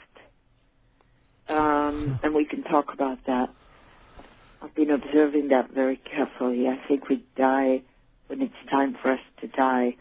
Um, 1.49 2.19
and 2.23 2.35
we 2.35 2.45
can 2.45 2.63
talk 2.63 2.93
about 2.93 3.19
that. 3.27 3.51
I've 4.63 4.75
been 4.75 4.91
observing 4.91 5.49
that 5.49 5.73
very 5.73 5.97
carefully. 5.97 6.67
I 6.69 6.87
think 6.87 7.09
we 7.09 7.25
die 7.37 7.83
when 8.29 8.41
it's 8.43 8.55
time 8.71 8.97
for 9.03 9.13
us 9.13 9.21
to 9.41 9.49
die. 9.49 9.97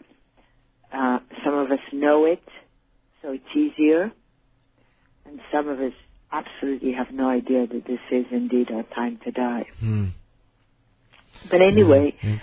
Uh, 0.92 1.18
some 1.44 1.54
of 1.54 1.70
us 1.70 1.80
know 1.92 2.24
it, 2.26 2.42
so 3.20 3.32
it's 3.32 3.56
easier. 3.56 4.12
And 5.26 5.40
some 5.52 5.68
of 5.68 5.80
us 5.80 5.92
absolutely 6.30 6.92
have 6.92 7.08
no 7.12 7.28
idea 7.28 7.66
that 7.66 7.84
this 7.86 8.00
is 8.10 8.26
indeed 8.30 8.70
our 8.70 8.84
time 8.94 9.18
to 9.24 9.32
die. 9.32 9.66
Hmm. 9.80 10.06
But 11.50 11.60
anyway, 11.60 12.14
Yeah, 12.22 12.36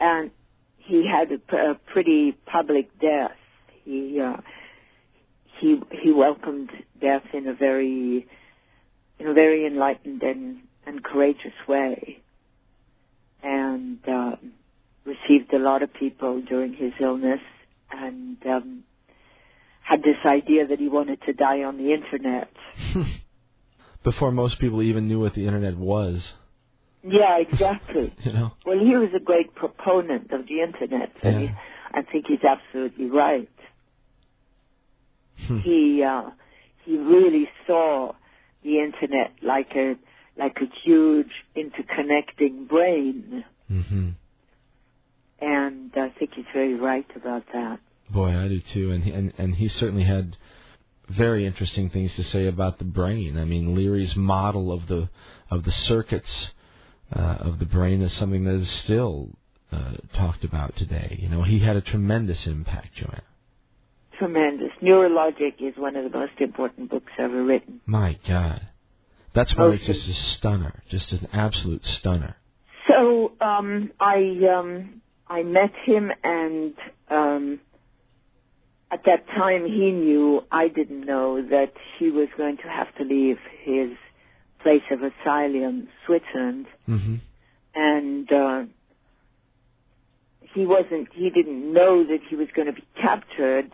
and 0.00 0.30
he 0.78 1.06
had 1.06 1.30
a 1.32 1.74
pretty 1.92 2.32
public 2.46 2.88
death. 3.00 3.32
He 3.84 4.20
uh, 4.20 4.38
he 5.60 5.80
he 6.02 6.12
welcomed 6.12 6.70
death 7.00 7.24
in 7.34 7.46
a 7.48 7.54
very 7.54 8.26
in 9.18 9.26
a 9.26 9.34
very 9.34 9.66
enlightened 9.66 10.22
and 10.22 10.58
and 10.86 11.02
courageous 11.02 11.52
way, 11.68 12.18
and 13.42 13.98
um, 14.08 14.52
received 15.04 15.52
a 15.52 15.58
lot 15.58 15.82
of 15.82 15.92
people 15.94 16.42
during 16.48 16.74
his 16.74 16.92
illness, 17.00 17.40
and 17.90 18.36
um, 18.46 18.84
had 19.82 20.00
this 20.00 20.16
idea 20.24 20.66
that 20.68 20.78
he 20.78 20.88
wanted 20.88 21.20
to 21.26 21.32
die 21.32 21.62
on 21.62 21.76
the 21.76 21.92
internet. 21.92 22.50
Before 24.04 24.30
most 24.30 24.60
people 24.60 24.82
even 24.82 25.08
knew 25.08 25.18
what 25.20 25.34
the 25.34 25.46
internet 25.46 25.76
was, 25.76 26.32
Yeah, 27.02 27.38
exactly. 27.48 28.14
you 28.22 28.32
know. 28.32 28.52
Well, 28.64 28.78
he 28.78 28.96
was 28.96 29.10
a 29.16 29.20
great 29.22 29.54
proponent 29.54 30.30
of 30.32 30.46
the 30.46 30.60
internet, 30.62 31.12
and 31.22 31.34
Yeah. 31.34 31.48
he, 31.48 31.54
I 31.92 32.02
think 32.02 32.26
he's 32.28 32.44
absolutely 32.44 33.06
right. 33.06 33.48
Hmm. 35.46 35.58
He 35.58 36.02
uh, 36.02 36.30
he 36.84 36.96
really 36.96 37.48
saw 37.66 38.12
the 38.62 38.78
internet 38.80 39.32
like 39.42 39.70
a 39.76 39.94
like 40.38 40.56
a 40.60 40.66
huge 40.84 41.30
interconnecting 41.56 42.68
brain, 42.68 43.44
hmm 43.68 44.10
and 45.38 45.92
I 45.94 46.08
think 46.18 46.30
he's 46.34 46.46
very 46.54 46.74
right 46.74 47.06
about 47.14 47.44
that. 47.52 47.78
Boy, 48.10 48.36
I 48.36 48.48
do 48.48 48.60
too, 48.60 48.90
and 48.92 49.04
he, 49.04 49.10
and 49.10 49.32
and 49.36 49.54
he 49.56 49.68
certainly 49.68 50.04
had 50.04 50.36
very 51.08 51.46
interesting 51.46 51.90
things 51.90 52.14
to 52.14 52.22
say 52.22 52.46
about 52.46 52.78
the 52.78 52.84
brain. 52.84 53.38
I 53.38 53.44
mean, 53.44 53.74
Leary's 53.74 54.16
model 54.16 54.72
of 54.72 54.86
the 54.86 55.08
of 55.50 55.64
the 55.64 55.72
circuits 55.72 56.50
uh, 57.14 57.36
of 57.40 57.58
the 57.58 57.66
brain 57.66 58.02
is 58.02 58.12
something 58.14 58.44
that 58.44 58.54
is 58.54 58.70
still 58.70 59.30
uh, 59.72 59.94
talked 60.14 60.44
about 60.44 60.76
today. 60.76 61.18
You 61.20 61.28
know, 61.28 61.42
he 61.42 61.58
had 61.58 61.76
a 61.76 61.80
tremendous 61.80 62.46
impact, 62.46 62.94
Joanna. 62.96 63.22
Tremendous. 64.18 64.70
Neurologic 64.82 65.60
is 65.60 65.74
one 65.76 65.94
of 65.96 66.10
the 66.10 66.18
most 66.18 66.40
important 66.40 66.90
books 66.90 67.12
ever 67.18 67.44
written. 67.44 67.80
My 67.84 68.18
God, 68.26 68.66
that's 69.36 69.54
why 69.54 69.68
it's 69.68 69.86
just 69.86 70.08
a 70.08 70.14
stunner, 70.14 70.82
just 70.88 71.12
an 71.12 71.28
absolute 71.32 71.84
stunner. 71.84 72.36
So 72.88 73.32
um, 73.40 73.92
I 74.00 74.40
um, 74.56 75.02
I 75.28 75.42
met 75.42 75.72
him, 75.84 76.10
and 76.24 76.74
um, 77.10 77.60
at 78.90 79.00
that 79.04 79.26
time 79.28 79.66
he 79.66 79.92
knew 79.92 80.40
I 80.50 80.68
didn't 80.68 81.04
know 81.04 81.42
that 81.42 81.72
he 81.98 82.10
was 82.10 82.28
going 82.36 82.56
to 82.58 82.68
have 82.68 82.94
to 82.96 83.04
leave 83.04 83.36
his 83.62 83.90
place 84.62 84.82
of 84.90 85.00
asylum, 85.02 85.88
Switzerland, 86.06 86.66
hmm 86.86 87.16
and 87.74 88.32
uh, 88.32 88.62
he 90.54 90.64
wasn't. 90.64 91.08
He 91.12 91.28
didn't 91.28 91.74
know 91.74 92.04
that 92.04 92.20
he 92.30 92.36
was 92.36 92.48
going 92.56 92.66
to 92.66 92.72
be 92.72 92.84
captured 93.00 93.70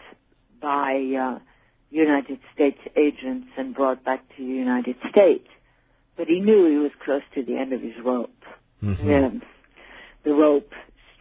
by 0.60 0.94
uh, 1.16 1.38
United 1.96 2.38
States 2.54 2.78
agents 2.96 3.48
and 3.56 3.74
brought 3.74 4.04
back 4.04 4.26
to 4.36 4.42
the 4.42 4.52
United 4.52 4.96
States. 5.10 5.46
But 6.16 6.26
he 6.26 6.40
knew 6.40 6.68
he 6.68 6.76
was 6.76 6.92
close 7.04 7.22
to 7.34 7.42
the 7.42 7.56
end 7.56 7.72
of 7.72 7.80
his 7.80 7.94
rope 8.04 8.30
hmm 8.82 9.08
yeah, 9.08 9.30
the 10.24 10.32
rope 10.32 10.72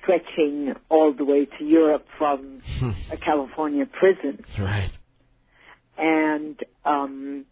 stretching 0.02 0.74
all 0.90 1.14
the 1.14 1.24
way 1.24 1.46
to 1.46 1.64
Europe 1.64 2.06
from 2.18 2.62
a 3.12 3.18
California 3.18 3.86
prison. 3.86 4.44
Right. 4.60 4.92
And, 5.98 6.60
um, 6.86 7.46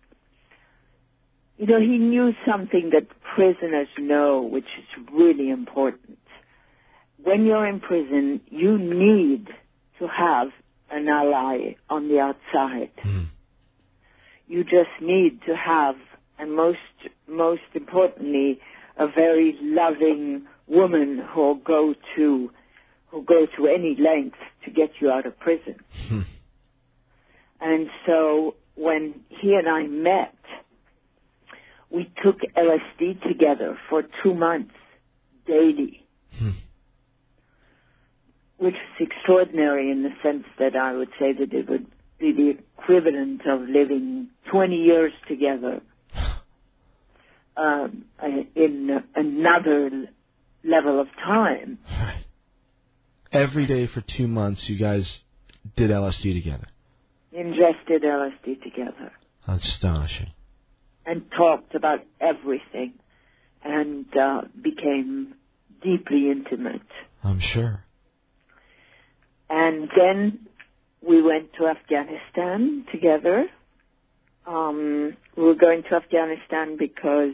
you 1.58 1.68
know, 1.68 1.80
he 1.80 1.98
knew 1.98 2.32
something 2.50 2.92
that 2.94 3.08
prisoners 3.36 3.88
know, 4.00 4.42
which 4.42 4.64
is 4.64 5.06
really 5.14 5.50
important. 5.50 6.18
When 7.22 7.46
you're 7.46 7.68
in 7.68 7.80
prison, 7.80 8.42
you 8.50 8.78
need 8.80 9.50
to 10.00 10.08
have 10.08 10.48
an 10.92 11.08
ally 11.08 11.76
on 11.90 12.08
the 12.08 12.20
outside. 12.20 12.92
Mm. 13.04 13.28
You 14.48 14.64
just 14.64 15.02
need 15.02 15.42
to 15.48 15.56
have, 15.56 15.96
and 16.38 16.56
most, 16.56 16.78
most 17.28 17.62
importantly, 17.74 18.60
a 18.98 19.08
very 19.08 19.58
loving 19.62 20.48
woman 20.68 21.22
who'll 21.32 21.56
go 21.56 21.94
to, 22.16 22.52
who'll 23.08 23.22
go 23.22 23.46
to 23.58 23.68
any 23.68 23.96
length 24.00 24.38
to 24.66 24.72
get 24.72 24.90
you 25.00 25.12
out 25.12 25.26
of 25.26 25.40
prison. 25.40 25.76
Hmm. 26.08 26.22
And 27.62 27.90
so 28.06 28.56
when 28.76 29.22
he 29.28 29.54
and 29.54 29.68
I 29.68 29.84
met, 29.84 30.36
we 31.90 32.12
took 32.24 32.38
LSD 32.58 33.22
together 33.28 33.78
for 33.90 34.04
two 34.24 34.34
months 34.34 34.74
daily, 35.48 36.06
Hmm. 36.38 36.52
Which 38.60 38.76
is 38.76 39.08
extraordinary 39.08 39.90
in 39.92 40.04
the 40.04 40.10
sense 40.22 40.44
that 40.60 40.76
I 40.76 40.94
would 40.94 41.10
say 41.20 41.34
that 41.34 41.54
it 41.54 41.70
would 41.70 41.88
be 42.20 42.34
the 42.34 42.58
equivalent 42.82 43.42
of 43.48 43.62
living 43.62 44.28
20 44.52 44.76
years 44.76 45.14
together 45.28 45.82
um, 47.58 48.06
in 48.56 49.04
another 49.16 49.90
level 50.64 51.00
of 51.00 51.08
time. 51.24 51.80
Right. 51.90 52.26
Every 53.32 53.66
day 53.66 53.88
for 53.88 54.02
two 54.02 54.28
months, 54.28 54.68
you 54.68 54.78
guys 54.78 55.06
did 55.78 55.90
LSD 55.92 56.34
together. 56.34 56.68
Ingested 57.32 58.04
LSD 58.04 58.62
together. 58.64 59.12
Astonishing. 59.48 60.32
and 61.06 61.24
talked 61.36 61.74
about 61.74 62.00
everything 62.22 62.94
and 63.64 64.06
uh, 64.16 64.42
became 64.62 65.34
deeply 65.82 66.30
intimate. 66.30 66.82
I'm 67.24 67.40
sure. 67.40 67.84
And 69.50 69.90
then 69.96 70.48
we 71.02 71.22
went 71.22 71.54
to 71.60 71.68
Afghanistan 71.68 72.86
together. 72.92 73.46
Um, 74.46 75.16
we 75.36 75.44
were 75.44 75.56
going 75.56 75.84
to 75.90 75.96
Afghanistan 75.96 76.78
because 76.78 77.34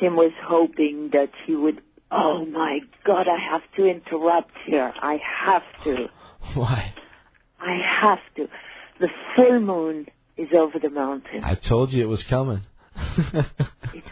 Tim 0.00 0.16
was 0.16 0.32
hoping 0.42 1.10
that 1.12 1.30
he 1.46 1.54
would. 1.54 1.80
Oh 2.10 2.46
my 2.46 2.80
God! 3.04 3.26
I 3.28 3.38
have 3.52 3.62
to 3.76 3.86
interrupt 3.86 4.52
here. 4.66 4.92
I 5.00 5.18
have 5.46 5.84
to. 5.84 6.06
Why? 6.54 6.94
I 7.60 7.78
have 8.00 8.20
to. 8.36 8.48
The 9.00 9.08
full 9.36 9.60
moon 9.60 10.06
is 10.36 10.48
over 10.56 10.78
the 10.78 10.90
mountain. 10.90 11.44
I 11.44 11.54
told 11.54 11.92
you 11.92 12.02
it 12.02 12.08
was 12.08 12.22
coming. 12.22 12.62
It's 13.94 14.06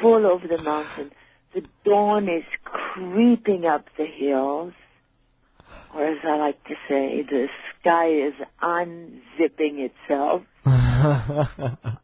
full 0.00 0.26
over 0.26 0.46
the 0.48 0.62
mountain. 0.62 1.10
The 1.54 1.62
dawn 1.84 2.24
is 2.24 2.44
creeping 2.64 3.64
up 3.64 3.86
the 3.96 4.06
hills, 4.06 4.72
or 5.94 6.04
as 6.04 6.18
I 6.24 6.36
like 6.36 6.62
to 6.64 6.74
say, 6.88 7.22
the 7.28 7.46
sky 7.80 8.08
is 8.08 8.34
unzipping 8.62 9.88
itself. 9.88 10.42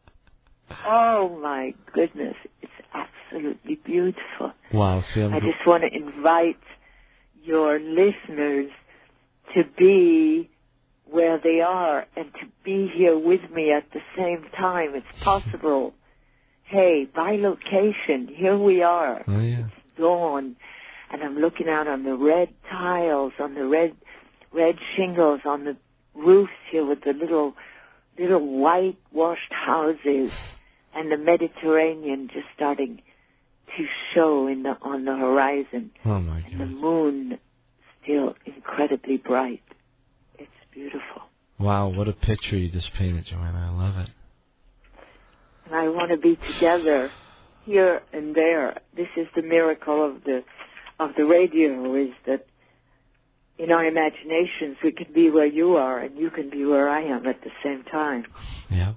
Oh 0.85 1.39
my 1.41 1.73
goodness, 1.93 2.35
it's 2.61 2.71
absolutely 2.93 3.75
beautiful. 3.75 4.51
wow. 4.73 5.03
See, 5.13 5.21
I'm 5.21 5.31
just 5.41 5.65
want 5.65 5.83
to 5.83 5.95
invite 5.95 6.59
your 7.43 7.79
listeners 7.79 8.71
to 9.55 9.63
be 9.77 10.49
where 11.09 11.39
they 11.41 11.61
are 11.61 12.05
and 12.15 12.31
to 12.33 12.47
be 12.65 12.89
here 12.93 13.17
with 13.17 13.49
me 13.53 13.71
at 13.71 13.85
the 13.93 14.01
same 14.17 14.45
time. 14.57 14.91
It's 14.93 15.05
possible. 15.23 15.93
Hey, 16.63 17.07
by 17.15 17.37
location, 17.37 18.27
here 18.33 18.57
we 18.57 18.81
are. 18.81 19.23
Oh 19.27 19.39
yeah. 19.39 19.67
Dawn, 19.97 20.57
and 21.11 21.23
I'm 21.23 21.37
looking 21.37 21.67
out 21.69 21.87
on 21.87 22.03
the 22.03 22.15
red 22.15 22.49
tiles, 22.69 23.33
on 23.39 23.53
the 23.55 23.65
red, 23.65 23.93
red 24.53 24.75
shingles, 24.95 25.41
on 25.45 25.63
the 25.65 25.77
roofs 26.15 26.51
here 26.71 26.85
with 26.85 26.99
the 27.05 27.13
little, 27.13 27.53
little 28.19 28.39
whitewashed 28.59 29.51
houses, 29.51 30.31
and 30.95 31.11
the 31.11 31.17
Mediterranean 31.17 32.27
just 32.33 32.47
starting 32.55 33.01
to 33.77 33.85
show 34.15 34.47
in 34.47 34.63
the 34.63 34.75
on 34.81 35.05
the 35.05 35.15
horizon 35.15 35.91
Oh 36.05 36.19
my 36.19 36.41
God. 36.41 36.51
and 36.51 36.61
the 36.61 36.65
moon 36.65 37.37
still 38.03 38.33
incredibly 38.45 39.17
bright. 39.17 39.61
It's 40.39 40.49
beautiful. 40.73 41.21
Wow. 41.59 41.89
What 41.89 42.07
a 42.07 42.13
picture 42.13 42.55
you 42.57 42.69
just 42.71 42.91
painted, 42.97 43.25
Joanna. 43.25 43.71
I 43.71 43.77
love 43.83 43.97
it. 43.97 44.09
And 45.65 45.75
I 45.75 45.89
want 45.89 46.11
to 46.11 46.17
be 46.17 46.37
together 46.53 47.11
here 47.65 48.01
and 48.13 48.33
there. 48.33 48.79
This 48.95 49.07
is 49.17 49.27
the 49.35 49.41
miracle 49.41 50.05
of 50.09 50.23
the 50.23 50.43
of 50.99 51.11
the 51.17 51.25
radio 51.25 51.95
is 51.95 52.13
that 52.25 52.45
in 53.57 53.71
our 53.71 53.85
imaginations 53.85 54.77
we 54.83 54.91
can 54.91 55.13
be 55.13 55.29
where 55.29 55.45
you 55.45 55.75
are 55.75 55.99
and 55.99 56.17
you 56.17 56.29
can 56.29 56.49
be 56.49 56.65
where 56.65 56.89
I 56.89 57.03
am 57.03 57.25
at 57.25 57.41
the 57.41 57.51
same 57.63 57.83
time. 57.83 58.25
Yeah. 58.69 58.93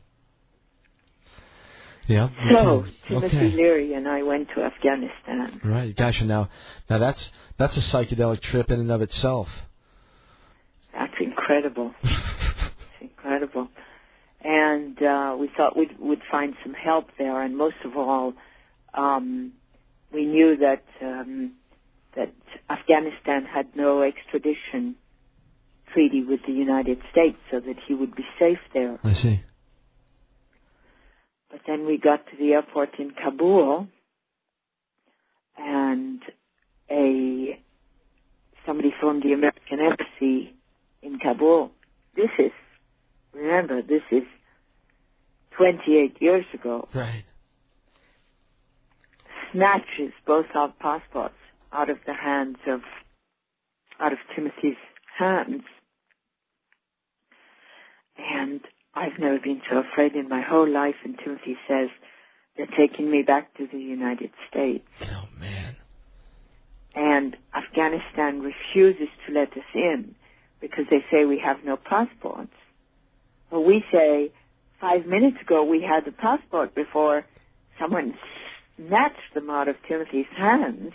Yeah. 2.07 2.29
So. 2.51 2.85
Timothy 3.09 3.37
okay. 3.37 3.51
Leary 3.53 3.95
and 3.95 4.09
I 4.09 4.23
went 4.23 4.49
to 4.57 4.63
Afghanistan. 4.63 5.61
Right. 5.65 5.95
Gosh. 5.97 6.21
Now, 6.23 6.49
now 6.89 6.99
that's 6.99 7.29
that's 7.57 7.77
a 7.77 7.81
psychedelic 7.81 8.43
trip 8.43 8.71
in 8.71 8.81
and 8.81 8.91
of 8.91 9.01
itself. 9.03 9.49
That's 10.93 11.15
incredible. 11.21 11.95
It's 13.03 13.13
incredible. 13.13 13.69
And 14.43 15.03
uh, 15.03 15.37
we 15.39 15.51
thought 15.57 15.77
we'd, 15.77 15.99
we'd 15.99 16.23
find 16.31 16.55
some 16.63 16.75
help 16.75 17.09
there, 17.19 17.43
and 17.43 17.57
most 17.57 17.77
of 17.85 17.97
all, 17.97 18.35
um, 18.95 19.53
we 20.13 20.25
knew 20.25 20.57
that 20.59 20.85
um, 21.03 21.53
that 22.17 22.33
Afghanistan 22.69 23.45
had 23.45 23.75
no 23.77 24.03
extradition 24.03 24.97
treaty 25.93 26.23
with 26.23 26.41
the 26.47 26.53
United 26.53 26.99
States, 27.11 27.37
so 27.51 27.61
that 27.61 27.77
he 27.87 27.95
would 27.95 28.15
be 28.15 28.25
safe 28.39 28.59
there. 28.73 28.99
I 29.03 29.13
see. 29.13 29.43
But 31.51 31.61
then 31.67 31.87
we 31.87 31.99
got 31.99 32.27
to 32.27 32.37
the 32.39 32.53
airport 32.53 32.99
in 32.99 33.11
Kabul, 33.11 33.89
and 35.59 36.23
a 36.91 37.61
somebody 38.67 38.93
from 39.01 39.21
the 39.21 39.33
American 39.33 39.81
embassy 39.81 40.55
in 41.03 41.19
Kabul. 41.19 41.71
This 42.15 42.31
is 42.39 42.53
remember 43.33 43.83
this 43.83 44.03
is 44.11 44.23
28 45.57 46.17
years 46.21 46.45
ago. 46.55 46.89
Right. 46.95 47.25
Snatches 49.53 50.13
both 50.27 50.47
our 50.55 50.73
passports 50.81 51.35
out 51.73 51.91
of 51.91 51.99
the 52.07 52.15
hands 52.15 52.57
of 52.67 52.81
out 54.01 54.13
of 54.13 54.19
Timothy's 54.35 54.81
hands. 55.19 55.63
And 58.19 58.61
I've 58.95 59.19
never 59.19 59.39
been 59.39 59.61
so 59.71 59.79
afraid 59.79 60.15
in 60.15 60.29
my 60.29 60.43
whole 60.43 60.69
life. 60.69 60.97
And 61.05 61.19
Timothy 61.19 61.57
says, 61.69 61.89
they're 62.57 62.67
taking 62.67 63.11
me 63.11 63.23
back 63.23 63.55
to 63.59 63.67
the 63.71 63.79
United 63.79 64.31
States. 64.51 64.87
Oh 65.03 65.29
man. 65.39 65.77
And 66.95 67.37
Afghanistan 67.55 68.41
refuses 68.41 69.09
to 69.27 69.33
let 69.33 69.53
us 69.53 69.69
in 69.75 70.15
because 70.61 70.85
they 70.91 71.05
say 71.11 71.25
we 71.25 71.41
have 71.45 71.59
no 71.65 71.77
passports. 71.77 72.53
Well, 73.51 73.65
we 73.65 73.85
say, 73.93 74.33
five 74.81 75.07
minutes 75.07 75.37
ago 75.41 75.65
we 75.65 75.83
had 75.83 76.05
the 76.05 76.13
passport 76.13 76.75
before 76.75 77.25
someone 77.79 78.15
snatched 78.77 79.35
them 79.35 79.51
out 79.51 79.69
of 79.69 79.77
Timothy's 79.87 80.27
hands 80.37 80.93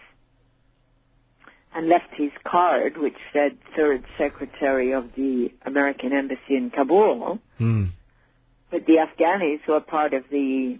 and 1.76 1.89
left 1.89 2.07
his 2.15 2.31
card, 2.47 2.97
which 2.97 3.18
said 3.34 3.57
third 3.76 4.06
secretary 4.18 4.93
of 4.93 5.10
the 5.18 5.49
American 5.65 6.14
embassy 6.14 6.56
in 6.56 6.72
Kabul. 6.73 7.39
Hmm. 7.57 7.85
But 8.72 8.85
the 8.85 8.95
Afghanis 9.06 9.60
who 9.65 9.73
are 9.73 9.81
part 9.81 10.14
of 10.14 10.23
the 10.31 10.80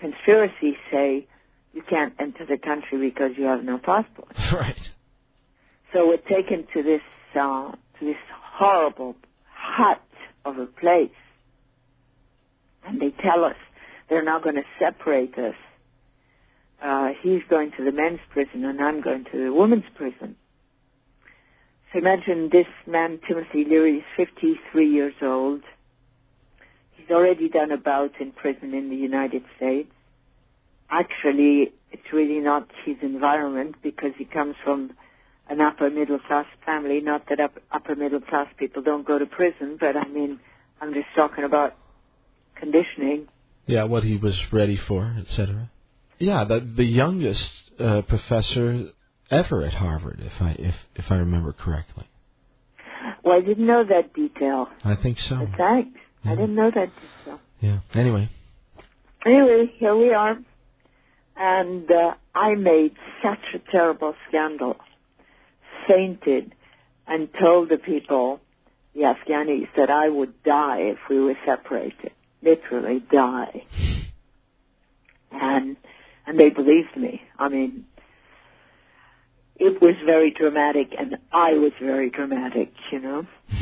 conspiracy 0.00 0.76
say 0.92 1.26
you 1.72 1.82
can't 1.90 2.14
enter 2.20 2.46
the 2.46 2.56
country 2.56 3.10
because 3.10 3.32
you 3.36 3.44
have 3.44 3.64
no 3.64 3.78
passport. 3.78 4.34
Right. 4.52 4.78
So 5.92 6.06
we're 6.06 6.18
taken 6.18 6.66
to 6.74 6.82
this 6.82 7.00
uh, 7.34 7.72
to 7.72 8.04
this 8.04 8.16
horrible 8.58 9.16
hut 9.50 10.02
of 10.44 10.58
a 10.58 10.66
place, 10.66 11.10
and 12.86 13.00
they 13.00 13.10
tell 13.22 13.44
us 13.44 13.56
they're 14.10 14.24
now 14.24 14.38
going 14.38 14.56
to 14.56 14.64
separate 14.78 15.36
us. 15.38 15.54
Uh, 16.82 17.08
he's 17.22 17.42
going 17.50 17.72
to 17.76 17.84
the 17.84 17.92
men's 17.92 18.20
prison, 18.30 18.64
and 18.64 18.80
I'm 18.80 19.00
going 19.00 19.24
to 19.32 19.44
the 19.44 19.52
women's 19.52 19.84
prison. 19.96 20.36
So 21.92 21.98
imagine 21.98 22.50
this 22.52 22.66
man, 22.86 23.18
Timothy 23.26 23.64
Leary, 23.68 23.98
is 23.98 24.04
53 24.16 24.88
years 24.88 25.14
old. 25.22 25.62
He's 26.92 27.10
already 27.10 27.48
done 27.48 27.72
a 27.72 27.78
bout 27.78 28.12
in 28.20 28.32
prison 28.32 28.74
in 28.74 28.90
the 28.90 28.96
United 28.96 29.42
States. 29.56 29.90
Actually, 30.90 31.72
it's 31.90 32.12
really 32.12 32.40
not 32.40 32.68
his 32.84 32.96
environment 33.02 33.76
because 33.82 34.12
he 34.16 34.24
comes 34.24 34.54
from 34.62 34.92
an 35.48 35.60
upper 35.60 35.90
middle 35.90 36.18
class 36.18 36.46
family. 36.64 37.00
Not 37.00 37.28
that 37.30 37.40
up, 37.40 37.54
upper 37.72 37.96
middle 37.96 38.20
class 38.20 38.46
people 38.58 38.82
don't 38.82 39.06
go 39.06 39.18
to 39.18 39.26
prison, 39.26 39.78
but 39.80 39.96
I 39.96 40.06
mean, 40.08 40.38
I'm 40.80 40.92
just 40.92 41.08
talking 41.16 41.44
about 41.44 41.74
conditioning. 42.54 43.28
Yeah, 43.66 43.84
what 43.84 44.02
he 44.02 44.16
was 44.16 44.38
ready 44.52 44.76
for, 44.88 45.14
etc. 45.18 45.70
Yeah, 46.18 46.44
the 46.44 46.60
the 46.60 46.84
youngest 46.84 47.50
uh, 47.78 48.02
professor 48.02 48.90
ever 49.30 49.62
at 49.62 49.74
Harvard, 49.74 50.20
if 50.20 50.32
I 50.40 50.50
if 50.58 50.74
if 50.96 51.04
I 51.10 51.16
remember 51.16 51.52
correctly. 51.52 52.08
Well, 53.24 53.36
I 53.36 53.40
didn't 53.40 53.66
know 53.66 53.84
that 53.88 54.14
detail. 54.14 54.68
I 54.84 54.96
think 54.96 55.18
so. 55.20 55.36
But 55.36 55.58
thanks. 55.58 55.98
I 56.24 56.30
didn't 56.30 56.54
know 56.54 56.70
that 56.74 56.90
detail. 56.94 57.40
Yeah. 57.60 57.80
Anyway. 57.94 58.28
Anyway, 59.24 59.72
here 59.78 59.96
we 59.96 60.12
are. 60.12 60.38
And 61.36 61.90
uh, 61.90 62.14
I 62.34 62.54
made 62.54 62.94
such 63.22 63.54
a 63.54 63.70
terrible 63.70 64.14
scandal, 64.28 64.76
fainted, 65.86 66.54
and 67.06 67.28
told 67.40 67.68
the 67.68 67.76
people, 67.76 68.40
the 68.94 69.02
Afghanis, 69.02 69.68
that 69.76 69.90
I 69.90 70.08
would 70.08 70.42
die 70.42 70.80
if 70.80 70.98
we 71.08 71.20
were 71.20 71.36
separated. 71.46 72.12
Literally 72.42 73.02
die. 73.10 73.64
And 75.30 75.76
and 76.28 76.38
they 76.38 76.50
believed 76.50 76.94
me. 76.94 77.22
I 77.38 77.48
mean, 77.48 77.86
it 79.56 79.80
was 79.80 79.94
very 80.04 80.30
dramatic, 80.30 80.88
and 80.96 81.16
I 81.32 81.52
was 81.52 81.72
very 81.80 82.10
dramatic, 82.10 82.72
you 82.92 83.00
know. 83.00 83.26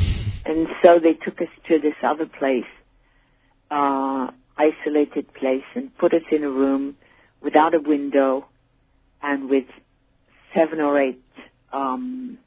And 0.45 0.67
so 0.81 0.97
they 0.97 1.11
took 1.11 1.41
us 1.41 1.49
to 1.67 1.77
this 1.77 1.95
other 2.01 2.25
place, 2.25 2.71
uh, 3.69 4.27
isolated 4.57 5.33
place, 5.33 5.65
and 5.75 5.93
put 5.97 6.13
us 6.13 6.21
in 6.31 6.41
a 6.41 6.49
room 6.49 6.95
without 7.41 7.73
a 7.73 7.81
window 7.81 8.45
and 9.21 9.49
with 9.49 9.65
seven 10.55 10.79
or 10.79 11.01
eight 11.01 11.21
um, 11.73 12.37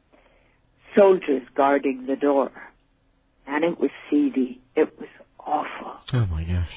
soldiers 0.96 1.42
guarding 1.54 2.06
the 2.06 2.16
door. 2.16 2.50
And 3.46 3.64
it 3.64 3.78
was 3.78 3.90
seedy. 4.08 4.62
It 4.74 4.98
was 4.98 5.10
awful. 5.38 5.92
Oh 6.14 6.24
my 6.24 6.44
gosh. 6.44 6.72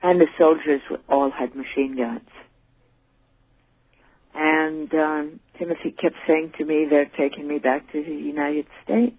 And 0.00 0.20
the 0.20 0.28
soldiers 0.38 0.82
all 1.08 1.32
had 1.32 1.56
machine 1.56 1.96
guns. 1.96 2.28
And 4.36 4.92
um, 4.94 5.40
Timothy 5.58 5.92
kept 5.92 6.16
saying 6.26 6.52
to 6.58 6.64
me, 6.64 6.86
"They're 6.88 7.10
taking 7.16 7.48
me 7.48 7.58
back 7.58 7.90
to 7.92 8.02
the 8.02 8.14
United 8.14 8.66
States." 8.84 9.16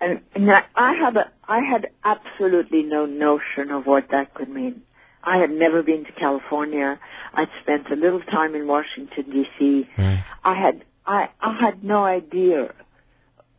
And, 0.00 0.20
and 0.34 0.50
I, 0.50 0.62
I 0.74 0.94
had 0.94 1.16
a, 1.16 1.30
I 1.48 1.60
had 1.60 1.88
absolutely 2.04 2.82
no 2.82 3.06
notion 3.06 3.70
of 3.72 3.84
what 3.84 4.04
that 4.10 4.34
could 4.34 4.48
mean. 4.48 4.82
I 5.24 5.38
had 5.38 5.50
never 5.50 5.82
been 5.82 6.04
to 6.04 6.12
California. 6.12 6.98
I'd 7.34 7.48
spent 7.62 7.86
a 7.90 7.94
little 7.94 8.20
time 8.22 8.54
in 8.54 8.66
Washington 8.66 9.30
D.C. 9.30 9.88
Right. 9.96 10.24
I 10.44 10.54
had 10.60 10.84
I, 11.06 11.26
I 11.40 11.58
had 11.60 11.84
no 11.84 12.04
idea 12.04 12.72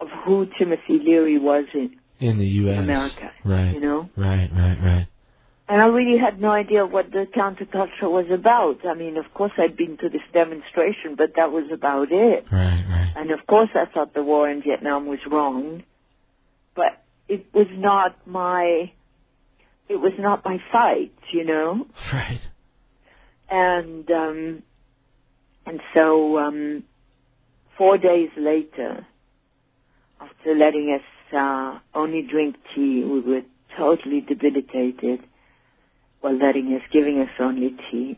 of 0.02 0.08
who 0.26 0.48
Timothy 0.58 1.00
Leary 1.04 1.40
was 1.40 1.66
in, 1.74 1.96
In 2.20 2.38
the 2.38 2.46
U.S. 2.46 2.78
in 2.78 2.84
America. 2.84 3.32
Right. 3.46 3.74
You 3.74 3.80
know. 3.80 4.10
Right. 4.18 4.50
Right. 4.54 4.78
Right. 4.82 5.08
And 5.68 5.82
I 5.82 5.86
really 5.86 6.18
had 6.20 6.42
no 6.42 6.50
idea 6.50 6.86
what 6.86 7.12
the 7.12 7.26
counterculture 7.36 8.12
was 8.12 8.26
about. 8.32 8.86
I 8.86 8.96
mean, 8.96 9.18
of 9.18 9.34
course 9.34 9.54
I'd 9.58 9.78
been 9.78 9.98
to 9.98 10.10
this 10.10 10.22
demonstration, 10.34 11.16
but 11.18 11.36
that 11.38 11.52
was 11.52 11.70
about 11.72 12.12
it. 12.12 12.46
Right. 12.52 12.84
Right. 12.90 13.14
And 13.16 13.32
of 13.32 13.48
course 13.48 13.70
I 13.74 13.86
thought 13.92 14.14
the 14.14 14.24
war 14.24 14.50
in 14.50 14.62
Vietnam 14.62 15.08
was 15.08 15.20
wrong. 15.30 15.84
But 16.76 17.02
it 17.30 17.46
was 17.54 17.68
not 17.72 18.28
my, 18.28 18.92
it 19.88 19.96
was 19.96 20.14
not 20.20 20.44
my 20.44 20.58
fight, 20.72 21.14
you 21.32 21.46
know? 21.46 21.88
Right. 22.12 22.42
And, 23.50 24.10
um, 24.12 24.64
and 25.66 25.80
so, 25.94 26.40
um, 26.40 26.84
four 27.78 27.98
days 27.98 28.30
later, 28.38 29.06
after 30.20 30.56
letting 30.56 30.98
us, 31.00 31.34
uh, 31.34 31.80
only 31.96 32.22
drink 32.22 32.56
tea, 32.76 33.04
we 33.04 33.22
were 33.22 33.42
totally 33.78 34.22
debilitated 34.22 35.24
while 36.24 36.38
letting 36.38 36.74
us, 36.74 36.82
giving 36.94 37.20
us 37.20 37.28
only 37.38 37.76
tea, 37.92 38.18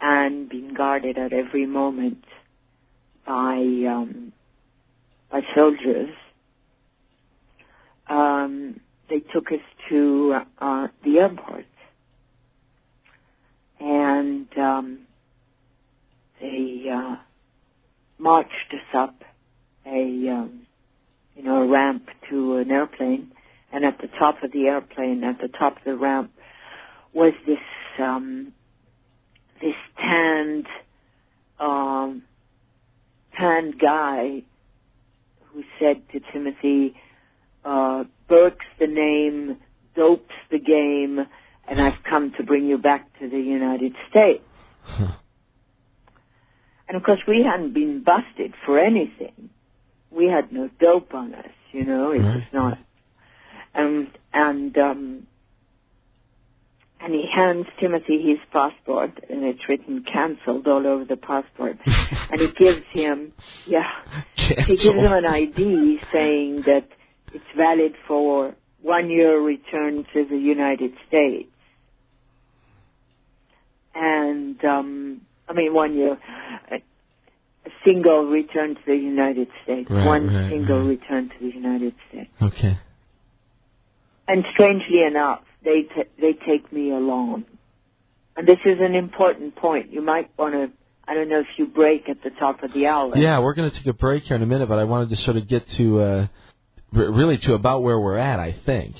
and 0.00 0.48
being 0.48 0.72
guarded 0.74 1.18
at 1.18 1.32
every 1.32 1.66
moment 1.66 2.22
by, 3.26 3.56
um, 3.56 4.32
by 5.28 5.40
soldiers. 5.52 6.10
Um, 8.08 8.78
they 9.10 9.18
took 9.18 9.50
us 9.50 9.58
to, 9.88 10.36
uh, 10.60 10.86
the 11.02 11.18
airport. 11.18 11.66
And, 13.80 14.46
um, 14.56 14.98
they, 16.40 16.84
uh, 16.88 17.16
marched 18.18 18.72
us 18.72 18.94
up 18.96 19.16
a, 19.84 20.28
um, 20.28 20.60
you 21.34 21.42
know, 21.42 21.62
a 21.62 21.66
ramp 21.66 22.08
to 22.30 22.58
an 22.58 22.70
airplane, 22.70 23.32
and 23.72 23.84
at 23.84 23.98
the 23.98 24.08
top 24.16 24.44
of 24.44 24.52
the 24.52 24.66
airplane, 24.68 25.24
at 25.24 25.40
the 25.40 25.48
top 25.48 25.78
of 25.78 25.84
the 25.84 25.96
ramp, 25.96 26.30
was 27.16 27.32
this 27.46 27.58
um, 27.98 28.52
this 29.60 29.74
tanned, 29.98 30.66
um, 31.58 32.22
tanned 33.36 33.80
guy 33.80 34.42
who 35.46 35.64
said 35.80 36.02
to 36.12 36.20
Timothy, 36.30 36.94
uh, 37.64 38.04
"Burke's 38.28 38.66
the 38.78 38.86
name, 38.86 39.56
dope's 39.96 40.34
the 40.50 40.58
game, 40.58 41.26
and 41.66 41.80
I've 41.80 42.04
come 42.08 42.32
to 42.36 42.44
bring 42.44 42.66
you 42.66 42.76
back 42.76 43.08
to 43.18 43.30
the 43.30 43.40
United 43.40 43.94
States." 44.10 44.44
Huh. 44.82 45.12
And 46.86 46.96
of 46.96 47.02
course, 47.02 47.20
we 47.26 47.42
hadn't 47.50 47.72
been 47.72 48.04
busted 48.04 48.52
for 48.66 48.78
anything. 48.78 49.48
We 50.10 50.26
had 50.26 50.52
no 50.52 50.68
dope 50.78 51.14
on 51.14 51.34
us, 51.34 51.50
you 51.72 51.84
know. 51.84 52.12
It 52.12 52.22
was 52.22 52.42
not. 52.52 52.78
And 53.74 54.08
and 54.34 54.76
um, 54.76 55.26
and 57.06 57.14
he 57.14 57.24
hands 57.32 57.66
Timothy 57.78 58.20
his 58.20 58.38
passport, 58.52 59.12
and 59.30 59.44
it's 59.44 59.60
written 59.68 60.04
"cancelled" 60.12 60.66
all 60.66 60.84
over 60.84 61.04
the 61.04 61.16
passport. 61.16 61.78
and 61.86 62.40
he 62.40 62.48
gives 62.48 62.84
him, 62.92 63.32
yeah, 63.64 63.88
he 64.34 64.76
gives 64.76 64.82
him 64.82 65.12
an 65.12 65.24
ID 65.24 66.00
saying 66.12 66.62
that 66.66 66.88
it's 67.32 67.44
valid 67.56 67.94
for 68.08 68.56
one 68.82 69.08
year 69.08 69.40
return 69.40 70.04
to 70.14 70.24
the 70.24 70.36
United 70.36 70.94
States. 71.06 71.48
And 73.94 74.62
um, 74.64 75.20
I 75.48 75.52
mean, 75.52 75.72
one 75.72 75.94
year, 75.94 76.18
a, 76.72 76.74
a 76.74 77.70
single 77.84 78.26
return 78.26 78.74
to 78.74 78.80
the 78.84 78.96
United 78.96 79.46
States, 79.62 79.88
Right, 79.88 80.04
one 80.04 80.26
right, 80.26 80.50
single 80.50 80.80
right. 80.80 80.98
return 80.98 81.28
to 81.28 81.34
the 81.38 81.54
United 81.54 81.94
States. 82.08 82.30
Okay. 82.42 82.80
And 84.26 84.44
strangely 84.54 85.04
enough, 85.08 85.45
they 85.66 85.82
t- 85.82 86.10
they 86.18 86.32
take 86.32 86.72
me 86.72 86.90
along. 86.90 87.44
And 88.36 88.46
this 88.46 88.58
is 88.64 88.78
an 88.80 88.94
important 88.94 89.56
point. 89.56 89.92
You 89.92 90.00
might 90.00 90.30
want 90.38 90.54
to. 90.54 90.70
I 91.08 91.14
don't 91.14 91.28
know 91.28 91.40
if 91.40 91.46
you 91.58 91.66
break 91.66 92.08
at 92.08 92.22
the 92.22 92.30
top 92.30 92.62
of 92.62 92.72
the 92.72 92.86
hour. 92.86 93.16
Yeah, 93.16 93.40
we're 93.40 93.54
going 93.54 93.70
to 93.70 93.76
take 93.76 93.86
a 93.86 93.92
break 93.92 94.24
here 94.24 94.36
in 94.36 94.42
a 94.42 94.46
minute, 94.46 94.68
but 94.68 94.78
I 94.78 94.84
wanted 94.84 95.10
to 95.10 95.16
sort 95.16 95.36
of 95.36 95.46
get 95.46 95.68
to 95.76 96.00
uh, 96.00 96.26
r- 96.96 97.12
really 97.12 97.38
to 97.38 97.54
about 97.54 97.82
where 97.82 97.98
we're 97.98 98.16
at. 98.16 98.38
I 98.38 98.52
think. 98.64 98.96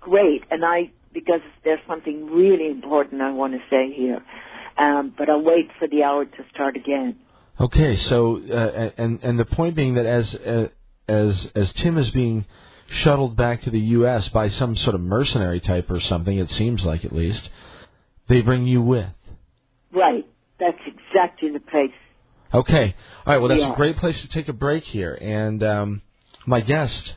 Great. 0.00 0.42
And 0.50 0.64
I 0.64 0.90
because 1.12 1.40
there's 1.62 1.80
something 1.86 2.26
really 2.26 2.70
important 2.70 3.20
I 3.20 3.32
want 3.32 3.52
to 3.52 3.60
say 3.70 3.92
here. 3.94 4.22
Um, 4.78 5.14
but 5.16 5.28
I'll 5.28 5.42
wait 5.42 5.68
for 5.78 5.86
the 5.86 6.02
hour 6.02 6.24
to 6.24 6.44
start 6.54 6.76
again. 6.76 7.18
Okay, 7.60 7.96
so 7.96 8.40
uh, 8.50 8.90
and 8.96 9.22
and 9.22 9.38
the 9.38 9.44
point 9.44 9.76
being 9.76 9.94
that 9.94 10.06
as 10.06 10.34
uh, 10.34 10.68
as 11.06 11.50
as 11.54 11.72
Tim 11.74 11.98
is 11.98 12.10
being 12.10 12.46
shuttled 12.92 13.36
back 13.36 13.62
to 13.62 13.70
the 13.70 13.80
U.S. 13.80 14.28
by 14.28 14.48
some 14.48 14.76
sort 14.76 14.94
of 14.94 15.00
mercenary 15.00 15.60
type 15.60 15.90
or 15.90 16.00
something, 16.00 16.36
it 16.38 16.50
seems 16.50 16.84
like 16.84 17.04
at 17.04 17.12
least, 17.12 17.48
they 18.28 18.40
bring 18.42 18.66
you 18.66 18.82
with. 18.82 19.08
Right. 19.92 20.26
That's 20.60 20.78
exactly 20.86 21.50
the 21.50 21.60
place. 21.60 21.90
Okay, 22.54 22.94
all 23.26 23.32
right. 23.32 23.38
Well, 23.38 23.48
that's 23.48 23.62
Yeah. 23.62 23.72
a 23.72 23.76
great 23.76 23.96
place 23.96 24.20
to 24.20 24.28
take 24.28 24.48
a 24.48 24.52
break 24.52 24.84
here, 24.84 25.16
and 25.20 25.62
um, 25.62 26.02
my 26.46 26.60
guest 26.60 27.14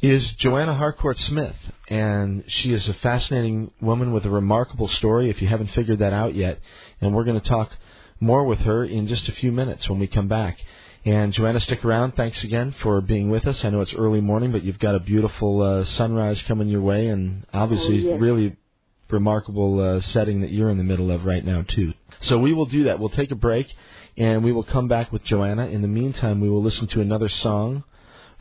is 0.00 0.30
Joanna 0.32 0.74
Harcourt 0.74 1.18
Smith, 1.18 1.56
and 1.88 2.44
she 2.46 2.72
is 2.72 2.86
a 2.88 2.94
fascinating 2.94 3.72
woman 3.80 4.12
with 4.12 4.24
a 4.24 4.30
remarkable 4.30 4.86
story. 4.86 5.28
If 5.28 5.42
you 5.42 5.48
haven't 5.48 5.72
figured 5.72 5.98
that 5.98 6.12
out 6.12 6.36
yet, 6.36 6.60
and 7.00 7.14
we're 7.14 7.24
going 7.24 7.40
to 7.40 7.48
talk 7.48 7.72
more 8.20 8.44
with 8.44 8.60
her 8.60 8.84
in 8.84 9.08
just 9.08 9.28
a 9.28 9.32
few 9.32 9.50
minutes 9.50 9.88
when 9.88 9.98
we 9.98 10.06
come 10.06 10.28
back. 10.28 10.58
And 11.04 11.32
Joanna, 11.32 11.60
stick 11.60 11.84
around. 11.84 12.16
Thanks 12.16 12.42
again 12.44 12.74
for 12.82 13.00
being 13.00 13.30
with 13.30 13.46
us. 13.46 13.64
I 13.64 13.70
know 13.70 13.80
it's 13.80 13.94
early 13.94 14.20
morning, 14.20 14.52
but 14.52 14.62
you've 14.64 14.78
got 14.78 14.94
a 14.94 15.00
beautiful 15.00 15.62
uh, 15.62 15.84
sunrise 15.84 16.42
coming 16.42 16.68
your 16.68 16.80
way, 16.82 17.06
and 17.08 17.46
obviously, 17.52 18.06
Oh, 18.06 18.12
yes. 18.12 18.20
really 18.20 18.56
remarkable 19.08 19.80
uh, 19.80 20.00
setting 20.02 20.42
that 20.42 20.50
you're 20.50 20.68
in 20.68 20.76
the 20.76 20.84
middle 20.84 21.10
of 21.10 21.24
right 21.24 21.44
now 21.44 21.62
too. 21.62 21.94
So 22.20 22.38
we 22.38 22.52
will 22.52 22.66
do 22.66 22.84
that. 22.84 22.98
We'll 22.98 23.08
take 23.10 23.30
a 23.30 23.36
break, 23.36 23.72
and 24.16 24.44
we 24.44 24.52
will 24.52 24.64
come 24.64 24.88
back 24.88 25.12
with 25.12 25.24
Joanna. 25.24 25.66
In 25.68 25.82
the 25.82 25.88
meantime, 25.88 26.40
we 26.40 26.50
will 26.50 26.62
listen 26.62 26.88
to 26.88 27.00
another 27.00 27.28
song 27.28 27.84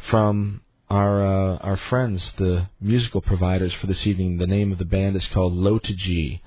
from 0.09 0.61
our 0.89 1.21
uh, 1.25 1.57
our 1.57 1.77
friends, 1.77 2.29
the 2.37 2.67
musical 2.81 3.21
providers 3.21 3.73
for 3.75 3.87
this 3.87 4.05
evening. 4.05 4.39
The 4.39 4.47
name 4.47 4.71
of 4.71 4.77
the 4.77 4.85
band 4.85 5.15
is 5.15 5.25
called 5.27 5.53
Low 5.53 5.77
to 5.79 5.93
G, 5.93 6.41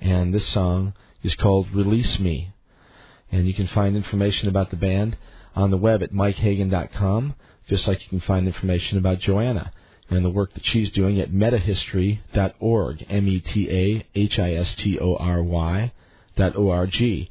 and 0.00 0.34
this 0.34 0.46
song 0.48 0.94
is 1.22 1.34
called 1.36 1.68
Release 1.72 2.18
Me. 2.18 2.50
And 3.32 3.46
you 3.46 3.54
can 3.54 3.66
find 3.68 3.96
information 3.96 4.48
about 4.48 4.70
the 4.70 4.76
band 4.76 5.16
on 5.54 5.70
the 5.70 5.76
web 5.76 6.02
at 6.02 6.12
mikehagan.com, 6.12 7.34
just 7.68 7.86
like 7.86 8.02
you 8.02 8.08
can 8.08 8.20
find 8.20 8.46
information 8.46 8.96
about 8.98 9.20
Joanna 9.20 9.72
and 10.10 10.24
the 10.24 10.30
work 10.30 10.52
that 10.54 10.64
she's 10.64 10.90
doing 10.90 11.20
at 11.20 11.32
metahistory.org, 11.32 13.06
M-E-T-A-H-I-S-T-O-R-Y 13.08 15.92
dot 16.36 16.56
O-R-G. 16.56 17.30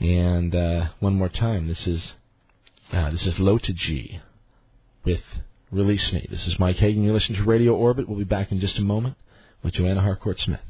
And 0.00 0.54
uh, 0.54 0.88
one 1.00 1.14
more 1.14 1.28
time, 1.28 1.68
this 1.68 1.86
is 1.86 2.12
uh, 2.92 3.10
this 3.10 3.26
is 3.26 3.38
Low 3.38 3.58
to 3.58 3.72
G 3.72 4.20
with 5.04 5.22
Release 5.70 6.12
Me. 6.12 6.26
This 6.30 6.46
is 6.46 6.58
Mike 6.58 6.76
Hagan. 6.76 7.04
You're 7.04 7.14
listening 7.14 7.38
to 7.38 7.44
Radio 7.44 7.74
Orbit. 7.74 8.08
We'll 8.08 8.18
be 8.18 8.24
back 8.24 8.52
in 8.52 8.60
just 8.60 8.78
a 8.78 8.82
moment 8.82 9.16
with 9.62 9.74
Joanna 9.74 10.00
Harcourt 10.00 10.40
Smith. 10.40 10.60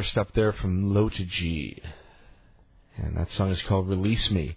More 0.00 0.04
stuff 0.06 0.28
there 0.32 0.54
from 0.54 0.94
Low 0.94 1.10
to 1.10 1.24
G. 1.26 1.82
And 2.96 3.18
that 3.18 3.30
song 3.32 3.50
is 3.50 3.60
called 3.60 3.86
Release 3.86 4.30
Me. 4.30 4.56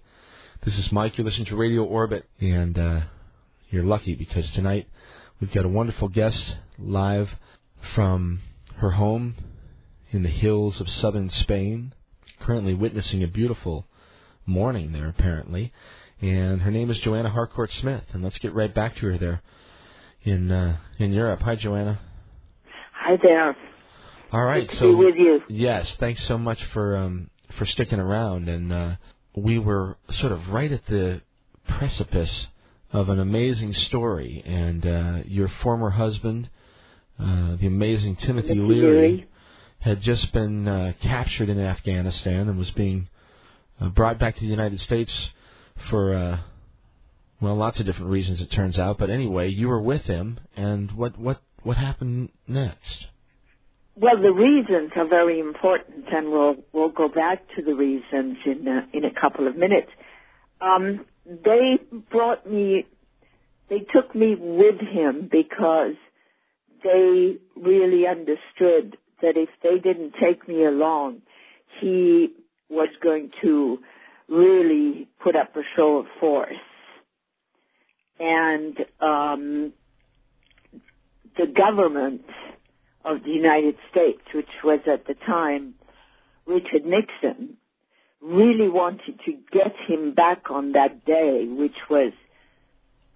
This 0.64 0.78
is 0.78 0.90
Mike. 0.90 1.18
You're 1.18 1.26
listening 1.26 1.48
to 1.48 1.57
Radio 1.57 1.84
Orbit, 1.84 2.30
and 2.40 2.80
uh, 2.80 3.02
you're 3.70 3.84
lucky 3.84 4.15
because 4.15 4.49
tonight 4.52 4.88
we've 5.41 5.52
got 5.52 5.65
a 5.65 5.68
wonderful 5.68 6.07
guest 6.07 6.56
live 6.80 7.30
from 7.94 8.40
her 8.78 8.91
home 8.91 9.36
in 10.11 10.24
the 10.24 10.30
hills 10.30 10.80
of 10.80 10.88
southern 10.88 11.30
Spain, 11.30 11.94
currently 12.40 12.74
witnessing 12.74 13.22
a 13.22 13.28
beautiful 13.28 13.86
morning 14.45 14.94
there, 14.94 15.10
apparently. 15.10 15.74
And 16.22 16.61
her 16.61 16.72
name 16.72 16.90
is 16.90 16.99
Joanna 16.99 17.32
Harcourt 17.32 17.74
Smith, 17.74 18.06
and 18.14 18.24
let's 18.24 18.38
get 18.38 18.53
right 18.53 18.74
back 18.74 18.95
to 18.95 19.07
her 19.07 19.18
there 19.18 19.41
in 20.24 20.49
uh, 20.53 20.78
in 20.99 21.11
Europe. 21.11 21.41
Hi, 21.41 21.57
Joanna. 21.57 21.99
Hi 22.94 23.18
there. 23.22 23.53
All 24.34 24.43
right, 24.43 24.68
so 24.80 24.95
with 24.95 25.14
you. 25.15 25.41
yes, 25.47 25.95
thanks 25.99 26.26
so 26.26 26.39
much 26.39 26.60
for 26.73 26.97
um, 26.97 27.30
for 27.55 27.68
sticking 27.68 27.99
around, 27.99 28.49
and 28.49 28.73
uh, 28.73 28.95
we 29.35 29.60
were 29.60 29.95
sort 30.10 30.31
of 30.31 30.49
right 30.49 30.72
at 30.72 30.84
the 30.88 31.22
precipice 31.68 32.47
of 32.91 33.10
an 33.10 33.19
amazing 33.19 33.76
story, 33.76 34.41
and 34.43 34.88
uh, 34.88 35.18
your 35.27 35.47
former 35.61 35.91
husband, 35.91 36.49
uh, 37.19 37.57
the 37.57 37.68
amazing 37.68 38.15
Timothy 38.15 38.55
Timothy 38.55 38.73
Leary, 38.73 38.97
Leary. 38.97 39.27
had 39.81 40.01
just 40.01 40.34
been 40.34 40.68
uh, 40.68 40.93
captured 40.99 41.49
in 41.49 41.60
Afghanistan 41.60 42.49
and 42.49 42.57
was 42.57 42.72
being 42.72 43.10
uh, 43.80 43.89
brought 43.89 44.18
back 44.18 44.34
to 44.34 44.41
the 44.41 44.47
United 44.47 44.81
States 44.81 45.14
for 45.91 46.11
uh, 46.11 46.39
well, 47.39 47.55
lots 47.55 47.80
of 47.80 47.85
different 47.85 48.10
reasons 48.10 48.41
it 48.41 48.49
turns 48.49 48.80
out. 48.80 48.97
But 48.97 49.11
anyway, 49.11 49.49
you 49.49 49.68
were 49.68 49.81
with 49.81 50.05
him, 50.05 50.39
and 50.57 50.91
what 50.93 51.19
what 51.19 51.39
what 51.61 51.77
happened 51.77 52.30
next? 52.47 53.05
Well, 53.95 54.20
the 54.20 54.34
reasons 54.34 54.91
are 54.95 55.07
very 55.07 55.40
important, 55.40 56.06
and 56.11 56.32
we'll 56.32 56.56
we'll 56.74 56.90
go 56.90 57.07
back 57.07 57.44
to 57.56 57.61
the 57.61 57.76
reasons 57.76 58.38
in 58.45 58.68
a, 58.68 58.88
in 58.98 59.06
a 59.06 59.14
couple 59.14 59.48
of 59.48 59.56
minutes. 59.56 59.90
Um, 60.61 61.06
they 61.26 61.78
brought 62.10 62.49
me, 62.49 62.86
they 63.70 63.80
took 63.94 64.15
me 64.15 64.36
with 64.38 64.80
him 64.80 65.30
because 65.32 65.95
they 66.84 67.38
really 67.56 68.07
understood 68.07 68.98
that 69.22 69.38
if 69.38 69.49
they 69.61 69.78
didn't 69.78 70.15
take 70.22 70.48
me 70.48 70.65
along, 70.65 71.22
he 71.80 72.34
was 72.70 72.90
going 73.02 73.30
to 73.44 73.78
really 74.28 75.07
put 75.24 75.36
up 75.36 75.56
a 75.56 75.61
show 75.76 75.99
of 75.99 76.06
force. 76.20 76.53
And 78.20 78.78
um, 78.99 79.74
the 81.38 81.45
government 81.45 82.24
of 83.06 83.24
the 83.24 83.32
United 83.32 83.76
States, 83.92 84.22
which 84.34 84.50
was 84.64 84.80
at 84.92 85.06
the 85.08 85.14
time 85.26 85.76
Richard 86.46 86.86
Nixon, 86.86 87.58
really 88.22 88.70
wanted 88.70 89.20
to 89.26 89.34
get 89.52 89.74
him 89.88 90.14
back 90.14 90.50
on 90.50 90.74
that 90.74 91.04
day, 91.06 91.46
which 91.48 91.76
was, 91.90 92.12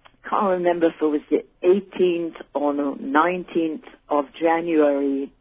I 0.04 0.08
can't 0.28 0.62
remember 0.62 0.86
if 0.88 0.94
it 1.00 1.04
was 1.04 1.20
the 1.30 1.44
18th 1.64 2.34
or 2.54 2.74
no, 2.74 2.94
19th 2.94 3.84
of 4.10 4.26
January 4.38 5.32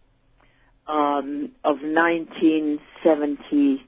um, 0.87 1.51
of 1.63 1.77
1973. 1.81 3.81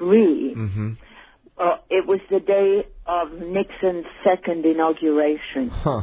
Mm-hmm. 0.00 0.92
Uh, 1.58 1.76
it 1.90 2.06
was 2.06 2.20
the 2.30 2.38
day 2.40 2.86
of 3.06 3.32
Nixon's 3.32 4.06
second 4.24 4.64
inauguration. 4.64 5.68
Huh. 5.70 6.02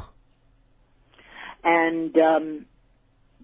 And 1.63 2.15
um, 2.17 2.65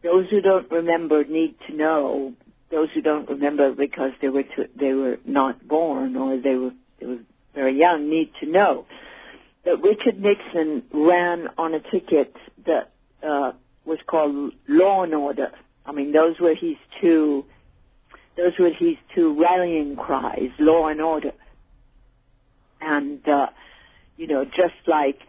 those 0.04 0.30
who 0.30 0.42
don't 0.42 0.70
remember 0.72 1.24
need 1.24 1.56
to 1.68 1.76
know. 1.76 2.34
Those 2.72 2.90
who 2.94 3.02
don't 3.02 3.28
remember 3.28 3.74
because 3.74 4.12
they 4.22 4.30
were 4.30 4.44
too, 4.44 4.66
they 4.80 4.94
were 4.94 5.18
not 5.26 5.68
born 5.68 6.16
or 6.16 6.40
they 6.40 6.56
were 6.56 6.72
they 7.00 7.08
were 7.08 7.18
very 7.56 7.80
young 7.80 8.10
need 8.10 8.32
to 8.42 8.46
know 8.46 8.86
that 9.66 9.82
Richard 9.82 10.22
Nixon 10.22 10.84
ran 10.94 11.48
on 11.58 11.74
a 11.74 11.80
ticket 11.80 12.36
that 12.66 12.92
uh, 13.24 13.54
was 13.86 13.98
called 14.08 14.54
Law 14.68 15.04
and 15.04 15.14
Order. 15.14 15.52
I 15.86 15.92
mean, 15.92 16.12
those 16.12 16.40
were 16.40 16.54
his 16.54 16.76
two 17.02 17.46
those 18.38 18.54
were 18.58 18.70
his 18.70 18.96
two 19.16 19.38
rallying 19.40 19.96
cries: 19.96 20.52
Law 20.60 20.88
and 20.88 21.02
Order. 21.02 21.34
And 22.82 23.28
uh, 23.28 23.48
you 24.16 24.28
know, 24.28 24.46
just 24.46 24.88
like 24.88 25.20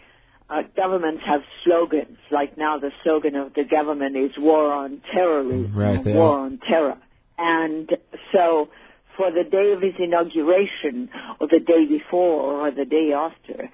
uh, 0.50 0.62
governments 0.76 1.22
have 1.26 1.42
slogans. 1.64 2.18
Like 2.30 2.58
now, 2.58 2.78
the 2.78 2.90
slogan 3.04 3.36
of 3.36 3.54
the 3.54 3.64
government 3.64 4.16
is 4.16 4.32
"War 4.36 4.72
on 4.72 5.00
Terrorism," 5.12 5.74
Right, 5.74 6.04
"War 6.04 6.40
on 6.40 6.58
Terror." 6.68 6.98
And 7.38 7.90
so, 8.32 8.68
for 9.16 9.30
the 9.30 9.44
day 9.44 9.72
of 9.72 9.80
his 9.80 9.94
inauguration, 9.98 11.08
or 11.40 11.46
the 11.48 11.60
day 11.60 11.86
before, 11.86 12.66
or 12.66 12.70
the 12.70 12.84
day 12.84 13.12
after, 13.14 13.70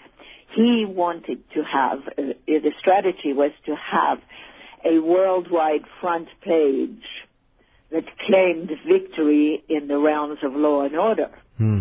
he 0.55 0.85
wanted 0.87 1.43
to 1.55 1.63
have 1.65 2.01
uh, 2.19 2.33
the 2.47 2.73
strategy 2.79 3.33
was 3.33 3.53
to 3.65 3.75
have 3.75 4.19
a 4.85 5.01
worldwide 5.01 5.85
front 6.01 6.29
page 6.43 7.03
that 7.91 8.05
claimed 8.27 8.71
victory 8.87 9.63
in 9.69 9.89
the 9.89 9.99
realms 9.99 10.39
of 10.43 10.55
law 10.55 10.83
and 10.83 10.97
order. 10.97 11.31
Hmm. 11.57 11.81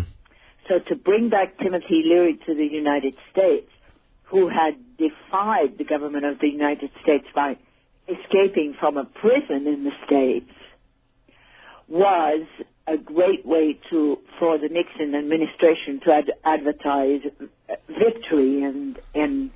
So 0.68 0.78
to 0.88 0.96
bring 0.96 1.28
back 1.28 1.58
Timothy 1.58 2.02
Leary 2.04 2.38
to 2.46 2.54
the 2.54 2.66
United 2.66 3.14
States, 3.30 3.70
who 4.26 4.48
had 4.48 4.74
defied 4.98 5.78
the 5.78 5.84
government 5.84 6.24
of 6.24 6.38
the 6.40 6.48
United 6.48 6.90
States 7.02 7.26
by 7.34 7.56
escaping 8.08 8.74
from 8.78 8.96
a 8.96 9.04
prison 9.04 9.66
in 9.66 9.84
the 9.84 9.92
States, 10.06 10.50
was 11.88 12.46
a 12.86 12.96
great 12.96 13.46
way 13.46 13.78
to 13.90 14.18
for 14.38 14.58
the 14.58 14.68
Nixon 14.68 15.14
administration 15.14 16.00
to 16.04 16.12
ad- 16.12 16.32
advertise 16.44 17.20
victory 17.88 18.62
and 18.62 18.98
in 19.14 19.50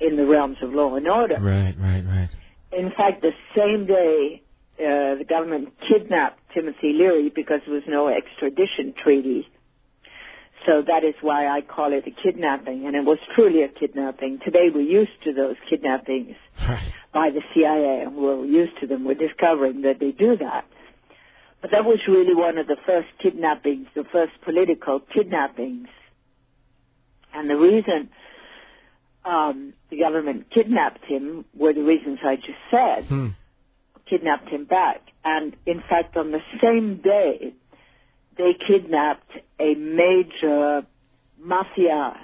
in 0.00 0.16
the 0.16 0.26
realms 0.26 0.58
of 0.62 0.72
law 0.72 0.94
and 0.96 1.08
order. 1.08 1.38
Right, 1.40 1.74
right, 1.78 2.04
right. 2.04 2.28
In 2.72 2.90
fact, 2.90 3.22
the 3.22 3.32
same 3.56 3.86
day 3.86 4.42
uh, 4.78 5.16
the 5.16 5.24
government 5.26 5.72
kidnapped 5.88 6.38
Timothy 6.52 6.92
Leary 6.92 7.32
because 7.34 7.60
there 7.64 7.74
was 7.74 7.84
no 7.88 8.08
extradition 8.08 8.92
treaty. 9.02 9.48
So 10.66 10.82
that 10.86 11.04
is 11.04 11.14
why 11.22 11.46
I 11.46 11.60
call 11.60 11.92
it 11.92 12.04
a 12.06 12.10
kidnapping, 12.10 12.86
and 12.86 12.96
it 12.96 13.04
was 13.04 13.18
truly 13.34 13.62
a 13.62 13.68
kidnapping. 13.68 14.40
Today 14.44 14.66
we're 14.74 14.80
used 14.80 15.12
to 15.24 15.32
those 15.32 15.54
kidnappings 15.70 16.34
Right. 16.60 16.92
by 17.14 17.30
the 17.30 17.40
CIA, 17.54 18.02
and 18.02 18.16
we're 18.16 18.44
used 18.44 18.78
to 18.80 18.86
them. 18.88 19.04
We're 19.04 19.14
discovering 19.14 19.82
that 19.82 20.00
they 20.00 20.10
do 20.10 20.36
that. 20.38 20.64
But 21.62 21.70
that 21.70 21.84
was 21.84 22.00
really 22.08 22.34
one 22.34 22.58
of 22.58 22.66
the 22.66 22.76
first 22.84 23.08
kidnappings, 23.22 23.86
the 23.94 24.04
first 24.04 24.32
political 24.44 25.00
kidnappings. 25.00 25.88
And 27.32 27.48
the 27.48 27.56
reason 27.56 28.10
um, 29.24 29.72
the 29.90 29.98
government 29.98 30.46
kidnapped 30.52 31.04
him 31.04 31.44
were 31.56 31.72
the 31.72 31.82
reasons 31.82 32.18
I 32.24 32.36
just 32.36 32.58
said 32.70 33.04
Hmm. 33.06 33.28
kidnapped 34.06 34.48
him 34.48 34.64
back. 34.64 35.00
And 35.24 35.54
in 35.66 35.80
fact, 35.88 36.16
on 36.16 36.30
the 36.30 36.42
same 36.62 36.96
day, 37.02 37.54
they 38.38 38.52
kidnapped 38.66 39.30
a 39.58 39.74
major 39.74 40.86
mafia 41.38 42.16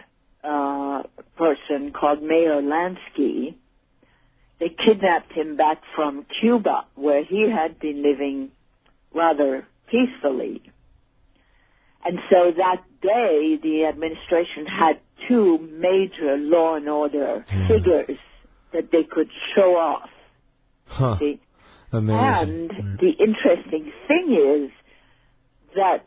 uh, 0.44 1.02
person 1.36 1.92
called 1.92 2.22
Meyer 2.22 2.60
Lansky. 2.60 3.54
They 4.60 4.68
kidnapped 4.68 5.32
him 5.32 5.56
back 5.56 5.82
from 5.96 6.24
Cuba, 6.40 6.84
where 6.94 7.24
he 7.24 7.48
had 7.50 7.78
been 7.80 8.02
living 8.02 8.50
rather 9.14 9.66
peacefully. 9.90 10.62
And 12.04 12.18
so 12.30 12.52
that 12.56 12.82
day, 13.00 13.58
the 13.62 13.86
administration 13.86 14.66
had 14.66 14.98
two 15.28 15.58
major 15.58 16.36
law 16.36 16.74
and 16.76 16.88
order 16.88 17.44
Yeah. 17.50 17.68
figures 17.68 18.18
that 18.72 18.90
they 18.90 19.04
could 19.04 19.30
show 19.54 19.76
off. 19.76 20.10
Huh. 20.86 21.16
And 21.92 22.70
Right. 22.70 22.98
the 22.98 23.10
interesting 23.10 23.92
thing 24.08 24.32
is 24.32 24.70
that 25.74 26.06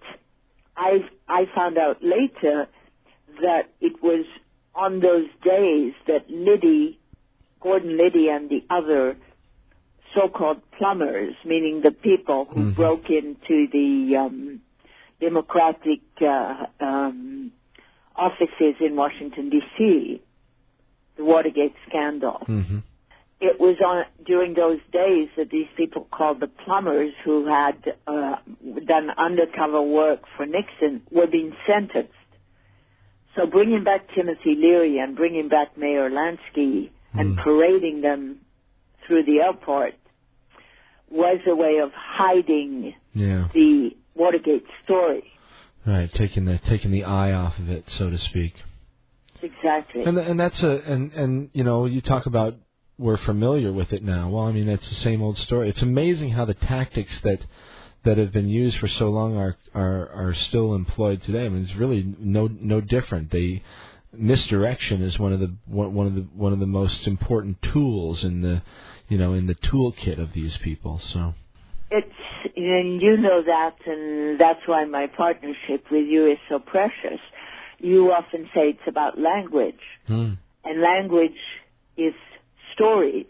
I 0.78 1.04
I 1.28 1.46
found 1.56 1.78
out 1.78 1.98
later 2.04 2.68
that 3.42 3.70
it 3.82 4.02
was 4.04 4.26
on 4.74 5.00
those 5.00 5.28
days 5.44 5.94
that 6.08 6.30
Liddy, 6.30 7.00
Gordon 7.62 7.98
Liddy, 7.98 8.28
and 8.30 8.50
the 8.50 8.64
other 8.70 9.16
so-called 10.14 10.62
plumbers, 10.78 11.34
meaning 11.46 11.82
the 11.82 11.92
people 11.92 12.46
who 12.46 12.66
Mhm. 12.66 12.76
broke 12.76 13.10
into 13.10 13.68
the 13.72 14.16
um, 14.18 14.62
Democratic 15.20 16.02
uh, 16.22 16.66
um, 16.80 17.52
offices 18.16 18.76
in 18.80 18.96
Washington 18.96 19.50
D.C., 19.50 20.22
the 21.18 21.24
Watergate 21.24 21.74
scandal 21.88 22.44
Mm-hmm. 22.48 22.80
It 23.42 23.60
was 23.60 23.78
on 23.86 24.06
during 24.26 24.54
those 24.54 24.80
days 24.94 25.28
that 25.38 25.50
these 25.52 25.68
people 25.76 26.08
called 26.10 26.40
the 26.40 26.48
plumbers 26.48 27.14
who 27.26 27.46
had 27.48 27.76
uh, 28.08 28.36
done 28.86 29.10
undercover 29.18 29.82
work 29.82 30.22
for 30.38 30.46
Nixon 30.46 31.02
were 31.12 31.28
being 31.28 31.54
sentenced. 31.68 32.14
So 33.36 33.46
bringing 33.46 33.84
back 33.84 34.08
Timothy 34.16 34.56
Leary 34.58 35.00
and 35.00 35.16
bringing 35.18 35.50
back 35.50 35.78
Meyer 35.78 36.10
Lansky 36.10 36.90
and 37.14 37.36
Hmm. 37.36 37.44
parading 37.44 38.02
them 38.02 38.40
through 39.06 39.24
the 39.24 39.42
airport 39.42 39.96
was 41.10 41.40
a 41.46 41.56
way 41.56 41.80
of 41.80 41.92
hiding 41.94 42.96
Yeah. 43.14 43.50
the 43.54 43.92
Watergate 44.16 44.66
story. 44.84 45.24
Right. 45.86 46.10
Taking 46.14 46.46
the 46.46 46.58
taking 46.70 46.92
the 46.92 47.04
eye 47.04 47.34
off 47.34 47.60
of 47.60 47.70
it, 47.70 47.84
so 47.90 48.10
to 48.10 48.18
speak. 48.18 48.54
Exactly. 49.42 50.04
And 50.04 50.18
and 50.18 50.40
that's 50.40 50.64
a 50.64 50.82
and 50.90 51.12
and 51.14 51.50
you 51.54 51.64
know 51.66 51.86
you 51.86 52.00
talk 52.02 52.26
about 52.26 52.56
we're 52.98 53.18
familiar 53.18 53.72
with 53.74 53.92
it 53.94 54.04
now. 54.04 54.30
Well, 54.30 54.46
I 54.46 54.52
mean 54.52 54.70
it's 54.70 54.90
the 54.90 54.96
same 54.96 55.22
old 55.22 55.38
story. 55.38 55.70
It's 55.70 55.82
amazing 55.82 56.32
how 56.32 56.46
the 56.46 56.54
tactics 56.54 57.20
that 57.24 57.46
that 58.04 58.18
have 58.18 58.32
been 58.32 58.50
used 58.50 58.78
for 58.78 58.88
so 58.88 59.10
long 59.10 59.38
are 59.38 59.58
are 59.74 60.10
are 60.10 60.34
still 60.34 60.74
employed 60.74 61.22
today. 61.24 61.46
I 61.46 61.50
mean 61.50 61.64
it's 61.64 61.76
really 61.76 62.16
no 62.20 62.48
no 62.48 62.82
different. 62.82 63.32
They 63.32 63.64
misdirection 64.14 65.02
is 65.02 65.20
one 65.20 65.34
of 65.34 65.40
the 65.40 65.54
one 65.66 65.94
one 65.94 66.08
of 66.08 66.16
the 66.16 66.22
one 66.34 66.54
of 66.54 66.60
the 66.60 66.66
most 66.66 67.08
important 67.08 67.62
tools 67.62 68.24
in 68.24 68.42
the 68.42 68.62
you 69.10 69.18
know 69.18 69.34
in 69.34 69.48
the 69.48 69.56
toolkit 69.56 70.20
of 70.20 70.34
these 70.34 70.56
people. 70.58 71.02
So 71.14 71.34
It's 71.92 72.08
and 72.56 73.02
you 73.02 73.18
know 73.18 73.42
that, 73.46 73.76
and 73.86 74.40
that's 74.40 74.62
why 74.66 74.86
my 74.86 75.08
partnership 75.08 75.86
with 75.92 76.06
you 76.08 76.32
is 76.32 76.38
so 76.50 76.60
precious. 76.60 77.20
You 77.80 78.12
often 78.12 78.46
say 78.56 78.70
it's 78.70 78.88
about 78.88 79.20
language, 79.20 79.82
hmm. 80.08 80.34
and 80.64 80.82
language 80.82 81.38
is 81.98 82.14
stories, 82.76 83.26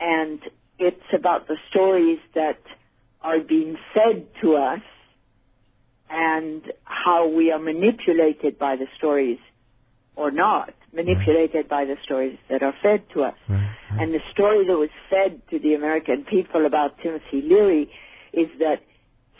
and 0.00 0.40
it's 0.78 1.08
about 1.14 1.46
the 1.48 1.56
stories 1.70 2.18
that 2.34 2.58
are 3.22 3.40
being 3.40 3.76
fed 3.94 4.26
to 4.42 4.56
us, 4.56 4.80
and 6.10 6.62
how 6.84 7.28
we 7.28 7.50
are 7.52 7.58
manipulated 7.58 8.58
by 8.58 8.76
the 8.76 8.86
stories, 8.96 9.38
or 10.16 10.30
not 10.30 10.72
manipulated 10.92 11.68
by 11.68 11.84
the 11.84 11.96
stories 12.02 12.38
that 12.48 12.62
are 12.62 12.74
fed 12.82 13.02
to 13.12 13.22
us. 13.22 13.34
right, 13.48 13.58
right. 13.90 14.00
And 14.02 14.14
the 14.14 14.20
story 14.32 14.66
that 14.66 14.72
was 14.76 14.88
fed 15.10 15.42
to 15.50 15.58
the 15.58 15.74
American 15.74 16.24
people 16.24 16.64
about 16.64 16.96
Timothy 17.02 17.42
Leary 17.42 17.90
is 18.32 18.48
that 18.58 18.80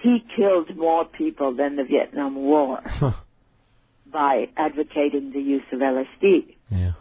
he 0.03 0.19
killed 0.37 0.77
more 0.77 1.05
people 1.07 1.55
than 1.57 1.77
the 1.77 1.85
Vietnam 1.85 2.37
War 2.37 2.81
Huh. 2.85 3.13
by 4.13 4.49
advocating 4.57 5.33
the 5.33 5.41
use 5.41 5.63
of 5.73 5.81
LSD. 5.81 6.55
yeah 6.71 6.93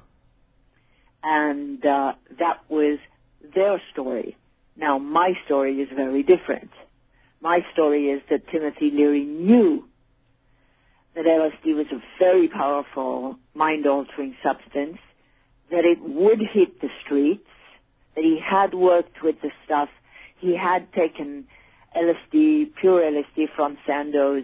And 1.24 1.84
uh, 1.86 2.14
that 2.40 2.62
was 2.70 3.00
their 3.54 3.82
story. 3.92 4.38
Now, 4.76 4.98
my 4.98 5.34
story 5.46 5.76
is 5.82 5.90
very 5.96 6.24
different. 6.24 6.70
My 7.42 7.60
story 7.74 8.08
is 8.08 8.22
that 8.30 8.48
Timothy 8.52 8.92
Leary 8.94 9.26
knew 9.26 9.86
that 11.16 11.26
LSD 11.26 11.76
was 11.76 11.88
a 11.92 12.00
very 12.20 12.48
powerful 12.48 13.38
mind-altering 13.56 14.36
substance, 14.44 14.98
that 15.72 15.84
it 15.84 16.00
would 16.02 16.40
hit 16.40 16.80
the 16.80 16.90
streets, 17.04 17.48
that 18.16 18.24
he 18.24 18.40
had 18.40 18.74
worked 18.74 19.24
with 19.24 19.36
the 19.42 19.50
stuff. 19.66 19.90
He 20.40 20.56
had 20.56 20.92
taken 20.94 21.48
LSD, 21.96 22.76
pure 22.80 23.02
LSD 23.02 23.46
from 23.56 23.78
Sandoz, 23.86 24.44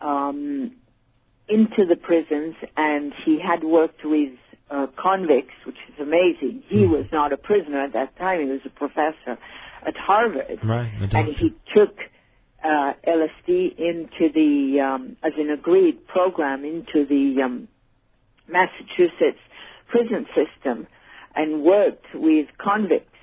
um, 0.00 0.72
into 1.48 1.84
the 1.86 1.96
prisons, 1.96 2.54
and 2.76 3.12
he 3.24 3.38
had 3.38 3.64
worked 3.64 4.04
with 4.04 4.32
uh, 4.70 4.86
convicts, 4.96 5.54
which 5.64 5.76
is 5.88 6.00
amazing. 6.00 6.62
He 6.68 6.86
was 6.86 7.06
not 7.12 7.32
a 7.32 7.36
prisoner 7.36 7.82
at 7.82 7.92
that 7.94 8.16
time; 8.18 8.40
he 8.40 8.50
was 8.50 8.60
a 8.64 8.70
professor 8.70 9.38
at 9.86 9.96
Harvard 9.96 10.58
right. 10.64 10.90
And 11.12 11.34
he 11.36 11.54
took 11.74 11.96
uh, 12.64 12.92
LSD 13.06 13.78
into 13.78 14.32
the 14.34 14.80
um, 14.80 15.16
as 15.22 15.32
an 15.38 15.50
agreed 15.50 16.06
program 16.06 16.64
into 16.64 17.06
the 17.06 17.42
um, 17.42 17.68
Massachusetts 18.48 19.40
prison 19.88 20.26
system 20.34 20.86
and 21.34 21.62
worked 21.62 22.06
with 22.14 22.46
convicts 22.58 23.14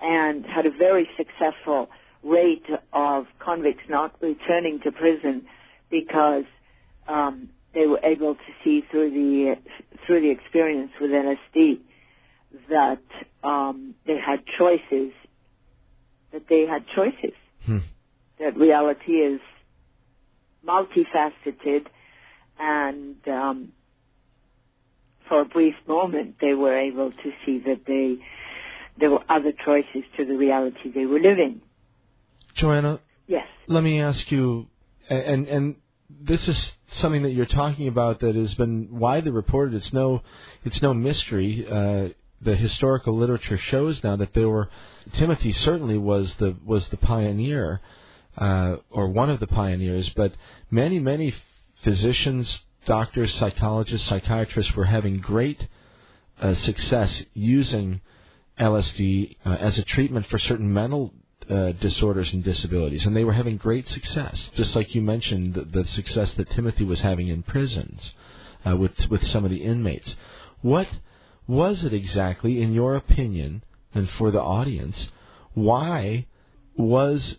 and 0.00 0.44
had 0.44 0.66
a 0.66 0.70
very 0.70 1.08
successful 1.16 1.88
rate 2.22 2.66
of 2.92 3.26
convicts 3.38 3.84
not 3.88 4.14
returning 4.20 4.80
to 4.82 4.90
prison 4.90 5.46
because 5.90 6.44
um, 7.06 7.48
they 7.74 7.86
were 7.86 8.00
able 8.04 8.34
to 8.34 8.50
see 8.62 8.82
through 8.90 9.10
the 9.10 9.56
through 10.06 10.20
the 10.20 10.30
experience 10.30 10.92
with 11.00 11.10
LSD 11.10 11.80
that 12.70 13.02
um, 13.42 13.94
they 14.06 14.16
had 14.24 14.40
choices 14.58 15.12
that 16.32 16.42
they 16.48 16.66
had 16.66 16.84
choices 16.94 17.34
Hmm. 17.66 17.78
that 18.38 18.56
reality 18.56 19.12
is 19.12 19.40
multifaceted 20.66 21.86
and 22.58 23.16
um, 23.26 23.72
for 25.28 25.40
a 25.40 25.44
brief 25.44 25.74
moment 25.88 26.36
they 26.40 26.52
were 26.54 26.74
able 26.74 27.10
to 27.10 27.32
see 27.44 27.58
that 27.66 27.80
they 27.86 28.18
there 28.98 29.10
were 29.10 29.24
other 29.28 29.52
choices 29.64 30.04
to 30.16 30.24
the 30.24 30.36
reality 30.36 30.90
they 30.94 31.06
were 31.06 31.18
living. 31.18 31.60
Joanna, 32.54 33.00
Yes. 33.26 33.46
let 33.66 33.82
me 33.82 34.00
ask 34.00 34.30
you, 34.30 34.68
and 35.08 35.48
and 35.48 35.76
this 36.08 36.46
is 36.48 36.72
something 36.98 37.22
that 37.22 37.30
you're 37.30 37.46
talking 37.46 37.88
about 37.88 38.20
that 38.20 38.34
has 38.34 38.54
been 38.54 38.98
widely 38.98 39.30
reported. 39.30 39.74
It's 39.74 39.92
no, 39.92 40.22
it's 40.64 40.82
no 40.82 40.94
mystery. 40.94 41.66
Uh, 41.66 42.08
the 42.40 42.56
historical 42.56 43.16
literature 43.16 43.56
shows 43.56 44.02
now 44.04 44.16
that 44.16 44.34
there 44.34 44.48
were 44.48 44.68
Timothy 45.14 45.52
certainly 45.52 45.98
was 45.98 46.34
the 46.38 46.56
was 46.64 46.86
the 46.88 46.96
pioneer, 46.96 47.80
uh, 48.36 48.76
or 48.90 49.08
one 49.08 49.30
of 49.30 49.40
the 49.40 49.46
pioneers, 49.46 50.10
but 50.10 50.34
many 50.70 50.98
many 50.98 51.34
physicians, 51.82 52.60
doctors, 52.86 53.34
psychologists, 53.34 54.08
psychiatrists 54.08 54.74
were 54.74 54.84
having 54.84 55.18
great 55.18 55.68
uh, 56.40 56.54
success 56.54 57.22
using 57.32 58.00
LSD 58.58 59.36
uh, 59.44 59.50
as 59.50 59.78
a 59.78 59.84
treatment 59.84 60.26
for 60.26 60.38
certain 60.38 60.72
mental 60.72 61.12
uh, 61.50 61.72
disorders 61.72 62.32
and 62.32 62.42
disabilities, 62.42 63.06
and 63.06 63.16
they 63.16 63.24
were 63.24 63.32
having 63.32 63.56
great 63.56 63.88
success. 63.88 64.50
Just 64.54 64.74
like 64.74 64.94
you 64.94 65.02
mentioned, 65.02 65.54
the, 65.54 65.62
the 65.62 65.84
success 65.86 66.32
that 66.36 66.50
Timothy 66.50 66.84
was 66.84 67.00
having 67.00 67.28
in 67.28 67.42
prisons 67.42 68.12
uh, 68.66 68.76
with 68.76 68.92
with 69.10 69.26
some 69.26 69.44
of 69.44 69.50
the 69.50 69.62
inmates. 69.62 70.14
What 70.62 70.88
was 71.46 71.84
it 71.84 71.92
exactly, 71.92 72.62
in 72.62 72.72
your 72.72 72.94
opinion, 72.96 73.62
and 73.94 74.08
for 74.10 74.30
the 74.30 74.40
audience, 74.40 75.10
why 75.52 76.26
was 76.76 77.36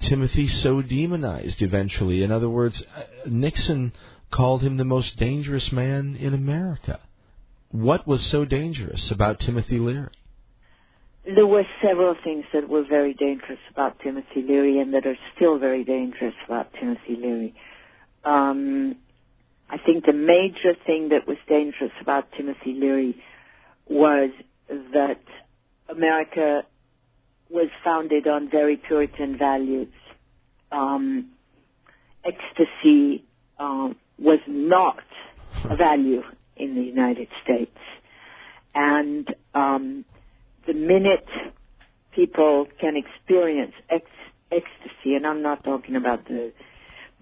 Timothy 0.00 0.48
so 0.48 0.82
demonized 0.82 1.62
eventually? 1.62 2.22
In 2.22 2.32
other 2.32 2.48
words, 2.48 2.82
uh, 2.96 3.02
Nixon 3.26 3.92
called 4.30 4.62
him 4.62 4.76
the 4.76 4.84
most 4.84 5.16
dangerous 5.16 5.70
man 5.70 6.16
in 6.16 6.34
America. 6.34 6.98
What 7.70 8.06
was 8.06 8.24
so 8.26 8.44
dangerous 8.44 9.10
about 9.10 9.40
Timothy 9.40 9.78
Leary? 9.78 10.10
There 11.26 11.46
were 11.46 11.64
several 11.82 12.14
things 12.22 12.44
that 12.52 12.68
were 12.68 12.84
very 12.86 13.14
dangerous 13.14 13.58
about 13.70 13.98
Timothy 14.00 14.42
Leary 14.46 14.78
and 14.78 14.92
that 14.92 15.06
are 15.06 15.16
still 15.34 15.58
very 15.58 15.82
dangerous 15.82 16.34
about 16.44 16.72
Timothy 16.74 17.16
Leary. 17.16 17.54
Um, 18.24 18.96
I 19.70 19.78
think 19.78 20.04
the 20.04 20.12
major 20.12 20.74
thing 20.86 21.08
that 21.08 21.26
was 21.26 21.38
dangerous 21.48 21.92
about 22.00 22.30
Timothy 22.36 22.74
Leary 22.74 23.16
was 23.88 24.30
that 24.68 25.20
America 25.88 26.62
was 27.50 27.68
founded 27.82 28.26
on 28.26 28.50
very 28.50 28.76
Puritan 28.76 29.38
values. 29.38 29.92
Um, 30.70 31.30
ecstasy 32.24 33.24
um, 33.58 33.96
was 34.18 34.40
not 34.46 35.04
a 35.70 35.76
value 35.76 36.22
in 36.56 36.74
the 36.74 36.82
United 36.82 37.28
States. 37.42 37.76
And 38.74 39.34
um, 39.54 40.04
the 40.66 40.74
minute 40.74 41.26
people 42.14 42.66
can 42.80 42.94
experience 42.96 43.72
ex- 43.90 44.04
ecstasy, 44.50 45.14
and 45.14 45.26
I'm 45.26 45.42
not 45.42 45.64
talking 45.64 45.96
about 45.96 46.26
the, 46.26 46.52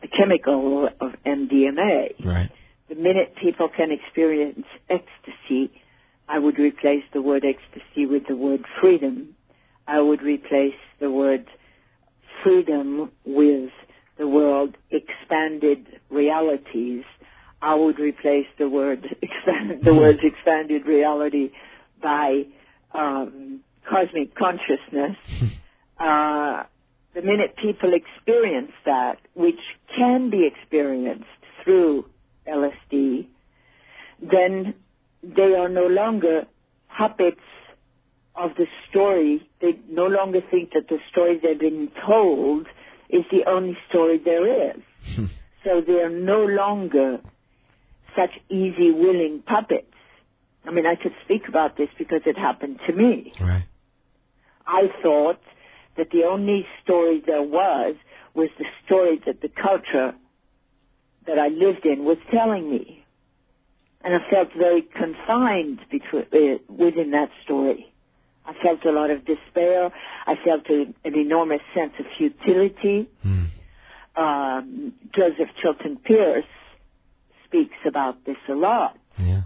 the 0.01 0.09
chemical 0.09 0.89
of 1.01 1.13
MDMA, 1.27 2.25
Right. 2.25 2.51
the 2.89 2.95
minute 2.95 3.35
people 3.41 3.69
can 3.69 3.91
experience 3.91 4.65
ecstasy, 4.89 5.71
I 6.29 6.39
would 6.39 6.59
replace 6.59 7.05
the 7.13 7.21
word 7.21 7.45
ecstasy 7.45 8.07
with 8.07 8.27
the 8.27 8.37
word 8.37 8.65
freedom. 8.81 9.35
I 9.87 10.01
would 10.01 10.23
replace 10.23 10.79
the 10.99 11.11
word 11.11 11.47
freedom 12.43 13.11
with 13.25 13.71
the 14.19 14.29
word 14.29 14.77
expanded 14.91 15.87
realities. 16.11 17.05
I 17.61 17.75
would 17.75 17.99
replace 17.99 18.47
the 18.59 18.69
word 18.69 19.05
expand, 19.23 19.83
the 19.83 19.91
mm-hmm. 19.91 19.99
words 19.99 20.21
expanded 20.23 20.87
reality 20.87 21.51
by 22.03 22.45
um, 22.95 23.61
cosmic 23.89 24.35
consciousness. 24.35 25.17
uh, 25.99 26.65
the 27.15 27.23
minute 27.23 27.57
people 27.61 27.93
experience 27.95 28.73
that, 28.85 29.19
which 29.35 29.61
can 29.97 30.31
be 30.31 30.47
experienced 30.47 31.27
through 31.63 32.07
LSD, 32.49 33.27
then 34.21 34.75
they 35.23 35.55
are 35.55 35.69
no 35.69 35.87
longer 35.87 36.47
puppets 36.97 37.41
of 38.35 38.51
the 38.57 38.67
story. 38.89 39.47
They 39.61 39.79
no 39.91 40.07
longer 40.07 40.41
think 40.51 40.73
that 40.73 40.89
the 40.89 40.99
story 41.11 41.39
they've 41.43 41.59
been 41.59 41.91
told 42.07 42.67
is 43.11 43.25
the 43.31 43.49
only 43.49 43.77
story 43.89 44.21
there 44.25 44.71
is. 44.71 44.83
so 45.65 45.83
they 45.87 46.01
are 46.01 46.11
no 46.11 46.45
longer 46.45 47.19
such 48.17 48.31
easy, 48.49 48.91
willing 48.91 49.43
puppets. 49.47 49.87
I 50.67 50.71
mean, 50.71 50.87
I 50.87 50.95
could 50.95 51.13
speak 51.25 51.49
about 51.49 51.77
this 51.77 51.89
because 51.99 52.23
it 52.27 52.39
happened 52.39 52.81
to 52.87 52.93
me. 52.93 53.33
Right. 53.41 53.65
I 54.67 54.89
thought 55.03 55.41
that 55.97 56.11
the 56.11 56.25
only 56.25 56.67
story 56.83 57.23
there 57.25 57.43
was 57.43 57.97
was 58.35 58.49
the 58.59 58.65
story 58.85 59.21
that 59.27 59.41
the 59.43 59.49
culture 59.49 60.15
that 61.27 61.39
I 61.39 61.49
lived 61.49 61.85
in 61.85 62.05
was 62.05 62.19
telling 62.33 62.71
me. 62.71 63.05
And 64.05 64.15
I 64.15 64.19
felt 64.31 64.49
very 64.57 64.83
confined 64.83 65.81
between, 65.91 66.25
uh, 66.33 66.59
within 66.69 67.13
that 67.13 67.29
story. 67.45 67.93
I 68.45 68.55
felt 68.61 68.85
a 68.85 68.91
lot 68.91 69.11
of 69.11 69.25
despair. 69.25 69.93
I 70.27 70.35
felt 70.45 70.69
a, 70.69 70.93
an 71.05 71.17
enormous 71.17 71.61
sense 71.75 71.93
of 72.01 72.07
futility. 72.19 73.09
Mm. 73.25 73.49
Um, 74.17 74.93
Joseph 75.15 75.55
Chilton 75.61 75.99
Pearce 76.05 76.45
speaks 77.47 77.77
about 77.87 78.25
this 78.25 78.37
a 78.49 78.55
lot. 78.55 78.99
Yeah. 79.19 79.43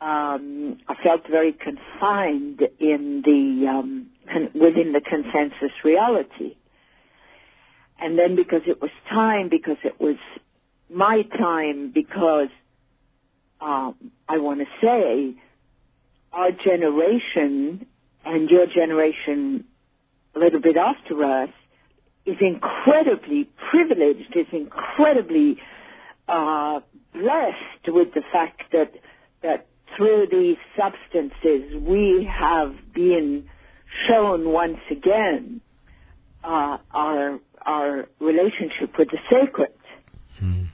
Um, 0.00 0.78
I 0.88 0.94
felt 1.02 1.26
very 1.28 1.52
confined 1.52 2.62
in 2.78 3.22
the 3.24 3.66
um, 3.68 4.06
con- 4.32 4.50
within 4.54 4.92
the 4.92 5.00
consensus 5.00 5.72
reality. 5.84 6.56
And 8.00 8.16
then 8.16 8.36
because 8.36 8.62
it 8.66 8.80
was 8.80 8.90
time, 9.08 9.48
because 9.48 9.78
it 9.82 10.00
was 10.00 10.16
my 10.88 11.22
time, 11.36 11.90
because 11.92 12.48
um, 13.60 13.96
I 14.28 14.38
want 14.38 14.60
to 14.60 14.66
say 14.80 15.34
our 16.32 16.52
generation 16.52 17.86
and 18.24 18.48
your 18.48 18.66
generation 18.66 19.64
a 20.36 20.38
little 20.38 20.60
bit 20.60 20.76
after 20.76 21.24
us 21.24 21.50
is 22.24 22.36
incredibly 22.40 23.48
privileged, 23.70 24.36
is 24.36 24.46
incredibly 24.52 25.58
uh, 26.28 26.80
blessed 27.12 27.88
with 27.88 28.14
the 28.14 28.22
fact 28.32 28.62
that 28.72 28.92
that 29.42 29.66
through 29.96 30.26
these 30.30 30.56
substances 30.76 31.74
we 31.82 32.28
have 32.30 32.74
been 32.94 33.48
shown 34.08 34.50
once 34.50 34.78
again 34.90 35.60
uh, 36.44 36.78
our 36.92 37.38
our 37.62 38.08
relationship 38.20 38.96
with 38.98 39.08
the 39.10 39.18
sacred. 39.30 39.72
Mm. 40.42 40.68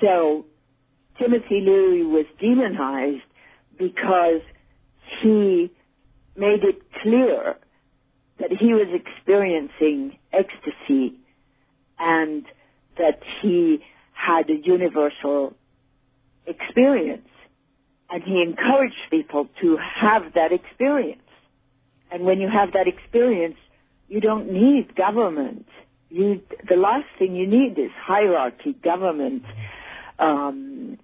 So 0.00 0.44
Timothy 1.18 1.60
Leary 1.60 2.04
was 2.04 2.26
demonized 2.40 3.24
because 3.78 4.42
he 5.22 5.70
made 6.36 6.62
it 6.62 6.80
clear 7.02 7.56
that 8.38 8.50
he 8.52 8.72
was 8.72 8.88
experiencing 8.92 10.16
ecstasy 10.32 11.14
and 11.98 12.44
that 12.96 13.20
he 13.42 13.78
had 14.12 14.48
a 14.50 14.56
universal 14.64 15.54
experience. 16.46 17.27
And 18.10 18.22
he 18.22 18.42
encouraged 18.42 18.96
people 19.10 19.48
to 19.60 19.76
have 19.76 20.34
that 20.34 20.52
experience. 20.52 21.22
And 22.10 22.24
when 22.24 22.40
you 22.40 22.48
have 22.48 22.72
that 22.72 22.86
experience, 22.88 23.56
you 24.08 24.20
don't 24.20 24.50
need 24.50 24.94
government. 24.96 25.66
You, 26.08 26.40
the 26.68 26.76
last 26.76 27.06
thing 27.18 27.36
you 27.36 27.46
need 27.46 27.78
is 27.78 27.90
hierarchy, 27.94 28.74
government, 28.82 29.42
um, 30.18 30.98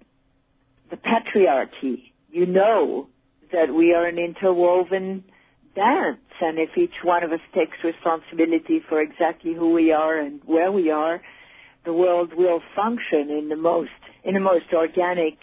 the 0.89 0.97
patriarchy. 0.97 2.11
You 2.31 2.47
know 2.47 3.07
that 3.51 3.73
we 3.73 3.93
are 3.93 4.07
an 4.07 4.17
interwoven 4.17 5.23
dance, 5.75 6.17
and 6.41 6.57
if 6.57 6.69
each 6.77 7.03
one 7.03 7.23
of 7.23 7.31
us 7.31 7.39
takes 7.53 7.77
responsibility 7.83 8.81
for 8.89 9.01
exactly 9.01 9.53
who 9.53 9.73
we 9.73 9.91
are 9.91 10.17
and 10.19 10.41
where 10.45 10.71
we 10.71 10.89
are, 10.89 11.21
the 11.85 11.93
world 11.93 12.33
will 12.35 12.61
function 12.75 13.29
in 13.29 13.49
the 13.49 13.55
most 13.55 13.89
in 14.23 14.33
the 14.33 14.39
most 14.39 14.65
organic, 14.73 15.37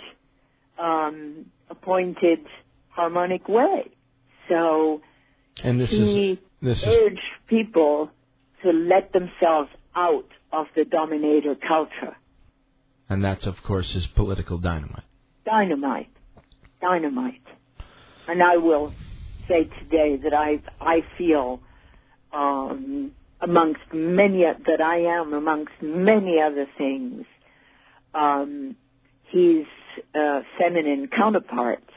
um, 0.82 1.46
appointed, 1.70 2.40
harmonic 2.88 3.48
way. 3.48 3.90
So 4.48 5.00
And 5.62 5.80
this 5.80 5.90
he 5.90 6.32
is 6.32 6.38
this 6.60 6.78
is 6.78 6.88
urged 6.88 7.20
people 7.46 8.10
to 8.62 8.70
let 8.70 9.12
themselves 9.12 9.70
out 9.94 10.28
of 10.52 10.66
the 10.76 10.84
dominator 10.84 11.54
culture. 11.54 12.16
and 13.08 13.24
that's 13.24 13.46
of 13.46 13.56
course 13.62 13.90
is 13.94 14.06
political 14.14 14.58
dynamite. 14.58 15.08
Dynamite. 15.44 16.10
Dynamite. 16.80 17.46
And 18.28 18.42
I 18.42 18.56
will 18.56 18.92
say 19.48 19.64
today 19.80 20.10
that 20.24 20.34
I 20.34 20.50
I 20.80 20.96
feel 21.18 21.60
um, 22.32 23.12
amongst 23.40 23.86
many 23.92 24.42
that 24.70 24.80
I 24.80 24.98
am 25.18 25.32
amongst 25.32 25.76
many 25.82 26.34
other 26.40 26.66
things 26.78 27.24
um, 28.14 28.76
his 29.32 29.64
uh, 30.14 30.40
feminine 30.58 31.08
counterparts, 31.08 31.90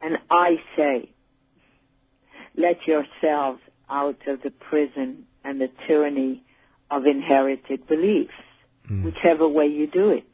and 0.00 0.18
I 0.30 0.56
say, 0.76 1.10
let 2.56 2.86
yourselves 2.86 3.60
out 3.90 4.18
of 4.26 4.42
the 4.42 4.50
prison 4.50 5.26
and 5.44 5.60
the 5.60 5.68
tyranny 5.86 6.44
of 6.90 7.06
inherited 7.06 7.86
beliefs, 7.86 8.32
Mm. 8.90 9.02
whichever 9.04 9.48
way 9.48 9.66
you 9.66 9.88
do 9.88 10.10
it. 10.10 10.28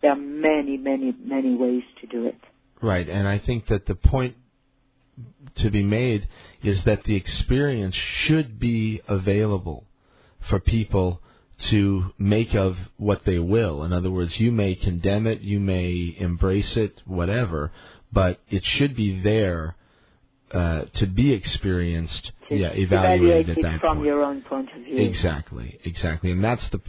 There 0.00 0.12
are 0.12 0.16
many, 0.16 0.78
many, 0.78 1.14
many 1.22 1.54
ways 1.54 1.82
to 2.00 2.06
do 2.06 2.26
it. 2.26 2.40
Right, 2.80 3.06
and 3.08 3.28
I 3.28 3.38
think 3.38 3.66
that 3.66 3.84
the 3.84 3.94
point 3.94 4.36
to 5.56 5.70
be 5.70 5.82
made 5.82 6.28
is 6.62 6.84
that 6.84 7.04
the 7.04 7.16
experience 7.16 7.94
should 7.94 8.58
be 8.58 9.02
available 9.08 9.84
for 10.48 10.58
people 10.60 11.20
to 11.70 12.12
make 12.18 12.54
of 12.54 12.76
what 12.96 13.24
they 13.24 13.38
will. 13.38 13.82
In 13.82 13.92
other 13.92 14.10
words, 14.10 14.38
you 14.38 14.52
may 14.52 14.74
condemn 14.74 15.26
it, 15.26 15.40
you 15.40 15.58
may 15.60 16.14
embrace 16.18 16.76
it, 16.76 17.02
whatever, 17.04 17.72
but 18.12 18.40
it 18.48 18.64
should 18.64 18.94
be 18.94 19.20
there 19.20 19.74
uh, 20.52 20.82
to 20.94 21.06
be 21.06 21.32
experienced, 21.32 22.32
To 22.48 22.56
yeah, 22.56 22.68
evaluate 22.68 23.46
evaluated 23.46 23.58
at 23.58 23.62
that 23.62 23.80
from 23.80 23.96
point. 23.98 24.06
your 24.06 24.22
own 24.22 24.42
point 24.42 24.68
of 24.74 24.82
view. 24.84 24.96
Exactly, 24.98 25.78
exactly, 25.84 26.30
and 26.30 26.42
that's 26.42 26.66
the, 26.70 26.80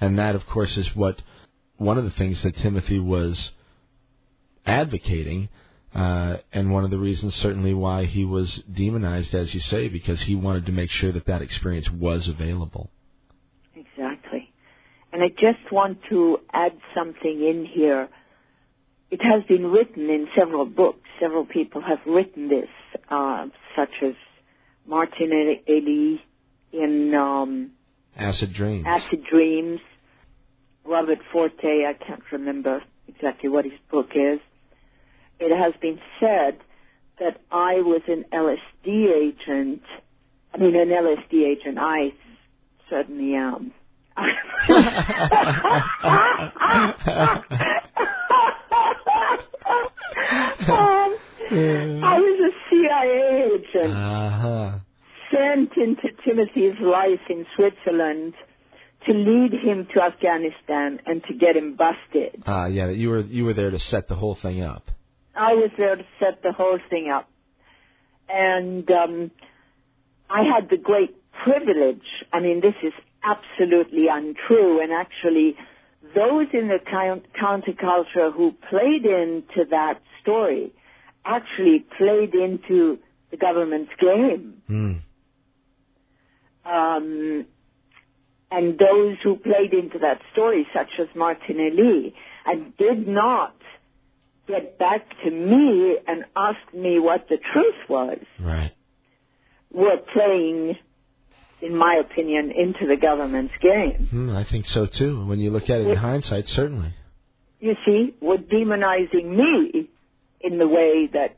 and 0.00 0.18
that 0.18 0.34
of 0.34 0.46
course 0.46 0.76
is 0.76 0.96
what 0.96 1.20
one 1.76 1.98
of 1.98 2.04
the 2.04 2.10
things 2.10 2.42
that 2.42 2.56
Timothy 2.56 2.98
was 2.98 3.50
advocating, 4.66 5.48
uh, 5.94 6.38
and 6.52 6.72
one 6.72 6.84
of 6.84 6.90
the 6.90 6.98
reasons 6.98 7.34
certainly 7.36 7.74
why 7.74 8.04
he 8.04 8.24
was 8.24 8.62
demonized, 8.72 9.34
as 9.34 9.54
you 9.54 9.60
say, 9.60 9.88
because 9.88 10.22
he 10.22 10.34
wanted 10.34 10.66
to 10.66 10.72
make 10.72 10.90
sure 10.90 11.12
that 11.12 11.26
that 11.26 11.42
experience 11.42 11.88
was 11.90 12.26
available. 12.26 12.90
And 15.14 15.22
I 15.22 15.28
just 15.28 15.70
want 15.70 15.98
to 16.10 16.38
add 16.52 16.72
something 16.92 17.14
in 17.40 17.64
here. 17.72 18.08
It 19.12 19.20
has 19.22 19.44
been 19.46 19.66
written 19.66 20.10
in 20.10 20.26
several 20.36 20.66
books. 20.66 21.08
Several 21.20 21.46
people 21.46 21.80
have 21.82 22.00
written 22.04 22.48
this, 22.48 22.68
uh, 23.08 23.46
such 23.76 23.92
as 24.04 24.14
Martin 24.88 25.30
Lee 25.68 26.20
in 26.72 27.14
um, 27.14 27.70
Acid 28.16 28.54
dreams. 28.54 28.84
Acid 28.88 29.22
Dreams, 29.30 29.78
Robert 30.84 31.18
Forte, 31.32 31.62
I 31.62 31.92
can't 32.04 32.24
remember 32.32 32.82
exactly 33.06 33.48
what 33.48 33.64
his 33.64 33.74
book 33.92 34.08
is. 34.16 34.40
It 35.38 35.56
has 35.56 35.74
been 35.80 36.00
said 36.18 36.58
that 37.20 37.40
I 37.52 37.74
was 37.74 38.02
an 38.08 38.24
LSD 38.32 39.14
agent. 39.14 39.82
I 40.52 40.58
mean, 40.58 40.74
an 40.74 40.88
LSD 40.88 41.34
agent. 41.34 41.78
I 41.78 42.14
certainly 42.90 43.36
am. 43.36 43.72
Um, 50.68 51.16
I 51.50 52.18
was 52.18 52.40
a 52.40 52.52
CIA 52.70 53.52
agent 53.54 53.94
Uh-huh. 53.94 54.78
sent 55.30 55.76
into 55.76 56.08
Timothy's 56.24 56.78
life 56.80 57.20
in 57.28 57.46
Switzerland 57.56 58.34
to 59.06 59.12
lead 59.12 59.52
him 59.52 59.86
to 59.94 60.02
Afghanistan 60.02 61.00
and 61.06 61.22
to 61.24 61.34
get 61.34 61.56
him 61.56 61.76
busted. 61.76 62.42
Uh, 62.46 62.66
yeah, 62.66 62.88
you 62.88 63.10
were 63.10 63.20
you 63.20 63.44
were 63.44 63.52
there 63.52 63.70
to 63.70 63.78
set 63.78 64.08
the 64.08 64.14
whole 64.14 64.34
thing 64.34 64.62
up. 64.62 64.90
I 65.36 65.54
was 65.54 65.70
there 65.76 65.96
to 65.96 66.04
set 66.20 66.42
the 66.42 66.52
whole 66.52 66.78
thing 66.88 67.10
up. 67.14 67.28
And 68.28 68.88
um, 68.90 69.30
I 70.30 70.42
had 70.44 70.70
the 70.70 70.78
great 70.78 71.14
privilege, 71.44 72.06
I 72.32 72.40
mean, 72.40 72.60
this 72.62 72.74
is 72.82 72.92
absolutely 73.24 74.06
untrue, 74.10 74.80
and 74.82 74.92
actually, 74.92 75.56
those 76.14 76.46
in 76.52 76.68
the 76.68 76.78
counterculture 77.40 78.32
who 78.32 78.52
played 78.70 79.04
into 79.04 79.64
that 79.70 80.00
story 80.22 80.72
actually 81.24 81.84
played 81.96 82.34
into 82.34 82.98
the 83.30 83.36
government's 83.36 83.92
game. 84.00 84.62
Mm. 84.68 85.00
um, 86.66 87.46
and 88.50 88.78
those 88.78 89.16
who 89.22 89.36
played 89.36 89.72
into 89.72 89.98
that 89.98 90.20
story, 90.32 90.66
such 90.72 90.90
as 91.00 91.08
Martin 91.16 91.56
Lee, 91.76 92.14
and 92.46 92.76
did 92.76 93.08
not 93.08 93.54
get 94.46 94.78
back 94.78 95.08
to 95.24 95.30
me 95.30 95.96
and 96.06 96.24
ask 96.36 96.58
me 96.72 96.98
what 97.00 97.28
the 97.28 97.38
truth 97.52 97.88
was, 97.88 98.18
Right. 98.38 98.70
were 99.72 99.96
playing, 100.12 100.76
in 101.64 101.76
my 101.76 101.94
opinion, 101.94 102.52
into 102.52 102.86
the 102.86 102.96
government's 103.00 103.54
game. 103.60 104.08
Mm, 104.12 104.36
I 104.36 104.44
think 104.44 104.66
so 104.66 104.84
too. 104.86 105.24
When 105.24 105.40
you 105.40 105.50
look 105.50 105.70
at 105.70 105.80
it 105.80 105.86
in 105.86 105.96
hindsight, 105.96 106.46
certainly. 106.48 106.94
You 107.58 107.74
see, 107.86 108.14
were 108.20 108.36
demonizing 108.36 109.36
me 109.36 109.88
in 110.40 110.58
the 110.58 110.68
way 110.68 111.08
that. 111.12 111.36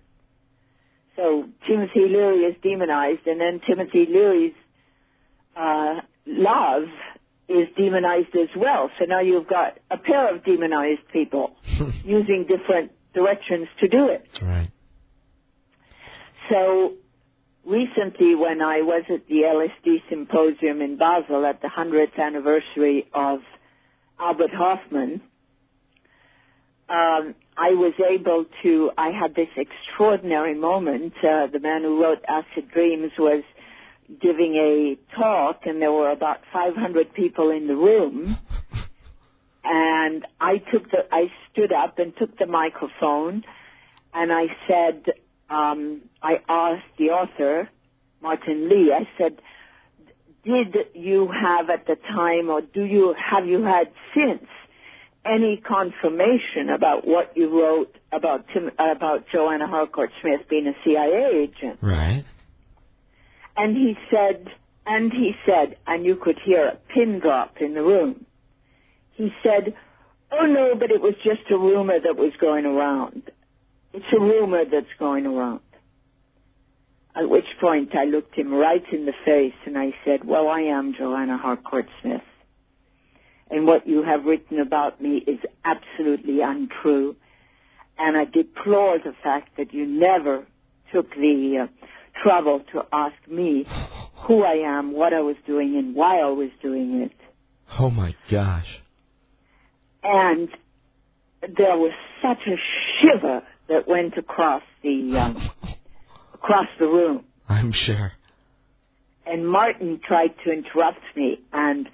So 1.15 1.45
Timothy 1.67 2.09
Leary 2.11 2.41
is 2.41 2.57
demonized, 2.63 3.27
and 3.27 3.41
then 3.41 3.61
Timothy 3.67 4.07
Leary's 4.07 4.53
uh, 5.57 6.01
love 6.27 6.89
is 7.49 7.69
demonized 7.77 8.35
as 8.35 8.49
well. 8.57 8.91
So 8.99 9.05
now 9.07 9.21
you've 9.21 9.49
got 9.49 9.79
a 9.91 9.97
pair 9.97 10.35
of 10.35 10.45
demonized 10.45 11.07
people 11.13 11.57
using 12.05 12.47
different 12.49 12.91
directions 13.15 13.69
to 13.81 13.89
do 13.89 14.09
it. 14.09 14.27
Right. 14.43 14.71
So 16.51 16.95
recently 17.67 18.35
when 18.35 18.63
I 18.63 18.81
was 18.83 19.05
at 19.13 19.27
the 19.27 19.43
LSD 19.43 20.09
symposium 20.09 20.81
in 20.81 20.97
Basel 20.97 21.45
at 21.45 21.61
the 21.61 21.69
100th 21.69 22.19
anniversary 22.19 23.07
of 23.13 23.41
Albert 24.19 24.51
Hofmann, 24.55 25.21
um, 26.89 27.35
I 27.59 27.71
was 27.71 27.95
able 27.99 28.45
to, 28.63 28.91
I 28.97 29.11
had 29.11 29.35
this 29.35 29.49
extraordinary 29.57 30.55
moment. 30.55 31.15
Uh, 31.19 31.49
the 31.53 31.59
man 31.61 31.83
who 31.83 32.01
wrote 32.01 32.19
Acid 32.29 32.71
Dreams 32.71 33.11
was 33.19 33.43
giving 34.09 34.55
a 34.55 35.17
talk 35.17 35.63
and 35.65 35.83
there 35.83 35.93
were 35.93 36.13
about 36.13 36.39
500 36.53 37.13
people 37.13 37.51
in 37.51 37.67
the 37.67 37.75
room. 37.75 38.39
And 39.65 40.25
I 40.41 40.59
took 40.59 40.89
the, 40.93 40.99
I 41.11 41.25
stood 41.51 41.73
up 41.73 41.99
and 41.99 42.13
took 42.17 42.39
the 42.39 42.47
microphone 42.47 43.43
and 44.15 44.33
I 44.33 44.45
said, 44.69 45.13
um, 45.51 46.03
I 46.27 46.43
asked 46.49 46.99
the 46.99 47.11
author, 47.11 47.71
Martin 48.21 48.69
Lee, 48.69 48.93
I 48.93 49.09
said, 49.17 49.39
did 50.45 50.75
you 50.93 51.29
have 51.29 51.71
at 51.71 51.87
the 51.87 51.95
time 51.95 52.51
or 52.51 52.63
do 52.63 52.83
you, 52.83 53.15
have 53.15 53.47
you 53.47 53.63
had 53.63 53.93
since 54.13 54.49
any 55.25 55.63
confirmation 55.65 56.69
about 56.75 57.07
what 57.07 57.37
you 57.37 57.49
wrote 57.49 57.95
about 58.13 58.45
Tim, 58.53 58.71
about 58.79 59.27
Joanna 59.33 59.69
Harcourt 59.69 60.11
Smith 60.21 60.41
being 60.51 60.67
a 60.67 60.75
CIA 60.85 61.45
agent? 61.45 61.79
Right. 61.81 62.25
And 63.57 63.77
he 63.77 63.95
said, 64.11 64.49
and 64.85 65.13
he 65.13 65.31
said, 65.47 65.77
and 65.87 66.05
you 66.05 66.17
could 66.17 66.41
hear 66.45 66.67
a 66.67 66.77
pin 66.93 67.21
drop 67.21 67.57
in 67.61 67.75
the 67.75 67.83
room. 67.83 68.27
He 69.13 69.29
said, 69.45 69.75
oh 70.33 70.47
no, 70.47 70.75
but 70.77 70.91
it 70.91 71.01
was 71.01 71.15
just 71.23 71.49
a 71.53 71.57
rumor 71.57 72.01
that 72.01 72.17
was 72.17 72.33
going 72.41 72.67
around. 72.67 73.31
It's 73.93 74.13
a 74.13 74.21
rumor 74.21 74.65
that's 74.65 74.93
going 74.99 75.25
around. 75.25 75.61
At 77.17 77.31
which 77.31 77.47
point 77.61 77.95
I 77.97 78.05
looked 78.05 78.35
him 78.35 78.53
right 78.53 78.85
in 78.93 79.07
the 79.07 79.15
face 79.25 79.55
and 79.65 79.79
I 79.79 79.95
said, 80.05 80.25
well, 80.25 80.49
I 80.49 80.61
am 80.61 80.95
Joanna 80.97 81.39
Harcourt 81.39 81.87
Smith. 82.03 82.21
And 83.51 83.67
what 83.67 83.87
you 83.87 84.03
have 84.03 84.25
written 84.25 84.61
about 84.61 85.01
me 85.01 85.23
is 85.27 85.39
absolutely 85.65 86.41
untrue. 86.43 87.17
And 87.99 88.17
I 88.17 88.25
deplore 88.25 88.99
the 88.99 89.15
fact 89.23 89.57
that 89.57 89.73
you 89.73 89.87
never 89.87 90.47
took 90.93 91.09
the 91.11 91.65
uh, 91.65 91.87
trouble 92.23 92.63
to 92.73 92.83
ask 92.93 93.15
me 93.31 93.65
who 94.27 94.43
I 94.43 94.79
am, 94.79 94.93
what 94.93 95.15
I 95.15 95.21
was 95.21 95.37
doing, 95.47 95.77
and 95.77 95.95
why 95.95 96.19
I 96.19 96.31
was 96.31 96.51
doing 96.61 97.01
it. 97.03 97.13
Oh 97.79 97.91
my 97.91 98.15
gosh. 98.31 98.67
And 100.03 100.49
there 101.41 101.77
was 101.77 101.93
such 102.23 102.47
a 102.47 102.57
shiver 103.01 103.43
that 103.69 103.89
went 103.89 104.19
across 104.19 104.63
the 104.83 105.19
um, 105.19 105.76
across 106.47 106.67
the 106.79 106.87
room. 106.87 107.25
I'm 107.49 107.73
sure. 107.73 108.13
And 109.27 109.49
Martin 109.49 110.01
tried 110.07 110.35
to 110.45 110.53
interrupt 110.53 111.01
me, 111.17 111.41
and 111.53 111.89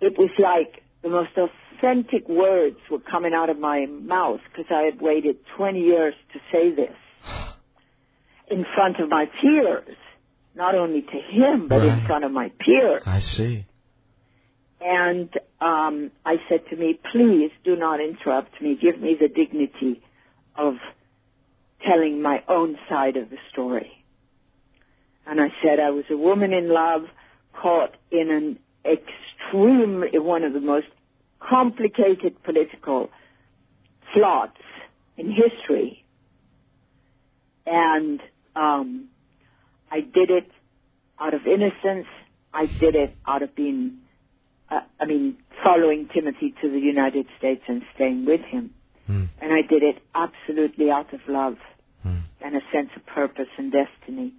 it 0.00 0.16
was 0.16 0.30
like 0.38 0.82
the 1.02 1.08
most 1.08 1.30
authentic 1.36 2.28
words 2.28 2.76
were 2.90 3.00
coming 3.00 3.32
out 3.34 3.50
of 3.50 3.58
my 3.58 3.86
mouth 3.86 4.40
because 4.50 4.70
I 4.70 4.82
had 4.82 5.00
waited 5.00 5.36
20 5.56 5.80
years 5.80 6.14
to 6.32 6.38
say 6.52 6.74
this 6.74 6.96
in 8.50 8.64
front 8.74 9.00
of 9.00 9.08
my 9.08 9.26
peers, 9.40 9.96
not 10.54 10.74
only 10.76 11.02
to 11.02 11.08
him 11.34 11.66
but 11.68 11.78
Right. 11.78 11.98
in 11.98 12.06
front 12.06 12.24
of 12.24 12.30
my 12.30 12.50
peers. 12.60 13.02
I 13.04 13.20
see. 13.20 13.66
And 14.80 15.30
um, 15.60 16.12
I 16.24 16.36
said 16.48 16.60
to 16.70 16.76
me, 16.76 17.00
please 17.10 17.50
do 17.64 17.74
not 17.76 17.98
interrupt 18.00 18.60
me. 18.62 18.78
Give 18.80 19.00
me 19.00 19.16
the 19.18 19.28
dignity 19.28 20.02
of 20.56 20.74
telling 21.86 22.22
my 22.22 22.42
own 22.48 22.76
side 22.88 23.16
of 23.16 23.30
the 23.30 23.36
story. 23.52 23.90
And 25.26 25.40
I 25.40 25.48
said 25.62 25.80
I 25.80 25.90
was 25.90 26.04
a 26.10 26.16
woman 26.16 26.52
in 26.52 26.72
love 26.72 27.02
caught 27.52 27.94
in 28.10 28.30
an 28.30 28.58
extreme, 28.84 30.04
one 30.24 30.44
of 30.44 30.52
the 30.52 30.60
most 30.60 30.86
complicated 31.40 32.42
political 32.44 33.10
plots 34.12 34.58
in 35.16 35.32
history. 35.32 36.04
And 37.66 38.20
um, 38.54 39.08
I 39.90 40.00
did 40.00 40.30
it 40.30 40.50
out 41.18 41.34
of 41.34 41.46
innocence. 41.46 42.06
I 42.54 42.66
did 42.66 42.94
it 42.94 43.14
out 43.26 43.42
of 43.42 43.54
being 43.54 43.98
uh, 44.70 44.80
I 45.00 45.04
mean, 45.06 45.36
following 45.62 46.08
Timothy 46.12 46.54
to 46.62 46.70
the 46.70 46.78
United 46.78 47.26
States 47.38 47.62
and 47.68 47.82
staying 47.94 48.24
with 48.26 48.40
him. 48.40 48.70
Hmm. 49.06 49.24
And 49.40 49.52
I 49.52 49.62
did 49.62 49.82
it 49.82 50.02
absolutely 50.14 50.90
out 50.90 51.12
of 51.14 51.20
love 51.28 51.56
Hmm. 52.06 52.44
and 52.44 52.54
a 52.56 52.60
sense 52.72 52.90
of 52.96 53.04
purpose 53.06 53.48
and 53.58 53.72
destiny. 53.72 54.32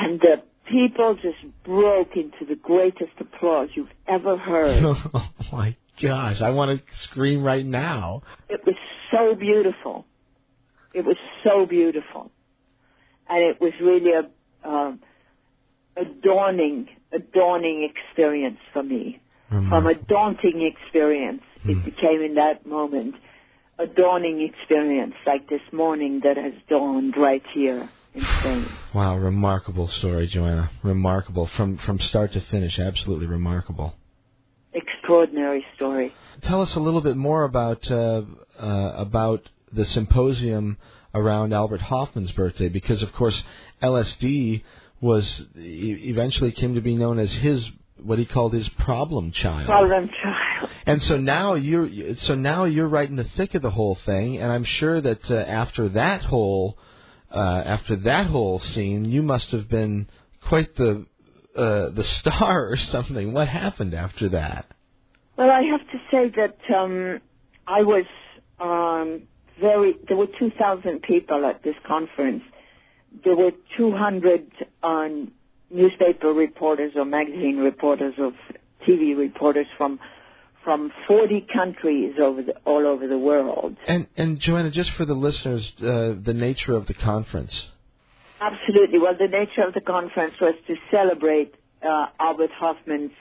And 0.00 0.20
the 0.20 0.36
people 0.70 1.14
just 1.16 1.42
broke 1.64 2.16
into 2.16 2.44
the 2.48 2.54
greatest 2.56 3.12
applause 3.20 3.68
you've 3.74 3.96
ever 4.08 4.36
heard. 4.38 4.82
oh 5.14 5.28
my 5.52 5.76
gosh. 6.00 6.40
I 6.40 6.50
want 6.50 6.70
to 6.78 6.82
scream 7.08 7.42
right 7.42 7.66
now. 7.66 8.22
it 8.48 8.60
was 8.64 8.76
so 9.10 9.34
beautiful. 9.34 10.06
It 10.94 11.04
was 11.04 11.16
so 11.44 11.66
beautiful. 11.66 12.30
And 13.28 13.42
it 13.50 13.60
was 13.60 13.72
really 13.80 14.12
a, 14.12 14.68
um 14.68 15.00
a 15.96 16.04
dawning, 16.04 16.88
a 17.12 17.18
dawning 17.18 17.88
experience 17.90 18.58
for 18.72 18.82
me. 18.82 19.20
From 19.50 19.86
a 19.86 19.92
daunting 19.94 20.62
experience, 20.72 21.42
it 21.66 21.76
Hmm. 21.76 21.84
became 21.84 22.22
in 22.22 22.34
that 22.36 22.64
moment 22.64 23.16
a 23.82 23.86
dawning 23.86 24.48
experience 24.48 25.14
like 25.26 25.48
this 25.48 25.60
morning 25.72 26.20
that 26.22 26.36
has 26.36 26.52
dawned 26.68 27.14
right 27.16 27.42
here 27.52 27.88
in 28.14 28.22
Spain. 28.40 28.68
Wow, 28.94 29.16
remarkable 29.16 29.88
story, 29.88 30.26
Joanna. 30.28 30.70
Remarkable 30.82 31.48
from 31.56 31.78
from 31.78 31.98
start 31.98 32.32
to 32.34 32.40
finish. 32.42 32.78
Absolutely 32.78 33.26
remarkable. 33.26 33.94
Extraordinary 34.72 35.64
story. 35.76 36.14
Tell 36.42 36.62
us 36.62 36.74
a 36.76 36.80
little 36.80 37.00
bit 37.00 37.16
more 37.16 37.44
about 37.44 37.90
uh, 37.90 38.22
uh, 38.58 38.92
about 38.96 39.48
the 39.72 39.84
symposium 39.86 40.78
around 41.14 41.52
Albert 41.52 41.80
Hofmann's 41.80 42.32
birthday, 42.32 42.68
because 42.68 43.02
of 43.02 43.12
course 43.12 43.42
LSD 43.82 44.62
was 45.00 45.42
eventually 45.56 46.52
came 46.52 46.74
to 46.76 46.80
be 46.80 46.94
known 46.94 47.18
as 47.18 47.32
his 47.32 47.66
what 48.00 48.18
he 48.18 48.24
called 48.24 48.52
his 48.52 48.68
problem 48.70 49.32
child. 49.32 49.66
Problem 49.66 50.08
child. 50.22 50.41
And 50.86 51.02
so 51.02 51.16
now 51.16 51.54
you're 51.54 52.16
so 52.16 52.34
now 52.34 52.64
you're 52.64 52.88
right 52.88 53.08
in 53.08 53.16
the 53.16 53.24
thick 53.24 53.54
of 53.54 53.62
the 53.62 53.70
whole 53.70 53.94
thing, 54.06 54.38
and 54.38 54.50
I'm 54.50 54.64
sure 54.64 55.00
that 55.00 55.30
uh, 55.30 55.34
after 55.34 55.88
that 55.90 56.22
whole 56.22 56.78
uh, 57.30 57.62
after 57.64 57.96
that 57.96 58.26
whole 58.26 58.58
scene, 58.60 59.04
you 59.04 59.22
must 59.22 59.50
have 59.50 59.68
been 59.68 60.08
quite 60.46 60.74
the 60.76 61.06
uh, 61.56 61.90
the 61.90 62.04
star 62.04 62.68
or 62.70 62.76
something. 62.76 63.32
What 63.32 63.48
happened 63.48 63.94
after 63.94 64.30
that? 64.30 64.66
Well, 65.36 65.50
I 65.50 65.62
have 65.62 65.80
to 65.80 65.98
say 66.10 66.32
that 66.36 66.74
um, 66.74 67.20
I 67.66 67.82
was 67.82 68.04
um, 68.60 69.22
very. 69.60 69.94
There 70.08 70.16
were 70.16 70.28
2,000 70.38 71.02
people 71.02 71.44
at 71.46 71.62
this 71.62 71.74
conference. 71.86 72.42
There 73.24 73.36
were 73.36 73.52
200 73.76 74.50
um, 74.82 75.32
newspaper 75.70 76.28
reporters 76.28 76.92
or 76.96 77.04
magazine 77.04 77.58
reporters 77.58 78.14
or 78.18 78.32
TV 78.86 79.16
reporters 79.16 79.66
from 79.76 79.98
from 80.64 80.92
40 81.08 81.46
countries 81.52 82.14
over 82.22 82.42
the, 82.42 82.54
all 82.64 82.86
over 82.86 83.06
the 83.06 83.18
world. 83.18 83.76
And 83.86 84.06
and 84.16 84.38
Joanna, 84.40 84.70
just 84.70 84.90
for 84.92 85.04
the 85.04 85.14
listeners, 85.14 85.70
uh, 85.78 86.14
the 86.22 86.34
nature 86.34 86.74
of 86.74 86.86
the 86.86 86.94
conference. 86.94 87.66
Absolutely. 88.40 88.98
Well, 88.98 89.14
the 89.18 89.28
nature 89.28 89.66
of 89.66 89.74
the 89.74 89.80
conference 89.80 90.34
was 90.40 90.54
to 90.66 90.74
celebrate 90.90 91.54
uh, 91.82 92.06
Albert 92.18 92.50
Hofmann's 92.58 93.12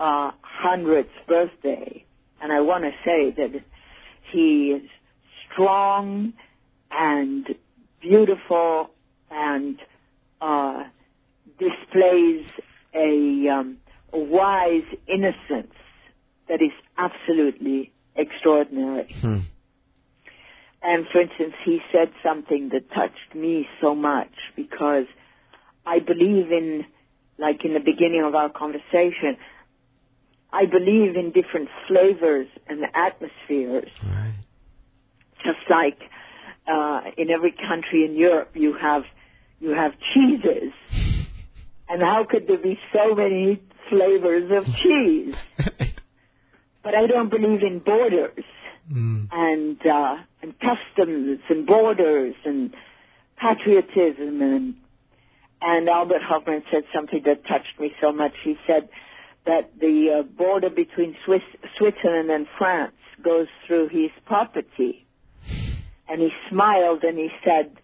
uh, 0.00 0.32
100th 0.64 1.06
birthday. 1.26 2.04
And 2.40 2.52
I 2.52 2.60
want 2.60 2.84
to 2.84 2.90
say 3.04 3.34
that 3.36 3.62
he 4.32 4.76
is 4.76 4.90
strong 5.52 6.32
and 6.90 7.46
beautiful 8.00 8.90
and 9.30 9.78
uh, 10.40 10.84
displays 11.58 12.44
a, 12.94 13.48
um, 13.48 13.78
a 14.12 14.18
wise 14.18 14.82
innocence 15.06 15.74
that 16.48 16.62
is 16.62 16.72
absolutely 16.96 17.92
extraordinary. 18.16 19.14
Hmm. 19.20 19.38
And 20.82 21.06
for 21.12 21.20
instance, 21.20 21.54
he 21.64 21.80
said 21.92 22.12
something 22.22 22.70
that 22.72 22.88
touched 22.90 23.34
me 23.34 23.66
so 23.80 23.94
much 23.94 24.32
because 24.56 25.06
I 25.84 25.98
believe 25.98 26.52
in, 26.52 26.84
like 27.38 27.64
in 27.64 27.74
the 27.74 27.80
beginning 27.80 28.22
of 28.24 28.34
our 28.34 28.48
conversation, 28.48 29.36
I 30.52 30.64
believe 30.66 31.16
in 31.16 31.32
different 31.32 31.68
flavors 31.88 32.48
and 32.68 32.84
atmospheres. 32.94 33.90
Right. 34.04 34.34
Just 35.44 35.68
like 35.68 35.98
uh, 36.66 37.00
in 37.16 37.30
every 37.30 37.52
country 37.52 38.04
in 38.04 38.16
Europe, 38.16 38.50
you 38.54 38.74
have 38.80 39.02
you 39.60 39.70
have 39.70 39.92
cheeses, 40.14 40.72
and 41.88 42.00
how 42.00 42.24
could 42.28 42.46
there 42.46 42.58
be 42.58 42.78
so 42.92 43.14
many 43.14 43.60
flavors 43.90 44.50
of 44.52 44.64
cheese. 44.82 45.34
but 46.82 46.94
I 46.94 47.06
don't 47.06 47.30
believe 47.30 47.62
in 47.62 47.80
borders 47.80 48.44
Mm. 48.92 49.28
and 49.30 49.78
uh, 49.86 50.16
and 50.40 50.54
customs 50.60 51.40
and 51.50 51.66
borders 51.66 52.34
and 52.46 52.74
patriotism 53.36 54.40
and 54.40 54.74
and 55.60 55.90
Albert 55.90 56.22
Hofmann 56.22 56.62
said 56.72 56.84
something 56.94 57.20
that 57.26 57.46
touched 57.46 57.78
me 57.78 57.92
so 58.00 58.12
much. 58.12 58.32
He 58.42 58.56
said 58.66 58.88
that 59.44 59.78
the 59.78 60.20
uh, 60.20 60.22
border 60.22 60.70
between 60.70 61.16
Swiss, 61.26 61.42
Switzerland 61.76 62.30
and 62.30 62.46
France 62.56 62.94
goes 63.22 63.48
through 63.66 63.88
his 63.88 64.10
property. 64.24 65.04
And 66.08 66.22
he 66.22 66.30
smiled 66.48 67.02
and 67.04 67.18
he 67.18 67.28
said, 67.44 67.76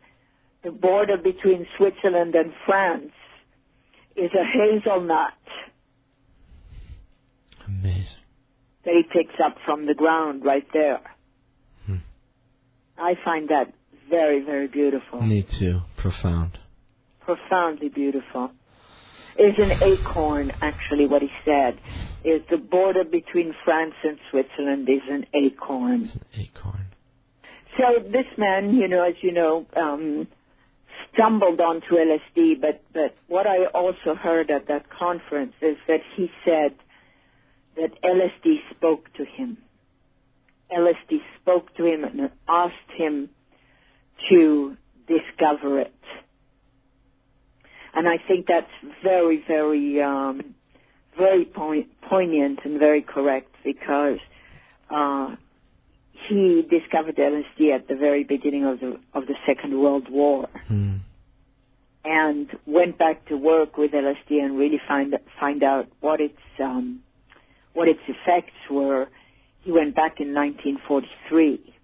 the 0.62 0.70
border 0.70 1.18
between 1.18 1.66
Switzerland 1.76 2.34
and 2.34 2.54
France 2.64 3.12
is 4.16 4.30
a 4.32 4.44
hazelnut 4.44 5.34
Amazing. 7.66 8.23
That 8.84 8.94
he 8.94 9.02
picks 9.02 9.34
up 9.44 9.56
from 9.64 9.86
the 9.86 9.94
ground 9.94 10.44
right 10.44 10.66
there. 10.72 11.00
Hmm. 11.86 11.96
I 12.98 13.14
find 13.24 13.48
that 13.48 13.72
very, 14.10 14.44
very 14.44 14.68
beautiful. 14.68 15.20
Me 15.22 15.46
too. 15.58 15.80
Profound. 15.96 16.58
profoundly 17.20 17.88
beautiful. 17.88 18.50
Is 19.36 19.54
an 19.58 19.82
acorn, 19.82 20.52
actually, 20.62 21.06
what 21.06 21.20
he 21.22 21.28
said, 21.44 21.80
is 22.24 22.42
the 22.50 22.56
border 22.56 23.02
between 23.02 23.52
France 23.64 23.94
and 24.04 24.16
Switzerland 24.30 24.88
is 24.88 25.02
an 25.10 25.26
acorn. 25.34 26.04
It's 26.04 26.14
an 26.14 26.22
acorn. 26.36 26.86
So 27.76 28.00
this 28.04 28.26
man, 28.38 28.74
you 28.74 28.86
know, 28.86 29.02
as 29.02 29.14
you 29.22 29.32
know, 29.32 29.66
um, 29.76 30.28
stumbled 31.12 31.60
onto 31.60 31.96
LSD, 31.96 32.60
but, 32.60 32.82
but 32.92 33.16
what 33.26 33.46
I 33.48 33.66
also 33.74 34.14
heard 34.14 34.50
at 34.52 34.68
that 34.68 34.88
conference 34.90 35.54
is 35.60 35.76
that 35.88 36.00
he 36.16 36.30
said 36.44 36.76
that 37.76 37.90
LSD 38.02 38.56
spoke 38.76 39.12
to 39.14 39.24
him. 39.24 39.58
LSD 40.70 41.18
spoke 41.40 41.74
to 41.76 41.84
him 41.84 42.04
and 42.04 42.30
asked 42.48 42.74
him 42.96 43.28
to 44.30 44.76
discover 45.06 45.80
it. 45.80 45.94
And 47.94 48.08
I 48.08 48.16
think 48.26 48.46
that's 48.46 48.66
very, 49.02 49.42
very, 49.46 50.02
um, 50.02 50.54
very 51.16 51.44
poignant 51.44 52.60
and 52.64 52.78
very 52.78 53.02
correct 53.02 53.54
because 53.62 54.18
uh, 54.90 55.36
he 56.28 56.66
discovered 56.68 57.16
LSD 57.16 57.74
at 57.74 57.88
the 57.88 57.94
very 57.94 58.24
beginning 58.24 58.64
of 58.64 58.80
the 58.80 58.98
of 59.12 59.26
the 59.26 59.34
Second 59.46 59.78
World 59.78 60.08
War 60.10 60.48
Hmm. 60.66 60.96
and 62.04 62.48
went 62.66 62.98
back 62.98 63.26
to 63.26 63.36
work 63.36 63.76
with 63.76 63.92
LSD 63.92 64.42
and 64.42 64.58
really 64.58 64.80
find 64.88 65.14
find 65.38 65.62
out 65.62 65.86
what 66.00 66.20
its 66.20 66.38
um, 66.60 67.00
what 67.74 67.88
its 67.88 68.00
effects 68.08 68.54
were. 68.70 69.08
He 69.62 69.72
went 69.72 69.94
back 69.94 70.20
in 70.20 70.34
1943, 70.34 71.74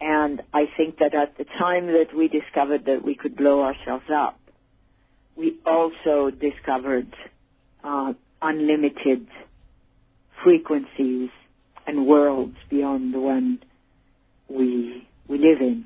and 0.00 0.42
I 0.52 0.64
think 0.76 0.98
that 0.98 1.14
at 1.14 1.36
the 1.38 1.44
time 1.58 1.86
that 1.88 2.14
we 2.16 2.28
discovered 2.28 2.84
that 2.86 3.04
we 3.04 3.14
could 3.14 3.36
blow 3.36 3.62
ourselves 3.62 4.04
up, 4.14 4.38
we 5.36 5.56
also 5.64 6.30
discovered 6.30 7.14
uh, 7.84 8.12
unlimited 8.42 9.26
frequencies 10.42 11.30
and 11.86 12.06
worlds 12.06 12.56
beyond 12.70 13.14
the 13.14 13.20
one 13.20 13.58
we 14.48 15.06
we 15.28 15.38
live 15.38 15.60
in 15.60 15.84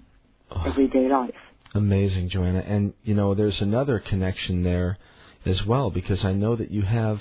Oh, 0.54 0.64
everyday 0.66 1.09
life. 1.09 1.34
amazing, 1.74 2.28
Joanna. 2.28 2.59
And 2.59 2.92
you 3.04 3.14
know, 3.14 3.34
there's 3.34 3.60
another 3.62 3.98
connection 3.98 4.62
there 4.64 4.98
as 5.46 5.64
well 5.64 5.90
because 5.90 6.24
I 6.26 6.32
know 6.34 6.54
that 6.56 6.70
you 6.70 6.82
have, 6.82 7.20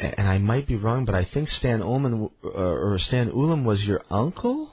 and 0.00 0.26
I 0.28 0.38
might 0.38 0.66
be 0.66 0.76
wrong, 0.76 1.04
but 1.04 1.14
I 1.14 1.24
think 1.24 1.50
Stan 1.50 1.82
Ullman 1.82 2.30
uh, 2.44 2.48
or 2.48 2.98
Stan 2.98 3.30
Ulam 3.30 3.64
was 3.64 3.82
your 3.82 4.02
uncle. 4.10 4.70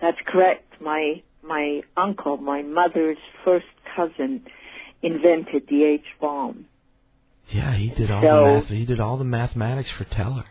That's 0.00 0.18
correct. 0.26 0.80
My 0.80 1.22
my 1.42 1.82
uncle, 1.96 2.36
my 2.36 2.62
mother's 2.62 3.18
first 3.44 3.66
cousin, 3.96 4.42
invented 5.02 5.66
the 5.68 5.84
H 5.84 6.04
bomb. 6.20 6.66
Yeah, 7.48 7.74
he 7.74 7.90
did 7.90 8.10
all 8.10 8.22
So- 8.22 8.44
the 8.44 8.60
math. 8.60 8.68
He 8.68 8.84
did 8.86 9.00
all 9.00 9.16
the 9.18 9.24
mathematics 9.24 9.90
for 9.96 10.04
Teller. 10.04 10.44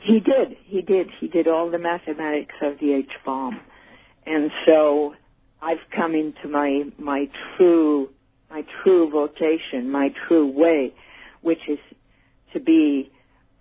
He 0.00 0.20
did. 0.20 0.56
He 0.64 0.80
did. 0.80 1.08
He 1.20 1.28
did 1.28 1.48
all 1.48 1.70
the 1.70 1.78
mathematics 1.78 2.54
of 2.62 2.78
the 2.78 2.92
H 2.94 3.10
bomb, 3.24 3.60
and 4.26 4.50
so 4.64 5.14
I've 5.60 5.84
come 5.94 6.14
into 6.14 6.48
my 6.48 6.84
my 6.98 7.28
true 7.56 8.08
my 8.50 8.64
true 8.82 9.10
vocation, 9.10 9.90
my 9.90 10.08
true 10.26 10.46
way, 10.46 10.92
which 11.42 11.68
is 11.68 11.78
to 12.54 12.60
be 12.60 13.10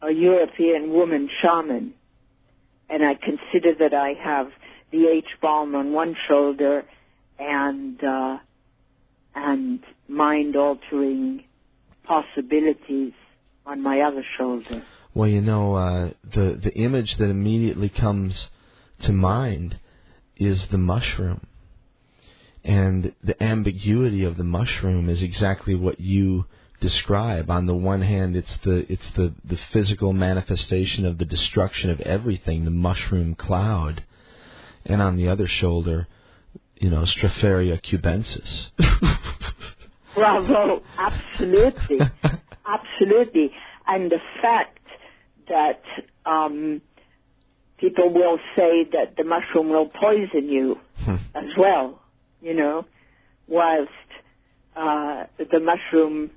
a 0.01 0.11
European 0.11 0.91
woman 0.91 1.29
shaman, 1.41 1.93
and 2.89 3.03
I 3.03 3.15
consider 3.15 3.73
that 3.79 3.93
I 3.93 4.13
have 4.21 4.47
the 4.91 5.07
H 5.07 5.25
bomb 5.41 5.75
on 5.75 5.91
one 5.91 6.15
shoulder 6.27 6.85
and 7.39 8.01
uh, 8.03 8.37
and 9.35 9.79
mind 10.07 10.55
altering 10.55 11.43
possibilities 12.03 13.13
on 13.65 13.81
my 13.81 14.01
other 14.01 14.23
shoulder. 14.37 14.83
Well, 15.13 15.29
you 15.29 15.41
know, 15.41 15.75
uh, 15.75 16.09
the 16.23 16.59
the 16.61 16.73
image 16.75 17.17
that 17.17 17.29
immediately 17.29 17.89
comes 17.89 18.47
to 19.01 19.11
mind 19.11 19.79
is 20.37 20.67
the 20.67 20.77
mushroom, 20.77 21.47
and 22.63 23.13
the 23.23 23.41
ambiguity 23.43 24.23
of 24.23 24.37
the 24.37 24.43
mushroom 24.43 25.09
is 25.09 25.21
exactly 25.21 25.75
what 25.75 25.99
you 25.99 26.45
describe. 26.79 27.49
On 27.49 27.65
the 27.65 27.75
one 27.75 28.01
hand, 28.01 28.35
it's 28.35 28.57
the 28.63 28.85
it's 28.91 29.09
the 29.15 29.33
the 29.43 29.57
physical 29.73 30.13
manifestation 30.13 31.05
of 31.05 31.17
the 31.17 31.25
destruction 31.25 31.89
of 31.89 31.99
everything, 32.01 32.65
the 32.65 32.71
mushroom 32.71 33.35
cloud, 33.35 34.03
and 34.85 35.01
on 35.01 35.17
the 35.17 35.27
other 35.27 35.47
shoulder, 35.47 36.07
you 36.75 36.89
know, 36.89 37.03
Stropharia 37.03 37.81
cubensis. 37.81 38.67
Bravo, 40.15 40.81
absolutely, 40.97 41.99
absolutely. 42.65 43.51
And 43.87 44.11
the 44.11 44.19
fact 44.41 44.79
that 45.47 45.81
um, 46.25 46.81
people 47.77 48.11
will 48.13 48.37
say 48.55 48.85
that 48.91 49.15
the 49.17 49.23
mushroom 49.23 49.69
will 49.69 49.89
poison 49.89 50.49
you 50.49 50.77
Hmm. 51.05 51.17
as 51.35 51.45
well, 51.57 52.01
you 52.41 52.53
know, 52.53 52.85
whilst 53.47 53.91
uh, 54.76 55.26
the 55.37 55.60
mushroom, 55.60 56.31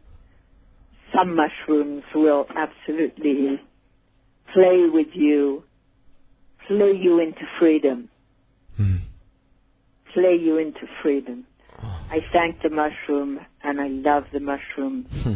some 1.14 1.36
mushrooms 1.36 2.02
will 2.14 2.46
absolutely 2.56 3.60
play 4.52 4.86
with 4.92 5.08
you, 5.14 5.62
play 6.66 6.92
you 7.00 7.20
into 7.20 7.42
freedom, 7.58 8.08
Hmm. 8.76 8.96
play 10.14 10.36
you 10.40 10.58
into 10.58 10.86
freedom. 11.02 11.44
Oh. 11.82 12.00
I 12.10 12.20
thank 12.32 12.62
the 12.62 12.70
mushroom 12.70 13.40
and 13.62 13.80
I 13.80 13.88
love 13.88 14.24
the 14.32 14.40
mushroom, 14.40 15.04
Hmm. 15.04 15.34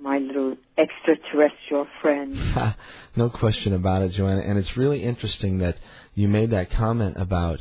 my 0.00 0.18
little 0.18 0.56
extraterrestrial 0.78 1.86
friend. 2.00 2.36
No 3.16 3.28
question 3.28 3.74
about 3.74 4.02
it, 4.02 4.12
Joanna. 4.12 4.42
And 4.42 4.56
it's 4.56 4.76
really 4.76 5.02
interesting 5.02 5.58
that 5.58 5.76
you 6.14 6.28
made 6.28 6.50
that 6.50 6.70
comment 6.70 7.16
about 7.18 7.60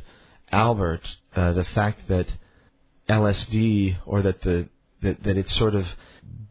Albert, 0.51 1.01
uh, 1.35 1.53
the 1.53 1.65
fact 1.65 2.07
that 2.07 2.27
LSD, 3.09 3.97
or 4.05 4.21
that 4.21 4.41
the 4.41 4.69
that, 5.01 5.23
that 5.23 5.37
it 5.37 5.49
sort 5.49 5.73
of 5.75 5.85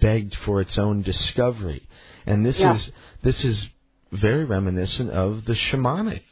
begged 0.00 0.34
for 0.36 0.60
its 0.60 0.78
own 0.78 1.02
discovery, 1.02 1.86
and 2.26 2.44
this 2.44 2.58
Yeah. 2.58 2.74
is 2.74 2.92
this 3.23 3.44
is 3.44 3.68
very 4.12 4.44
reminiscent 4.44 5.10
of 5.10 5.44
the 5.44 5.55
shamanic 5.55 6.23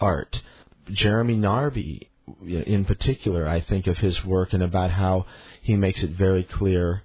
art. 0.00 0.40
Jeremy 0.90 1.36
Narby, 1.36 2.08
in 2.46 2.84
particular, 2.84 3.46
I 3.46 3.60
think 3.60 3.86
of 3.86 3.98
his 3.98 4.24
work 4.24 4.52
and 4.52 4.62
about 4.62 4.90
how 4.90 5.26
he 5.62 5.76
makes 5.76 6.02
it 6.02 6.10
very 6.10 6.44
clear 6.44 7.02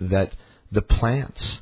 that 0.00 0.32
the 0.70 0.82
plants 0.82 1.60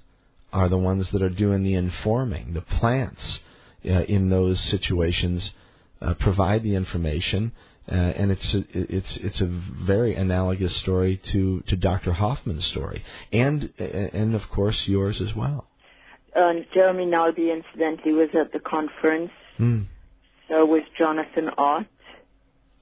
are 0.53 0.69
the 0.69 0.79
ones 0.79 1.11
that 1.11 1.23
are 1.23 1.29
doing 1.31 1.63
the 1.63 1.75
informing. 1.75 2.55
The 2.55 2.63
plants 2.63 3.41
uh, 3.85 3.89
in 3.89 4.31
those 4.31 4.59
situations 4.61 5.53
uh, 6.01 6.15
provide 6.15 6.63
the 6.63 6.75
information, 6.75 7.53
uh, 7.91 7.95
and 7.95 8.31
it's 8.31 8.55
a, 8.55 8.65
it's 8.73 9.17
it's 9.17 9.41
a 9.41 9.47
very 9.47 10.15
analogous 10.15 10.77
story 10.77 11.21
to, 11.33 11.61
to 11.63 11.77
Dr. 11.77 12.13
Hofmann's 12.13 12.67
story, 12.67 13.03
and 13.33 13.73
and 13.79 14.35
of 14.35 14.49
course 14.49 14.77
yours 14.87 15.21
as 15.21 15.35
well. 15.35 15.67
Uh, 16.35 16.53
Jeremy 16.73 17.07
Narby, 17.07 17.53
incidentally, 17.53 18.13
was 18.13 18.29
at 18.41 18.53
the 18.53 18.61
conference. 18.61 19.33
Hmm. 19.57 19.83
So 20.49 20.65
was 20.65 20.83
Jonathan 20.97 21.51
Ott. 21.59 21.87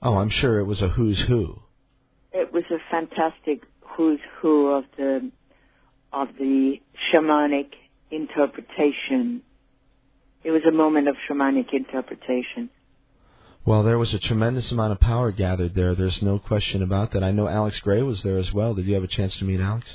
Oh, 0.03 0.17
I'm 0.17 0.31
sure 0.31 0.59
it 0.59 0.65
was 0.65 0.83
a 0.83 0.89
who's 0.89 1.19
who. 1.19 1.61
It 2.33 2.53
was 2.53 2.65
a 2.71 2.79
fantastic 2.91 3.63
who's 3.81 4.21
who 4.41 4.69
of 4.69 4.85
the 4.97 5.31
of 6.13 6.29
the 6.39 6.81
shamanic 7.13 7.71
interpretation. 8.11 9.43
It 10.45 10.51
was 10.51 10.63
a 10.69 10.73
moment 10.73 11.09
of 11.09 11.17
shamanic 11.29 11.73
interpretation. 11.73 12.71
Well, 13.69 13.83
there 13.83 13.99
was 13.99 14.15
a 14.15 14.19
tremendous 14.19 14.73
amount 14.73 14.93
of 14.93 15.01
power 15.01 15.31
gathered 15.31 15.75
there. 15.75 15.95
There's 15.95 16.23
no 16.23 16.39
question 16.39 16.83
about 16.83 17.13
that. 17.13 17.23
I 17.23 17.33
know 17.33 17.49
Alex 17.49 17.79
Grey 17.81 18.01
was 18.01 18.23
there 18.23 18.39
as 18.39 18.51
well. 18.51 18.73
Did 18.73 18.87
you 18.87 18.95
have 18.95 19.03
a 19.03 19.09
chance 19.09 19.37
to 19.37 19.45
meet 19.45 19.61
Alex? 19.61 19.87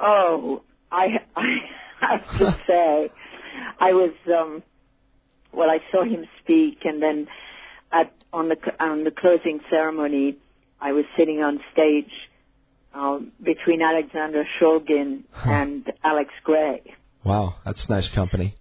Oh, 0.00 0.62
I 0.92 1.06
I 1.36 2.16
have 2.18 2.38
to 2.38 2.60
say 2.68 3.10
I 3.80 3.94
was 3.94 4.14
um, 4.28 4.62
well, 5.52 5.68
I 5.68 5.78
saw 5.90 6.04
him 6.04 6.24
speak, 6.44 6.84
and 6.84 7.02
then 7.02 7.26
at 7.90 8.12
on 8.32 8.48
the 8.48 8.56
on 8.78 9.02
the 9.02 9.10
closing 9.10 9.58
ceremony, 9.68 10.36
I 10.80 10.92
was 10.92 11.04
sitting 11.18 11.40
on 11.42 11.58
stage 11.72 12.12
um, 12.94 13.32
between 13.42 13.82
Alexander 13.82 14.44
Shulgin 14.62 15.24
and 15.34 15.84
Alex 16.04 16.30
Grey. 16.44 16.94
Wow, 17.24 17.56
that's 17.64 17.88
nice 17.88 18.06
company. 18.06 18.54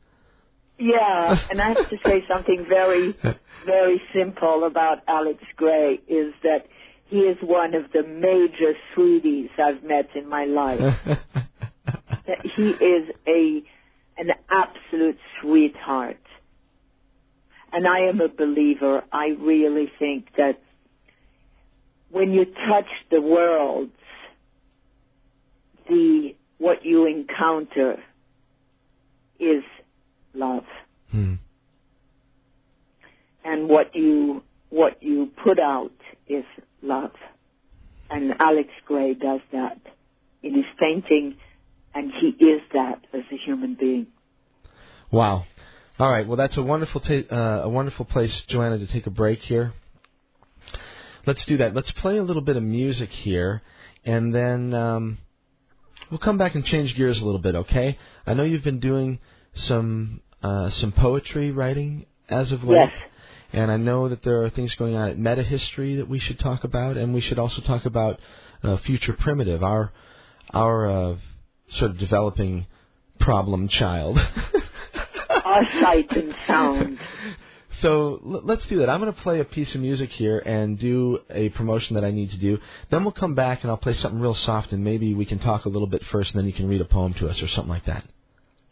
Yeah, 0.80 1.38
and 1.52 1.62
I 1.62 1.70
have 1.70 1.90
to 1.90 1.98
say 2.06 2.24
something 2.28 2.66
very, 2.68 3.16
very 3.66 4.02
simple 4.16 4.64
about 4.66 5.00
Alex 5.08 5.44
Grey 5.56 6.00
is 6.08 6.34
that 6.44 6.68
he 7.08 7.18
is 7.18 7.38
one 7.42 7.74
of 7.76 7.92
the 7.92 8.04
major 8.04 8.74
sweeties 8.94 9.50
I've 9.58 9.84
met 9.84 10.10
in 10.16 10.30
my 10.30 10.46
life. 10.46 10.80
he 12.56 12.70
is 12.70 13.10
a 13.28 13.64
an 14.18 14.32
absolute 14.50 15.18
sweetheart. 15.42 16.20
And 17.72 17.88
I 17.88 18.10
am 18.10 18.20
a 18.20 18.28
believer. 18.28 19.04
I 19.12 19.28
really 19.40 19.92
think 19.98 20.28
that 20.38 20.60
when 22.12 22.32
you 22.32 22.46
touch 22.46 22.90
the 23.12 23.22
world, 23.22 23.90
the 25.88 26.36
what 26.58 26.84
you 26.84 27.06
encounter 27.06 28.04
is 29.40 29.64
love. 30.34 30.64
Hmm. 31.12 31.36
And 33.44 33.68
what 33.68 33.96
you 33.96 34.44
what 34.70 35.02
you 35.02 35.32
put 35.44 35.60
out 35.60 35.92
is 36.28 36.44
love. 36.82 37.12
And 38.10 38.34
Alex 38.40 38.70
Grey 38.86 39.14
does 39.14 39.42
that 39.52 39.80
in 40.44 40.54
his 40.54 40.66
painting 40.80 41.36
and 41.94 42.12
he 42.20 42.28
is 42.44 42.62
that 42.74 43.02
as 43.14 43.24
a 43.32 43.38
human 43.46 43.76
being. 43.80 44.08
Wow. 45.12 45.46
All 46.00 46.10
right. 46.10 46.28
Well, 46.28 46.38
that's 46.38 46.56
a 46.58 46.64
wonderful 46.64 47.02
ta- 47.02 47.28
uh, 47.36 47.62
a 47.64 47.70
wonderful 47.70 48.06
place, 48.06 48.44
Joanna, 48.48 48.78
to 48.78 48.88
take 48.88 49.08
a 49.08 49.12
break 49.12 49.40
here. 49.40 49.74
Let's 51.26 51.44
do 51.46 51.58
that. 51.58 51.76
Let's 51.76 51.92
play 51.92 52.18
a 52.18 52.24
little 52.24 52.42
bit 52.42 52.56
of 52.56 52.64
music 52.64 53.10
here, 53.10 53.62
and 54.06 54.34
then 54.34 54.74
um, 54.74 55.18
we'll 56.10 56.20
come 56.20 56.38
back 56.38 56.56
and 56.56 56.64
change 56.64 56.96
gears 56.96 57.20
a 57.20 57.26
little 57.26 57.42
bit. 57.42 57.56
Okay? 57.56 57.98
I 58.26 58.34
know 58.34 58.44
you've 58.44 58.64
been 58.64 58.80
doing 58.80 59.20
some 59.60 60.22
uh, 60.42 60.70
some 60.70 60.92
poetry 60.92 61.52
writing 61.52 62.06
as 62.30 62.52
of 62.52 62.64
late. 62.64 62.78
Yes. 62.78 62.94
And 63.52 63.72
I 63.72 63.78
know 63.78 64.10
that 64.10 64.24
there 64.24 64.44
are 64.44 64.50
things 64.50 64.74
going 64.76 64.96
on 64.96 65.10
at 65.10 65.18
Meta 65.18 65.44
History 65.44 65.96
that 65.96 66.08
we 66.08 66.20
should 66.20 66.40
talk 66.40 66.64
about, 66.64 66.98
and 66.98 67.14
we 67.14 67.22
should 67.22 67.40
also 67.40 67.62
talk 67.62 67.86
about 67.86 68.20
uh, 68.64 68.78
Future 68.78 69.14
Primitive, 69.14 69.64
our 69.64 69.92
our 70.54 70.90
uh, 70.90 71.16
sort 71.72 71.92
of 71.92 71.98
developing 71.98 72.66
problem 73.20 73.68
child. 73.68 74.20
Our 75.46 75.64
sight 75.82 76.12
and 76.12 76.34
sound. 76.48 77.00
So 77.82 78.20
l- 78.26 78.42
let's 78.44 78.66
do 78.66 78.80
that. 78.80 78.90
I'm 78.90 79.00
going 79.00 79.14
to 79.14 79.22
play 79.22 79.40
a 79.40 79.46
piece 79.46 79.74
of 79.74 79.82
music 79.82 80.12
here 80.12 80.40
and 80.40 80.78
do 80.78 81.20
a 81.30 81.50
promotion 81.50 81.96
that 81.96 82.04
I 82.04 82.12
need 82.12 82.32
to 82.32 82.38
do. 82.38 82.60
Then 82.90 83.04
we'll 83.04 83.14
come 83.14 83.36
back 83.36 83.62
and 83.62 83.72
I'll 83.72 83.78
play 83.78 83.94
something 83.94 84.20
real 84.20 84.36
soft 84.36 84.74
and 84.74 84.84
maybe 84.84 85.14
we 85.14 85.26
can 85.26 85.40
talk 85.40 85.66
a 85.66 85.70
little 85.70 85.88
bit 85.88 86.04
first 86.08 86.32
and 86.32 86.40
then 86.40 86.46
you 86.46 86.52
can 86.52 86.68
read 86.68 86.82
a 86.82 86.86
poem 86.86 87.14
to 87.16 87.30
us 87.30 87.42
or 87.42 87.48
something 87.48 87.70
like 87.70 87.86
that. 87.86 88.04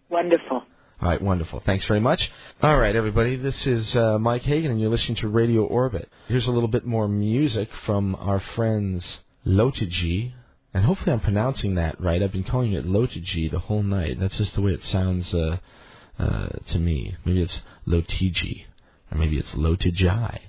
Wonderful. 0.09 0.63
All 0.99 1.09
right, 1.09 1.21
wonderful. 1.21 1.61
Thanks 1.63 1.85
very 1.85 1.99
much. 1.99 2.31
All 2.63 2.75
right, 2.75 2.95
everybody, 2.95 3.35
this 3.35 3.67
is 3.67 3.95
uh, 3.95 4.17
Mike 4.17 4.41
Hagan, 4.41 4.71
and 4.71 4.81
you're 4.81 4.89
listening 4.89 5.17
to 5.17 5.27
Radio 5.27 5.63
Orbit. 5.63 6.09
Here's 6.27 6.47
a 6.47 6.51
little 6.51 6.67
bit 6.67 6.87
more 6.87 7.07
music 7.07 7.69
from 7.85 8.15
our 8.15 8.39
friends 8.39 9.05
Lotiji, 9.45 10.33
and 10.73 10.83
hopefully 10.83 11.11
I'm 11.11 11.19
pronouncing 11.19 11.75
that 11.75 12.01
right. 12.01 12.23
I've 12.23 12.31
been 12.31 12.43
calling 12.43 12.73
it 12.73 12.87
Lotiji 12.87 13.51
the 13.51 13.59
whole 13.59 13.83
night. 13.83 14.19
That's 14.19 14.37
just 14.37 14.55
the 14.55 14.61
way 14.61 14.71
it 14.71 14.83
sounds 14.85 15.31
uh, 15.35 15.57
uh, 16.17 16.47
to 16.71 16.79
me. 16.79 17.15
Maybe 17.23 17.43
it's 17.43 17.59
Lotiji, 17.87 18.65
or 19.11 19.19
maybe 19.19 19.37
it's 19.37 19.51
Lotijai. 19.51 20.39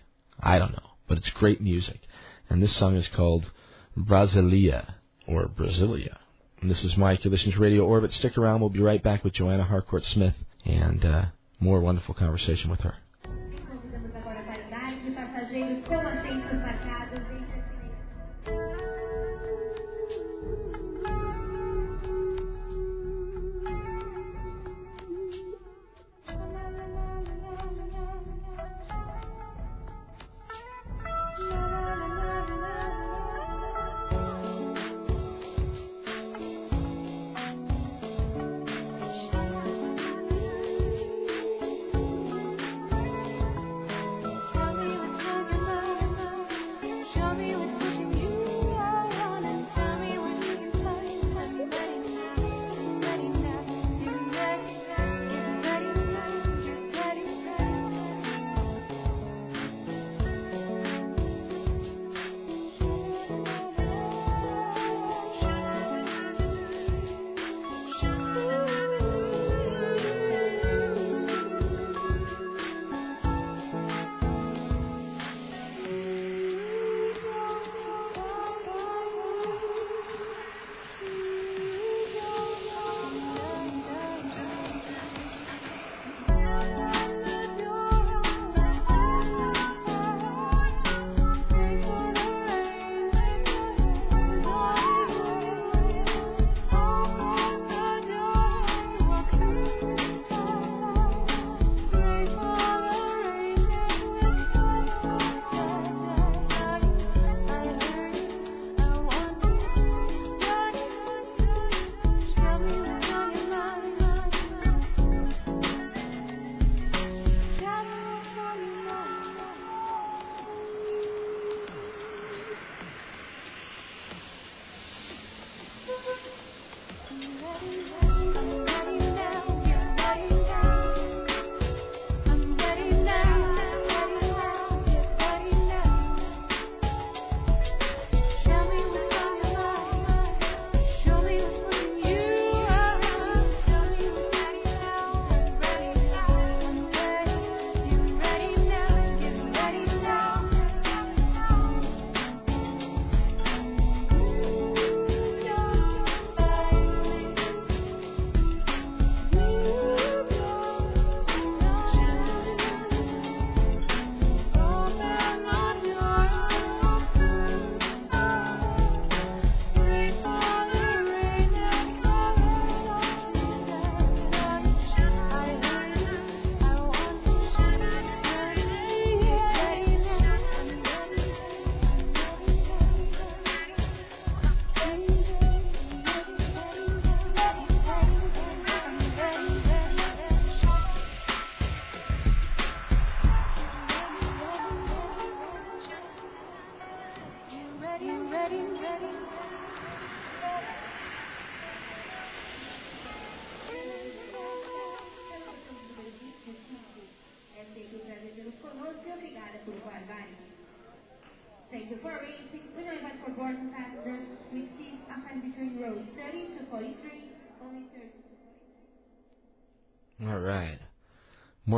I 0.40 0.58
don't 0.58 0.72
know, 0.72 0.92
but 1.06 1.18
it's 1.18 1.28
great 1.28 1.60
music. 1.60 2.00
And 2.48 2.62
this 2.62 2.74
song 2.74 2.96
is 2.96 3.06
called 3.08 3.50
Brasilia, 3.98 4.94
or 5.26 5.46
Brasilia. 5.46 6.16
And 6.60 6.70
this 6.70 6.82
is 6.82 6.96
Mike. 6.96 7.24
You're 7.24 7.30
listening 7.30 7.54
to 7.54 7.60
Radio 7.60 7.84
Orbit. 7.84 8.12
Stick 8.12 8.36
around. 8.36 8.60
We'll 8.60 8.70
be 8.70 8.80
right 8.80 9.02
back 9.02 9.22
with 9.22 9.34
Joanna 9.34 9.64
Harcourt 9.64 10.04
Smith 10.04 10.34
and 10.64 11.04
uh, 11.04 11.24
more 11.60 11.80
wonderful 11.80 12.14
conversation 12.14 12.70
with 12.70 12.80
her. 12.80 12.96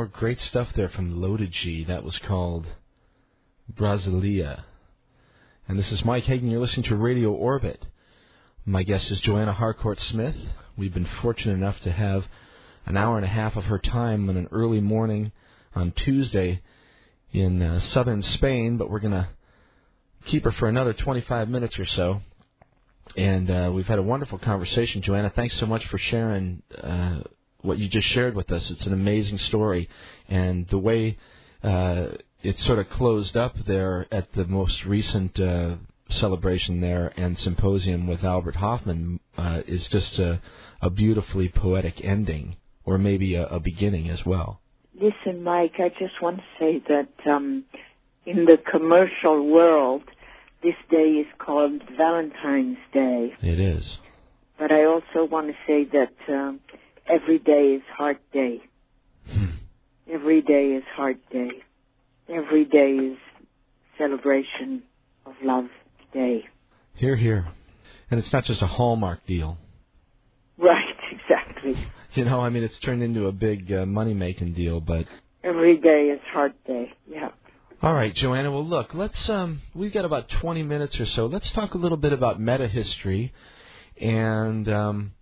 More 0.01 0.07
great 0.07 0.41
stuff 0.41 0.69
there 0.73 0.89
from 0.89 1.21
Loaded 1.21 1.51
G. 1.51 1.83
That 1.83 2.03
was 2.03 2.17
called 2.17 2.65
Brasilia. 3.71 4.63
And 5.67 5.77
this 5.77 5.91
is 5.91 6.03
Mike 6.03 6.23
Hagan. 6.23 6.49
You're 6.49 6.59
listening 6.59 6.85
to 6.85 6.95
Radio 6.95 7.31
Orbit. 7.31 7.85
My 8.65 8.81
guest 8.81 9.11
is 9.11 9.19
Joanna 9.19 9.53
Harcourt 9.53 9.99
Smith. 9.99 10.35
We've 10.75 10.91
been 10.91 11.07
fortunate 11.21 11.53
enough 11.53 11.79
to 11.81 11.91
have 11.91 12.25
an 12.87 12.97
hour 12.97 13.17
and 13.17 13.23
a 13.23 13.29
half 13.29 13.55
of 13.55 13.65
her 13.65 13.77
time 13.77 14.27
on 14.27 14.37
an 14.37 14.47
early 14.51 14.81
morning 14.81 15.33
on 15.75 15.91
Tuesday 15.91 16.63
in 17.31 17.61
uh, 17.61 17.79
southern 17.81 18.23
Spain, 18.23 18.77
but 18.77 18.89
we're 18.89 19.01
going 19.01 19.13
to 19.13 19.29
keep 20.25 20.45
her 20.45 20.51
for 20.51 20.67
another 20.67 20.93
25 20.93 21.47
minutes 21.47 21.77
or 21.77 21.85
so. 21.85 22.21
And 23.15 23.51
uh, 23.51 23.71
we've 23.71 23.85
had 23.85 23.99
a 23.99 24.01
wonderful 24.01 24.39
conversation, 24.39 25.03
Joanna. 25.03 25.31
Thanks 25.35 25.59
so 25.59 25.67
much 25.67 25.85
for 25.89 25.99
sharing 25.99 26.63
uh, 26.75 27.19
what 27.61 27.77
you 27.77 27.87
just 27.87 28.07
shared 28.07 28.35
with 28.35 28.51
us. 28.51 28.69
It's 28.71 28.85
an 28.85 28.93
amazing 28.93 29.37
story, 29.39 29.89
and 30.29 30.67
the 30.67 30.77
way 30.77 31.17
uh, 31.63 32.07
it 32.43 32.59
sort 32.59 32.79
of 32.79 32.89
closed 32.89 33.37
up 33.37 33.55
there 33.65 34.07
at 34.11 34.33
the 34.33 34.45
most 34.45 34.85
recent 34.85 35.39
uh, 35.39 35.75
celebration 36.09 36.81
there 36.81 37.13
and 37.15 37.37
symposium 37.37 38.07
with 38.07 38.23
Albert 38.23 38.55
Hofmann 38.55 39.19
uh, 39.37 39.61
is 39.67 39.87
just 39.87 40.19
a, 40.19 40.41
a 40.81 40.89
beautifully 40.89 41.49
poetic 41.49 42.03
ending, 42.03 42.57
or 42.85 42.97
maybe 42.97 43.35
a, 43.35 43.45
a 43.47 43.59
beginning 43.59 44.09
as 44.09 44.25
well. 44.25 44.59
Listen, 44.93 45.43
Mike, 45.43 45.75
I 45.79 45.89
just 45.89 46.21
want 46.21 46.37
to 46.37 46.43
say 46.59 46.83
that 46.89 47.31
um, 47.31 47.63
in 48.25 48.45
the 48.45 48.57
commercial 48.69 49.47
world, 49.47 50.03
this 50.61 50.75
day 50.89 51.11
is 51.23 51.27
called 51.39 51.81
Valentine's 51.97 52.77
Day. 52.93 53.33
It 53.41 53.59
is. 53.59 53.97
But 54.59 54.71
I 54.71 54.85
also 54.85 55.25
want 55.25 55.47
to 55.47 55.53
say 55.65 55.85
that 55.85 56.13
um, 56.31 56.59
every 57.07 57.39
day 57.39 57.75
is 57.75 57.81
Heart 57.97 58.21
Day. 58.33 58.61
Hmm. 59.29 59.45
Every 60.11 60.41
day 60.41 60.73
is 60.77 60.83
Heart 60.95 61.17
Day. 61.31 61.51
Every 62.29 62.65
day 62.65 62.91
is 62.91 63.17
celebration 63.97 64.83
of 65.25 65.33
Love 65.43 65.69
Day. 66.13 66.45
Here, 66.95 67.15
here. 67.15 67.47
And 68.09 68.19
it's 68.19 68.31
not 68.33 68.45
just 68.45 68.61
a 68.61 68.67
Hallmark 68.67 69.25
deal. 69.25 69.57
Right, 70.57 70.95
exactly. 71.11 71.87
You 72.13 72.25
know, 72.25 72.41
I 72.41 72.49
mean, 72.49 72.63
it's 72.63 72.77
turned 72.79 73.03
into 73.03 73.27
a 73.27 73.31
big 73.31 73.71
uh, 73.71 73.85
money 73.85 74.13
making 74.13 74.53
deal, 74.53 74.81
but. 74.81 75.05
Every 75.43 75.77
day 75.77 76.11
is 76.13 76.19
Heart 76.33 76.53
Day. 76.65 76.91
Yeah. 77.09 77.29
All 77.81 77.93
right, 77.93 78.13
Joanna. 78.13 78.51
Well, 78.51 78.65
look, 78.65 78.93
let's. 78.93 79.27
Um, 79.29 79.61
we've 79.73 79.93
got 79.93 80.05
about 80.05 80.29
20 80.29 80.61
minutes 80.61 80.99
or 80.99 81.05
so. 81.07 81.25
Let's 81.25 81.51
talk 81.51 81.73
a 81.73 81.77
little 81.79 81.97
bit 81.97 82.13
about 82.13 82.39
meta 82.39 82.67
history 82.67 83.33
and 83.99 84.67
um, 84.69 85.13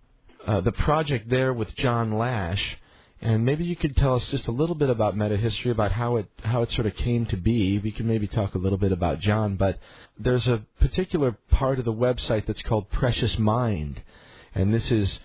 uh, 0.46 0.60
the 0.60 0.72
project 0.72 1.28
there 1.28 1.52
with 1.52 1.74
John 1.76 2.16
Lash. 2.16 2.78
And 3.22 3.44
maybe 3.44 3.64
you 3.64 3.76
could 3.76 3.96
tell 3.96 4.14
us 4.14 4.26
just 4.28 4.46
a 4.46 4.50
little 4.50 4.74
bit 4.74 4.88
about 4.88 5.14
meta 5.14 5.36
history, 5.36 5.70
about 5.70 5.92
how 5.92 6.16
it 6.16 6.26
how 6.42 6.62
it 6.62 6.72
sort 6.72 6.86
of 6.86 6.96
came 6.96 7.26
to 7.26 7.36
be. 7.36 7.78
We 7.78 7.92
can 7.92 8.08
maybe 8.08 8.26
talk 8.26 8.54
a 8.54 8.58
little 8.58 8.78
bit 8.78 8.92
about 8.92 9.20
John, 9.20 9.56
but 9.56 9.78
there's 10.18 10.48
a 10.48 10.62
particular 10.80 11.36
part 11.50 11.78
of 11.78 11.84
the 11.84 11.92
website 11.92 12.46
that's 12.46 12.62
called 12.62 12.88
Precious 12.88 13.38
Mind, 13.38 14.00
and 14.54 14.72
this 14.72 14.90
is 14.90 15.18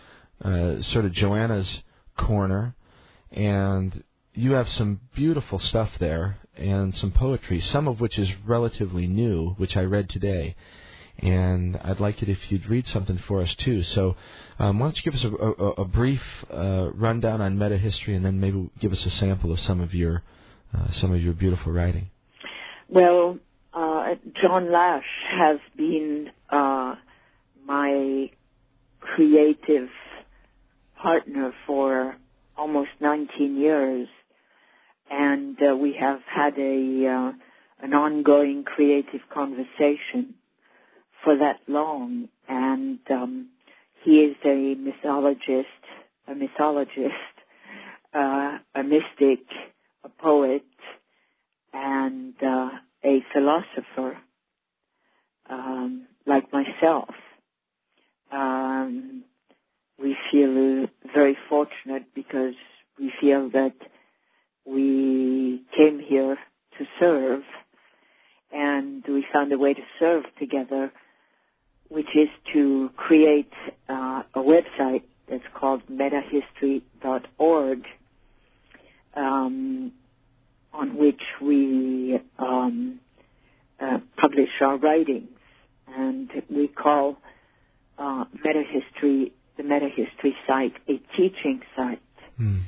uh, 0.43 0.81
sort 0.81 1.05
of 1.05 1.13
Joanna's 1.13 1.83
corner, 2.17 2.75
and 3.31 4.03
you 4.33 4.51
have 4.51 4.69
some 4.69 4.99
beautiful 5.15 5.59
stuff 5.59 5.91
there 5.97 6.37
and 6.57 6.95
some 6.95 7.11
poetry, 7.11 7.61
some 7.61 7.87
of 7.87 8.01
which 8.01 8.17
is 8.17 8.29
relatively 8.45 9.07
new, 9.07 9.51
which 9.51 9.77
I 9.77 9.83
read 9.83 10.09
today. 10.09 10.55
And 11.19 11.79
I'd 11.83 11.99
like 11.99 12.21
it 12.21 12.29
if 12.29 12.51
you'd 12.51 12.67
read 12.67 12.87
something 12.87 13.17
for 13.17 13.41
us 13.41 13.53
too. 13.55 13.83
So, 13.83 14.15
um, 14.59 14.79
why 14.79 14.87
don't 14.87 14.97
you 14.97 15.11
give 15.11 15.15
us 15.15 15.23
a, 15.23 15.29
a, 15.29 15.71
a 15.81 15.85
brief 15.85 16.21
uh, 16.51 16.89
rundown 16.93 17.41
on 17.41 17.57
meta 17.57 17.77
history, 17.77 18.15
and 18.15 18.25
then 18.25 18.39
maybe 18.39 18.69
give 18.79 18.91
us 18.91 19.05
a 19.05 19.09
sample 19.09 19.51
of 19.51 19.59
some 19.61 19.79
of 19.79 19.93
your 19.93 20.23
uh, 20.75 20.91
some 20.93 21.13
of 21.13 21.21
your 21.21 21.33
beautiful 21.33 21.71
writing. 21.71 22.09
Well, 22.89 23.39
uh, 23.73 24.15
John 24.41 24.71
Lash 24.71 25.03
has 25.31 25.59
been 25.77 26.29
uh, 26.49 26.95
my 27.65 28.29
creative 28.99 29.89
partner 31.01 31.53
for 31.65 32.15
almost 32.57 32.89
19 32.99 33.57
years, 33.57 34.07
and 35.09 35.57
uh, 35.61 35.75
we 35.75 35.95
have 35.99 36.19
had 36.25 36.57
a 36.57 37.07
uh, 37.07 37.85
an 37.85 37.93
ongoing 37.93 38.63
creative 38.63 39.21
conversation 39.33 40.35
for 41.25 41.35
that 41.37 41.59
long. 41.67 42.29
And 42.47 42.99
um, 43.09 43.49
he 44.05 44.11
is 44.11 44.37
a 44.45 44.75
mythologist, 44.75 45.67
a 46.27 46.35
mythologist, 46.35 47.35
uh, 48.13 48.59
a 48.75 48.83
mystic, 48.83 49.45
a 50.05 50.09
poet, 50.09 50.63
and 51.73 52.35
uh, 52.41 52.69
a 53.03 53.19
philosopher, 53.33 54.17
um, 55.49 56.07
like 56.25 56.45
myself. 56.53 57.09
Um, 58.31 59.23
we 60.01 60.15
feel 60.31 60.87
very 61.13 61.37
fortunate 61.49 62.03
because 62.13 62.53
we 62.99 63.11
feel 63.19 63.49
that 63.51 63.73
we 64.65 65.63
came 65.75 65.99
here 65.99 66.37
to 66.77 66.85
serve 66.99 67.41
and 68.51 69.03
we 69.07 69.25
found 69.33 69.51
a 69.51 69.57
way 69.57 69.73
to 69.73 69.81
serve 69.99 70.23
together, 70.39 70.91
which 71.89 72.15
is 72.15 72.30
to 72.53 72.89
create 72.95 73.51
uh, 73.89 74.23
a 74.33 74.39
website 74.39 75.03
that's 75.30 75.43
called 75.53 75.81
metahistory.org, 75.88 77.83
um, 79.15 79.91
on 80.73 80.97
which 80.97 81.22
we 81.41 82.19
um, 82.38 82.99
uh, 83.80 83.99
publish 84.17 84.49
our 84.61 84.77
writings. 84.77 85.30
And 85.88 86.30
we 86.49 86.67
call 86.67 87.17
uh, 87.97 88.25
metahistory 88.45 89.31
the 89.57 89.64
metahistory 89.64 90.33
site 90.45 90.73
a 90.89 90.99
teaching 91.15 91.61
site. 91.75 92.01
Mm. 92.39 92.64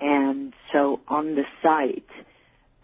And 0.00 0.52
so 0.72 1.00
on 1.06 1.36
the 1.36 1.44
site, 1.62 2.08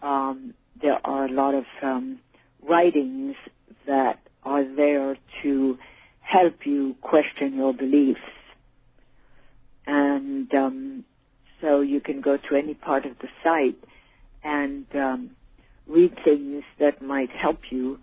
um, 0.01 0.53
there 0.81 0.99
are 1.03 1.25
a 1.25 1.31
lot 1.31 1.53
of 1.53 1.65
um, 1.83 2.19
writings 2.67 3.35
that 3.85 4.20
are 4.43 4.63
there 4.75 5.17
to 5.43 5.77
help 6.21 6.55
you 6.65 6.95
question 7.01 7.55
your 7.55 7.73
beliefs. 7.73 8.19
And 9.87 10.53
um, 10.53 11.05
so 11.61 11.81
you 11.81 12.01
can 12.01 12.21
go 12.21 12.37
to 12.37 12.55
any 12.55 12.73
part 12.73 13.05
of 13.05 13.13
the 13.19 13.27
site 13.43 13.77
and 14.43 14.85
um, 14.95 15.31
read 15.87 16.13
things 16.23 16.63
that 16.79 17.01
might 17.01 17.29
help 17.31 17.59
you, 17.71 17.99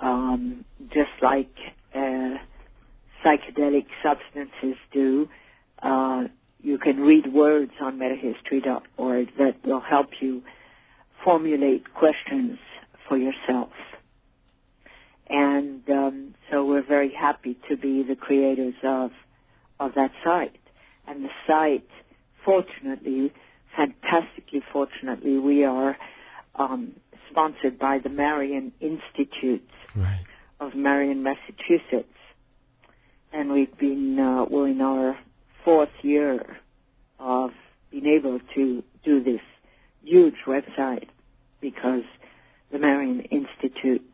um, 0.00 0.64
just 0.88 1.10
like 1.22 1.50
uh, 1.94 2.36
psychedelic 3.24 3.86
substances 4.02 4.76
do. 4.92 5.28
Uh, 5.82 6.24
you 6.62 6.78
can 6.78 6.98
read 6.98 7.32
words 7.32 7.72
on 7.82 7.98
metahistory.org 7.98 9.28
that 9.38 9.54
will 9.64 9.80
help 9.82 10.08
you 10.20 10.42
formulate 11.24 11.84
questions 11.94 12.58
for 13.08 13.18
yourself. 13.18 13.70
And 15.28 15.82
um, 15.90 16.34
so 16.50 16.64
we're 16.64 16.86
very 16.86 17.12
happy 17.12 17.56
to 17.68 17.76
be 17.76 18.02
the 18.02 18.16
creators 18.16 18.74
of 18.82 19.10
of 19.78 19.94
that 19.94 20.12
site. 20.24 20.56
And 21.06 21.24
the 21.24 21.30
site, 21.46 21.88
fortunately, 22.44 23.32
fantastically 23.76 24.62
fortunately, 24.72 25.38
we 25.38 25.64
are 25.64 25.96
um, 26.54 26.92
sponsored 27.30 27.78
by 27.78 27.98
the 27.98 28.08
Marion 28.08 28.72
Institute 28.80 29.68
Right. 29.94 30.24
of 30.60 30.74
Marion, 30.74 31.22
Massachusetts, 31.22 32.08
and 33.32 33.52
we've 33.52 33.76
been 33.78 34.18
uh, 34.18 34.44
we're 34.48 34.68
in 34.68 34.80
our 34.80 35.18
fourth 35.64 35.90
year 36.02 36.58
of 37.18 37.50
being 37.90 38.06
able 38.06 38.40
to 38.54 38.82
do 39.04 39.22
this 39.22 39.40
huge 40.02 40.36
website 40.46 41.08
because 41.60 42.04
the 42.70 42.78
Marion 42.78 43.20
Institute 43.20 44.04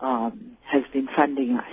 um, 0.00 0.56
has 0.70 0.82
been 0.92 1.08
funding 1.14 1.56
us. 1.56 1.72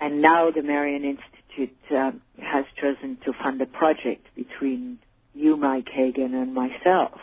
And 0.00 0.20
now 0.20 0.50
the 0.50 0.62
Marion 0.62 1.04
Institute 1.04 1.76
um, 1.90 2.20
has 2.38 2.64
chosen 2.80 3.18
to 3.24 3.32
fund 3.32 3.60
a 3.62 3.66
project 3.66 4.26
between 4.34 4.98
you, 5.34 5.56
Mike 5.56 5.88
Hagan, 5.92 6.34
and 6.34 6.54
myself, 6.54 7.18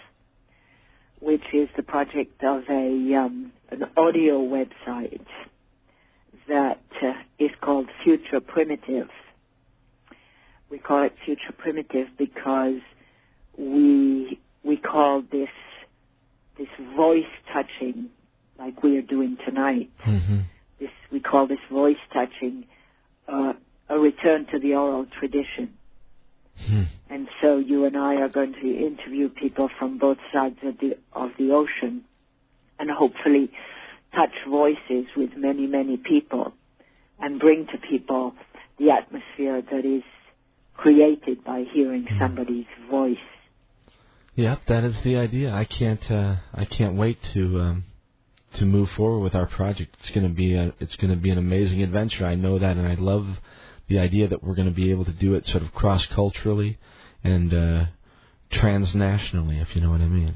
which 1.19 1.43
is 1.53 1.69
the 1.75 1.83
project 1.83 2.43
of 2.43 2.63
a 2.69 3.15
um, 3.15 3.51
an 3.69 3.83
audio 3.97 4.39
website 4.39 5.25
that 6.47 6.81
uh, 7.01 7.13
is 7.39 7.51
called 7.61 7.87
Future 8.03 8.39
Primitive. 8.39 9.07
We 10.69 10.79
call 10.79 11.03
it 11.03 11.13
Future 11.25 11.53
Primitive 11.57 12.07
because 12.17 12.81
we 13.57 14.39
we 14.63 14.77
call 14.77 15.21
this 15.31 15.49
this 16.57 16.67
voice 16.95 17.23
touching, 17.51 18.09
like 18.57 18.83
we 18.83 18.97
are 18.97 19.01
doing 19.01 19.37
tonight. 19.45 19.89
Mm-hmm. 20.05 20.39
This 20.79 20.89
we 21.11 21.19
call 21.19 21.47
this 21.47 21.59
voice 21.71 21.97
touching 22.13 22.65
uh, 23.27 23.53
a 23.89 23.99
return 23.99 24.45
to 24.51 24.59
the 24.59 24.73
oral 24.75 25.05
tradition. 25.19 25.73
Hmm. 26.57 26.83
And 27.09 27.27
so 27.41 27.57
you 27.57 27.85
and 27.85 27.97
I 27.97 28.15
are 28.15 28.29
going 28.29 28.53
to 28.53 28.85
interview 28.87 29.29
people 29.29 29.69
from 29.79 29.97
both 29.97 30.17
sides 30.31 30.57
of 30.63 30.77
the 30.79 30.97
of 31.13 31.31
the 31.37 31.51
ocean, 31.51 32.03
and 32.79 32.89
hopefully 32.91 33.51
touch 34.15 34.33
voices 34.47 35.05
with 35.15 35.31
many 35.35 35.65
many 35.67 35.97
people, 35.97 36.53
and 37.19 37.39
bring 37.39 37.67
to 37.67 37.77
people 37.77 38.33
the 38.77 38.91
atmosphere 38.91 39.61
that 39.71 39.85
is 39.85 40.03
created 40.75 41.43
by 41.43 41.63
hearing 41.73 42.05
Hmm. 42.07 42.19
somebody's 42.19 42.65
voice. 42.89 43.17
Yep, 44.35 44.61
that 44.67 44.83
is 44.83 44.95
the 45.03 45.17
idea. 45.17 45.53
I 45.53 45.65
can't 45.65 46.11
uh, 46.11 46.35
I 46.53 46.65
can't 46.65 46.95
wait 46.95 47.17
to 47.33 47.59
um, 47.59 47.83
to 48.57 48.65
move 48.65 48.89
forward 48.91 49.19
with 49.19 49.35
our 49.35 49.47
project. 49.47 49.95
It's 49.99 50.09
going 50.11 50.27
to 50.27 50.33
be 50.33 50.55
a 50.55 50.73
it's 50.79 50.95
going 50.95 51.11
to 51.11 51.17
be 51.17 51.29
an 51.29 51.37
amazing 51.37 51.81
adventure. 51.81 52.25
I 52.25 52.35
know 52.35 52.59
that, 52.59 52.77
and 52.77 52.87
I 52.87 52.95
love 52.95 53.27
the 53.87 53.99
idea 53.99 54.27
that 54.27 54.43
we're 54.43 54.55
going 54.55 54.67
to 54.67 54.73
be 54.73 54.91
able 54.91 55.05
to 55.05 55.11
do 55.11 55.35
it 55.35 55.45
sort 55.45 55.63
of 55.63 55.73
cross 55.73 56.05
culturally 56.07 56.77
and 57.23 57.53
uh, 57.53 57.85
transnationally, 58.51 59.61
if 59.61 59.75
you 59.75 59.81
know 59.81 59.91
what 59.91 60.01
I 60.01 60.07
mean. 60.07 60.35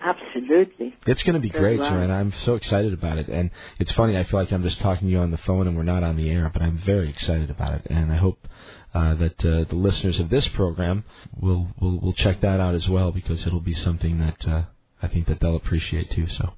Absolutely. 0.00 0.94
It's 1.06 1.22
going 1.22 1.34
to 1.34 1.40
be 1.40 1.50
great. 1.50 1.78
Joanna. 1.78 2.14
I'm 2.14 2.32
so 2.44 2.54
excited 2.54 2.92
about 2.92 3.18
it, 3.18 3.28
and 3.28 3.50
it's 3.78 3.90
funny. 3.92 4.16
I 4.16 4.24
feel 4.24 4.38
like 4.40 4.52
I'm 4.52 4.62
just 4.62 4.80
talking 4.80 5.08
to 5.08 5.12
you 5.12 5.18
on 5.18 5.32
the 5.32 5.38
phone, 5.38 5.66
and 5.66 5.76
we're 5.76 5.82
not 5.82 6.04
on 6.04 6.16
the 6.16 6.30
air, 6.30 6.50
but 6.52 6.62
I'm 6.62 6.78
very 6.78 7.10
excited 7.10 7.50
about 7.50 7.74
it, 7.74 7.86
and 7.90 8.12
I 8.12 8.16
hope 8.16 8.46
uh, 8.94 9.14
that 9.14 9.44
uh, 9.44 9.64
the 9.64 9.74
listeners 9.74 10.18
of 10.20 10.30
this 10.30 10.46
program 10.48 11.04
will 11.38 11.68
will 11.80 11.98
will 11.98 12.12
check 12.12 12.40
that 12.42 12.60
out 12.60 12.74
as 12.74 12.88
well 12.88 13.10
because 13.10 13.46
it'll 13.46 13.60
be 13.60 13.74
something 13.74 14.18
that 14.18 14.46
uh, 14.46 14.62
I 15.02 15.08
think 15.08 15.26
that 15.26 15.40
they'll 15.40 15.56
appreciate 15.56 16.10
too. 16.10 16.28
So 16.28 16.52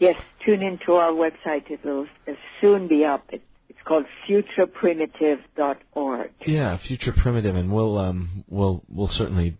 Yes, 0.00 0.16
tune 0.44 0.62
into 0.62 0.92
our 0.94 1.12
website. 1.12 1.70
It 1.70 1.84
will 1.84 2.06
soon 2.60 2.88
be 2.88 3.04
up. 3.04 3.24
It, 3.30 3.42
it's 3.68 3.78
called 3.86 4.04
futureprimitive.org. 4.28 6.30
yeah, 6.46 6.76
future 6.78 7.12
primitive, 7.12 7.54
and 7.56 7.70
we'll 7.72 7.98
um 7.98 8.44
we'll 8.48 8.82
we'll 8.88 9.08
certainly 9.08 9.56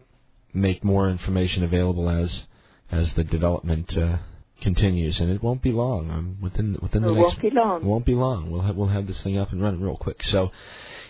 make 0.53 0.83
more 0.85 1.09
information 1.11 1.63
available 1.65 2.09
as 2.09 2.45
as 2.91 3.13
the 3.15 3.25
development 3.25 3.97
uh, 3.97 4.17
continues, 4.63 5.21
and 5.21 5.31
it 5.31 5.43
won't 5.43 5.63
be 5.63 5.73
long. 5.73 6.11
Um, 6.11 6.37
within 6.41 6.77
within 6.83 7.03
the 7.03 7.11
It 7.11 7.15
next 7.17 7.27
won't 7.27 7.41
be 7.43 7.51
long. 7.51 7.85
won't 7.85 8.07
be 8.07 8.15
long. 8.15 8.51
We'll 8.51 8.63
have 8.63 8.77
we'll 8.77 8.89
have 8.89 9.07
this 9.07 9.21
thing 9.23 9.37
up 9.39 9.53
and 9.53 9.63
running 9.63 9.81
real 9.81 9.97
quick. 9.97 10.23
So, 10.25 10.51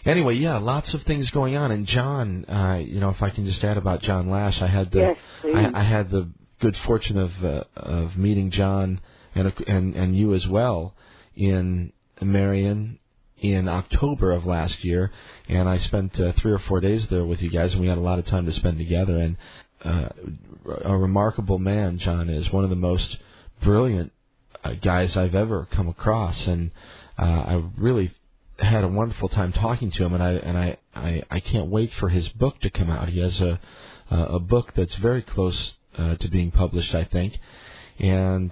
anyway, 0.04 0.34
yeah, 0.34 0.58
lots 0.58 0.92
of 0.94 1.02
things 1.04 1.30
going 1.30 1.56
on. 1.56 1.70
And 1.70 1.86
John, 1.86 2.44
uh, 2.46 2.78
you 2.84 3.00
know, 3.00 3.10
if 3.10 3.22
I 3.22 3.30
can 3.30 3.46
just 3.46 3.62
add 3.64 3.76
about 3.78 4.02
John 4.02 4.28
Lash, 4.28 4.60
I 4.60 4.66
had 4.66 4.90
the 4.90 4.98
Yes. 4.98 5.16
I, 5.44 5.70
I 5.80 5.84
had 5.84 6.10
the 6.10 6.28
good 6.60 6.76
fortune 6.78 7.16
of 7.16 7.44
uh, 7.44 7.64
of 7.76 8.16
meeting 8.16 8.50
John 8.50 9.00
and 9.34 9.52
and 9.66 9.94
and 9.94 10.16
you 10.16 10.34
as 10.34 10.46
well 10.46 10.94
in 11.36 11.92
Marion 12.20 12.98
in 13.38 13.68
October 13.68 14.32
of 14.32 14.44
last 14.44 14.84
year, 14.84 15.10
and 15.48 15.68
I 15.68 15.78
spent 15.78 16.18
uh, 16.20 16.32
three 16.32 16.52
or 16.52 16.58
four 16.58 16.80
days 16.80 17.06
there 17.06 17.24
with 17.24 17.40
you 17.40 17.50
guys, 17.50 17.72
and 17.72 17.80
we 17.80 17.88
had 17.88 17.98
a 17.98 18.02
lot 18.02 18.18
of 18.18 18.26
time 18.26 18.46
to 18.46 18.52
spend 18.52 18.78
together. 18.78 19.16
And 19.16 19.36
uh, 19.82 20.08
a 20.84 20.96
remarkable 20.96 21.58
man, 21.58 21.98
John 21.98 22.28
is 22.28 22.52
one 22.52 22.64
of 22.64 22.70
the 22.70 22.76
most 22.76 23.16
brilliant 23.62 24.12
uh, 24.62 24.74
guys 24.74 25.16
I've 25.16 25.34
ever 25.34 25.66
come 25.70 25.88
across, 25.88 26.46
and 26.46 26.70
uh, 27.18 27.22
I 27.22 27.64
really 27.78 28.12
had 28.58 28.84
a 28.84 28.88
wonderful 28.88 29.30
time 29.30 29.52
talking 29.52 29.90
to 29.92 30.04
him, 30.04 30.12
and 30.12 30.22
I 30.22 30.32
and 30.32 30.58
I, 30.58 30.76
I 30.94 31.22
I 31.30 31.40
can't 31.40 31.68
wait 31.68 31.92
for 31.94 32.10
his 32.10 32.28
book 32.28 32.60
to 32.60 32.70
come 32.70 32.90
out. 32.90 33.08
He 33.08 33.20
has 33.20 33.40
a 33.40 33.58
a 34.10 34.40
book 34.40 34.72
that's 34.74 34.94
very 34.96 35.22
close 35.22 35.74
uh, 35.96 36.16
to 36.16 36.28
being 36.28 36.50
published, 36.50 36.94
I 36.94 37.04
think, 37.04 37.38
and 37.98 38.50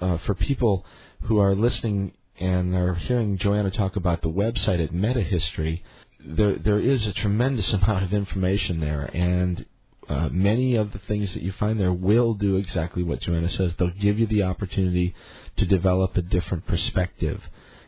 uh, 0.00 0.18
for 0.18 0.34
people 0.34 0.84
who 1.22 1.38
are 1.38 1.54
listening 1.54 2.12
and 2.38 2.74
are 2.74 2.94
hearing 2.94 3.38
Joanna 3.38 3.70
talk 3.70 3.96
about 3.96 4.22
the 4.22 4.28
website 4.28 4.82
at 4.82 4.92
MetaHistory, 4.92 5.82
there 6.24 6.56
there 6.56 6.78
is 6.78 7.06
a 7.06 7.12
tremendous 7.12 7.72
amount 7.78 8.04
of 8.04 8.12
information 8.12 8.80
there, 8.80 9.10
and 9.12 9.64
uh, 10.08 10.28
many 10.30 10.74
of 10.74 10.92
the 10.92 10.98
things 11.00 11.34
that 11.34 11.42
you 11.42 11.52
find 11.52 11.78
there 11.78 11.92
will 11.92 12.34
do 12.34 12.56
exactly 12.56 13.02
what 13.02 13.20
Joanna 13.20 13.50
says. 13.50 13.74
They'll 13.76 13.90
give 13.90 14.18
you 14.18 14.26
the 14.26 14.44
opportunity 14.44 15.14
to 15.56 15.66
develop 15.66 16.16
a 16.16 16.22
different 16.22 16.66
perspective 16.66 17.42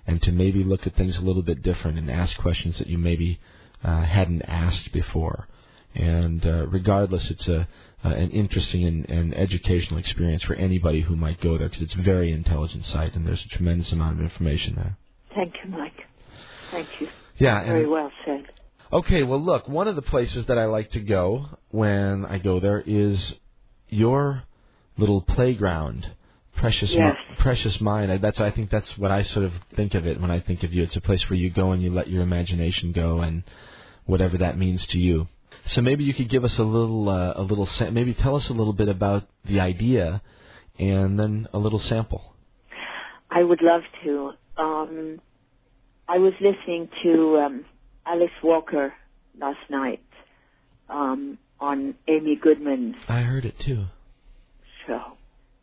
and 0.06 0.20
to 0.22 0.32
maybe 0.32 0.64
look 0.64 0.86
at 0.86 0.96
things 0.96 1.16
a 1.16 1.22
little 1.22 1.42
bit 1.42 1.62
different 1.62 1.98
and 1.98 2.10
ask 2.10 2.36
questions 2.36 2.78
that 2.78 2.88
you 2.88 2.98
maybe 2.98 3.40
uh, 3.82 4.02
hadn't 4.02 4.42
asked 4.42 4.92
before. 4.92 5.48
And 5.94 6.44
uh, 6.44 6.66
regardless, 6.66 7.30
it's 7.30 7.48
a 7.48 7.68
uh, 8.04 8.08
an 8.08 8.30
interesting 8.30 8.84
and, 8.84 9.08
and 9.08 9.34
educational 9.34 9.98
experience 9.98 10.42
for 10.42 10.54
anybody 10.54 11.02
who 11.02 11.16
might 11.16 11.40
go 11.40 11.58
there 11.58 11.68
because 11.68 11.82
it's 11.82 11.94
a 11.94 12.02
very 12.02 12.32
intelligent 12.32 12.84
site 12.86 13.14
and 13.14 13.26
there's 13.26 13.44
a 13.44 13.48
tremendous 13.48 13.92
amount 13.92 14.18
of 14.18 14.20
information 14.24 14.74
there. 14.74 14.96
Thank 15.34 15.54
you, 15.62 15.70
Mike. 15.70 15.92
Thank 16.70 16.88
you. 17.00 17.08
Yeah, 17.38 17.64
Very 17.64 17.86
well 17.86 18.10
said. 18.24 18.46
Okay, 18.92 19.22
well, 19.22 19.40
look, 19.40 19.68
one 19.68 19.86
of 19.86 19.96
the 19.96 20.02
places 20.02 20.46
that 20.46 20.58
I 20.58 20.64
like 20.64 20.90
to 20.92 21.00
go 21.00 21.58
when 21.70 22.24
I 22.26 22.38
go 22.38 22.58
there 22.58 22.82
is 22.84 23.34
your 23.88 24.42
little 24.98 25.22
playground, 25.22 26.10
precious, 26.56 26.92
Mi- 26.92 27.12
precious 27.38 27.80
mind. 27.80 28.10
I, 28.10 28.16
that's 28.16 28.40
I 28.40 28.50
think 28.50 28.70
that's 28.70 28.98
what 28.98 29.10
I 29.10 29.22
sort 29.22 29.44
of 29.44 29.52
think 29.76 29.94
of 29.94 30.06
it 30.06 30.20
when 30.20 30.30
I 30.30 30.40
think 30.40 30.64
of 30.64 30.74
you. 30.74 30.82
It's 30.82 30.96
a 30.96 31.00
place 31.00 31.28
where 31.30 31.38
you 31.38 31.50
go 31.50 31.70
and 31.70 31.82
you 31.82 31.92
let 31.92 32.08
your 32.08 32.22
imagination 32.22 32.92
go, 32.92 33.20
and 33.20 33.44
whatever 34.06 34.38
that 34.38 34.58
means 34.58 34.84
to 34.88 34.98
you. 34.98 35.28
So 35.66 35.80
maybe 35.80 36.04
you 36.04 36.14
could 36.14 36.28
give 36.28 36.44
us 36.44 36.58
a 36.58 36.62
little, 36.62 37.08
uh, 37.08 37.34
a 37.36 37.42
little, 37.42 37.66
sa- 37.66 37.90
maybe 37.90 38.14
tell 38.14 38.36
us 38.36 38.48
a 38.48 38.52
little 38.52 38.72
bit 38.72 38.88
about 38.88 39.24
the 39.44 39.60
idea, 39.60 40.22
and 40.78 41.18
then 41.18 41.48
a 41.52 41.58
little 41.58 41.78
sample. 41.80 42.34
I 43.30 43.42
would 43.42 43.62
love 43.62 43.82
to. 44.04 44.32
Um, 44.56 45.20
I 46.08 46.18
was 46.18 46.32
listening 46.40 46.88
to 47.04 47.38
um, 47.38 47.64
Alice 48.04 48.30
Walker 48.42 48.92
last 49.38 49.60
night 49.70 50.02
um, 50.88 51.38
on 51.60 51.94
Amy 52.08 52.36
Goodman's 52.40 52.96
I 53.08 53.20
heard 53.20 53.44
it 53.44 53.54
too. 53.60 53.84
So 54.86 54.98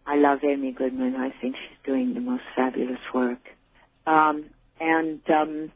I 0.06 0.16
love 0.16 0.40
Amy 0.44 0.72
Goodman. 0.72 1.16
I 1.16 1.34
think 1.42 1.56
she's 1.56 1.78
doing 1.86 2.14
the 2.14 2.22
most 2.22 2.44
fabulous 2.56 3.00
work. 3.14 3.40
Um, 4.06 4.46
and 4.80 5.20
um, 5.30 5.72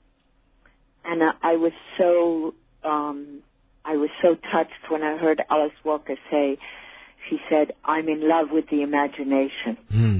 and 1.03 1.24
I, 1.24 1.32
I 1.41 1.56
was 1.58 1.74
so 1.98 2.53
um, 2.83 3.41
I 3.85 3.95
was 3.98 4.10
so 4.22 4.35
touched 4.51 4.90
when 4.90 5.03
I 5.03 5.18
heard 5.18 5.42
Alice 5.50 5.74
Walker 5.84 6.16
say, 6.30 6.58
she 7.30 7.38
said, 7.50 7.74
"I'm 7.85 8.08
in 8.10 8.27
love 8.27 8.48
with 8.51 8.69
the 8.69 8.82
imagination." 8.82 9.77
Hmm. 9.90 10.19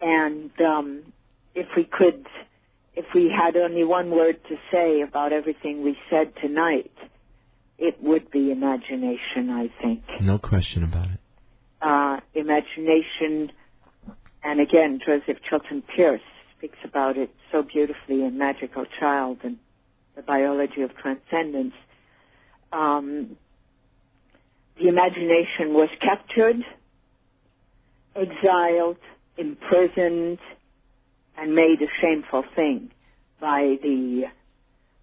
And 0.00 0.50
um, 0.60 1.02
if 1.54 1.66
we 1.76 1.84
could, 1.84 2.26
if 2.94 3.06
we 3.14 3.30
had 3.34 3.56
only 3.56 3.84
one 3.84 4.10
word 4.10 4.36
to 4.48 4.56
say 4.70 5.00
about 5.00 5.32
everything 5.32 5.82
we 5.82 5.96
said 6.10 6.32
tonight, 6.40 6.92
it 7.78 8.02
would 8.02 8.30
be 8.30 8.50
imagination. 8.50 9.50
I 9.50 9.70
think 9.82 10.02
No 10.20 10.38
question 10.38 10.82
about 10.84 11.06
it. 11.06 11.18
uh, 11.82 12.20
imagination, 12.34 13.52
and 14.44 14.60
again, 14.60 15.00
Joseph 15.04 15.38
Chilton 15.48 15.82
Pearce 15.96 16.20
speaks 16.58 16.78
about 16.84 17.16
it 17.16 17.30
so 17.52 17.62
beautifully 17.62 18.22
in 18.24 18.38
Magical 18.38 18.84
Child 19.00 19.38
and 19.44 19.56
the 20.14 20.22
biology 20.22 20.82
of 20.82 20.90
transcendence. 20.96 21.74
Um, 22.72 23.36
the 24.78 24.88
imagination 24.88 25.72
was 25.72 25.88
captured, 26.00 26.56
exiled, 28.14 28.98
imprisoned, 29.38 30.38
and 31.36 31.54
made 31.54 31.80
a 31.82 31.90
shameful 32.00 32.44
thing 32.54 32.90
by 33.40 33.76
the 33.82 34.24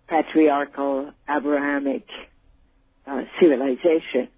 patriarchal 0.08 1.12
Abrahamic 1.30 2.06
uh, 3.08 3.22
civilization. 3.40 4.30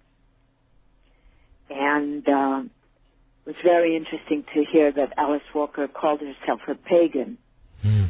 And 1.68 2.26
uh, 2.28 2.62
it 2.64 3.46
was 3.46 3.56
very 3.62 3.96
interesting 3.96 4.44
to 4.54 4.64
hear 4.64 4.92
that 4.92 5.12
Alice 5.16 5.42
Walker 5.54 5.88
called 5.88 6.20
herself 6.20 6.60
a 6.68 6.74
pagan. 6.74 7.38
Hmm. 7.82 8.06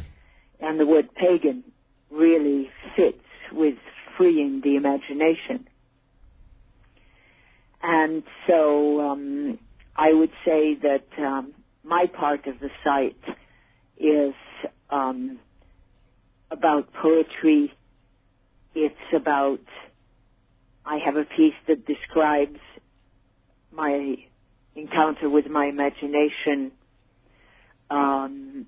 And 0.59 0.79
the 0.79 0.85
word 0.85 1.13
pagan 1.13 1.63
really 2.09 2.69
fits 2.95 3.23
with 3.51 3.77
freeing 4.17 4.61
the 4.63 4.75
imagination. 4.75 5.67
And 7.81 8.23
so 8.47 9.01
um, 9.01 9.59
I 9.95 10.11
would 10.11 10.31
say 10.45 10.75
that 10.81 11.05
um, 11.17 11.53
my 11.83 12.05
part 12.07 12.47
of 12.47 12.59
the 12.59 12.69
site 12.83 13.15
is 13.97 14.33
um, 14.89 15.39
about 16.51 16.91
poetry. 16.93 17.71
It's 18.75 18.95
about, 19.15 19.59
I 20.85 20.97
have 21.03 21.15
a 21.15 21.23
piece 21.23 21.55
that 21.67 21.85
describes 21.85 22.59
my 23.71 24.15
encounter 24.75 25.29
with 25.29 25.47
my 25.47 25.65
imagination. 25.65 26.71
Um, 27.89 28.67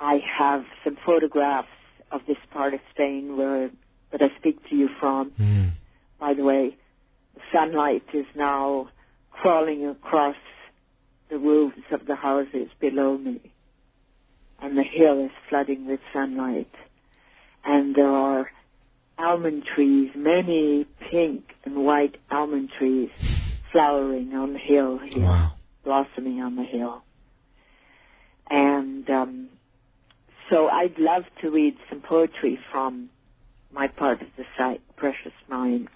I 0.00 0.18
have 0.38 0.64
some 0.84 0.96
photographs 1.04 1.68
of 2.10 2.22
this 2.26 2.36
part 2.52 2.74
of 2.74 2.80
Spain 2.92 3.36
where 3.36 3.70
that 4.12 4.22
I 4.22 4.28
speak 4.38 4.56
to 4.70 4.74
you 4.76 4.88
from. 5.00 5.30
Hmm. 5.32 5.68
By 6.20 6.34
the 6.34 6.42
way, 6.44 6.76
the 7.34 7.40
sunlight 7.52 8.02
is 8.14 8.26
now 8.34 8.88
crawling 9.30 9.86
across 9.86 10.36
the 11.30 11.38
roofs 11.38 11.78
of 11.92 12.06
the 12.06 12.16
houses 12.16 12.68
below 12.80 13.16
me. 13.18 13.40
And 14.60 14.76
the 14.76 14.82
hill 14.82 15.24
is 15.26 15.30
flooding 15.48 15.86
with 15.86 16.00
sunlight. 16.12 16.70
And 17.64 17.94
there 17.94 18.10
are 18.10 18.50
almond 19.18 19.64
trees, 19.74 20.10
many 20.16 20.86
pink 21.10 21.44
and 21.64 21.84
white 21.84 22.16
almond 22.30 22.70
trees 22.78 23.10
flowering 23.72 24.32
on 24.34 24.54
the 24.54 24.58
hill 24.58 24.98
here, 24.98 25.22
Wow. 25.24 25.52
blossoming 25.84 26.40
on 26.40 26.56
the 26.56 26.64
hill. 26.64 27.02
And 28.50 29.08
um, 29.10 29.48
so 30.50 30.68
I'd 30.68 30.98
love 30.98 31.24
to 31.42 31.50
read 31.50 31.76
some 31.88 32.00
poetry 32.00 32.58
from 32.72 33.10
my 33.72 33.88
part 33.88 34.22
of 34.22 34.28
the 34.36 34.44
site, 34.56 34.80
Precious 34.96 35.32
Mind. 35.48 35.88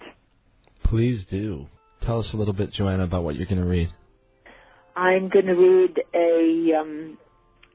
Please 0.83 1.25
do. 1.29 1.67
Tell 2.01 2.19
us 2.19 2.29
a 2.33 2.37
little 2.37 2.53
bit, 2.53 2.71
Joanna, 2.73 3.03
about 3.03 3.23
what 3.23 3.35
you're 3.35 3.45
going 3.45 3.61
to 3.61 3.67
read. 3.67 3.89
I'm 4.95 5.29
going 5.29 5.45
to 5.45 5.53
read 5.53 5.99
a 6.13 6.79
um, 6.79 7.17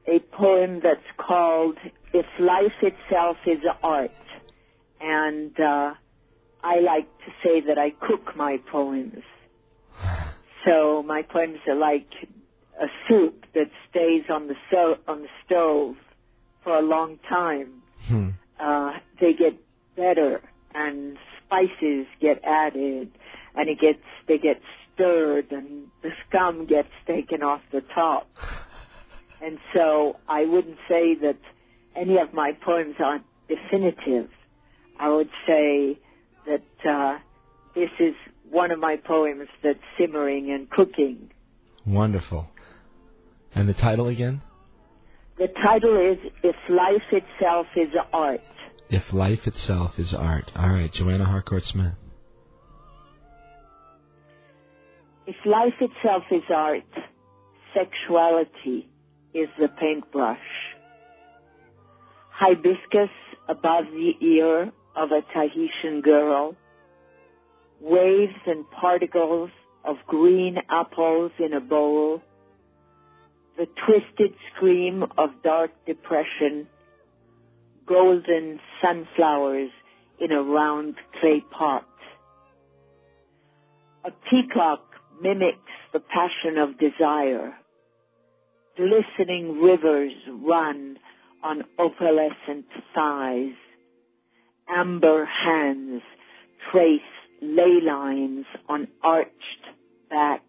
a 0.07 0.21
poem 0.37 0.81
that's 0.83 1.01
called 1.17 1.77
"If 2.13 2.27
Life 2.39 2.73
Itself 2.83 3.39
Is 3.47 3.59
Art," 3.83 4.11
and 5.01 5.59
uh, 5.59 5.95
I 6.63 6.81
like 6.81 7.09
to 7.25 7.33
say 7.43 7.61
that 7.67 7.79
I 7.79 7.91
cook 7.91 8.37
my 8.37 8.59
poems. 8.71 9.23
So 10.67 11.03
my 11.05 11.23
poems 11.23 11.61
are 11.69 11.77
like 11.77 12.09
a 12.83 12.87
soup 13.09 13.47
that 13.55 13.71
stays 13.89 14.25
on 14.29 14.49
the 14.49 14.55
so- 14.71 14.99
on 15.07 15.23
the 15.23 15.29
stove 15.47 15.95
for 16.63 16.77
a 16.77 16.83
long 16.83 17.19
time. 17.29 17.83
Hmm. 18.07 18.31
Uh, 18.61 18.95
they 19.21 19.33
get 19.33 19.55
better, 19.99 20.41
and 20.75 21.19
spices 21.45 22.07
get 22.21 22.41
added, 22.45 23.11
and 23.55 23.69
it 23.69 23.81
gets 23.81 23.99
they 24.29 24.39
get 24.39 24.61
stirred, 24.95 25.51
and 25.51 25.89
the 26.03 26.11
scum 26.27 26.67
gets 26.67 26.89
taken 27.07 27.43
off 27.43 27.61
the 27.73 27.83
top. 27.95 28.29
And 29.43 29.59
so 29.75 30.17
I 30.29 30.45
wouldn't 30.45 30.79
say 30.89 31.15
that 31.23 31.39
any 31.95 32.17
of 32.19 32.33
my 32.33 32.53
poems 32.65 32.97
aren't 32.99 33.25
definitive. 33.49 34.31
I 34.99 35.09
would 35.09 35.31
say 35.47 35.99
that 36.47 36.89
uh, 36.89 37.19
this 37.75 37.91
is 38.01 38.15
one 38.51 38.71
of 38.71 38.79
my 38.79 38.97
poems 38.97 39.49
that's 39.63 39.79
simmering 39.99 40.51
and 40.51 40.69
cooking. 40.71 41.31
Wonderful. 41.87 42.49
And 43.55 43.69
the 43.69 43.75
title 43.75 44.09
again? 44.09 44.43
The 45.39 45.49
title 45.63 45.97
is 46.13 46.19
If 46.43 46.57
Life 46.69 47.03
Itself 47.13 47.67
is 47.77 47.91
Art. 48.13 48.41
If 48.91 49.13
Life 49.13 49.47
Itself 49.47 49.93
is 49.99 50.15
Art. 50.15 50.51
All 50.57 50.71
right, 50.71 50.91
Joanna 50.93 51.27
Harcourt 51.27 51.65
Smith. 51.65 51.93
If 55.27 55.37
life 55.45 55.75
itself 55.79 56.23
is 56.31 56.45
art, 56.49 56.85
sexuality 57.75 58.89
is 59.35 59.49
the 59.61 59.69
paintbrush. 59.69 60.39
Hibiscus 62.31 63.11
above 63.47 63.85
the 63.93 64.13
ear 64.23 64.73
of 64.97 65.11
a 65.11 65.21
Tahitian 65.35 66.01
girl, 66.01 66.57
waves 67.79 68.41
and 68.47 68.65
particles 68.71 69.51
of 69.85 69.97
green 70.07 70.57
apples 70.71 71.33
in 71.39 71.53
a 71.53 71.61
bowl, 71.61 72.23
the 73.59 73.67
twisted 73.87 74.35
scream 74.55 75.05
of 75.19 75.29
dark 75.45 75.73
depression, 75.85 76.67
golden 77.89 78.61
sunflowers 78.83 79.71
in 80.21 80.33
a 80.33 80.43
round 80.43 80.95
clay 81.21 81.43
pot. 81.51 81.87
A 84.05 84.11
peacock 84.31 84.81
mimics 85.21 85.59
the 85.93 86.01
passion 86.01 86.59
of 86.59 86.79
desire. 86.79 87.55
Glistening 88.77 89.61
rivers 89.61 90.13
run 90.29 90.99
on 91.43 91.65
opalescent 91.79 92.65
thighs. 92.95 93.55
Amber 94.69 95.25
hands 95.25 96.03
trace 96.71 97.01
ley 97.41 97.81
lines 97.83 98.45
on 98.69 98.89
arched 99.03 99.33
backs. 100.11 100.45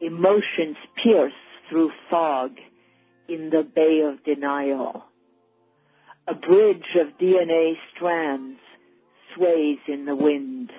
Emotions 0.00 0.76
pierce 1.02 1.32
through 1.68 1.90
fog 2.10 2.52
in 3.28 3.50
the 3.50 3.62
bay 3.62 4.00
of 4.06 4.24
denial. 4.24 5.04
A 6.28 6.34
bridge 6.34 6.96
of 7.00 7.18
DNA 7.18 7.72
strands 7.94 8.60
sways 9.34 9.78
in 9.88 10.04
the 10.04 10.14
wind. 10.14 10.70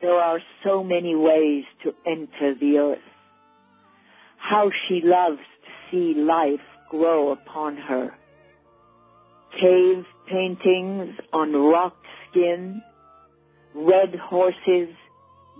There 0.00 0.14
are 0.14 0.40
so 0.64 0.84
many 0.84 1.14
ways 1.14 1.64
to 1.82 1.92
enter 2.06 2.54
the 2.54 2.78
earth. 2.78 2.98
How 4.36 4.70
she 4.86 5.00
loves 5.02 5.40
to 5.40 5.70
see 5.90 6.18
life 6.18 6.60
grow 6.90 7.32
upon 7.32 7.76
her. 7.76 8.14
Cave 9.60 10.04
paintings 10.28 11.14
on 11.32 11.52
rock 11.52 11.96
skin, 12.30 12.82
red 13.74 14.14
horses 14.14 14.94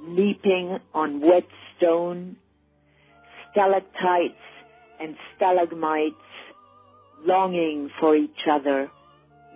leaping 0.07 0.79
on 0.95 1.21
wet 1.21 1.47
stone, 1.77 2.37
stalactites 3.51 4.35
and 5.01 5.17
stalagmites 5.37 6.15
longing 7.25 7.91
for 8.01 8.17
each 8.17 8.47
other, 8.51 8.91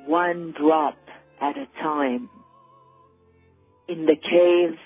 one 0.07 0.55
drop 0.59 0.97
at 1.41 1.57
a 1.57 1.67
time. 1.83 2.29
In 3.89 4.07
the 4.07 4.17
cave, 4.17 4.79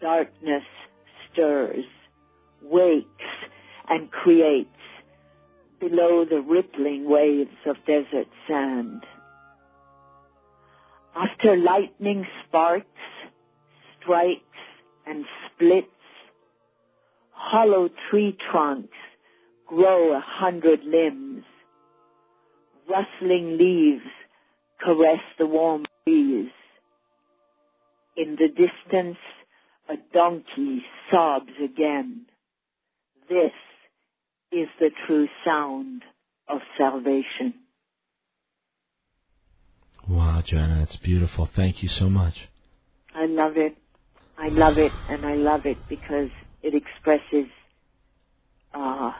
darkness 0.00 0.64
stirs, 1.32 1.84
wakes, 2.62 3.08
and 3.88 4.10
creates 4.10 4.68
below 5.80 6.24
the 6.28 6.40
rippling 6.40 7.08
waves 7.08 7.56
of 7.66 7.76
desert 7.86 8.28
sand. 8.48 9.02
After 11.14 11.56
lightning 11.56 12.26
sparks, 12.46 12.86
strikes, 14.00 14.40
and 15.06 15.24
splits, 15.46 15.86
hollow 17.30 17.88
tree 18.10 18.36
trunks 18.50 18.96
grow 19.66 20.12
a 20.16 20.22
hundred 20.24 20.80
limbs. 20.84 21.44
Rustling 22.88 23.58
leaves 23.58 24.04
caress 24.82 25.20
the 25.38 25.46
warm 25.46 25.84
breeze. 26.04 26.50
In 28.16 28.36
the 28.36 28.48
distance, 28.48 29.18
a 29.88 29.94
donkey 30.12 30.82
sobs 31.10 31.52
again. 31.62 32.26
This 33.28 33.52
is 34.52 34.68
the 34.78 34.90
true 35.06 35.28
sound 35.44 36.02
of 36.48 36.60
salvation. 36.78 37.54
Wow, 40.08 40.42
Joanna, 40.44 40.80
that's 40.80 40.96
beautiful. 40.96 41.48
Thank 41.56 41.82
you 41.82 41.88
so 41.88 42.10
much. 42.10 42.34
I 43.14 43.26
love 43.26 43.56
it. 43.56 43.76
I 44.36 44.48
love 44.48 44.78
it, 44.78 44.92
and 45.08 45.24
I 45.24 45.34
love 45.34 45.64
it 45.64 45.78
because 45.88 46.28
it 46.62 46.74
expresses 46.74 47.50
uh, 48.74 49.12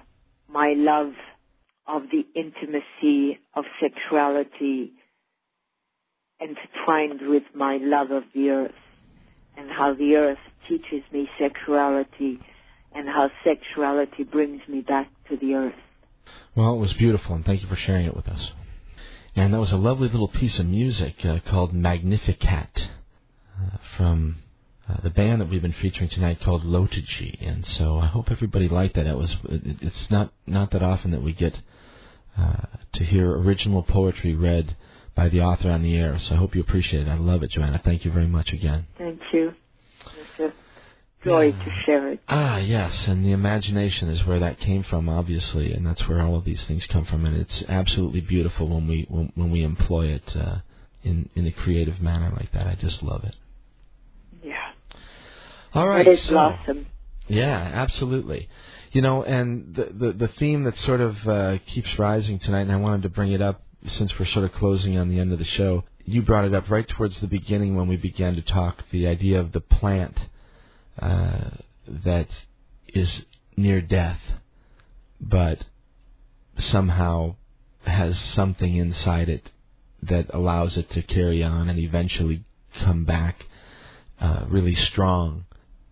my 0.48 0.74
love 0.76 1.12
of 1.86 2.02
the 2.10 2.24
intimacy 2.34 3.38
of 3.54 3.64
sexuality 3.80 4.92
intertwined 6.40 7.20
with 7.28 7.44
my 7.54 7.78
love 7.80 8.10
of 8.10 8.24
the 8.34 8.50
earth 8.50 8.72
and 9.56 9.70
how 9.70 9.94
the 9.94 10.14
earth 10.14 10.38
teaches 10.68 11.02
me 11.12 11.28
sexuality 11.38 12.38
and 12.94 13.08
how 13.08 13.30
sexuality 13.44 14.24
brings 14.24 14.60
me 14.68 14.80
back 14.80 15.08
to 15.28 15.36
the 15.36 15.54
earth. 15.54 15.74
Well, 16.54 16.74
it 16.74 16.78
was 16.78 16.92
beautiful, 16.94 17.34
and 17.34 17.44
thank 17.44 17.62
you 17.62 17.68
for 17.68 17.76
sharing 17.76 18.06
it 18.06 18.16
with 18.16 18.28
us. 18.28 18.52
And 19.36 19.52
that 19.52 19.58
was 19.58 19.72
a 19.72 19.76
lovely 19.76 20.08
little 20.08 20.28
piece 20.28 20.58
of 20.58 20.66
music 20.66 21.24
uh, 21.24 21.40
called 21.40 21.74
Magnificat 21.74 22.88
uh, 23.60 23.78
from 23.96 24.36
uh, 24.88 25.00
the 25.02 25.10
band 25.10 25.40
that 25.40 25.50
we've 25.50 25.62
been 25.62 25.72
featuring 25.72 26.08
tonight 26.08 26.40
called 26.40 26.62
Lotagy. 26.62 27.36
And 27.44 27.66
so 27.66 27.98
I 27.98 28.06
hope 28.06 28.30
everybody 28.30 28.68
liked 28.68 28.94
that. 28.94 29.06
It 29.06 29.16
was 29.16 29.36
it, 29.48 29.78
it's 29.80 30.10
not 30.10 30.32
not 30.46 30.70
that 30.70 30.82
often 30.82 31.10
that 31.10 31.22
we 31.22 31.32
get 31.32 31.58
to 32.36 33.04
hear 33.04 33.30
original 33.30 33.82
poetry 33.82 34.34
read 34.34 34.76
by 35.14 35.28
the 35.28 35.40
author 35.40 35.70
on 35.70 35.82
the 35.82 35.96
air. 35.96 36.18
So 36.18 36.34
I 36.34 36.38
hope 36.38 36.54
you 36.54 36.60
appreciate 36.60 37.06
it. 37.06 37.10
I 37.10 37.16
love 37.16 37.42
it, 37.42 37.50
Joanna. 37.50 37.80
Thank 37.84 38.04
you 38.04 38.10
very 38.10 38.26
much 38.26 38.52
again. 38.52 38.86
Thank 38.98 39.20
you. 39.32 39.54
It's 40.06 40.40
a 40.40 41.24
joy 41.24 41.52
to 41.52 41.70
share 41.86 42.08
it. 42.12 42.20
Ah, 42.28 42.58
yes, 42.58 43.06
and 43.06 43.24
the 43.24 43.32
imagination 43.32 44.08
is 44.10 44.24
where 44.26 44.40
that 44.40 44.58
came 44.60 44.82
from, 44.82 45.08
obviously, 45.08 45.72
and 45.72 45.86
that's 45.86 46.06
where 46.08 46.20
all 46.20 46.36
of 46.36 46.44
these 46.44 46.62
things 46.64 46.86
come 46.86 47.04
from, 47.04 47.24
and 47.24 47.36
it's 47.36 47.62
absolutely 47.68 48.20
beautiful 48.20 48.68
when 48.68 48.86
we 48.86 49.06
when, 49.08 49.32
when 49.34 49.50
we 49.50 49.62
employ 49.62 50.06
it 50.08 50.36
uh, 50.36 50.56
in 51.02 51.28
in 51.34 51.46
a 51.46 51.52
creative 51.52 52.00
manner 52.00 52.30
like 52.36 52.52
that. 52.52 52.66
I 52.66 52.74
just 52.74 53.02
love 53.02 53.24
it. 53.24 53.36
Yeah. 54.42 54.72
All 55.72 55.88
right, 55.88 56.06
It 56.06 56.12
is 56.12 56.22
so 56.24 56.32
blossom. 56.32 56.86
yeah, 57.28 57.70
absolutely. 57.74 58.48
You 58.94 59.02
know, 59.02 59.24
and 59.24 59.74
the 59.74 59.86
the, 59.92 60.12
the 60.12 60.28
theme 60.28 60.62
that 60.64 60.78
sort 60.78 61.00
of 61.00 61.16
uh, 61.26 61.58
keeps 61.66 61.98
rising 61.98 62.38
tonight, 62.38 62.60
and 62.60 62.70
I 62.72 62.76
wanted 62.76 63.02
to 63.02 63.08
bring 63.08 63.32
it 63.32 63.42
up 63.42 63.60
since 63.88 64.16
we're 64.16 64.26
sort 64.26 64.44
of 64.44 64.52
closing 64.52 64.96
on 64.96 65.08
the 65.08 65.18
end 65.18 65.32
of 65.32 65.40
the 65.40 65.44
show. 65.44 65.82
You 66.04 66.22
brought 66.22 66.44
it 66.44 66.54
up 66.54 66.70
right 66.70 66.86
towards 66.86 67.18
the 67.18 67.26
beginning 67.26 67.74
when 67.74 67.88
we 67.88 67.96
began 67.96 68.36
to 68.36 68.42
talk. 68.42 68.84
The 68.92 69.08
idea 69.08 69.40
of 69.40 69.50
the 69.50 69.60
plant 69.60 70.16
uh, 71.02 71.50
that 71.88 72.28
is 72.86 73.24
near 73.56 73.80
death, 73.80 74.20
but 75.20 75.64
somehow 76.56 77.34
has 77.84 78.16
something 78.16 78.76
inside 78.76 79.28
it 79.28 79.50
that 80.04 80.32
allows 80.32 80.76
it 80.76 80.88
to 80.90 81.02
carry 81.02 81.42
on 81.42 81.68
and 81.68 81.80
eventually 81.80 82.44
come 82.78 83.04
back 83.04 83.46
uh, 84.20 84.44
really 84.46 84.76
strong. 84.76 85.46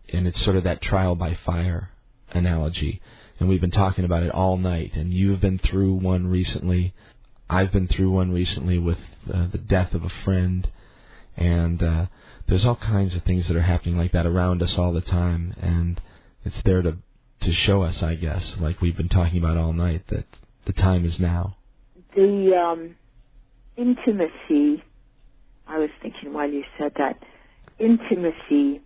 And 0.08 0.28
it's 0.28 0.40
sort 0.40 0.55
of 0.55 0.62
that 0.62 0.81
trial 0.81 1.16
by 1.16 1.34
fire 1.34 1.92
analogy. 2.33 3.01
And 3.39 3.49
we've 3.49 3.61
been 3.61 3.70
talking 3.70 4.05
about 4.05 4.23
it 4.23 4.31
all 4.31 4.57
night. 4.57 4.94
And 4.94 5.12
you've 5.12 5.41
been 5.41 5.59
through 5.59 5.94
one 5.94 6.27
recently. 6.27 6.94
I've 7.49 7.73
been 7.73 7.89
through 7.89 8.11
one 8.11 8.33
recently 8.33 8.78
with 8.78 8.99
uh, 9.33 9.49
the 9.51 9.59
death 9.59 9.94
of 9.94 10.05
a 10.05 10.09
friend. 10.25 10.70
And 11.36 11.83
uh, 11.83 12.07
there's 12.47 12.65
all 12.65 12.77
kinds 12.77 13.15
of 13.15 13.23
things 13.23 13.49
that 13.49 13.57
are 13.57 13.62
happening 13.62 13.97
like 13.97 14.12
that 14.12 14.27
around 14.27 14.62
us 14.62 14.77
all 14.78 14.93
the 14.93 15.01
time. 15.01 15.55
And 15.61 16.01
it's 16.44 16.62
there 16.62 16.83
to 16.83 16.99
to 17.43 17.52
show 17.52 17.83
us, 17.83 18.02
I 18.02 18.15
guess, 18.15 18.55
like 18.61 18.81
we've 18.81 18.97
been 18.97 19.09
talking 19.09 19.39
about 19.39 19.57
all 19.57 19.73
night, 19.73 20.07
that 20.09 20.27
the 20.65 20.73
time 20.73 21.05
is 21.05 21.19
now. 21.19 21.57
The 22.15 22.55
um, 22.57 22.94
intimacy, 23.77 24.83
I 25.67 25.78
was 25.78 25.91
thinking 26.01 26.33
while 26.33 26.49
you 26.49 26.62
said 26.78 26.93
that, 26.99 27.20
intimacy 27.78 28.81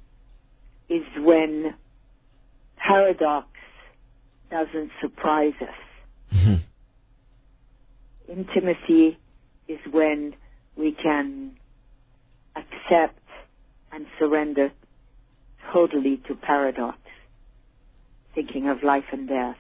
is 0.89 1.03
when 1.19 1.75
paradox 2.89 3.49
doesn't 4.51 4.91
surprise 5.01 5.55
us. 5.61 5.81
Mhm. 6.33 6.61
Intimacy 8.29 9.19
is 9.69 9.81
when 9.91 10.35
we 10.77 10.93
can 10.93 11.57
accept 12.55 13.23
and 13.93 14.07
surrender 14.19 14.71
totally 15.73 16.19
to 16.29 16.35
paradox, 16.35 16.99
thinking 18.35 18.69
of 18.69 18.83
life 18.83 19.05
and 19.13 19.29
death. 19.29 19.57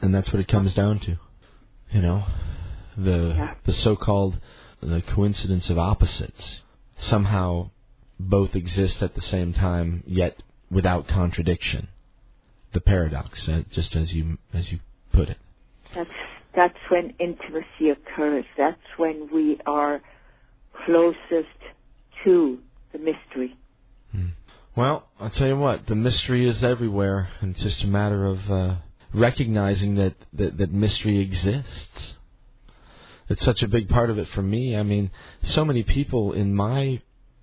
and 0.00 0.12
that's 0.12 0.32
what 0.32 0.40
it 0.40 0.48
comes 0.48 0.74
down 0.74 0.98
to. 0.98 1.16
You 1.92 2.02
know, 2.02 2.24
the 2.96 3.34
Yeah. 3.36 3.54
the 3.64 3.72
so-called 3.72 4.40
the 4.80 5.00
coincidence 5.00 5.70
of 5.70 5.78
opposites 5.78 6.62
somehow 6.96 7.70
both 8.18 8.56
exist 8.56 9.00
at 9.00 9.14
the 9.14 9.20
same 9.20 9.52
time, 9.52 10.02
yet 10.04 10.42
without 10.72 11.06
contradiction. 11.06 11.86
The 12.72 12.80
paradox, 12.80 13.48
uh, 13.48 13.62
just 13.70 13.94
as 13.96 14.12
you 14.12 14.38
as 14.54 14.72
you 14.72 14.80
put 15.12 15.28
it. 15.28 15.38
That's 15.94 16.10
that's 16.54 16.78
when 16.90 17.14
intimacy 17.18 17.90
occurs. 17.90 18.44
That's 18.56 18.80
when 18.96 19.28
we 19.32 19.58
are 19.66 20.00
closest 20.86 21.58
to 22.24 22.58
the 22.92 22.98
mystery. 22.98 23.56
Well, 24.74 25.06
I'll 25.20 25.28
tell 25.28 25.48
you 25.48 25.58
what, 25.58 25.86
the 25.86 25.94
mystery 25.94 26.48
is 26.48 26.64
everywhere, 26.64 27.28
and 27.42 27.54
it's 27.54 27.62
just 27.62 27.82
a 27.82 27.86
matter 27.86 28.24
of 28.24 28.50
uh, 28.50 28.76
recognizing 29.12 29.96
that, 29.96 30.14
that 30.32 30.56
that 30.56 30.72
mystery 30.72 31.18
exists. 31.18 32.16
It's 33.28 33.44
such 33.44 33.62
a 33.62 33.68
big 33.68 33.90
part 33.90 34.08
of 34.08 34.18
it 34.18 34.28
for 34.28 34.40
me. 34.40 34.74
I 34.74 34.82
mean, 34.82 35.10
so 35.44 35.64
many 35.66 35.82
people 35.82 36.32
in 36.32 36.54
my 36.54 37.02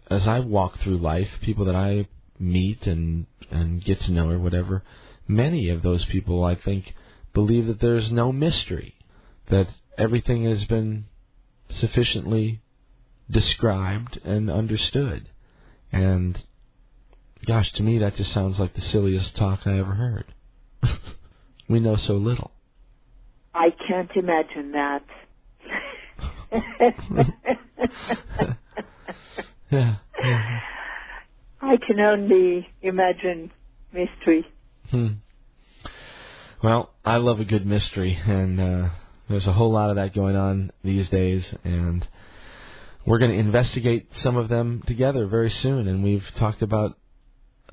as 0.10 0.28
I 0.28 0.40
walk 0.40 0.80
through 0.80 0.98
life, 0.98 1.30
people 1.42 1.66
that 1.66 1.76
I 1.76 2.08
meet 2.40 2.88
and 2.88 3.28
and 3.52 3.84
get 3.84 4.02
to 4.02 4.12
know 4.12 4.30
or 4.32 4.40
whatever, 4.40 4.84
many 5.30 5.70
of 5.70 5.82
those 5.82 6.04
people 6.06 6.44
I 6.44 6.56
think 6.56 6.94
believe 7.34 7.68
that 7.68 7.80
there's 7.80 8.12
no 8.12 8.34
mystery, 8.34 8.96
that 9.50 9.68
everything 9.98 10.44
has 10.44 10.66
been 10.66 11.06
sufficiently 11.70 12.62
described 13.30 14.20
and 14.26 14.50
understood. 14.50 15.30
And 15.92 16.42
gosh, 17.46 17.72
to 17.74 17.84
me 17.84 18.00
that 18.00 18.16
just 18.16 18.34
sounds 18.34 18.60
like 18.60 18.74
the 18.74 18.82
silliest 18.82 19.38
talk 19.38 19.66
I 19.66 19.80
ever 19.80 19.94
heard. 19.94 20.26
we 21.70 21.80
know 21.80 21.96
so 21.96 22.14
little. 22.14 22.52
I 23.54 23.70
can't 23.88 24.12
imagine 24.16 24.74
that. 24.74 25.04
Yeah. 29.72 29.98
yeah. 30.24 30.60
I 31.62 31.76
can 31.86 32.00
only 32.00 32.68
imagine 32.82 33.52
mystery. 33.94 34.46
Hmm. 34.92 35.08
Well, 36.64 36.92
I 37.06 37.18
love 37.18 37.40
a 37.40 37.46
good 37.46 37.66
mystery, 37.66 38.20
and 38.26 38.60
uh, 38.60 38.90
there's 39.30 39.48
a 39.48 39.54
whole 39.54 39.72
lot 39.72 39.92
of 39.92 39.96
that 39.98 40.14
going 40.14 40.36
on 40.36 40.72
these 40.84 41.08
days, 41.10 41.46
and 41.64 42.08
we're 43.06 43.20
going 43.20 43.32
to 43.32 43.38
investigate 43.38 44.08
some 44.18 44.36
of 44.36 44.50
them 44.50 44.84
together 44.88 45.28
very 45.28 45.52
soon, 45.52 45.88
and 45.88 46.04
we've 46.04 46.26
talked 46.36 46.62
about 46.62 46.98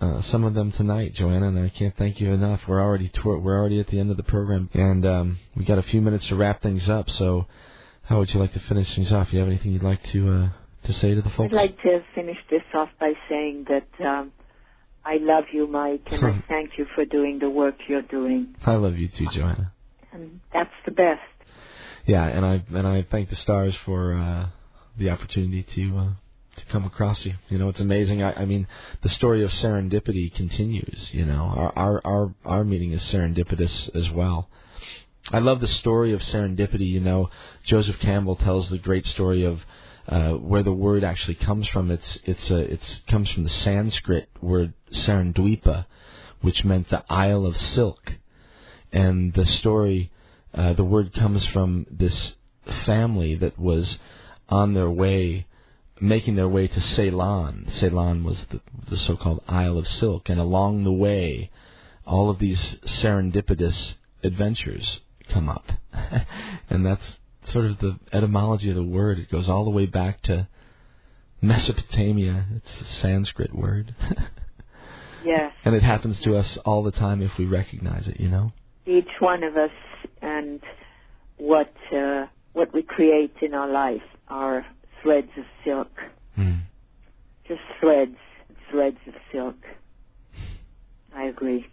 uh, 0.00 0.22
some 0.24 0.44
of 0.44 0.54
them 0.54 0.72
tonight, 0.72 1.14
Joanna, 1.14 1.48
and 1.48 1.58
I 1.58 1.70
can't 1.70 1.96
thank 1.96 2.20
you 2.20 2.32
enough. 2.32 2.60
We're 2.68 2.82
already 2.82 3.08
toward, 3.08 3.42
we're 3.42 3.58
already 3.58 3.80
at 3.80 3.88
the 3.88 3.98
end 3.98 4.10
of 4.10 4.18
the 4.18 4.22
program, 4.22 4.68
and 4.74 5.06
um, 5.06 5.38
we 5.56 5.64
got 5.64 5.78
a 5.78 5.82
few 5.82 6.02
minutes 6.02 6.26
to 6.26 6.36
wrap 6.36 6.62
things 6.62 6.88
up. 6.88 7.10
So, 7.10 7.46
how 8.02 8.18
would 8.18 8.32
you 8.32 8.38
like 8.38 8.52
to 8.52 8.60
finish 8.60 8.94
things 8.94 9.10
off? 9.10 9.32
You 9.32 9.38
have 9.38 9.48
anything 9.48 9.72
you'd 9.72 9.82
like 9.82 10.02
to 10.12 10.28
uh, 10.28 10.48
to 10.84 10.92
say 10.92 11.14
to 11.14 11.22
the 11.22 11.30
folks? 11.30 11.52
I'd 11.52 11.56
like 11.56 11.82
to 11.82 12.04
finish 12.14 12.36
this 12.50 12.62
off 12.74 12.90
by 13.00 13.14
saying 13.28 13.66
that 13.68 14.06
um, 14.06 14.32
I 15.06 15.18
love 15.20 15.44
you, 15.52 15.68
Mike, 15.68 16.02
and 16.10 16.24
I 16.24 16.44
thank 16.48 16.70
you 16.78 16.86
for 16.96 17.04
doing 17.04 17.38
the 17.38 17.48
work 17.48 17.76
you're 17.88 18.02
doing. 18.02 18.56
I 18.64 18.74
love 18.74 18.98
you 18.98 19.06
too, 19.06 19.28
Joanna. 19.32 19.72
And 20.12 20.40
that's 20.52 20.74
the 20.84 20.90
best. 20.90 21.20
Yeah, 22.06 22.26
and 22.26 22.44
I 22.44 22.64
and 22.74 22.86
I 22.88 23.06
thank 23.08 23.30
the 23.30 23.36
stars 23.36 23.76
for 23.84 24.14
uh, 24.14 24.48
the 24.98 25.10
opportunity 25.10 25.62
to 25.76 25.98
uh, 25.98 26.08
to 26.56 26.64
come 26.72 26.84
across 26.84 27.24
you. 27.24 27.34
You 27.48 27.58
know, 27.58 27.68
it's 27.68 27.78
amazing. 27.78 28.24
I, 28.24 28.32
I 28.32 28.44
mean, 28.46 28.66
the 29.02 29.08
story 29.08 29.44
of 29.44 29.50
serendipity 29.52 30.34
continues. 30.34 31.08
You 31.12 31.24
know, 31.24 31.52
our 31.54 31.72
our 31.76 32.00
our, 32.04 32.34
our 32.44 32.64
meeting 32.64 32.90
is 32.90 33.02
serendipitous 33.02 33.94
as 33.94 34.10
well. 34.10 34.48
I 35.30 35.38
love 35.38 35.60
the 35.60 35.68
story 35.68 36.12
of 36.14 36.20
serendipity. 36.20 36.88
You 36.88 37.00
know, 37.00 37.30
Joseph 37.64 38.00
Campbell 38.00 38.36
tells 38.36 38.68
the 38.68 38.78
great 38.78 39.06
story 39.06 39.44
of 39.44 39.60
uh, 40.08 40.32
where 40.32 40.62
the 40.62 40.72
word 40.72 41.02
actually 41.04 41.34
comes 41.34 41.66
from. 41.68 41.90
It's 41.90 42.18
it's 42.24 42.50
a 42.50 42.58
it's 42.58 43.00
comes 43.08 43.30
from 43.30 43.44
the 43.44 43.50
Sanskrit 43.50 44.28
word 44.40 44.72
serendwipa, 44.92 45.86
which 46.40 46.64
meant 46.64 46.90
the 46.90 47.04
Isle 47.08 47.46
of 47.46 47.56
Silk, 47.56 48.14
and 48.92 49.32
the 49.34 49.46
story. 49.46 50.10
Uh, 50.54 50.72
the 50.72 50.84
word 50.84 51.12
comes 51.12 51.44
from 51.46 51.86
this 51.90 52.36
family 52.84 53.34
that 53.34 53.58
was 53.58 53.98
on 54.48 54.74
their 54.74 54.90
way, 54.90 55.46
making 56.00 56.36
their 56.36 56.48
way 56.48 56.68
to 56.68 56.80
Ceylon. 56.80 57.68
Ceylon 57.76 58.24
was 58.24 58.38
the, 58.50 58.60
the 58.88 58.96
so-called 58.96 59.42
Isle 59.48 59.76
of 59.76 59.88
Silk, 59.88 60.28
and 60.28 60.40
along 60.40 60.84
the 60.84 60.92
way, 60.92 61.50
all 62.06 62.30
of 62.30 62.38
these 62.38 62.60
serendipitous 62.86 63.94
adventures 64.22 65.00
come 65.28 65.48
up, 65.48 65.72
and 66.70 66.86
that's 66.86 67.04
sort 67.52 67.66
of 67.66 67.78
the 67.78 67.98
etymology 68.12 68.68
of 68.70 68.76
the 68.76 68.82
word. 68.82 69.18
It 69.18 69.30
goes 69.30 69.48
all 69.48 69.64
the 69.64 69.70
way 69.70 69.86
back 69.86 70.22
to 70.22 70.48
Mesopotamia. 71.40 72.44
It's 72.56 72.80
a 72.88 73.00
Sanskrit 73.00 73.54
word, 73.54 73.94
Yes. 75.24 75.52
and 75.64 75.74
it 75.74 75.82
happens 75.82 76.20
to 76.20 76.36
us 76.36 76.56
all 76.64 76.82
the 76.82 76.92
time 76.92 77.22
if 77.22 77.36
we 77.38 77.44
recognize 77.46 78.06
it. 78.08 78.20
You 78.20 78.28
know. 78.28 78.52
Each 78.86 79.08
one 79.20 79.42
of 79.42 79.56
us 79.56 79.70
and 80.22 80.60
what 81.38 81.72
uh, 81.94 82.26
what 82.52 82.72
we 82.72 82.82
create 82.82 83.34
in 83.42 83.54
our 83.54 83.70
life 83.70 84.02
are 84.28 84.64
threads 85.02 85.30
of 85.36 85.44
silk. 85.64 85.90
Hmm. 86.34 86.54
Just 87.46 87.60
threads, 87.80 88.16
threads 88.70 88.98
of 89.06 89.14
silk. 89.32 89.56
I 91.14 91.24
agree. 91.24 91.66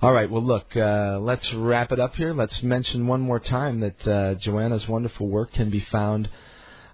All 0.00 0.12
right. 0.12 0.30
Well, 0.30 0.44
look, 0.44 0.76
uh, 0.76 1.18
let's 1.20 1.52
wrap 1.52 1.90
it 1.90 1.98
up 1.98 2.14
here. 2.14 2.32
Let's 2.32 2.62
mention 2.62 3.08
one 3.08 3.20
more 3.20 3.40
time 3.40 3.80
that 3.80 4.06
uh, 4.06 4.36
Joanna's 4.36 4.86
wonderful 4.86 5.26
work 5.26 5.52
can 5.52 5.70
be 5.70 5.80
found 5.80 6.30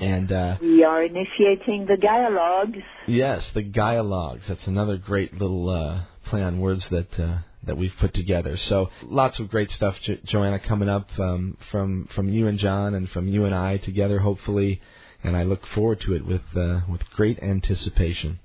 And 0.00 0.32
uh, 0.32 0.56
We 0.62 0.84
are 0.84 1.04
initiating 1.04 1.84
the 1.86 1.98
dialogues. 2.00 2.78
Yes, 3.06 3.46
the 3.52 3.62
Gaialogs. 3.62 4.46
That's 4.48 4.66
another 4.66 4.96
great 4.96 5.34
little 5.34 5.68
uh, 5.68 6.04
play 6.24 6.42
on 6.42 6.60
words 6.60 6.86
that 6.90 7.20
uh, 7.20 7.40
that 7.64 7.76
we've 7.76 7.94
put 7.98 8.12
together. 8.14 8.56
So 8.56 8.90
lots 9.02 9.38
of 9.38 9.48
great 9.50 9.70
stuff, 9.70 9.96
jo- 10.02 10.18
Joanna, 10.24 10.58
coming 10.58 10.88
up 10.88 11.08
um, 11.18 11.56
from 11.70 12.08
from 12.14 12.28
you 12.28 12.46
and 12.46 12.58
John 12.58 12.94
and 12.94 13.08
from 13.10 13.28
you 13.28 13.44
and 13.44 13.54
I 13.54 13.76
together, 13.78 14.20
hopefully. 14.20 14.80
And 15.24 15.36
I 15.36 15.44
look 15.44 15.64
forward 15.68 16.00
to 16.00 16.14
it 16.14 16.26
with 16.26 16.42
uh, 16.56 16.80
with 16.88 17.08
great 17.10 17.40
anticipation. 17.42 18.40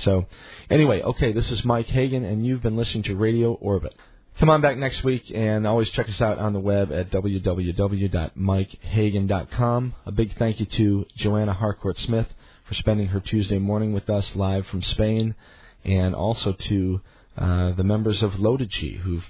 So, 0.00 0.26
anyway, 0.70 1.02
okay, 1.02 1.32
this 1.32 1.50
is 1.50 1.62
Mike 1.64 1.86
Hagan, 1.86 2.24
and 2.24 2.46
you've 2.46 2.62
been 2.62 2.76
listening 2.76 3.02
to 3.04 3.14
Radio 3.14 3.52
Orbit. 3.54 3.94
Come 4.38 4.48
on 4.48 4.62
back 4.62 4.78
next 4.78 5.04
week, 5.04 5.30
and 5.34 5.66
always 5.66 5.90
check 5.90 6.08
us 6.08 6.18
out 6.20 6.38
on 6.38 6.54
the 6.54 6.58
web 6.58 6.90
at 6.90 7.10
www.mikehagan.com. 7.10 9.94
A 10.06 10.12
big 10.12 10.34
thank 10.38 10.58
you 10.58 10.64
to 10.66 11.06
Joanna 11.16 11.52
Harcourt 11.52 11.98
Smith 11.98 12.28
for 12.66 12.74
spending 12.74 13.08
her 13.08 13.20
Tuesday 13.20 13.58
morning 13.58 13.92
with 13.92 14.08
us 14.08 14.34
live 14.34 14.66
from 14.66 14.80
Spain 14.82 15.34
and 15.84 16.14
also 16.14 16.52
to 16.52 17.02
uh, 17.36 17.72
the 17.72 17.84
members 17.84 18.22
of 18.22 18.32
Lodagy, 18.32 18.98
who've 18.98 19.24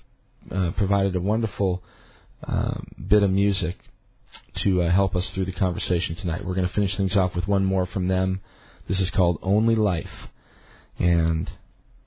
uh, 0.50 0.72
provided 0.72 1.14
a 1.14 1.20
wonderful 1.20 1.82
uh, 2.46 2.78
bit 3.06 3.22
of 3.22 3.30
music 3.30 3.78
to 4.56 4.82
uh, 4.82 4.90
help 4.90 5.14
us 5.14 5.28
through 5.30 5.44
the 5.44 5.52
conversation 5.52 6.16
tonight. 6.16 6.44
We're 6.44 6.54
going 6.54 6.68
to 6.68 6.74
finish 6.74 6.96
things 6.96 7.16
off 7.16 7.34
with 7.34 7.46
one 7.46 7.64
more 7.64 7.86
from 7.86 8.08
them. 8.08 8.40
This 8.88 9.00
is 9.00 9.10
called 9.10 9.38
Only 9.42 9.76
Life. 9.76 10.28
And 10.98 11.50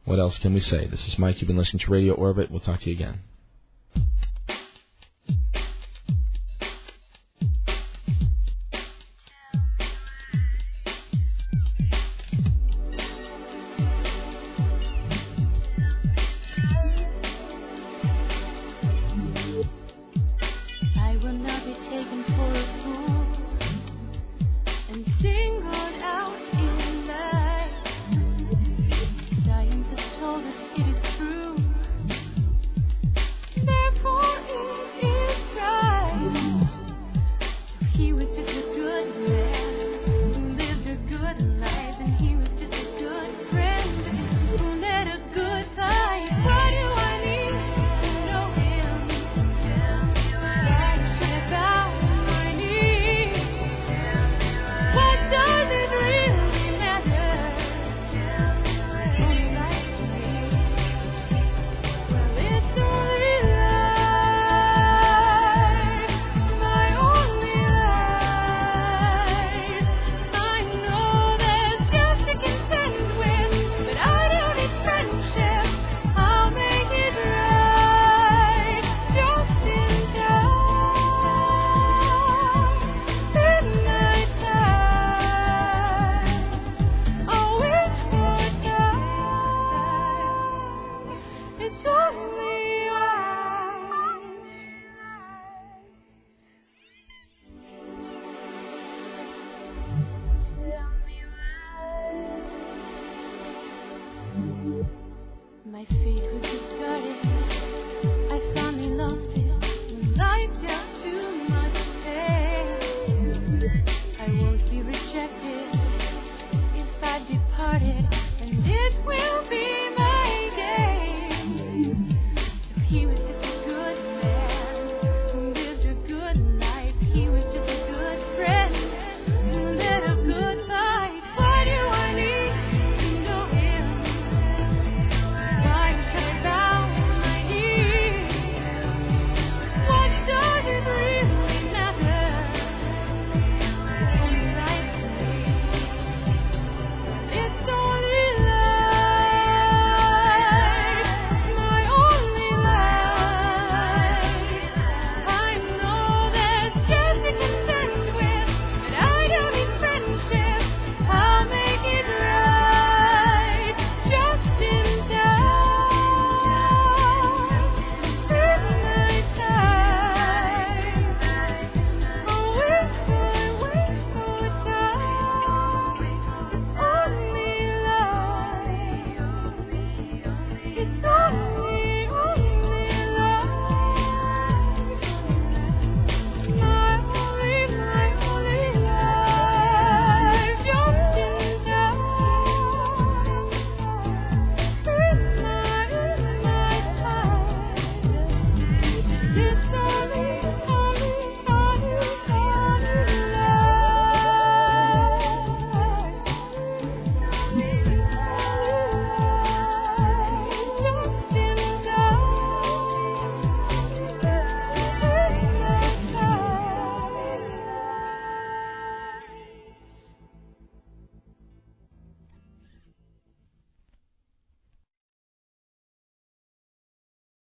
what 0.04 0.20
else 0.20 0.38
can 0.38 0.54
we 0.54 0.60
say? 0.60 0.86
This 0.86 1.08
is 1.08 1.18
Mike. 1.18 1.40
You've 1.40 1.48
been 1.48 1.58
listening 1.58 1.80
to 1.82 1.92
Radio 1.92 2.14
Orbit. 2.14 2.52
We'll 2.52 2.60
talk 2.60 2.82
to 2.82 2.90
you 2.90 2.96
again. 2.96 3.20